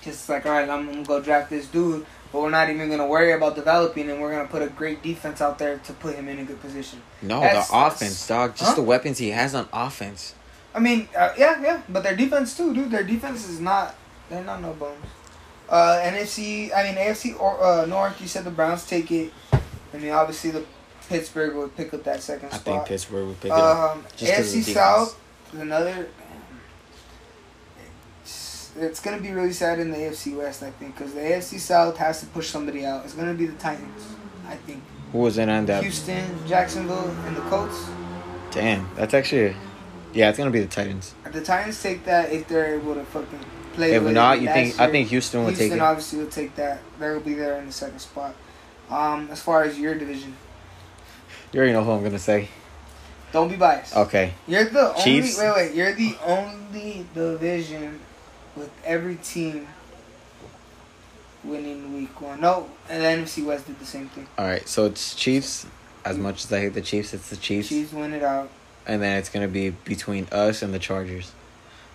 just 0.04 0.28
like 0.30 0.46
all 0.46 0.52
right, 0.52 0.70
I'm 0.70 0.86
gonna 0.86 1.04
go 1.04 1.22
draft 1.22 1.50
this 1.50 1.68
dude, 1.68 2.06
but 2.32 2.42
we're 2.42 2.50
not 2.50 2.70
even 2.70 2.90
gonna 2.90 3.08
worry 3.08 3.32
about 3.32 3.56
developing, 3.56 4.10
and 4.10 4.22
we're 4.22 4.32
gonna 4.32 4.48
put 4.48 4.62
a 4.62 4.68
great 4.68 5.02
defense 5.04 5.42
out 5.42 5.58
there 5.60 5.78
to 5.80 5.94
put 5.94 6.16
him 6.16 6.28
in 6.28 6.40
a 6.40 6.44
good 6.44 6.62
position. 6.62 7.02
No, 7.22 7.40
That's- 7.42 7.70
the 7.70 7.78
offense, 7.78 8.28
dog. 8.28 8.56
Just 8.56 8.70
Huh? 8.72 8.76
the 8.76 8.82
weapons 8.84 9.18
he 9.18 9.30
has 9.32 9.56
on 9.56 9.68
offense. 9.74 10.34
I 10.76 10.80
mean, 10.80 11.08
uh, 11.18 11.30
yeah, 11.38 11.62
yeah, 11.62 11.82
but 11.90 12.04
their 12.04 12.16
defense 12.16 12.56
too, 12.58 12.74
dude. 12.74 12.92
Their 12.92 13.04
defense 13.04 13.48
is 13.48 13.60
not. 13.60 13.96
They're 14.30 14.44
not 14.44 14.62
no 14.62 14.74
bones. 14.74 15.06
Uh, 15.70 16.00
NFC. 16.04 16.74
I 16.76 16.84
mean, 16.84 16.96
AFC 16.96 17.40
or 17.40 17.62
uh, 17.64 17.86
North. 17.86 18.20
You 18.20 18.28
said 18.28 18.44
the 18.44 18.52
Browns 18.52 18.86
take 18.86 19.12
it. 19.12 19.32
I 19.52 19.98
mean, 19.98 20.12
obviously 20.12 20.50
the 20.52 20.66
Pittsburgh 21.10 21.56
would 21.56 21.76
pick 21.78 21.94
up 21.94 22.04
that 22.06 22.22
second 22.24 22.48
I 22.52 22.58
spot. 22.58 22.64
think 22.64 22.86
Pittsburgh 22.88 23.28
would 23.28 23.40
pick 23.40 23.52
it 23.52 23.58
up. 23.58 23.92
Um, 23.98 24.06
Just 24.18 24.34
'cause 24.34 24.54
of 24.54 24.60
AFC. 24.62 24.74
South 24.74 25.16
is 25.54 25.60
another. 25.60 26.08
It's, 28.76 28.84
it's 28.84 29.00
gonna 29.00 29.20
be 29.22 29.32
really 29.32 29.54
sad 29.54 29.80
in 29.80 29.92
the 29.92 29.98
AFC 29.98 30.36
West, 30.38 30.64
I 30.64 30.72
think, 30.72 30.96
because 30.98 31.14
the 31.14 31.20
AFC 31.22 31.60
South 31.60 31.98
has 31.98 32.20
to 32.22 32.26
push 32.28 32.50
somebody 32.50 32.86
out. 32.86 33.04
It's 33.06 33.14
gonna 33.14 33.34
be 33.34 33.46
the 33.46 33.58
Titans, 33.58 34.04
I 34.48 34.56
think. 34.56 34.82
Who 35.12 35.20
was 35.20 35.38
in 35.38 35.50
on 35.50 35.66
that? 35.68 35.84
Houston, 35.84 36.26
Jacksonville, 36.48 37.10
and 37.26 37.36
the 37.36 37.42
Colts. 37.42 37.86
Damn, 38.52 38.90
that's 38.96 39.14
actually. 39.14 39.56
Yeah, 40.14 40.30
it's 40.30 40.38
gonna 40.38 40.52
be 40.52 40.60
the 40.60 40.68
Titans. 40.68 41.14
The 41.32 41.42
Titans 41.42 41.82
take 41.82 42.06
that 42.06 42.32
if 42.32 42.48
they're 42.48 42.76
able 42.76 42.94
to 42.96 43.04
fucking 43.06 43.40
play. 43.74 43.94
If 43.94 44.04
not, 44.04 44.42
you 44.42 44.48
think 44.48 44.80
I 44.80 44.90
think 44.92 45.10
Houston 45.10 45.42
would 45.46 45.50
Houston 45.50 45.66
take 45.70 45.72
it. 45.72 45.74
Houston 45.76 45.82
obviously 45.82 46.20
will 46.20 46.30
take 46.32 46.56
that. 46.56 46.80
They'll 47.00 47.20
be 47.20 47.34
there 47.34 47.58
in 47.60 47.66
the 47.68 47.72
second 47.72 48.00
spot. 48.00 48.36
Um, 48.90 49.30
as 49.32 49.42
far 49.42 49.64
as 49.64 49.80
your 49.80 49.96
division, 49.96 50.36
You 51.52 51.60
already 51.60 51.74
know 51.74 51.84
who 51.84 51.92
I'm 51.92 52.04
gonna 52.04 52.20
say. 52.20 52.50
don't 53.32 53.50
be 53.50 53.56
biased. 53.56 53.96
Okay, 53.96 54.34
You're 54.48 54.66
the 54.66 54.94
Chiefs? 55.04 55.40
only. 55.40 55.50
Wait, 55.52 55.70
wait. 55.70 55.76
You're 55.76 55.94
the 55.94 56.16
only 56.26 57.06
division 57.16 58.00
with 58.56 58.70
every 58.86 59.16
team 59.16 59.68
winning 61.44 61.94
week 61.96 62.22
one. 62.22 62.40
No, 62.42 62.70
and 62.90 63.02
the 63.02 63.08
NFC 63.08 63.46
West 63.46 63.68
did 63.68 63.80
the 63.80 63.86
same 63.86 64.08
thing. 64.10 64.28
all 64.38 64.46
right. 64.46 64.68
So 64.68 64.86
it's 64.86 65.16
Chiefs. 65.16 65.66
As 66.06 66.18
much 66.18 66.44
as 66.44 66.52
I 66.52 66.60
hate 66.60 66.74
the 66.74 66.82
Chiefs, 66.82 67.14
it's 67.14 67.30
the 67.30 67.38
Chiefs, 67.38 67.70
Chiefs 67.70 67.94
win 67.94 68.14
it 68.14 68.24
out. 68.24 68.50
and 68.86 69.02
then 69.02 69.18
it's 69.18 69.30
gonna 69.30 69.48
be 69.48 69.70
between 69.70 70.28
us 70.34 70.62
and 70.62 70.74
the 70.74 70.80
Chargers. 70.80 71.32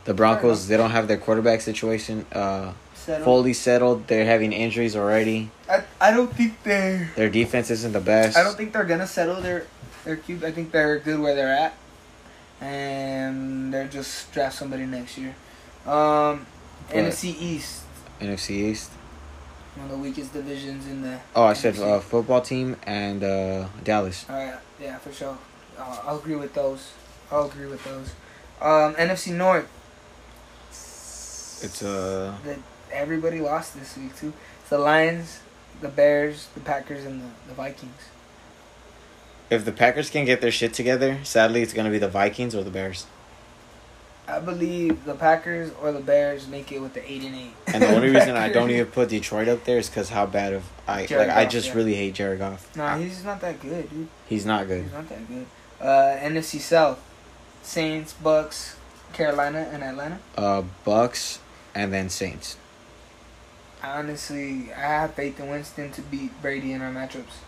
The 0.05 0.15
Broncos, 0.15 0.67
they 0.69 0.79
don't 0.79 0.93
have 0.93 1.09
their 1.09 1.19
quarterback 1.19 1.61
situation 1.61 2.25
uh, 2.33 2.73
Settled. 2.95 3.25
fully 3.25 3.53
settled. 3.53 4.07
They're 4.07 4.25
having 4.25 4.55
injuries 4.55 4.97
already. 4.97 5.51
I, 5.69 5.83
I 6.01 6.11
don't 6.13 6.35
think 6.35 6.63
they're. 6.63 7.11
Their 7.17 7.29
defense 7.29 7.71
isn't 7.71 7.93
the 7.93 8.01
best. 8.01 8.39
I 8.39 8.43
don't 8.43 8.57
think 8.57 8.73
they're 8.73 8.85
gonna 8.87 9.07
settle 9.07 9.43
their 9.43 9.67
their 10.05 10.17
cube. 10.17 10.43
I 10.43 10.53
think 10.53 10.73
they're 10.73 10.99
good 10.99 11.21
where 11.21 11.35
they're 11.35 11.53
at, 11.53 11.75
and 12.63 13.73
they're 13.75 13.89
just 13.89 14.33
draft 14.33 14.57
somebody 14.57 14.87
next 14.87 15.19
year. 15.19 15.35
Um, 15.89 16.47
NFC 16.91 17.35
East, 17.41 17.83
NFC 18.21 18.51
East. 18.51 18.91
one 19.77 19.87
of 19.87 19.93
the 19.93 19.99
weakest 19.99 20.33
divisions 20.33 20.87
in 20.87 21.03
the. 21.03 21.19
Oh, 21.35 21.45
I 21.45 21.55
said 21.55 21.79
uh, 21.79 22.01
football 22.01 22.41
team 22.43 22.77
and 22.85 23.25
uh, 23.25 23.69
Dallas. 23.85 24.27
All 24.29 24.37
right, 24.37 24.59
yeah, 24.81 24.99
for 24.99 25.13
sure. 25.13 25.39
Uh, 25.79 25.99
I'll 26.05 26.19
agree 26.19 26.37
with 26.37 26.53
those. 26.55 26.93
I'll 27.31 27.47
agree 27.47 27.67
with 27.67 27.83
those. 27.85 28.09
Um, 28.61 28.95
NFC 28.97 29.33
North. 29.33 29.69
It's 31.61 31.83
uh 31.83 32.35
that 32.45 32.59
everybody 32.93 33.41
lost 33.41 33.75
this 33.79 33.97
week 33.97 34.15
too. 34.17 34.33
It's 34.61 34.71
the 34.71 34.79
Lions, 34.79 35.41
the 35.81 35.89
Bears, 35.89 36.49
the 36.55 36.61
Packers, 36.61 37.05
and 37.05 37.21
the, 37.23 37.27
the 37.49 37.55
Vikings. 37.55 38.09
if 39.51 39.65
the 39.65 39.73
Packers 39.73 40.11
can 40.11 40.25
get 40.25 40.41
their 40.41 40.53
shit 40.53 40.73
together, 40.75 41.19
sadly 41.25 41.63
it's 41.63 41.73
gonna 41.73 41.91
be 41.91 41.99
the 41.99 42.09
Vikings 42.09 42.55
or 42.55 42.63
the 42.63 42.71
Bears. 42.71 43.07
I 44.29 44.41
believe 44.41 45.07
the 45.07 45.15
Packers 45.15 45.73
or 45.81 45.91
the 45.91 46.01
Bears 46.01 46.47
make 46.49 46.71
it 46.71 46.83
with 46.83 46.93
the 46.93 47.11
eight 47.11 47.25
and 47.25 47.35
eight. 47.35 47.53
And 47.67 47.83
the 47.83 47.95
only 47.95 48.11
reason 48.11 48.37
I 48.37 48.49
don't 48.53 48.71
even 48.71 48.87
put 48.87 49.09
Detroit 49.09 49.49
up 49.49 49.65
there 49.65 49.79
is 49.79 49.89
because 49.89 50.11
how 50.11 50.27
bad 50.27 50.53
of 50.53 50.65
I 50.87 51.07
Jared 51.07 51.29
like 51.29 51.37
I 51.37 51.47
just 51.47 51.69
yeah. 51.69 51.75
really 51.75 51.95
hate 51.95 52.13
Jared 52.13 52.39
Goff. 52.39 52.77
Nah, 52.77 52.99
he's 52.99 53.25
not 53.25 53.41
that 53.41 53.61
good, 53.61 53.89
dude. 53.89 54.09
He's 54.29 54.45
not 54.45 54.69
good. 54.69 54.83
He's 54.83 54.93
not 54.93 55.09
that 55.09 55.27
good. 55.27 55.47
Uh, 55.81 56.19
NFC 56.19 56.61
South, 56.61 57.03
Saints, 57.63 58.15
Bucs, 58.23 58.75
Carolina, 59.15 59.67
and 59.73 59.83
Atlanta. 59.83 60.19
Uh, 60.37 60.63
Bucs 60.87 61.39
and 61.75 61.91
then 61.91 62.11
Saints. 62.11 62.59
Honestly, 63.83 64.73
I 64.75 64.81
have 64.81 65.15
faith 65.15 65.41
in 65.41 65.49
Winston 65.49 65.91
to 65.93 66.03
beat 66.03 66.43
Brady 66.43 66.73
in 66.73 66.83
our 66.83 66.93
matchups. 66.93 67.45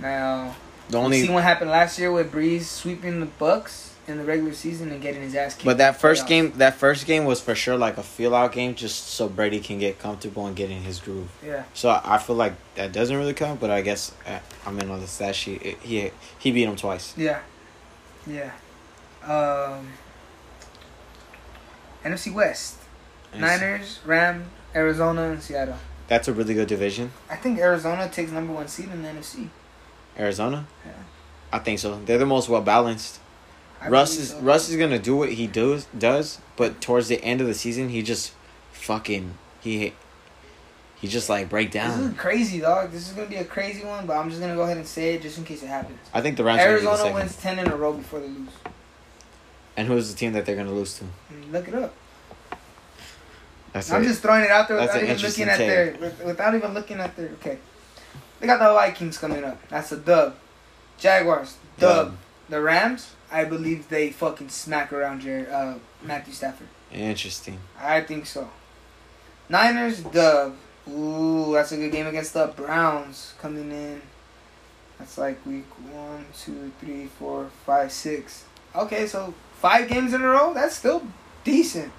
Now, 0.00 0.56
The 0.88 0.96
only 0.96 1.22
see 1.22 1.28
what 1.28 1.42
happened 1.42 1.70
last 1.70 1.98
year 1.98 2.10
with 2.10 2.32
Brees 2.32 2.62
sweeping 2.62 3.20
the 3.20 3.26
Bucs 3.26 3.91
in 4.08 4.18
the 4.18 4.24
regular 4.24 4.52
season 4.52 4.90
and 4.90 5.00
getting 5.00 5.22
his 5.22 5.34
ass 5.34 5.54
kicked. 5.54 5.64
But 5.64 5.78
that 5.78 6.00
first 6.00 6.24
playoffs. 6.24 6.28
game, 6.28 6.52
that 6.56 6.74
first 6.74 7.06
game 7.06 7.24
was 7.24 7.40
for 7.40 7.54
sure 7.54 7.76
like 7.76 7.98
a 7.98 8.02
feel 8.02 8.34
out 8.34 8.52
game, 8.52 8.74
just 8.74 9.08
so 9.08 9.28
Brady 9.28 9.60
can 9.60 9.78
get 9.78 9.98
comfortable 9.98 10.46
and 10.46 10.56
get 10.56 10.70
in 10.70 10.82
his 10.82 10.98
groove. 10.98 11.30
Yeah. 11.44 11.64
So 11.74 12.00
I 12.04 12.18
feel 12.18 12.36
like 12.36 12.54
that 12.74 12.92
doesn't 12.92 13.16
really 13.16 13.34
count, 13.34 13.60
but 13.60 13.70
I 13.70 13.80
guess 13.80 14.12
uh, 14.26 14.38
I'm 14.66 14.78
in 14.80 14.90
on 14.90 15.00
the 15.00 15.06
stat 15.06 15.36
sheet. 15.36 15.62
It, 15.62 15.78
he 15.78 16.10
he 16.38 16.50
beat 16.52 16.64
him 16.64 16.76
twice. 16.76 17.14
Yeah. 17.16 17.40
Yeah. 18.26 18.50
Um, 19.24 19.88
NFC 22.04 22.32
West. 22.32 22.78
It's- 23.34 23.40
Niners, 23.40 24.00
Ram, 24.04 24.50
Arizona, 24.74 25.30
and 25.30 25.42
Seattle. 25.42 25.76
That's 26.08 26.28
a 26.28 26.32
really 26.32 26.52
good 26.54 26.68
division. 26.68 27.12
I 27.30 27.36
think 27.36 27.58
Arizona 27.58 28.08
takes 28.08 28.30
number 28.32 28.52
one 28.52 28.68
seed 28.68 28.90
in 28.90 29.02
the 29.02 29.08
NFC. 29.08 29.48
Arizona. 30.18 30.66
Yeah. 30.84 30.92
I 31.52 31.58
think 31.60 31.78
so. 31.78 32.00
They're 32.04 32.18
the 32.18 32.26
most 32.26 32.48
well 32.48 32.60
balanced. 32.60 33.20
I 33.82 33.88
Russ 33.88 34.16
is 34.16 34.30
so. 34.30 34.40
Russ 34.40 34.68
is 34.68 34.76
gonna 34.76 34.98
do 34.98 35.16
what 35.16 35.32
he 35.32 35.46
does 35.46 35.86
does, 35.98 36.38
but 36.56 36.80
towards 36.80 37.08
the 37.08 37.22
end 37.22 37.40
of 37.40 37.46
the 37.46 37.54
season, 37.54 37.88
he 37.88 38.02
just 38.02 38.32
fucking 38.72 39.36
he 39.60 39.92
he 41.00 41.08
just 41.08 41.28
like 41.28 41.48
break 41.48 41.72
down. 41.72 41.98
This 41.98 42.10
is 42.12 42.16
crazy, 42.16 42.60
dog. 42.60 42.92
This 42.92 43.08
is 43.08 43.14
gonna 43.14 43.28
be 43.28 43.36
a 43.36 43.44
crazy 43.44 43.84
one, 43.84 44.06
but 44.06 44.16
I'm 44.16 44.28
just 44.28 44.40
gonna 44.40 44.54
go 44.54 44.62
ahead 44.62 44.76
and 44.76 44.86
say 44.86 45.14
it 45.14 45.22
just 45.22 45.36
in 45.36 45.44
case 45.44 45.62
it 45.62 45.66
happens. 45.66 45.98
I 46.14 46.20
think 46.20 46.36
the 46.36 46.44
Rams 46.44 46.60
be 46.60 46.64
the 46.64 46.70
Arizona 46.70 47.12
wins 47.12 47.36
ten 47.36 47.58
in 47.58 47.68
a 47.68 47.76
row 47.76 47.92
before 47.92 48.20
they 48.20 48.28
lose. 48.28 48.50
And 49.76 49.88
who's 49.88 50.12
the 50.12 50.16
team 50.16 50.32
that 50.34 50.46
they're 50.46 50.56
gonna 50.56 50.72
lose 50.72 50.98
to? 50.98 51.04
Mm, 51.04 51.52
look 51.52 51.66
it 51.66 51.74
up. 51.74 51.92
That's 53.72 53.90
I'm 53.90 54.02
it. 54.02 54.06
just 54.06 54.22
throwing 54.22 54.44
it 54.44 54.50
out 54.50 54.68
there 54.68 54.80
without 54.80 55.02
even 55.02 55.16
looking 55.16 55.48
at 55.48 55.58
their 55.58 56.14
without 56.24 56.54
even 56.54 56.74
looking 56.74 57.00
at 57.00 57.16
their 57.16 57.30
okay. 57.40 57.58
They 58.38 58.46
got 58.46 58.58
the 58.58 58.72
Vikings 58.72 59.18
coming 59.18 59.42
up. 59.44 59.60
That's 59.68 59.90
a 59.92 59.96
dub. 59.96 60.36
Jaguars, 60.98 61.56
dub. 61.78 62.06
Dub. 62.08 62.16
The 62.48 62.60
Rams, 62.60 63.14
I 63.32 63.44
believe 63.44 63.88
they 63.88 64.10
fucking 64.10 64.50
smack 64.50 64.92
around 64.92 65.22
Jared, 65.22 65.48
uh, 65.48 65.74
Matthew 66.02 66.34
Stafford. 66.34 66.68
Interesting. 66.92 67.58
I 67.80 68.02
think 68.02 68.26
so. 68.26 68.50
Niners, 69.48 70.00
dub. 70.02 70.54
Ooh, 70.88 71.52
that's 71.54 71.72
a 71.72 71.76
good 71.76 71.92
game 71.92 72.06
against 72.06 72.34
the 72.34 72.46
Browns 72.48 73.32
coming 73.40 73.70
in. 73.70 74.02
That's 74.98 75.16
like 75.16 75.44
week 75.46 75.64
one, 75.90 76.26
two, 76.38 76.72
three, 76.78 77.06
four, 77.06 77.50
five, 77.64 77.90
six. 77.90 78.44
Okay, 78.74 79.06
so 79.06 79.32
five 79.54 79.88
games 79.88 80.12
in 80.12 80.20
a 80.20 80.28
row. 80.28 80.52
That's 80.52 80.76
still 80.76 81.02
decent. 81.42 81.92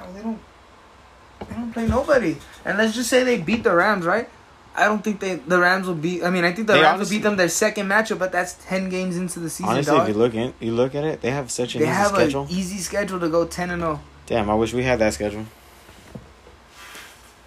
Oh, 0.00 0.12
they 0.12 0.22
don't. 0.22 0.40
They 1.48 1.54
don't 1.54 1.72
play 1.72 1.86
nobody. 1.86 2.36
And 2.64 2.78
let's 2.78 2.94
just 2.94 3.08
say 3.10 3.22
they 3.22 3.38
beat 3.38 3.62
the 3.62 3.74
Rams, 3.74 4.04
right? 4.04 4.28
I 4.74 4.84
don't 4.84 5.04
think 5.04 5.20
they 5.20 5.36
the 5.36 5.58
Rams 5.58 5.86
will 5.86 5.94
beat. 5.94 6.24
I 6.24 6.30
mean, 6.30 6.44
I 6.44 6.52
think 6.52 6.66
the 6.66 6.74
They 6.74 6.80
Rams 6.80 6.94
honestly- 6.94 7.16
will 7.16 7.20
beat 7.20 7.24
them 7.24 7.36
their 7.36 7.48
second 7.48 7.88
matchup, 7.88 8.18
but 8.18 8.32
that's 8.32 8.54
ten 8.54 8.88
games 8.88 9.16
into 9.16 9.38
the 9.40 9.50
season. 9.50 9.70
Honestly, 9.70 9.96
dog. 9.96 10.08
if 10.08 10.14
you 10.14 10.20
look 10.20 10.34
in, 10.34 10.54
you 10.60 10.72
look 10.72 10.94
at 10.94 11.04
it, 11.04 11.20
they 11.20 11.30
have 11.30 11.50
such 11.50 11.74
an 11.74 11.80
they 11.80 11.86
easy 11.86 11.94
have 11.94 12.08
schedule. 12.08 12.42
an 12.44 12.50
easy 12.50 12.78
schedule 12.78 13.20
to 13.20 13.28
go 13.28 13.46
ten 13.46 13.70
and 13.70 13.82
oh. 13.82 13.86
zero. 13.86 14.00
Damn, 14.26 14.50
I 14.50 14.54
wish 14.54 14.72
we 14.72 14.82
had 14.82 14.98
that 15.00 15.12
schedule. 15.14 15.44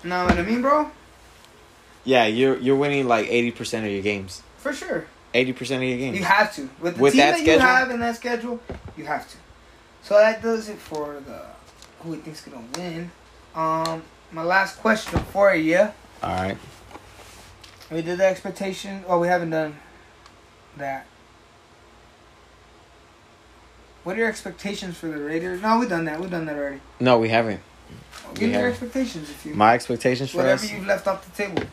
Know 0.04 0.26
what 0.26 0.38
I 0.38 0.44
mean, 0.44 0.62
bro? 0.62 0.92
Yeah, 2.04 2.28
you're 2.28 2.58
you're 2.58 2.76
winning 2.76 3.08
like 3.08 3.28
eighty 3.28 3.50
percent 3.52 3.86
of 3.86 3.92
your 3.92 4.04
games. 4.04 4.44
For 4.60 4.72
sure. 4.72 5.08
Eighty 5.34 5.52
percent 5.52 5.82
of 5.82 5.90
your 5.90 5.98
games. 5.98 6.20
You 6.20 6.24
have 6.24 6.54
to. 6.56 6.70
With 6.80 6.98
the 6.98 7.02
With 7.02 7.14
team 7.14 7.22
that 7.22 7.44
that, 7.44 7.46
you 7.46 7.60
have 7.60 7.90
in 7.90 8.00
that 8.02 8.16
schedule, 8.16 8.60
you 8.96 9.06
have 9.06 9.28
to. 9.30 9.38
So 10.04 10.16
that 10.16 10.44
does 10.44 10.70
it 10.70 10.78
for 10.78 11.22
the 11.26 11.42
who 12.02 12.12
we 12.12 12.18
think's 12.18 12.42
gonna 12.42 12.64
win. 12.78 13.10
Um, 13.56 14.04
my 14.32 14.44
last 14.44 14.78
question 14.78 15.20
for 15.32 15.56
you. 15.56 15.80
All 16.22 16.36
right. 16.36 16.58
We 17.92 18.02
did 18.02 18.18
the 18.18 18.26
expectation. 18.26 19.04
Oh, 19.08 19.20
we 19.20 19.28
haven't 19.28 19.52
done 19.52 19.78
that. 20.78 21.06
What 24.04 24.16
are 24.16 24.20
your 24.20 24.28
expectations 24.28 24.98
for 24.98 25.08
the 25.08 25.18
Raiders? 25.18 25.62
No, 25.62 25.80
we've 25.80 25.90
done 25.90 26.06
that. 26.06 26.20
We've 26.20 26.30
done 26.30 26.46
that 26.46 26.56
already. 26.58 26.80
No, 27.00 27.18
we 27.18 27.30
haven't. 27.30 27.62
Give 28.34 28.50
me 28.50 28.54
Yeah. 28.54 28.62
your 28.62 28.70
expectations 28.70 29.30
if 29.30 29.46
you. 29.46 29.54
My 29.56 29.74
expectations 29.74 30.32
for 30.32 30.38
whatever 30.38 30.64
us. 30.64 30.72
you've 30.72 30.86
left 30.86 31.08
off 31.08 31.26
the 31.26 31.44
table. 31.44 31.64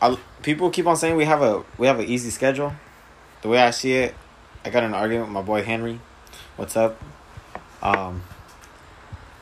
I, 0.00 0.16
people 0.42 0.70
keep 0.70 0.86
on 0.86 0.96
saying 0.96 1.16
we 1.16 1.24
have 1.24 1.42
a 1.42 1.64
we 1.78 1.86
have 1.86 1.98
an 1.98 2.06
easy 2.06 2.30
schedule. 2.30 2.74
The 3.42 3.48
way 3.48 3.58
I 3.58 3.70
see 3.70 3.94
it, 3.94 4.14
I 4.64 4.70
got 4.70 4.82
an 4.82 4.94
argument 4.94 5.28
with 5.28 5.34
my 5.34 5.42
boy 5.42 5.62
Henry. 5.62 6.00
What's 6.56 6.76
up? 6.76 7.00
Um, 7.82 8.22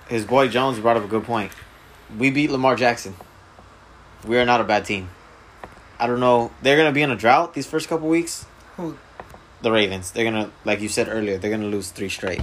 his 0.09 0.25
boy 0.25 0.49
Jones 0.49 0.79
brought 0.79 0.97
up 0.97 1.05
a 1.05 1.09
good 1.09 1.25
point. 1.25 1.53
We 2.19 2.31
beat 2.31 2.51
Lamar 2.51 2.77
Jackson. 2.77 3.15
We 4.27 4.39
are 4.39 4.45
not 4.47 4.61
a 4.61 4.65
bad 4.65 4.85
team. 4.85 5.11
I 5.99 6.07
don't 6.07 6.21
know. 6.21 6.51
They're 6.63 6.77
gonna 6.77 6.93
be 6.93 7.03
in 7.03 7.11
a 7.11 7.17
drought 7.17 7.55
these 7.55 7.67
first 7.67 7.89
couple 7.89 8.09
weeks. 8.09 8.47
Who? 8.77 8.97
The 9.63 9.71
Ravens. 9.71 10.11
They're 10.11 10.25
gonna, 10.25 10.51
like 10.65 10.81
you 10.81 10.89
said 10.89 11.09
earlier, 11.09 11.39
they're 11.39 11.51
gonna 11.51 11.67
lose 11.67 11.91
three 11.91 12.09
straight. 12.09 12.43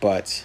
But 0.00 0.44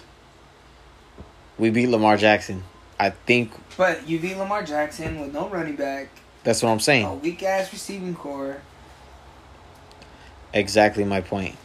we 1.58 1.70
beat 1.70 1.88
Lamar 1.88 2.16
Jackson. 2.16 2.64
I 2.98 3.10
think 3.10 3.52
But 3.76 4.08
you 4.08 4.18
beat 4.18 4.36
Lamar 4.36 4.62
Jackson 4.62 5.20
with 5.20 5.32
no 5.32 5.48
running 5.48 5.76
back, 5.76 6.08
that's 6.44 6.62
what 6.62 6.70
I'm 6.70 6.80
saying. 6.80 7.04
a 7.06 7.14
weak 7.14 7.42
ass 7.42 7.72
receiving 7.72 8.14
core. 8.14 8.62
Exactly 10.52 11.04
my 11.04 11.20
point. 11.20 11.56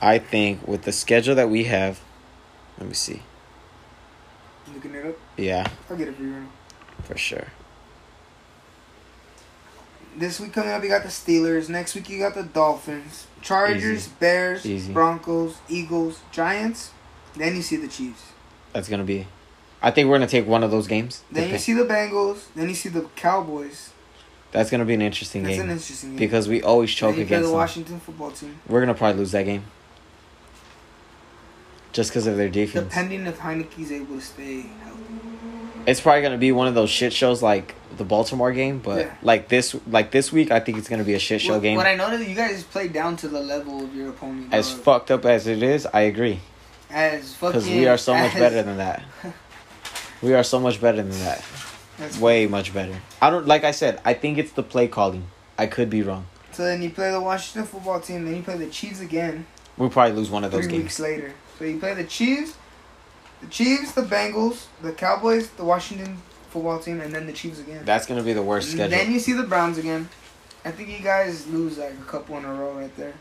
I 0.00 0.18
think 0.18 0.66
with 0.66 0.82
the 0.82 0.92
schedule 0.92 1.34
that 1.36 1.48
we 1.48 1.64
have, 1.64 2.00
let 2.78 2.88
me 2.88 2.94
see. 2.94 3.22
Looking 4.74 4.94
it 4.94 5.06
up. 5.06 5.16
Yeah, 5.42 5.68
I'll 5.90 5.96
get 5.96 6.06
you. 6.20 6.32
right 6.32 6.42
now. 6.42 6.48
for 7.02 7.16
sure. 7.18 7.48
This 10.16 10.38
week 10.38 10.52
coming 10.52 10.70
up, 10.70 10.82
you 10.82 10.88
got 10.88 11.02
the 11.02 11.08
Steelers. 11.08 11.68
Next 11.68 11.94
week, 11.94 12.08
you 12.10 12.18
got 12.18 12.34
the 12.34 12.42
Dolphins, 12.42 13.26
Chargers, 13.40 13.82
Easy. 14.06 14.12
Bears, 14.20 14.64
Easy. 14.66 14.92
Broncos, 14.92 15.56
Eagles, 15.68 16.20
Giants. 16.30 16.90
Then 17.34 17.56
you 17.56 17.62
see 17.62 17.76
the 17.76 17.88
Chiefs. 17.88 18.22
That's 18.72 18.88
gonna 18.88 19.04
be. 19.04 19.26
I 19.80 19.90
think 19.90 20.08
we're 20.08 20.16
gonna 20.16 20.28
take 20.28 20.46
one 20.46 20.62
of 20.62 20.70
those 20.70 20.86
games. 20.86 21.22
Then 21.32 21.50
you 21.50 21.58
see 21.58 21.72
the 21.72 21.84
Bengals. 21.84 22.44
Then 22.54 22.68
you 22.68 22.74
see 22.74 22.88
the 22.90 23.02
Cowboys. 23.16 23.90
That's 24.52 24.70
gonna 24.70 24.84
be 24.84 24.94
an 24.94 25.02
interesting 25.02 25.42
That's 25.42 25.56
game 25.56 25.66
That's 25.66 25.72
an 25.72 25.78
interesting 25.78 26.10
game. 26.10 26.18
because 26.18 26.46
we 26.46 26.62
always 26.62 26.90
choke 26.92 27.16
against 27.16 27.30
the 27.30 27.40
them. 27.48 27.52
Washington 27.52 27.98
football 28.00 28.30
team. 28.30 28.60
We're 28.68 28.80
gonna 28.80 28.94
probably 28.94 29.18
lose 29.18 29.32
that 29.32 29.44
game. 29.44 29.64
Just 31.92 32.10
because 32.10 32.26
of 32.26 32.36
their 32.36 32.48
defense. 32.48 32.88
Depending 32.88 33.26
if 33.26 33.38
Heinicke's 33.38 33.90
able 33.92 34.16
to 34.16 34.20
stay 34.22 34.60
healthy. 34.82 35.11
It's 35.86 36.00
probably 36.00 36.22
gonna 36.22 36.38
be 36.38 36.52
one 36.52 36.66
of 36.68 36.74
those 36.74 36.90
shit 36.90 37.12
shows 37.12 37.42
like 37.42 37.74
the 37.96 38.04
Baltimore 38.04 38.52
game, 38.52 38.78
but 38.78 38.98
Yeah. 39.06 39.14
like 39.22 39.48
this, 39.48 39.74
like 39.90 40.10
this 40.10 40.32
week, 40.32 40.50
I 40.50 40.60
think 40.60 40.78
it's 40.78 40.88
gonna 40.88 41.04
be 41.04 41.14
a 41.14 41.18
shit 41.18 41.40
show 41.40 41.58
game. 41.60 41.76
what 41.76 41.86
I 41.86 41.94
know 41.94 42.16
that 42.16 42.26
you 42.26 42.34
guys 42.34 42.62
play 42.62 42.88
down 42.88 43.16
to 43.18 43.28
the 43.28 43.40
level 43.40 43.82
of 43.84 43.94
your 43.94 44.10
opponent. 44.10 44.48
as 44.52 44.70
dog. 44.70 44.80
fucked 44.82 45.10
up 45.10 45.24
as 45.26 45.46
it 45.46 45.62
is, 45.62 45.86
I 45.92 46.02
agree. 46.02 46.40
as 46.90 47.34
fucking 47.34 47.60
Because 47.60 47.68
we 47.74 47.86
are 47.88 47.96
so 47.98 48.14
much 48.14 48.34
better 48.34 48.62
than 48.62 48.76
that. 48.78 49.02
We 50.22 50.34
are 50.34 50.44
so 50.44 50.60
much 50.60 50.80
better 50.80 50.98
than 51.02 51.18
that. 51.24 51.42
That's 51.98 52.16
Way 52.18 52.46
much 52.46 52.72
better. 52.72 52.94
I 53.20 53.28
don't 53.30 53.46
like 53.48 53.64
I 53.64 53.72
said. 53.72 54.00
I 54.04 54.14
think 54.14 54.38
it's 54.38 54.52
the 54.52 54.62
play 54.62 54.86
calling. 54.86 55.24
I 55.58 55.66
could 55.66 55.90
be 55.90 56.00
wrong. 56.02 56.26
So 56.52 56.64
then 56.64 56.80
you 56.80 56.90
play 56.90 57.10
the 57.10 57.20
Washington 57.20 57.66
football 57.66 57.98
team. 57.98 58.24
Then 58.24 58.36
you 58.36 58.42
play 58.42 58.56
the 58.56 58.68
Chiefs 58.68 59.00
again. 59.00 59.46
We'll 59.76 59.90
probably 59.90 60.12
lose 60.14 60.30
one 60.30 60.44
of 60.44 60.52
those 60.52 60.62
three 60.64 60.72
games. 60.74 60.82
weeks 60.84 61.00
later. 61.00 61.32
So 61.58 61.64
you 61.64 61.78
play 61.80 61.94
the 61.94 62.04
Chiefs, 62.04 62.54
the 63.42 63.48
Chiefs, 63.48 63.92
the 63.92 64.02
Bengals, 64.02 64.66
the 64.82 64.92
Cowboys, 64.92 65.50
the 65.50 65.64
Washington 65.64 66.18
football 66.50 66.78
team, 66.78 67.00
and 67.00 67.14
then 67.14 67.26
the 67.26 67.32
Chiefs 67.32 67.58
again. 67.60 67.84
That's 67.84 68.06
gonna 68.06 68.22
be 68.22 68.32
the 68.32 68.42
worst 68.42 68.68
And 68.68 68.76
schedule. 68.78 68.96
Then 68.98 69.12
you 69.12 69.18
see 69.20 69.32
the 69.32 69.42
Browns 69.42 69.78
again. 69.78 70.08
I 70.64 70.70
think 70.70 70.88
you 70.90 71.00
guys 71.00 71.46
lose 71.48 71.78
like 71.78 71.92
a 71.92 72.04
couple 72.04 72.38
in 72.38 72.44
a 72.44 72.54
row 72.54 72.72
right 72.74 72.96
there. 72.96 73.14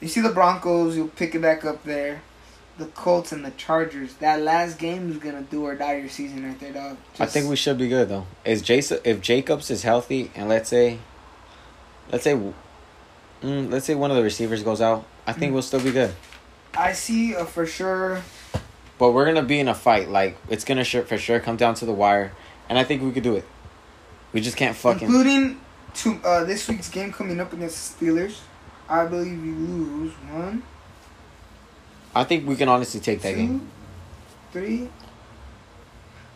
You 0.00 0.08
see 0.08 0.20
the 0.20 0.30
Broncos, 0.30 0.96
you'll 0.96 1.08
pick 1.08 1.34
it 1.34 1.42
back 1.42 1.64
up 1.64 1.84
there. 1.84 2.22
The 2.78 2.86
Colts 2.86 3.32
and 3.32 3.44
the 3.44 3.50
Chargers. 3.52 4.14
That 4.14 4.40
last 4.40 4.78
game 4.78 5.10
is 5.10 5.18
gonna 5.18 5.42
do 5.42 5.64
or 5.66 5.74
die 5.74 5.96
your 5.96 6.08
season 6.08 6.46
right 6.46 6.58
there, 6.60 6.72
dog. 6.72 6.96
I 7.18 7.26
think 7.26 7.48
we 7.50 7.56
should 7.56 7.76
be 7.76 7.88
good 7.88 8.08
though. 8.08 8.26
Is 8.44 8.62
Jason 8.62 8.98
if 9.04 9.20
Jacobs 9.20 9.70
is 9.70 9.82
healthy 9.82 10.30
and 10.34 10.48
let's 10.48 10.68
say, 10.70 10.98
let's 12.12 12.24
say, 12.24 12.34
mm, 12.34 13.70
let's 13.70 13.84
say 13.86 13.94
one 13.94 14.10
of 14.10 14.16
the 14.16 14.22
receivers 14.22 14.62
goes 14.62 14.80
out, 14.80 15.04
I 15.26 15.32
think 15.32 15.50
Mm. 15.50 15.54
we'll 15.54 15.62
still 15.62 15.80
be 15.80 15.90
good. 15.90 16.14
I 16.74 16.92
see 16.92 17.32
a 17.34 17.44
for 17.44 17.66
sure. 17.66 18.22
But 19.00 19.12
we're 19.12 19.24
gonna 19.24 19.42
be 19.42 19.58
in 19.58 19.66
a 19.66 19.74
fight. 19.74 20.10
Like 20.10 20.36
it's 20.50 20.62
gonna 20.64 20.84
sure, 20.84 21.02
for 21.02 21.16
sure 21.16 21.40
come 21.40 21.56
down 21.56 21.74
to 21.76 21.86
the 21.86 21.92
wire, 21.92 22.32
and 22.68 22.78
I 22.78 22.84
think 22.84 23.02
we 23.02 23.10
could 23.12 23.22
do 23.24 23.34
it. 23.34 23.44
We 24.34 24.42
just 24.42 24.56
can't 24.58 24.76
fucking. 24.76 25.08
Including 25.08 25.58
to 25.94 26.20
uh, 26.22 26.44
this 26.44 26.68
week's 26.68 26.90
game 26.90 27.10
coming 27.10 27.40
up 27.40 27.52
against 27.52 27.98
the 27.98 28.06
Steelers. 28.06 28.38
I 28.88 29.06
believe 29.06 29.42
you 29.44 29.54
lose 29.54 30.12
one, 30.30 30.62
I 32.14 32.24
think 32.24 32.46
we 32.46 32.56
can 32.56 32.68
honestly 32.68 33.00
take 33.00 33.22
that 33.22 33.30
two, 33.30 33.36
game. 33.36 33.68
three, 34.52 34.88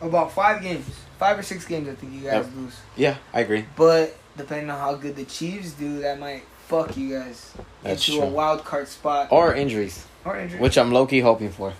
about 0.00 0.32
five 0.32 0.62
games, 0.62 0.86
five 1.18 1.38
or 1.38 1.42
six 1.42 1.66
games. 1.66 1.88
I 1.88 1.94
think 1.96 2.12
you 2.14 2.20
guys 2.20 2.46
Yep. 2.46 2.50
lose. 2.56 2.76
Yeah, 2.96 3.16
I 3.34 3.40
agree. 3.40 3.66
But 3.76 4.16
depending 4.36 4.70
on 4.70 4.78
how 4.78 4.94
good 4.94 5.16
the 5.16 5.24
Chiefs 5.24 5.72
do, 5.72 6.00
that 6.00 6.18
might 6.18 6.44
fuck 6.66 6.96
you 6.96 7.18
guys 7.18 7.52
That's 7.82 8.08
into 8.08 8.22
a 8.22 8.26
wild 8.26 8.64
card 8.64 8.88
spot 8.88 9.28
Or 9.30 9.54
injuries, 9.54 10.06
or 10.24 10.38
injury. 10.38 10.60
which 10.60 10.78
I'm 10.78 10.92
low 10.92 11.04
key 11.06 11.20
hoping 11.20 11.50
for. 11.50 11.74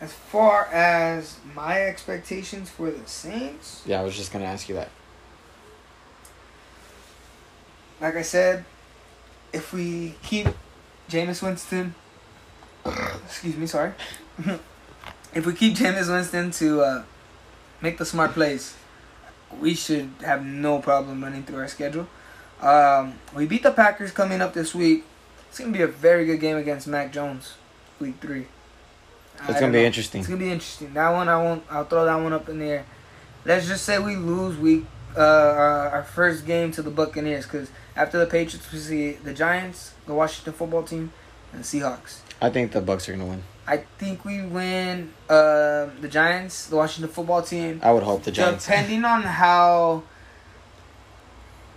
As 0.00 0.12
far 0.12 0.66
as 0.66 1.36
my 1.54 1.82
expectations 1.82 2.68
for 2.70 2.90
the 2.90 3.06
Saints, 3.06 3.82
Yeah, 3.86 4.00
I 4.00 4.04
was 4.04 4.16
just 4.16 4.32
gonna 4.32 4.44
ask 4.44 4.68
you 4.68 4.74
that. 4.74 4.90
like 8.00 8.16
I 8.16 8.22
said, 8.22 8.64
if 9.52 9.72
we 9.72 10.14
keep 10.22 10.48
Jameis 11.08 11.42
Winston, 11.42 11.94
excuse 13.24 13.56
me, 13.56 13.66
sorry, 13.66 13.92
if 15.34 15.46
we 15.46 15.54
keep 15.54 15.74
Jameis 15.76 16.08
Winston 16.08 16.50
to 16.52 16.82
uh, 16.82 17.02
make 17.80 17.98
the 17.98 18.04
smart 18.04 18.32
plays, 18.32 18.74
we 19.60 19.74
should 19.74 20.10
have 20.22 20.44
no 20.44 20.80
problem 20.80 21.22
running 21.22 21.44
through 21.44 21.58
our 21.60 21.68
schedule. 21.68 22.08
Um, 22.60 23.14
we 23.34 23.46
beat 23.46 23.62
the 23.62 23.70
Packers 23.70 24.10
coming 24.10 24.40
up 24.40 24.52
this 24.54 24.74
week. 24.74 25.04
It's 25.48 25.58
gonna 25.60 25.72
be 25.72 25.82
a 25.82 25.86
very 25.86 26.26
good 26.26 26.40
game 26.40 26.56
against 26.56 26.86
Mac 26.88 27.12
Jones, 27.12 27.54
week 28.00 28.16
three. 28.20 28.46
It's 29.48 29.60
gonna 29.60 29.72
be 29.72 29.80
know. 29.80 29.86
interesting. 29.86 30.20
It's 30.20 30.28
gonna 30.28 30.40
be 30.40 30.50
interesting. 30.50 30.94
That 30.94 31.10
one 31.10 31.28
I 31.28 31.42
won't. 31.42 31.64
I'll 31.70 31.84
throw 31.84 32.04
that 32.04 32.16
one 32.16 32.32
up 32.32 32.48
in 32.48 32.58
the 32.58 32.66
air. 32.66 32.86
Let's 33.44 33.66
just 33.66 33.84
say 33.84 33.98
we 33.98 34.16
lose 34.16 34.56
week 34.56 34.84
uh, 35.16 35.20
our, 35.20 35.88
our 35.90 36.02
first 36.02 36.46
game 36.46 36.72
to 36.72 36.82
the 36.82 36.90
Buccaneers 36.90 37.44
because 37.44 37.70
after 37.94 38.18
the 38.18 38.26
Patriots 38.26 38.70
we 38.72 38.78
see 38.78 39.12
the 39.12 39.34
Giants, 39.34 39.94
the 40.06 40.14
Washington 40.14 40.52
football 40.52 40.82
team, 40.82 41.12
and 41.52 41.62
the 41.62 41.66
Seahawks. 41.66 42.20
I 42.40 42.50
think 42.50 42.72
the 42.72 42.80
Bucs 42.80 43.08
are 43.08 43.12
gonna 43.12 43.26
win. 43.26 43.42
I 43.66 43.78
think 43.98 44.24
we 44.24 44.42
win 44.42 45.12
uh, 45.28 45.88
the 46.00 46.08
Giants, 46.08 46.66
the 46.66 46.76
Washington 46.76 47.12
football 47.12 47.42
team. 47.42 47.80
I 47.82 47.92
would 47.92 48.02
hope 48.02 48.22
the 48.22 48.30
Giants. 48.30 48.66
Depending 48.66 49.04
on 49.04 49.22
how 49.22 50.02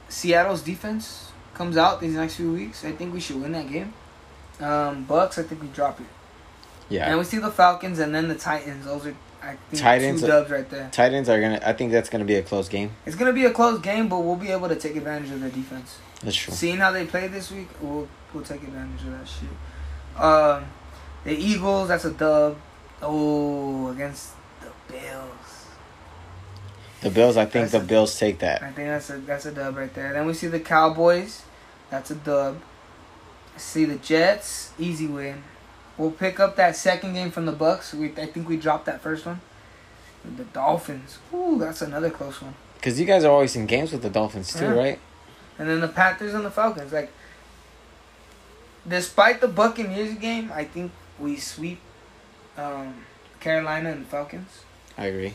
Seattle's 0.10 0.62
defense 0.62 1.32
comes 1.54 1.78
out 1.78 2.02
these 2.02 2.16
next 2.16 2.36
few 2.36 2.52
weeks, 2.52 2.84
I 2.84 2.92
think 2.92 3.14
we 3.14 3.20
should 3.20 3.42
win 3.42 3.54
that 3.54 3.72
game. 3.72 3.94
Um, 4.60 5.06
Bucs, 5.06 5.38
I 5.38 5.44
think 5.44 5.62
we 5.62 5.68
drop 5.70 6.00
it. 6.02 6.08
Yeah, 6.90 7.10
And 7.10 7.18
we 7.18 7.26
see 7.26 7.38
the 7.38 7.52
Falcons 7.52 8.00
and 8.00 8.16
then 8.16 8.28
the 8.28 8.36
Titans. 8.36 8.86
Those 8.86 9.08
are 9.08 9.16
I 9.42 9.56
think 9.70 9.82
Titans- 9.82 10.22
two 10.22 10.28
dubs 10.28 10.50
right 10.50 10.70
there. 10.70 10.90
Titans 10.92 11.30
are 11.30 11.40
gonna. 11.40 11.60
I 11.64 11.74
think 11.74 11.92
that's 11.92 12.10
gonna 12.10 12.26
be 12.26 12.36
a 12.36 12.42
close 12.42 12.68
game. 12.68 12.92
It's 13.06 13.16
gonna 13.16 13.34
be 13.34 13.46
a 13.46 13.52
close 13.52 13.80
game, 13.80 14.08
but 14.08 14.20
we'll 14.20 14.36
be 14.36 14.50
able 14.50 14.70
to 14.70 14.76
take 14.76 14.96
advantage 14.96 15.32
of 15.32 15.42
their 15.42 15.50
defense. 15.50 16.00
That's 16.24 16.36
true. 16.36 16.54
Seeing 16.54 16.78
how 16.78 16.92
they 16.92 17.06
played 17.06 17.32
this 17.32 17.52
week, 17.52 17.68
we'll 17.82 18.08
we'll 18.34 18.44
take 18.44 18.64
advantage 18.64 19.02
of 19.06 19.12
that 19.12 19.28
shit. 19.28 20.22
Um, 20.22 20.66
the 21.24 21.36
Eagles, 21.36 21.90
that's 21.90 22.06
a 22.06 22.12
dub. 22.12 22.58
Oh, 23.02 23.90
against 23.90 24.32
the 24.62 24.72
Bills. 24.92 25.66
The 27.02 27.12
Bills. 27.12 27.38
I 27.38 27.46
think 27.46 27.70
That's 27.70 27.84
the 27.84 27.88
Bills 27.88 28.18
take 28.18 28.40
that. 28.40 28.64
I 28.64 28.72
think 28.72 28.88
that's 28.88 29.10
a 29.12 29.18
that's 29.18 29.46
a 29.46 29.52
dub 29.52 29.78
right 29.78 29.94
there. 29.94 30.14
Then 30.14 30.26
we 30.26 30.34
see 30.34 30.48
the 30.48 30.60
Cowboys, 30.60 31.44
that's 31.90 32.10
a 32.12 32.16
dub. 32.16 32.60
See 33.56 33.86
the 33.86 33.96
Jets, 33.96 34.72
easy 34.80 35.08
win. 35.08 35.44
We'll 35.98 36.12
pick 36.12 36.40
up 36.40 36.56
that 36.58 36.76
second 36.76 37.14
game 37.14 37.32
from 37.32 37.46
the 37.46 37.54
Bucs. 37.54 37.94
We 37.94 38.12
I 38.22 38.26
think 38.28 38.48
we 38.48 38.58
dropped 38.58 38.86
that 38.86 39.02
first 39.02 39.26
one. 39.26 39.42
The 40.24 40.44
Dolphins, 40.46 41.20
ooh, 41.34 41.58
that's 41.58 41.82
another 41.82 42.10
close 42.10 42.42
one. 42.42 42.54
Cause 42.82 43.00
you 43.00 43.06
guys 43.06 43.24
are 43.24 43.32
always 43.32 43.56
in 43.56 43.66
games 43.66 43.92
with 43.92 44.02
the 44.02 44.10
Dolphins 44.10 44.54
too, 44.54 44.66
Yeah. 44.66 44.72
right? 44.74 45.00
And 45.58 45.68
then 45.70 45.80
the 45.80 45.88
Panthers 45.88 46.34
and 46.34 46.46
the 46.46 46.52
Falcons. 46.52 46.92
Like, 46.92 47.12
despite 48.88 49.42
the 49.42 49.48
Buccaneers 49.48 50.16
game, 50.16 50.52
I 50.54 50.64
think 50.66 50.92
we 51.20 51.38
sweep 51.38 51.80
um, 52.58 53.04
Carolina 53.40 53.92
and 53.92 54.06
the 54.06 54.10
Falcons, 54.10 54.50
I 54.98 55.06
agree. 55.06 55.34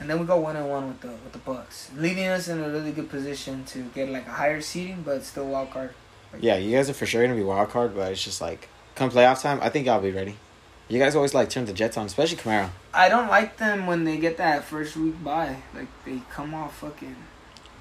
and 0.00 0.08
then 0.10 0.18
we 0.18 0.26
go 0.26 0.38
one 0.38 0.56
and 0.56 0.68
one 0.68 0.88
with 0.88 1.00
the 1.00 1.08
with 1.08 1.32
the 1.32 1.38
Bucs, 1.38 1.88
leaving 1.96 2.26
us 2.26 2.48
in 2.48 2.60
a 2.60 2.68
really 2.68 2.92
good 2.92 3.08
position 3.10 3.64
to 3.66 3.82
get 3.94 4.08
like 4.08 4.26
a 4.26 4.30
higher 4.32 4.60
seeding, 4.60 5.02
but 5.02 5.22
still 5.24 5.46
wild 5.46 5.70
card. 5.70 5.94
Yeah, 6.40 6.56
you 6.56 6.76
guys 6.76 6.90
are 6.90 6.94
for 6.94 7.06
sure 7.06 7.22
gonna 7.22 7.36
be 7.36 7.42
wild 7.44 7.70
card, 7.70 7.94
but 7.94 8.10
it's 8.12 8.22
just 8.24 8.40
like 8.40 8.68
come 8.94 9.10
playoff 9.10 9.42
time. 9.42 9.58
I 9.62 9.68
think 9.68 9.88
I'll 9.88 10.00
be 10.00 10.10
ready. 10.10 10.36
You 10.88 10.98
guys 10.98 11.16
always 11.16 11.32
like 11.34 11.48
turn 11.50 11.64
the 11.64 11.72
Jets 11.72 11.96
on, 11.96 12.06
especially 12.06 12.36
Camaro. 12.36 12.70
I 12.92 13.08
don't 13.08 13.28
like 13.28 13.56
them 13.56 13.86
when 13.86 14.04
they 14.04 14.18
get 14.18 14.36
that 14.36 14.64
first 14.64 14.96
week 14.96 15.22
bye. 15.24 15.56
Like 15.74 15.86
they 16.04 16.20
come 16.30 16.54
off 16.54 16.76
fucking, 16.78 17.08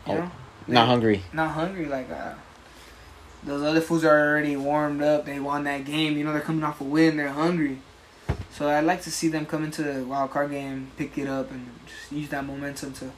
you 0.07 0.13
Oh. 0.13 0.15
know, 0.15 0.31
Not 0.67 0.87
hungry. 0.87 1.23
not 1.33 1.51
hungry 1.51 1.85
like 1.85 2.09
uh, 2.09 2.33
those 3.43 3.61
other 3.61 3.81
fools 3.81 4.05
are 4.05 4.29
already 4.31 4.55
warmed 4.55 5.01
up. 5.01 5.25
They 5.25 5.39
won 5.39 5.65
that 5.65 5.83
game. 5.85 6.17
You 6.17 6.23
know 6.23 6.31
they're 6.31 6.41
coming 6.41 6.63
off 6.63 6.79
a 6.79 6.85
win. 6.85 7.17
They're 7.17 7.27
hungry. 7.29 7.79
So 8.51 8.69
I'd 8.69 8.85
like 8.85 9.01
to 9.01 9.11
see 9.11 9.27
them 9.27 9.45
come 9.45 9.63
into 9.65 9.83
the 9.83 10.03
wild 10.05 10.31
card 10.31 10.51
game, 10.51 10.91
pick 10.95 11.17
it 11.17 11.27
up, 11.27 11.51
and 11.51 11.69
just 11.85 12.11
use 12.11 12.29
that 12.29 12.45
momentum 12.45 12.93
to 12.93 13.11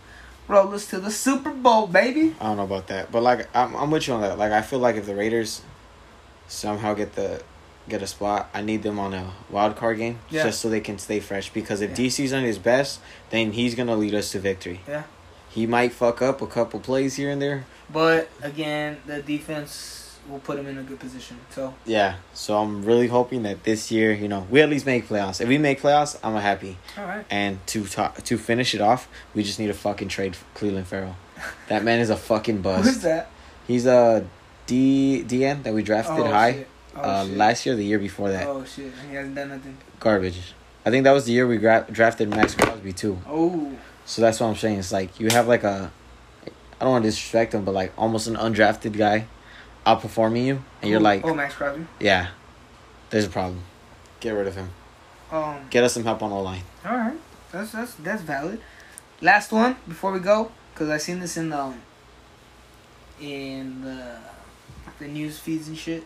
roll 0.48 0.74
us 0.74 0.88
to 0.90 1.00
the 1.00 1.12
Super 1.12 1.52
Bowl, 1.52 1.86
baby. 1.88 2.34
I 2.40 2.46
don't 2.48 2.58
know 2.58 2.64
about 2.64 2.88
that, 2.88 3.12
but 3.12 3.22
like 3.22 3.48
I'm, 3.56 3.76
I'm 3.76 3.92
with 3.92 4.08
you 4.08 4.16
on 4.16 4.22
that. 4.22 4.40
Like 4.40 4.52
I 4.52 4.64
feel 4.64 4.80
like 4.80 4.96
if 4.96 5.06
the 5.06 5.14
Raiders 5.16 5.62
somehow 6.48 6.94
get 6.96 7.14
the 7.16 7.44
get 7.88 8.02
a 8.02 8.08
spot, 8.08 8.50
I 8.54 8.62
need 8.62 8.84
them 8.84 9.00
on 9.00 9.14
a 9.14 9.32
wild 9.50 9.76
card 9.76 9.98
game 9.98 10.20
Yeah. 10.30 10.44
just 10.44 10.60
so 10.62 10.70
they 10.70 10.82
can 10.82 10.98
stay 10.98 11.20
fresh. 11.20 11.50
Because 11.52 11.82
if 11.82 11.92
Yeah. 11.92 11.96
DC's 12.06 12.34
on 12.34 12.44
his 12.44 12.58
best, 12.58 13.00
then 13.30 13.52
he's 13.54 13.76
gonna 13.76 13.96
lead 13.96 14.14
us 14.16 14.32
to 14.32 14.40
victory. 14.40 14.82
Yeah. 14.88 15.04
He 15.50 15.66
might 15.66 15.94
fuck 15.94 16.22
up 16.22 16.42
a 16.42 16.48
couple 16.48 16.80
plays 16.80 17.16
here 17.16 17.30
and 17.30 17.42
there. 17.42 17.66
But 17.92 18.28
again, 18.42 18.98
the 19.06 19.22
defense 19.22 20.02
will 20.28 20.40
put 20.40 20.58
him 20.58 20.66
in 20.66 20.78
a 20.80 20.82
good 20.82 21.00
position. 21.00 21.38
So 21.52 21.76
Yeah. 21.86 22.16
So 22.34 22.58
I'm 22.58 22.84
really 22.84 23.08
hoping 23.08 23.44
that 23.44 23.64
this 23.64 23.92
year, 23.92 24.12
you 24.12 24.28
know, 24.28 24.48
we 24.50 24.62
at 24.62 24.70
least 24.70 24.86
make 24.88 25.08
playoffs. 25.08 25.40
If 25.40 25.48
we 25.48 25.58
make 25.60 25.80
playoffs, 25.82 26.18
I'm 26.24 26.36
happy. 26.36 26.78
all 26.98 27.06
right. 27.06 27.26
And 27.30 27.60
to 27.68 27.86
to 27.86 28.12
to 28.24 28.38
finish 28.38 28.74
it 28.74 28.82
off, 28.82 29.08
we 29.36 29.44
just 29.44 29.60
need 29.60 29.68
to 29.68 29.74
fucking 29.76 30.08
trade 30.10 30.36
Clelin 30.56 30.84
Ferrell. 30.84 31.16
That 31.68 31.84
man 31.84 32.00
is 32.00 32.10
a 32.10 32.18
fucking 32.18 32.62
buzz. 32.62 32.86
Who's 32.90 33.02
that? 33.02 33.30
He's 33.68 33.86
a 33.86 34.26
D 34.66 35.24
DN 35.28 35.62
that 35.64 35.74
we 35.76 35.84
drafted 35.84 36.20
Oh, 36.26 36.32
high. 36.32 36.54
shit. 36.54 36.68
Oh, 36.96 37.02
uh, 37.02 37.26
last 37.26 37.66
year, 37.66 37.76
the 37.76 37.84
year 37.84 38.00
before 38.00 38.30
that, 38.30 38.48
Oh 38.48 38.64
shit! 38.64 38.92
He 39.10 39.16
hasn't 39.16 39.36
done 39.36 39.50
nothing. 39.50 39.78
garbage. 40.00 40.54
I 40.86 40.92
think 40.92 41.04
that 41.04 41.12
was 41.12 41.26
the 41.26 41.32
year 41.34 41.46
we 41.48 41.58
gra- 41.58 41.86
drafted 41.92 42.30
Maxx 42.30 42.56
Crosby 42.56 42.94
too. 42.94 43.20
Oh, 43.28 43.76
So 44.06 44.22
that's 44.22 44.40
what 44.40 44.48
I'm 44.48 44.56
saying. 44.56 44.80
It's 44.80 44.92
like 44.92 45.20
you 45.20 45.28
have 45.32 45.48
like 45.48 45.64
a, 45.64 45.92
I 46.46 46.84
don't 46.84 46.92
want 46.92 47.04
to 47.04 47.10
disrespect 47.10 47.54
him, 47.54 47.66
but 47.66 47.74
like 47.74 47.92
almost 47.98 48.28
an 48.28 48.36
undrafted 48.36 48.96
guy, 48.98 49.26
outperforming 49.86 50.46
you, 50.46 50.64
and 50.82 50.90
you're 50.92 51.00
like, 51.00 51.26
oh 51.26 51.34
Maxx 51.34 51.56
Crosby. 51.56 51.86
yeah, 52.00 52.28
there's 53.10 53.26
a 53.26 53.30
problem. 53.30 53.62
Get 54.20 54.32
rid 54.32 54.48
of 54.48 54.56
him. 54.56 54.70
Um, 55.32 55.58
Get 55.70 55.84
us 55.84 55.94
some 55.94 56.04
help 56.04 56.22
on 56.24 56.30
the 56.30 56.36
line. 56.38 56.62
all 56.86 56.96
right, 56.96 57.18
that's 57.52 57.72
that's 57.74 57.96
that's 57.96 58.22
valid. 58.22 58.62
Last 59.22 59.52
one 59.52 59.76
before 59.88 60.12
we 60.12 60.20
go, 60.20 60.52
cause 60.76 60.90
I 60.90 60.98
seen 60.98 61.20
this 61.20 61.36
in 61.36 61.50
the 61.50 61.60
um, 61.60 61.82
in 63.20 63.82
the 63.82 64.18
the 65.00 65.08
news 65.08 65.40
feeds 65.40 65.68
and 65.68 65.78
shit. 65.78 66.06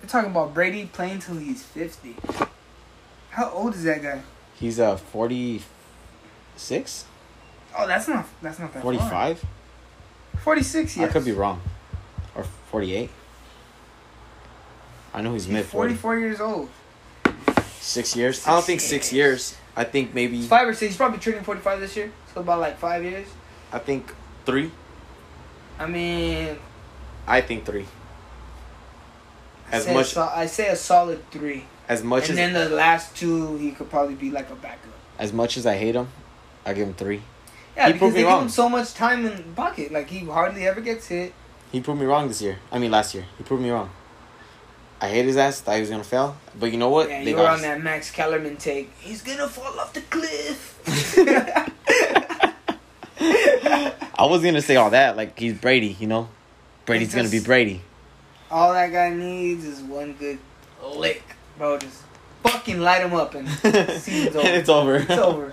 They're 0.00 0.08
talking 0.08 0.30
about 0.30 0.54
Brady 0.54 0.86
playing 0.86 1.18
till 1.20 1.36
he's 1.36 1.62
fifty. 1.62 2.16
How 3.30 3.50
old 3.50 3.74
is 3.74 3.84
that 3.84 4.02
guy? 4.02 4.22
He's 4.54 4.78
a 4.80 4.96
46, 4.96 7.04
Oh, 7.76 7.86
that's 7.86 8.08
not 8.08 8.26
that's 8.42 8.58
not 8.58 8.72
that 8.72 8.82
far. 8.82 8.94
45. 8.94 9.44
Forty 10.42 10.62
six. 10.62 10.96
Yes. 10.96 11.10
I 11.10 11.12
could 11.12 11.24
be 11.24 11.32
wrong, 11.32 11.60
or 12.34 12.44
48. 12.70 13.10
I 15.14 15.22
know 15.22 15.32
he's 15.32 15.44
He's 15.44 15.52
mid 15.52 15.64
40. 15.66 15.94
forty 15.94 16.00
four 16.00 16.18
years 16.18 16.40
old. 16.40 16.68
Six 17.80 18.16
years. 18.16 18.46
I 18.46 18.50
don't 18.52 18.64
think 18.64 18.80
six 18.80 19.12
years. 19.12 19.56
I 19.76 19.84
think 19.84 20.14
maybe. 20.14 20.36
He's 20.38 20.48
five 20.48 20.66
or 20.68 20.74
six. 20.74 20.92
He's 20.92 20.96
probably 20.96 21.18
turning 21.18 21.42
forty 21.42 21.60
five 21.60 21.80
this 21.80 21.96
year. 21.96 22.10
So 22.34 22.40
about 22.40 22.60
like 22.60 22.78
five 22.78 23.02
years. 23.04 23.28
I 23.72 23.78
think 23.78 24.12
three. 24.44 24.70
I 25.78 25.86
mean, 25.86 26.58
I 27.26 27.40
think 27.40 27.64
three. 27.64 27.86
I 29.70 29.76
As 29.76 29.84
say 29.84 29.94
much 29.94 30.16
I 30.16 30.46
say 30.46 30.68
a 30.68 30.76
solid 30.76 31.30
three, 31.30 31.64
as 31.88 32.02
much 32.02 32.30
and 32.30 32.38
as 32.38 32.52
then 32.52 32.52
the 32.54 32.74
last 32.74 33.14
two 33.16 33.56
he 33.58 33.72
could 33.72 33.90
probably 33.90 34.14
be 34.14 34.30
like 34.30 34.50
a 34.50 34.54
backup. 34.56 34.92
as 35.18 35.32
much 35.32 35.56
as 35.56 35.66
I 35.66 35.76
hate 35.76 35.94
him, 35.94 36.08
I 36.64 36.72
give 36.72 36.88
him 36.88 36.94
three. 36.94 37.22
Yeah, 37.76 37.86
He 37.88 37.92
because 37.92 38.12
they 38.14 38.20
give 38.20 38.28
wrong. 38.28 38.42
him 38.44 38.48
so 38.48 38.68
much 38.68 38.94
time 38.94 39.24
in 39.26 39.36
the 39.36 39.42
pocket. 39.54 39.92
Like 39.92 40.08
he 40.10 40.20
hardly 40.24 40.66
ever 40.66 40.80
gets 40.80 41.06
hit. 41.08 41.32
He 41.70 41.80
proved 41.80 42.00
me 42.00 42.06
wrong 42.06 42.28
this 42.28 42.40
year. 42.42 42.58
I 42.72 42.78
mean 42.78 42.90
last 42.90 43.14
year. 43.14 43.24
He 43.36 43.44
proved 43.44 43.62
me 43.62 43.70
wrong. 43.70 43.90
I 45.00 45.08
hate 45.10 45.26
his 45.26 45.36
ass. 45.36 45.60
Thought 45.60 45.74
he 45.76 45.80
was 45.82 45.90
gonna 45.90 46.02
fail, 46.02 46.36
but 46.58 46.72
you 46.72 46.78
know 46.78 46.88
what? 46.88 47.08
Yeah, 47.08 47.22
They 47.22 47.30
you 47.30 47.36
were 47.36 47.46
on 47.46 47.56
us. 47.56 47.60
that 47.62 47.80
Max 47.82 48.10
Kellerman 48.10 48.56
take. 48.56 48.90
He's 48.98 49.22
gonna 49.22 49.46
fall 49.48 49.78
off 49.78 49.92
the 49.92 50.00
cliff. 50.00 50.74
I 53.20 54.26
was 54.26 54.42
gonna 54.42 54.62
say 54.62 54.76
all 54.76 54.90
that. 54.90 55.16
Like 55.16 55.38
he's 55.38 55.54
Brady, 55.54 55.96
you 56.00 56.06
know. 56.06 56.28
Brady's 56.86 57.08
It's 57.08 57.14
gonna 57.14 57.28
be 57.28 57.40
Brady. 57.40 57.82
All 58.50 58.72
that 58.72 58.92
guy 58.92 59.10
needs 59.10 59.64
is 59.64 59.80
one 59.80 60.14
good 60.14 60.38
lick, 60.82 61.22
bro. 61.58 61.78
Just 61.78 62.02
fucking 62.42 62.80
light 62.80 63.02
him 63.02 63.14
up 63.14 63.34
and 63.34 63.48
over. 63.64 63.76
and 63.76 64.48
it's 64.56 64.68
over. 64.68 64.96
It's 64.96 65.10
over. 65.10 65.52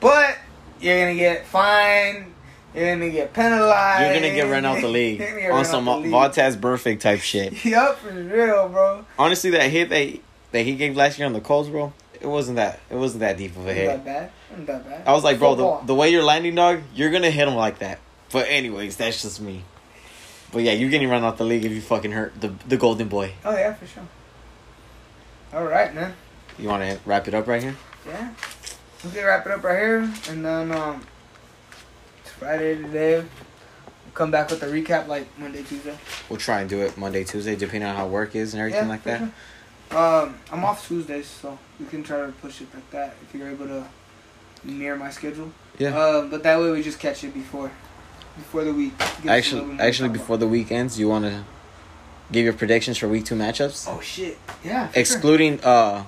But 0.00 0.38
you're 0.80 0.98
gonna 1.00 1.14
get 1.14 1.46
fined. 1.46 2.32
You're 2.74 2.94
gonna 2.94 3.10
get 3.10 3.32
penalized. 3.32 4.04
You're 4.04 4.14
gonna 4.14 4.34
get 4.34 4.50
run 4.50 4.64
out 4.66 4.76
of 4.76 4.82
the 4.82 4.88
league 5.00 5.18
You're 5.18 5.28
gonna 5.30 5.40
get 5.40 5.50
on 5.50 5.64
some 5.64 5.84
the 5.86 6.58
perfect 6.60 7.00
type 7.02 7.20
shit. 7.20 7.64
Yup, 7.64 7.98
for 7.98 8.10
real, 8.12 8.68
bro. 8.68 9.04
Honestly, 9.18 9.50
that 9.50 9.70
hit 9.70 9.88
that 9.88 10.18
that 10.52 10.62
he 10.62 10.74
gave 10.74 10.96
last 10.96 11.18
year 11.18 11.26
on 11.26 11.32
the 11.32 11.40
Colts, 11.40 11.68
bro, 11.70 11.92
it 12.20 12.26
wasn't 12.26 12.56
that 12.56 12.80
it 12.90 12.96
wasn't 12.96 13.20
that 13.20 13.38
deep 13.38 13.56
of 13.56 13.66
a 13.66 13.72
hit. 13.72 13.86
that 13.86 14.04
bad? 14.04 14.30
Wasn't 14.50 14.66
bad? 14.66 15.02
I 15.06 15.12
was 15.12 15.24
like, 15.24 15.38
bro, 15.38 15.50
Football. 15.56 15.80
the, 15.80 15.86
the 15.86 15.94
way 15.94 16.10
you're 16.10 16.22
landing, 16.24 16.54
dog, 16.54 16.80
you're 16.94 17.10
gonna 17.10 17.30
hit 17.30 17.48
him 17.48 17.54
like 17.54 17.78
that. 17.78 17.98
But 18.30 18.48
anyways, 18.50 18.96
that's 18.96 19.22
just 19.22 19.40
me. 19.40 19.62
But 20.56 20.64
yeah, 20.64 20.72
you're 20.72 20.88
getting 20.88 21.10
run 21.10 21.22
out 21.22 21.36
the 21.36 21.44
league 21.44 21.66
if 21.66 21.72
you 21.72 21.82
fucking 21.82 22.12
hurt 22.12 22.40
the 22.40 22.48
the 22.66 22.78
golden 22.78 23.08
boy. 23.08 23.34
Oh 23.44 23.54
yeah, 23.54 23.74
for 23.74 23.86
sure. 23.86 24.02
All 25.52 25.64
right, 25.66 25.94
man. 25.94 26.14
You 26.58 26.68
want 26.68 26.82
to 26.82 26.98
wrap 27.04 27.28
it 27.28 27.34
up 27.34 27.46
right 27.46 27.62
here? 27.62 27.76
Yeah. 28.06 28.30
We 29.04 29.10
can 29.10 29.26
wrap 29.26 29.44
it 29.44 29.52
up 29.52 29.62
right 29.62 29.78
here, 29.78 30.10
and 30.30 30.42
then 30.42 30.72
um, 30.72 31.02
it's 32.22 32.30
Friday 32.30 32.74
today. 32.76 33.16
We'll 33.18 34.14
come 34.14 34.30
back 34.30 34.48
with 34.48 34.62
a 34.62 34.66
recap 34.68 35.08
like 35.08 35.26
Monday, 35.38 35.62
Tuesday. 35.62 35.94
We'll 36.30 36.38
try 36.38 36.62
and 36.62 36.70
do 36.70 36.80
it 36.80 36.96
Monday, 36.96 37.22
Tuesday, 37.22 37.54
depending 37.54 37.90
on 37.90 37.94
how 37.94 38.06
work 38.06 38.34
is 38.34 38.54
and 38.54 38.60
everything 38.62 38.84
Yeah, 38.84 38.88
like 38.88 39.02
that. 39.04 39.18
sure. 39.90 39.98
Um, 39.98 40.38
I'm 40.50 40.64
off 40.64 40.88
Tuesdays, 40.88 41.26
so 41.26 41.58
we 41.78 41.84
can 41.84 42.02
try 42.02 42.24
to 42.24 42.32
push 42.32 42.62
it 42.62 42.68
like 42.72 42.90
that 42.92 43.14
if 43.28 43.38
you're 43.38 43.50
able 43.50 43.66
to 43.66 43.84
mirror 44.64 44.96
my 44.96 45.10
schedule. 45.10 45.52
Yeah. 45.76 45.88
Um, 45.94 46.30
but 46.30 46.42
that 46.44 46.58
way 46.58 46.70
we 46.70 46.82
just 46.82 46.98
catch 46.98 47.24
it 47.24 47.34
before, 47.34 47.70
before 48.36 48.64
the 48.64 48.72
week. 48.72 48.96
Give 48.98 49.06
us 49.06 49.52
a 49.52 49.54
little 49.56 49.72
Actually, 49.72 49.80
actually, 49.80 50.08
before 50.10 50.36
the 50.36 50.46
weekends, 50.48 50.98
you 50.98 51.08
want 51.08 51.24
to 51.24 51.44
give 52.32 52.44
your 52.44 52.52
predictions 52.54 52.98
for 52.98 53.08
week 53.08 53.24
two 53.24 53.34
matchups, 53.36 53.86
Oh 53.88 54.00
shit! 54.00 54.38
Yeah. 54.64 54.88
excluding 54.94 55.60
uh 55.62 56.04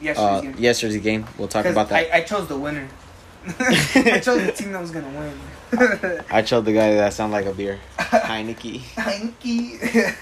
Sure. 0.00 0.06
Yesterday's 0.06 0.18
uh 0.38 0.40
game. 0.42 0.54
yesterday's 0.58 1.02
game. 1.02 1.26
We'll 1.38 1.48
talk 1.48 1.66
about 1.66 1.88
that. 1.88 2.14
I, 2.14 2.18
I 2.18 2.20
chose 2.22 2.46
the 2.46 2.56
winner. 2.58 2.88
I 3.58 4.20
chose 4.22 4.44
the 4.46 4.52
team 4.52 4.72
that 4.72 4.80
was 4.80 4.90
gonna 4.92 5.08
win. 5.08 6.22
I, 6.30 6.42
chose 6.42 6.64
the 6.64 6.72
guy 6.72 6.94
that 6.94 7.12
sounded 7.12 7.34
like 7.34 7.46
a 7.46 7.52
beer, 7.52 7.78
Heinicke. 7.98 8.80
Heinicke. 8.94 10.14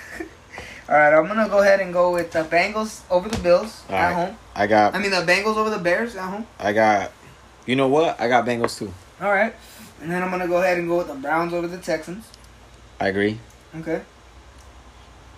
All 0.88 0.94
right, 0.96 1.12
I'm 1.12 1.26
gonna 1.26 1.48
go 1.48 1.60
ahead 1.60 1.80
and 1.80 1.92
go 1.92 2.12
with 2.12 2.30
the 2.32 2.44
Bengals 2.44 3.02
over 3.10 3.28
the 3.28 3.38
Bills 3.38 3.82
All 3.90 3.96
at 3.96 4.06
right. 4.06 4.14
home. 4.28 4.36
I 4.54 4.66
got, 4.66 4.94
I 4.94 4.98
mean 4.98 5.10
the 5.10 5.16
Bengals 5.30 5.56
over 5.56 5.68
the 5.70 5.78
Bears 5.78 6.16
at 6.16 6.28
home. 6.30 6.46
I 6.58 6.72
got. 6.72 7.12
You 7.66 7.74
know 7.76 7.88
what? 7.88 8.18
I 8.20 8.28
got 8.28 8.46
Bengals 8.46 8.78
too. 8.78 8.92
All 9.20 9.30
right, 9.30 9.54
and 10.00 10.10
then 10.10 10.22
I'm 10.22 10.30
gonna 10.30 10.48
go 10.48 10.58
ahead 10.58 10.78
and 10.78 10.88
go 10.88 10.98
with 10.98 11.08
the 11.08 11.14
Browns 11.14 11.52
over 11.52 11.66
the 11.66 11.78
Texans. 11.78 12.28
I 13.00 13.08
agree. 13.08 13.38
Okay. 13.78 14.02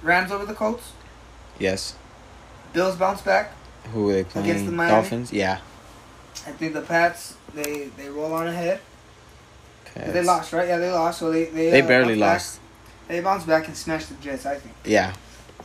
Rams 0.02 0.30
over 0.30 0.44
the 0.46 0.54
Colts. 0.54 0.92
Yes. 1.58 1.96
Bills 2.72 2.96
bounce 2.96 3.20
back. 3.22 3.52
Who 3.92 4.08
are 4.10 4.12
they 4.12 4.24
playing? 4.24 4.48
Against 4.48 4.66
the 4.66 4.72
Miami? 4.72 4.92
Dolphins. 4.92 5.32
Yeah. 5.32 5.58
I 6.46 6.52
think 6.52 6.72
the 6.74 6.82
Pats 6.82 7.36
they 7.54 7.88
they 7.96 8.08
roll 8.08 8.32
on 8.32 8.46
ahead. 8.46 8.80
Okay. 9.96 10.10
They 10.12 10.22
lost, 10.22 10.52
right? 10.52 10.68
Yeah, 10.68 10.78
they 10.78 10.90
lost. 10.90 11.18
So 11.18 11.32
they 11.32 11.46
they, 11.46 11.70
They 11.70 11.82
uh, 11.82 11.86
barely 11.86 12.18
bounce 12.18 12.20
back. 12.20 12.32
lost. 12.34 12.60
They 13.08 13.20
bounce 13.20 13.44
back 13.44 13.66
and 13.66 13.76
smash 13.76 14.06
the 14.06 14.14
Jets. 14.16 14.46
I 14.46 14.56
think. 14.56 14.74
Yeah. 14.84 15.14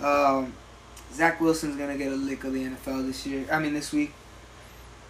Um, 0.01 0.53
Zach 1.13 1.39
Wilson's 1.39 1.75
gonna 1.75 1.97
get 1.97 2.11
a 2.11 2.15
lick 2.15 2.43
of 2.43 2.53
the 2.53 2.63
NFL 2.63 3.05
this 3.05 3.25
year. 3.27 3.45
I 3.51 3.59
mean, 3.59 3.73
this 3.73 3.91
week. 3.91 4.13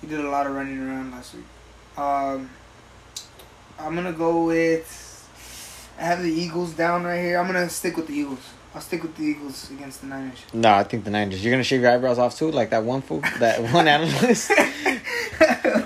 He 0.02 0.08
did 0.08 0.20
a 0.20 0.30
lot 0.30 0.46
of 0.48 0.54
running 0.54 0.78
around 0.80 1.12
last 1.12 1.34
week. 1.34 1.46
Um, 1.98 2.50
I'm 3.80 3.96
gonna 3.96 4.14
go 4.14 4.46
with. 4.46 5.00
I 6.00 6.04
have 6.04 6.22
the 6.24 6.32
Eagles 6.32 6.74
down 6.74 7.04
right 7.04 7.20
here. 7.22 7.38
I'm 7.38 7.48
gonna 7.48 7.70
stick 7.70 7.98
with 7.98 8.08
the 8.08 8.14
Eagles. 8.14 8.40
I'll 8.76 8.82
stick 8.82 9.04
with 9.04 9.16
the 9.16 9.24
Eagles 9.24 9.70
against 9.70 10.02
the 10.02 10.08
Niners. 10.08 10.40
No, 10.52 10.74
I 10.74 10.84
think 10.84 11.04
the 11.04 11.12
Niners. 11.12 11.44
You're 11.44 11.52
gonna 11.52 11.64
shave 11.64 11.82
your 11.82 11.92
eyebrows 11.92 12.18
off 12.18 12.36
too, 12.38 12.50
like 12.52 12.72
that 12.72 12.84
one 12.84 13.02
fool, 13.02 13.22
that 13.40 13.62
one 13.74 13.88
analyst. 13.88 14.52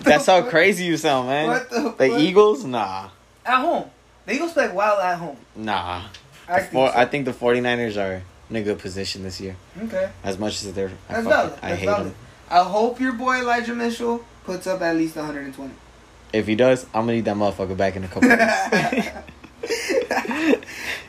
That's 0.04 0.26
how 0.26 0.42
crazy 0.44 0.86
you 0.86 0.98
sound, 0.98 1.28
man. 1.28 1.48
What 1.48 1.70
the, 1.70 1.94
The? 1.98 2.18
Eagles, 2.20 2.64
nah, 2.64 3.10
At 3.46 3.60
home. 3.62 3.90
The 4.26 4.34
Eagles 4.34 4.54
play 4.54 4.70
well 4.72 5.00
at 5.00 5.18
home. 5.18 5.38
nah. 5.56 6.04
I 6.50 6.60
think 6.62 6.72
four, 6.72 6.90
so. 6.92 6.98
I 6.98 7.06
think 7.06 7.26
the 7.26 7.34
49ers 7.34 7.98
are 8.02 8.24
in 8.50 8.56
a 8.56 8.62
good 8.64 8.80
position 8.80 9.22
this 9.24 9.42
year. 9.42 9.58
Okay. 9.84 10.10
As 10.24 10.40
much 10.40 10.64
as 10.64 10.72
they're, 10.74 10.88
I, 11.10 11.14
That's 11.22 11.28
fucking, 11.28 11.30
valid. 11.30 11.54
I 11.62 11.70
That's 11.70 11.80
hate 11.82 11.86
valid. 11.88 12.06
them. 12.08 12.16
I 12.50 12.64
hope 12.64 13.02
your 13.02 13.12
boy 13.12 13.40
Elijah 13.42 13.76
Mitchell 13.76 14.24
puts 14.46 14.66
up 14.66 14.80
at 14.82 14.96
least 14.96 15.18
120. 15.18 15.74
If 16.34 16.48
he 16.48 16.56
does, 16.56 16.86
I'm 16.94 17.04
gonna 17.04 17.14
need 17.14 17.26
that 17.26 17.36
motherfucker 17.36 17.78
back 17.78 17.96
in 17.96 18.04
a 18.04 18.08
couple 18.08 18.30
weeks. 18.30 18.42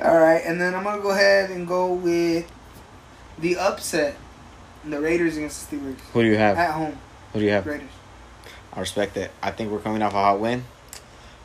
All 0.01 0.19
right, 0.19 0.43
and 0.45 0.61
then 0.61 0.75
I'm 0.75 0.85
gonna 0.85 1.03
go 1.03 1.11
ahead 1.11 1.51
and 1.51 1.67
go 1.67 1.93
with 1.93 2.51
the 3.39 3.57
upset, 3.57 4.17
the 4.85 5.01
Raiders 5.01 5.37
against 5.37 5.71
the 5.71 5.77
Steelers 5.77 5.99
Who 6.13 6.23
do 6.23 6.29
you 6.29 6.37
have? 6.37 6.57
at 6.57 6.73
home. 6.73 6.97
Who 7.33 7.41
do 7.41 7.45
you 7.45 7.51
have? 7.51 7.67
Raiders. 7.67 7.89
I 8.73 8.81
respect 8.81 9.17
it. 9.17 9.31
I 9.43 9.51
think 9.51 9.73
we're 9.73 9.81
coming 9.81 10.03
off 10.03 10.13
a 10.13 10.17
hot 10.17 10.41
win. 10.41 10.65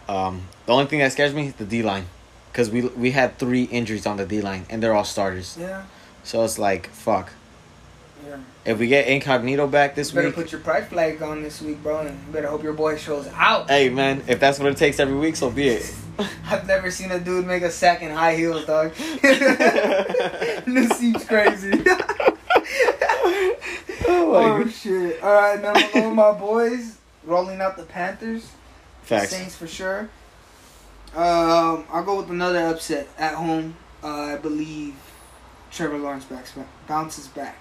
Um, 0.07 0.43
the 0.65 0.73
only 0.73 0.85
thing 0.85 0.99
that 0.99 1.11
scares 1.11 1.33
me 1.33 1.47
is 1.47 1.53
the 1.53 1.65
D 1.65 1.81
line, 1.81 2.05
because 2.51 2.69
we 2.69 2.81
we 2.81 3.11
had 3.11 3.39
three 3.39 3.63
injuries 3.63 4.05
on 4.05 4.17
the 4.17 4.25
D 4.25 4.41
line 4.41 4.65
and 4.69 4.83
they're 4.83 4.93
all 4.93 5.05
starters. 5.05 5.57
Yeah. 5.59 5.85
So 6.23 6.43
it's 6.43 6.59
like 6.59 6.87
fuck. 6.89 7.31
Yeah. 8.25 8.37
If 8.65 8.79
we 8.79 8.87
get 8.87 9.07
Incognito 9.07 9.67
back 9.67 9.93
this 9.93 10.13
week. 10.13 10.15
You 10.15 10.29
better 10.29 10.37
week, 10.37 10.45
put 10.45 10.51
your 10.53 10.61
pride 10.61 10.87
flag 10.87 11.21
on 11.21 11.43
this 11.43 11.61
week, 11.61 11.83
bro, 11.83 11.99
and 11.99 12.31
better 12.31 12.47
hope 12.47 12.63
your 12.63 12.71
boy 12.71 12.95
shows 12.95 13.27
out. 13.35 13.69
hey 13.69 13.89
man, 13.89 14.23
if 14.27 14.39
that's 14.39 14.57
what 14.57 14.71
it 14.71 14.77
takes 14.77 15.01
every 15.01 15.17
week, 15.17 15.35
so 15.35 15.49
be 15.49 15.67
it. 15.67 15.93
I've 16.45 16.65
never 16.65 16.89
seen 16.89 17.11
a 17.11 17.19
dude 17.19 17.45
make 17.45 17.63
a 17.63 17.71
sack 17.71 18.01
in 18.01 18.11
high 18.11 18.35
heels, 18.35 18.65
dog. 18.65 18.93
this 19.21 20.97
seems 20.97 21.25
crazy. 21.25 21.73
oh 24.07 24.65
shit! 24.69 25.21
All 25.21 25.33
right, 25.33 25.61
now 25.61 25.73
I'm 25.73 25.91
going 25.91 26.05
with 26.05 26.15
my 26.15 26.31
boys 26.31 26.99
rolling 27.25 27.59
out 27.59 27.75
the 27.75 27.83
Panthers. 27.83 28.49
Facts. 29.01 29.31
Saints 29.31 29.55
for 29.57 29.67
sure. 29.67 30.09
Um, 31.13 31.85
I'll 31.91 32.03
go 32.05 32.17
with 32.17 32.29
another 32.29 32.59
upset 32.67 33.09
at 33.17 33.35
home. 33.35 33.75
Uh, 34.01 34.07
I 34.07 34.37
believe 34.37 34.95
Trevor 35.69 35.97
Lawrence 35.97 36.23
backs 36.25 36.53
back, 36.53 36.67
bounces 36.87 37.27
back. 37.27 37.57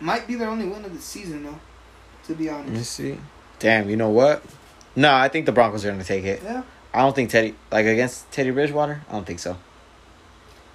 Might 0.00 0.26
be 0.26 0.34
their 0.36 0.48
only 0.48 0.66
win 0.66 0.84
of 0.84 0.94
the 0.94 1.00
season 1.00 1.44
though. 1.44 1.58
To 2.26 2.34
be 2.34 2.48
honest. 2.48 2.68
Let 2.68 2.74
honest. 2.76 2.92
see. 2.92 3.18
Damn, 3.58 3.88
you 3.90 3.96
know 3.96 4.10
what? 4.10 4.42
No, 4.94 5.12
I 5.12 5.28
think 5.28 5.46
the 5.46 5.52
Broncos 5.52 5.84
are 5.84 5.90
gonna 5.90 6.04
take 6.04 6.24
it. 6.24 6.42
Yeah. 6.42 6.62
I 6.92 7.00
don't 7.02 7.14
think 7.14 7.30
Teddy 7.30 7.54
like 7.70 7.86
against 7.86 8.30
Teddy 8.32 8.50
Bridgewater. 8.50 9.02
I 9.08 9.12
don't 9.12 9.26
think 9.26 9.38
so. 9.38 9.56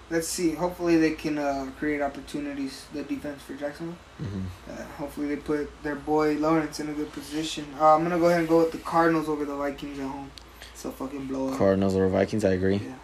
Let's 0.09 0.27
see. 0.27 0.51
Hopefully 0.53 0.97
they 0.97 1.11
can 1.11 1.37
uh, 1.37 1.71
create 1.79 2.01
opportunities. 2.01 2.85
The 2.93 3.03
defense 3.03 3.41
for 3.41 3.53
Jacksonville. 3.55 3.95
hmm 4.17 4.41
Uh, 4.69 4.83
hopefully 4.97 5.27
they 5.27 5.37
put 5.37 5.69
their 5.83 5.95
boy 5.95 6.35
Lawrence 6.35 6.79
in 6.79 6.89
a 6.89 6.93
good 6.93 7.11
position. 7.11 7.65
Uh, 7.79 7.95
I'm 7.95 8.03
gonna 8.03 8.19
go 8.19 8.25
ahead 8.27 8.39
and 8.41 8.49
go 8.49 8.59
with 8.59 8.71
the 8.71 8.77
Cardinals 8.79 9.27
over 9.29 9.45
the 9.45 9.55
Vikings 9.55 9.99
at 9.99 10.07
home. 10.07 10.29
So 10.75 10.91
fucking 10.91 11.27
blow 11.27 11.49
up. 11.49 11.57
Cardinals 11.57 11.95
over 11.95 12.09
Vikings, 12.09 12.43
I 12.45 12.51
agree. 12.51 12.75
Yeah. 12.75 12.95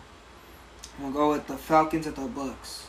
I'm 0.97 1.05
gonna 1.05 1.13
go 1.15 1.29
with 1.31 1.47
the 1.47 1.57
Falcons 1.57 2.05
at 2.07 2.15
the 2.15 2.21
Bucs. 2.27 2.83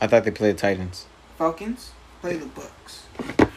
I 0.00 0.06
thought 0.08 0.24
they 0.24 0.30
played 0.32 0.56
the 0.56 0.60
Titans. 0.60 1.06
Falcons 1.38 1.92
play 2.22 2.36
the 2.36 2.46
Bucs. 2.46 3.48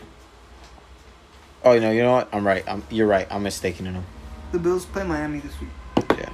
Oh, 1.64 1.72
you 1.74 1.80
know, 1.80 1.92
you 1.92 2.02
know 2.02 2.14
what? 2.14 2.30
I'm 2.34 2.46
right. 2.46 2.64
I'm 2.68 2.84
you're 2.90 3.08
right. 3.08 3.28
I'm 3.32 3.44
mistaken 3.44 3.88
in 3.88 3.94
them. 3.94 4.06
The 4.52 4.60
Bills 4.60 4.86
play 4.86 5.04
Miami 5.04 5.40
this 5.40 5.54
week. 5.62 5.70
Yeah, 6.18 6.30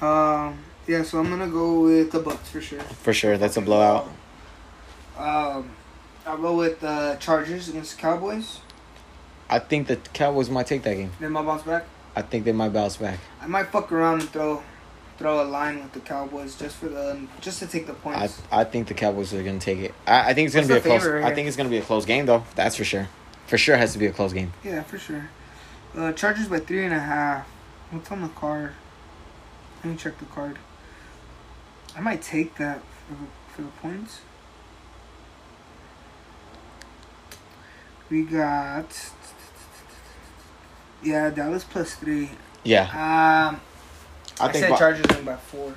Um, 0.00 0.58
yeah, 0.86 1.02
so 1.02 1.18
I'm 1.18 1.28
gonna 1.30 1.48
go 1.48 1.80
with 1.80 2.12
the 2.12 2.20
Bucs 2.22 2.46
for 2.46 2.60
sure. 2.60 2.80
for 2.80 3.12
sure. 3.12 3.38
That's 3.38 3.56
a 3.56 3.60
blowout. 3.62 4.08
Um, 5.18 5.70
I'll 6.26 6.36
go 6.38 6.54
with 6.56 6.80
the 6.80 7.16
Chargers 7.20 7.68
against 7.70 7.96
the 7.96 8.02
Cowboys. 8.02 8.60
I 9.48 9.58
think 9.60 9.86
the 9.88 9.96
Cowboys 9.96 10.50
might 10.50 10.66
take 10.66 10.82
that 10.82 10.94
game. 10.94 11.10
They 11.20 11.28
might 11.28 11.44
bounce 11.46 11.62
back. 11.62 11.84
I 12.14 12.22
think 12.22 12.44
they 12.44 12.52
might 12.52 12.72
bounce 12.72 12.96
back. 12.98 13.18
I 13.40 13.46
might 13.46 13.66
fuck 13.68 13.92
around 13.92 14.20
and 14.22 14.30
throw, 14.30 14.62
throw 15.18 15.42
a 15.42 15.44
line 15.44 15.82
with 15.82 15.92
the 15.92 16.00
Cowboys 16.00 16.56
just 16.56 16.76
for 16.76 16.88
the 16.88 17.26
just 17.40 17.58
to 17.60 17.66
take 17.66 17.86
the 17.86 17.94
points. 17.94 18.40
I 18.50 18.60
I 18.60 18.64
think 18.64 18.88
the 18.88 18.94
Cowboys 18.94 19.32
are 19.34 19.42
gonna 19.42 19.58
take 19.58 19.78
it. 19.78 19.94
I, 20.06 20.30
I 20.30 20.34
think 20.34 20.46
it's 20.46 20.54
gonna 20.54 20.66
be 20.66 20.74
a 20.74 20.80
close. 20.80 21.02
favorite 21.02 21.24
I 21.24 21.34
think 21.34 21.48
it's 21.48 21.56
gonna 21.56 21.68
be 21.68 21.78
a 21.78 21.82
close 21.82 22.04
game 22.04 22.26
though. 22.26 22.44
That's 22.54 22.76
for 22.76 22.84
sure. 22.84 23.08
For 23.46 23.56
sure, 23.58 23.76
it 23.76 23.78
has 23.78 23.92
to 23.92 23.98
be 23.98 24.06
a 24.06 24.12
close 24.12 24.32
game. 24.32 24.52
yeah, 24.64 24.82
for 24.82 24.98
sure. 24.98 25.30
Uh, 25.96 26.12
Chargers 26.12 26.48
by 26.48 26.58
three 26.58 26.84
and 26.84 26.92
a 26.92 26.98
half. 26.98 27.46
What's 27.90 28.10
on 28.10 28.20
the 28.22 28.28
card? 28.28 28.72
Let 29.84 29.90
me 29.92 29.96
check 29.96 30.18
the 30.18 30.24
card. 30.26 30.58
I 31.96 32.00
might 32.00 32.20
take 32.20 32.56
that 32.56 32.80
for 33.06 33.14
the, 33.14 33.26
for 33.54 33.62
the 33.62 33.68
points. 33.80 34.20
We 38.10 38.22
got. 38.22 39.10
Yeah, 41.02 41.30
Dallas 41.30 41.64
plus 41.64 41.94
three. 41.94 42.30
Yeah, 42.64 43.48
Um, 43.48 43.60
I 44.40 44.46
I, 44.46 44.52
think. 44.52 44.64
said 44.64 44.70
Bo- 44.70 44.76
Chargers 44.78 45.06
win 45.16 45.24
by 45.24 45.36
four. 45.36 45.74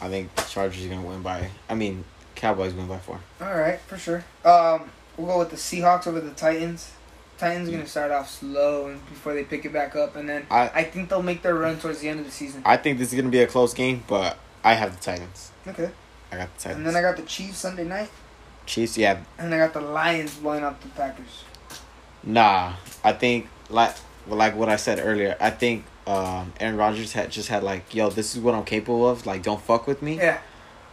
I 0.00 0.08
think 0.08 0.30
Chargers 0.48 0.84
are 0.84 0.88
gonna 0.88 1.02
win 1.06 1.22
by. 1.22 1.48
I 1.68 1.74
mean, 1.74 2.04
Cowboys 2.34 2.74
win 2.74 2.86
by 2.88 2.98
four. 2.98 3.20
All 3.40 3.54
right, 3.54 3.78
for 3.80 3.96
sure. 3.96 4.24
Um, 4.44 4.90
we'll 5.16 5.26
go 5.28 5.38
with 5.38 5.50
the 5.50 5.56
Seahawks 5.56 6.06
over 6.06 6.20
the 6.20 6.30
Titans. 6.32 6.90
Titans 7.38 7.68
are 7.68 7.72
gonna 7.72 7.86
start 7.86 8.10
off 8.10 8.30
slow 8.30 8.86
and 8.88 9.04
before 9.08 9.34
they 9.34 9.44
pick 9.44 9.64
it 9.64 9.72
back 9.72 9.96
up, 9.96 10.14
and 10.16 10.28
then 10.28 10.46
I- 10.50 10.70
I 10.74 10.84
think 10.84 11.08
they'll 11.08 11.22
make 11.22 11.42
their 11.42 11.54
run 11.54 11.78
towards 11.78 12.00
the 12.00 12.08
end 12.08 12.20
of 12.20 12.26
the 12.26 12.32
season. 12.32 12.62
I 12.64 12.76
think 12.76 12.98
this 12.98 13.12
is 13.12 13.18
gonna 13.18 13.30
be 13.30 13.40
a 13.40 13.46
close 13.46 13.72
game, 13.74 14.04
but 14.06 14.36
I 14.64 14.74
have 14.74 14.96
the 14.96 15.02
Titans. 15.02 15.50
Okay. 15.66 15.90
I 16.30 16.36
got 16.36 16.54
the 16.56 16.62
Titans. 16.62 16.78
And 16.78 16.86
then 16.86 16.96
I 16.96 17.00
got 17.02 17.16
the 17.16 17.22
Chiefs 17.24 17.58
Sunday 17.58 17.84
night, 17.84 18.10
Chiefs. 18.66 18.96
Yeah, 18.98 19.18
and 19.38 19.52
I 19.54 19.58
got 19.58 19.72
the 19.72 19.80
Lions 19.80 20.34
blowing 20.34 20.62
up 20.64 20.80
the 20.82 20.88
Packers. 20.88 21.44
Nah, 22.22 22.74
I 23.02 23.12
think 23.12 23.48
like 23.68 23.94
like 24.28 24.54
what 24.56 24.68
I 24.68 24.76
said 24.76 25.00
earlier. 25.02 25.36
I 25.40 25.50
think 25.50 25.84
um, 26.06 26.52
Aaron 26.60 26.76
Rodgers 26.76 27.12
had 27.12 27.30
just 27.30 27.48
had 27.48 27.62
like, 27.62 27.94
yo, 27.94 28.10
this 28.10 28.34
is 28.34 28.40
what 28.40 28.54
I'm 28.54 28.64
capable 28.64 29.08
of. 29.08 29.26
Like, 29.26 29.42
don't 29.42 29.60
fuck 29.60 29.86
with 29.86 30.02
me. 30.02 30.16
Yeah, 30.16 30.38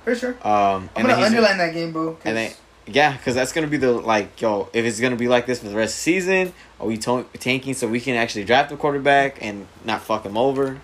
for 0.03 0.15
sure. 0.15 0.31
Um, 0.47 0.89
I'm 0.95 1.05
gonna 1.05 1.21
underline 1.21 1.57
that 1.57 1.73
game, 1.73 1.91
bro. 1.91 2.13
'cause 2.13 2.21
and 2.25 2.37
then 2.37 2.51
yeah, 2.87 3.13
because 3.17 3.35
that's 3.35 3.51
gonna 3.53 3.67
be 3.67 3.77
the 3.77 3.91
like, 3.91 4.39
yo, 4.41 4.69
if 4.73 4.85
it's 4.85 4.99
gonna 4.99 5.15
be 5.15 5.27
like 5.27 5.45
this 5.45 5.59
for 5.59 5.67
the 5.69 5.75
rest 5.75 5.93
of 5.93 5.97
the 5.97 6.01
season, 6.01 6.53
are 6.79 6.87
we 6.87 6.97
to- 6.97 7.25
tanking 7.39 7.73
so 7.73 7.87
we 7.87 7.99
can 7.99 8.15
actually 8.15 8.43
draft 8.45 8.71
a 8.71 8.77
quarterback 8.77 9.37
and 9.43 9.67
not 9.85 10.01
fuck 10.01 10.25
him 10.25 10.37
over? 10.37 10.79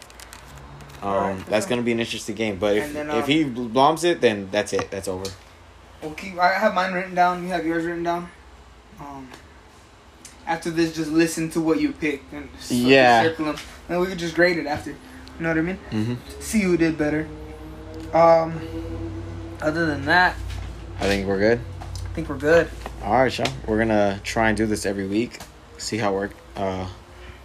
Um, 1.01 1.09
Alright, 1.09 1.39
for 1.43 1.49
that's 1.51 1.65
sure. 1.65 1.69
gonna 1.71 1.81
be 1.83 1.91
an 1.91 1.99
interesting 1.99 2.35
game. 2.35 2.57
But 2.57 2.77
if 2.77 2.93
then, 2.93 3.09
if 3.09 3.23
um, 3.23 3.29
he 3.29 3.43
bombs 3.43 4.03
it, 4.03 4.21
then 4.21 4.49
that's 4.51 4.73
it. 4.73 4.89
That's 4.91 5.07
over. 5.07 5.29
we'll 6.01 6.11
keep. 6.13 6.37
I 6.39 6.53
have 6.53 6.73
mine 6.73 6.93
written 6.93 7.13
down. 7.15 7.43
You 7.43 7.49
have 7.49 7.65
yours 7.65 7.85
written 7.85 8.03
down. 8.03 8.29
Um, 8.99 9.27
after 10.47 10.69
this, 10.69 10.95
just 10.95 11.09
listen 11.11 11.49
to 11.51 11.61
what 11.61 11.79
you 11.79 11.91
picked 11.91 12.31
and 12.33 12.47
Yeah. 12.69 13.23
circle 13.23 13.45
them, 13.45 13.55
and 13.89 13.99
we 13.99 14.07
could 14.07 14.19
just 14.19 14.35
grade 14.35 14.57
it 14.57 14.65
after. 14.65 14.91
You 14.91 14.97
know 15.39 15.49
what 15.49 15.57
I 15.57 15.61
mean? 15.61 15.79
Mm-hmm. 15.91 16.41
See 16.41 16.61
who 16.61 16.77
did 16.77 16.97
better. 16.97 17.27
Um, 18.13 18.61
other 19.61 19.85
than 19.85 20.05
that, 20.05 20.35
I 20.99 21.03
think 21.07 21.27
we're 21.27 21.39
good. 21.39 21.59
I 21.81 22.07
think 22.15 22.29
we're 22.29 22.37
good. 22.37 22.69
All 23.03 23.13
right, 23.23 23.37
y'all. 23.37 23.51
We're 23.67 23.77
gonna 23.77 24.19
try 24.23 24.47
and 24.49 24.57
do 24.57 24.65
this 24.65 24.85
every 24.85 25.07
week. 25.07 25.39
See 25.77 25.97
how 25.97 26.13
work, 26.13 26.31
uh, 26.55 26.87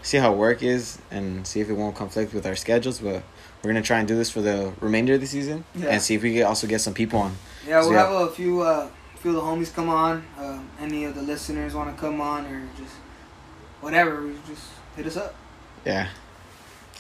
see 0.03 0.19
how 0.19 0.33
work 0.33 0.63
is, 0.63 0.99
and 1.11 1.45
see 1.47 1.61
if 1.61 1.69
it 1.69 1.73
won't 1.73 1.97
conflict 1.97 2.33
with 2.33 2.47
our 2.47 2.55
schedules. 2.55 3.01
But 3.01 3.23
we're 3.63 3.71
gonna 3.71 3.83
try 3.83 3.99
and 3.99 4.07
do 4.07 4.17
this 4.17 4.31
for 4.31 4.41
the 4.41 4.73
remainder 4.81 5.15
of 5.15 5.21
the 5.21 5.27
season, 5.27 5.65
Yeah. 5.75 5.89
and 5.89 6.01
see 6.03 6.15
if 6.15 6.23
we 6.23 6.35
can 6.35 6.45
also 6.45 6.67
get 6.69 6.81
some 6.81 6.95
people 6.95 7.19
on. 7.19 7.37
Yeah, 7.67 7.81
we'll 7.81 7.93
yeah. 7.93 8.07
have 8.07 8.29
a 8.29 8.31
few 8.31 8.61
uh 8.61 8.89
few 9.17 9.31
of 9.31 9.37
the 9.37 9.43
homies 9.43 9.75
come 9.75 9.89
on. 9.89 10.25
Uh, 10.39 10.61
any 10.81 11.05
of 11.05 11.15
the 11.15 11.23
listeners 11.23 11.75
want 11.75 11.95
to 11.95 12.01
come 12.01 12.21
on 12.21 12.47
or 12.47 12.63
just 12.79 12.95
whatever, 13.81 14.33
just 14.49 14.63
hit 14.97 15.07
us 15.07 15.17
up. 15.17 15.35
Yeah. 15.85 16.09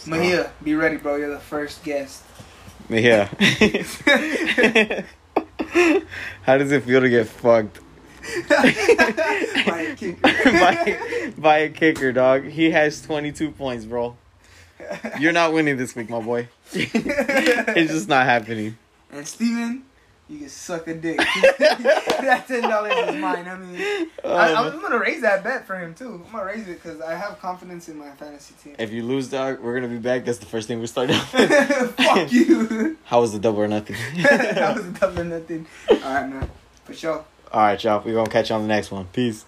Mahia, 0.07 0.51
be 0.63 0.75
ready, 0.75 0.97
bro. 0.97 1.17
You're 1.17 1.31
the 1.31 1.39
first 1.39 1.83
guest. 1.85 2.23
Yeah. 2.89 3.27
how 6.43 6.59
does 6.59 6.73
it 6.73 6.83
feel 6.85 7.01
to 7.01 7.09
get 7.09 7.29
fucked 7.29 7.79
By 8.49 9.87
a 9.89 9.97
kicker. 9.97 10.21
by, 10.45 11.33
by 11.39 11.59
a 11.59 11.69
kicker, 11.71 12.13
dog? 12.13 12.47
He 12.47 12.71
has 12.71 13.01
twenty 13.03 13.33
two 13.33 13.51
points, 13.51 13.85
bro. 13.85 14.17
You're 15.19 15.33
not 15.33 15.53
winning 15.53 15.77
this 15.77 15.95
week, 15.95 16.11
my 16.11 16.21
boy. 16.21 16.49
it's 16.73 17.93
just 17.93 18.09
not 18.09 18.27
happening. 18.27 18.77
And 19.13 19.27
Steven, 19.27 19.85
you 20.31 20.39
can 20.39 20.49
suck 20.49 20.87
a 20.87 20.95
dick. 20.95 21.19
that 21.59 22.45
ten 22.47 22.63
dollars 22.63 22.93
is 22.95 23.17
mine. 23.21 23.49
I 23.49 23.57
mean, 23.57 24.09
Oh, 24.25 24.35
I. 24.35 24.55
I'm 24.55 24.81
gonna 24.81 24.99
raise 24.99 25.21
that 25.23 25.43
bet 25.43 25.67
for 25.67 25.77
him 25.79 25.95
too. 25.95 26.23
I'm 26.25 26.33
gonna 26.33 26.45
raise 26.45 26.69
it 26.69 26.83
because 26.83 27.01
I 27.01 27.15
have 27.15 27.41
confidence 27.41 27.89
in 27.89 27.99
my 27.99 28.11
fantasy 28.13 28.55
team. 28.63 28.77
If 28.79 28.93
you 28.93 29.03
lose, 29.03 29.29
dog, 29.29 29.61
we're 29.61 29.75
gonna 29.75 29.93
be 29.93 29.99
back. 29.99 30.25
That's 30.25 30.39
the 30.39 30.47
first 30.47 30.69
thing 30.69 30.81
we 30.81 30.87
start 30.87 31.11
off 31.15 31.33
with. 31.35 31.51
Fuck 31.97 32.33
you. 32.33 32.97
How 33.05 33.21
was 33.21 33.33
the 33.33 33.39
double 33.41 33.59
or 33.61 33.69
nothing? 33.69 33.97
that 34.23 34.77
was 34.77 34.87
a 34.87 34.91
double 34.93 35.21
or 35.21 35.25
nothing. 35.25 35.67
All 35.91 35.97
right, 35.97 36.29
man. 36.29 36.49
For 36.85 36.95
sure. 36.95 37.25
All 37.53 37.61
right, 37.63 37.83
y'all. 37.83 38.03
We're 38.05 38.15
gonna 38.15 38.31
catch 38.31 38.51
you 38.51 38.57
on 38.57 38.63
the 38.63 38.69
next 38.69 38.91
one. 38.93 39.07
Peace. 39.13 39.45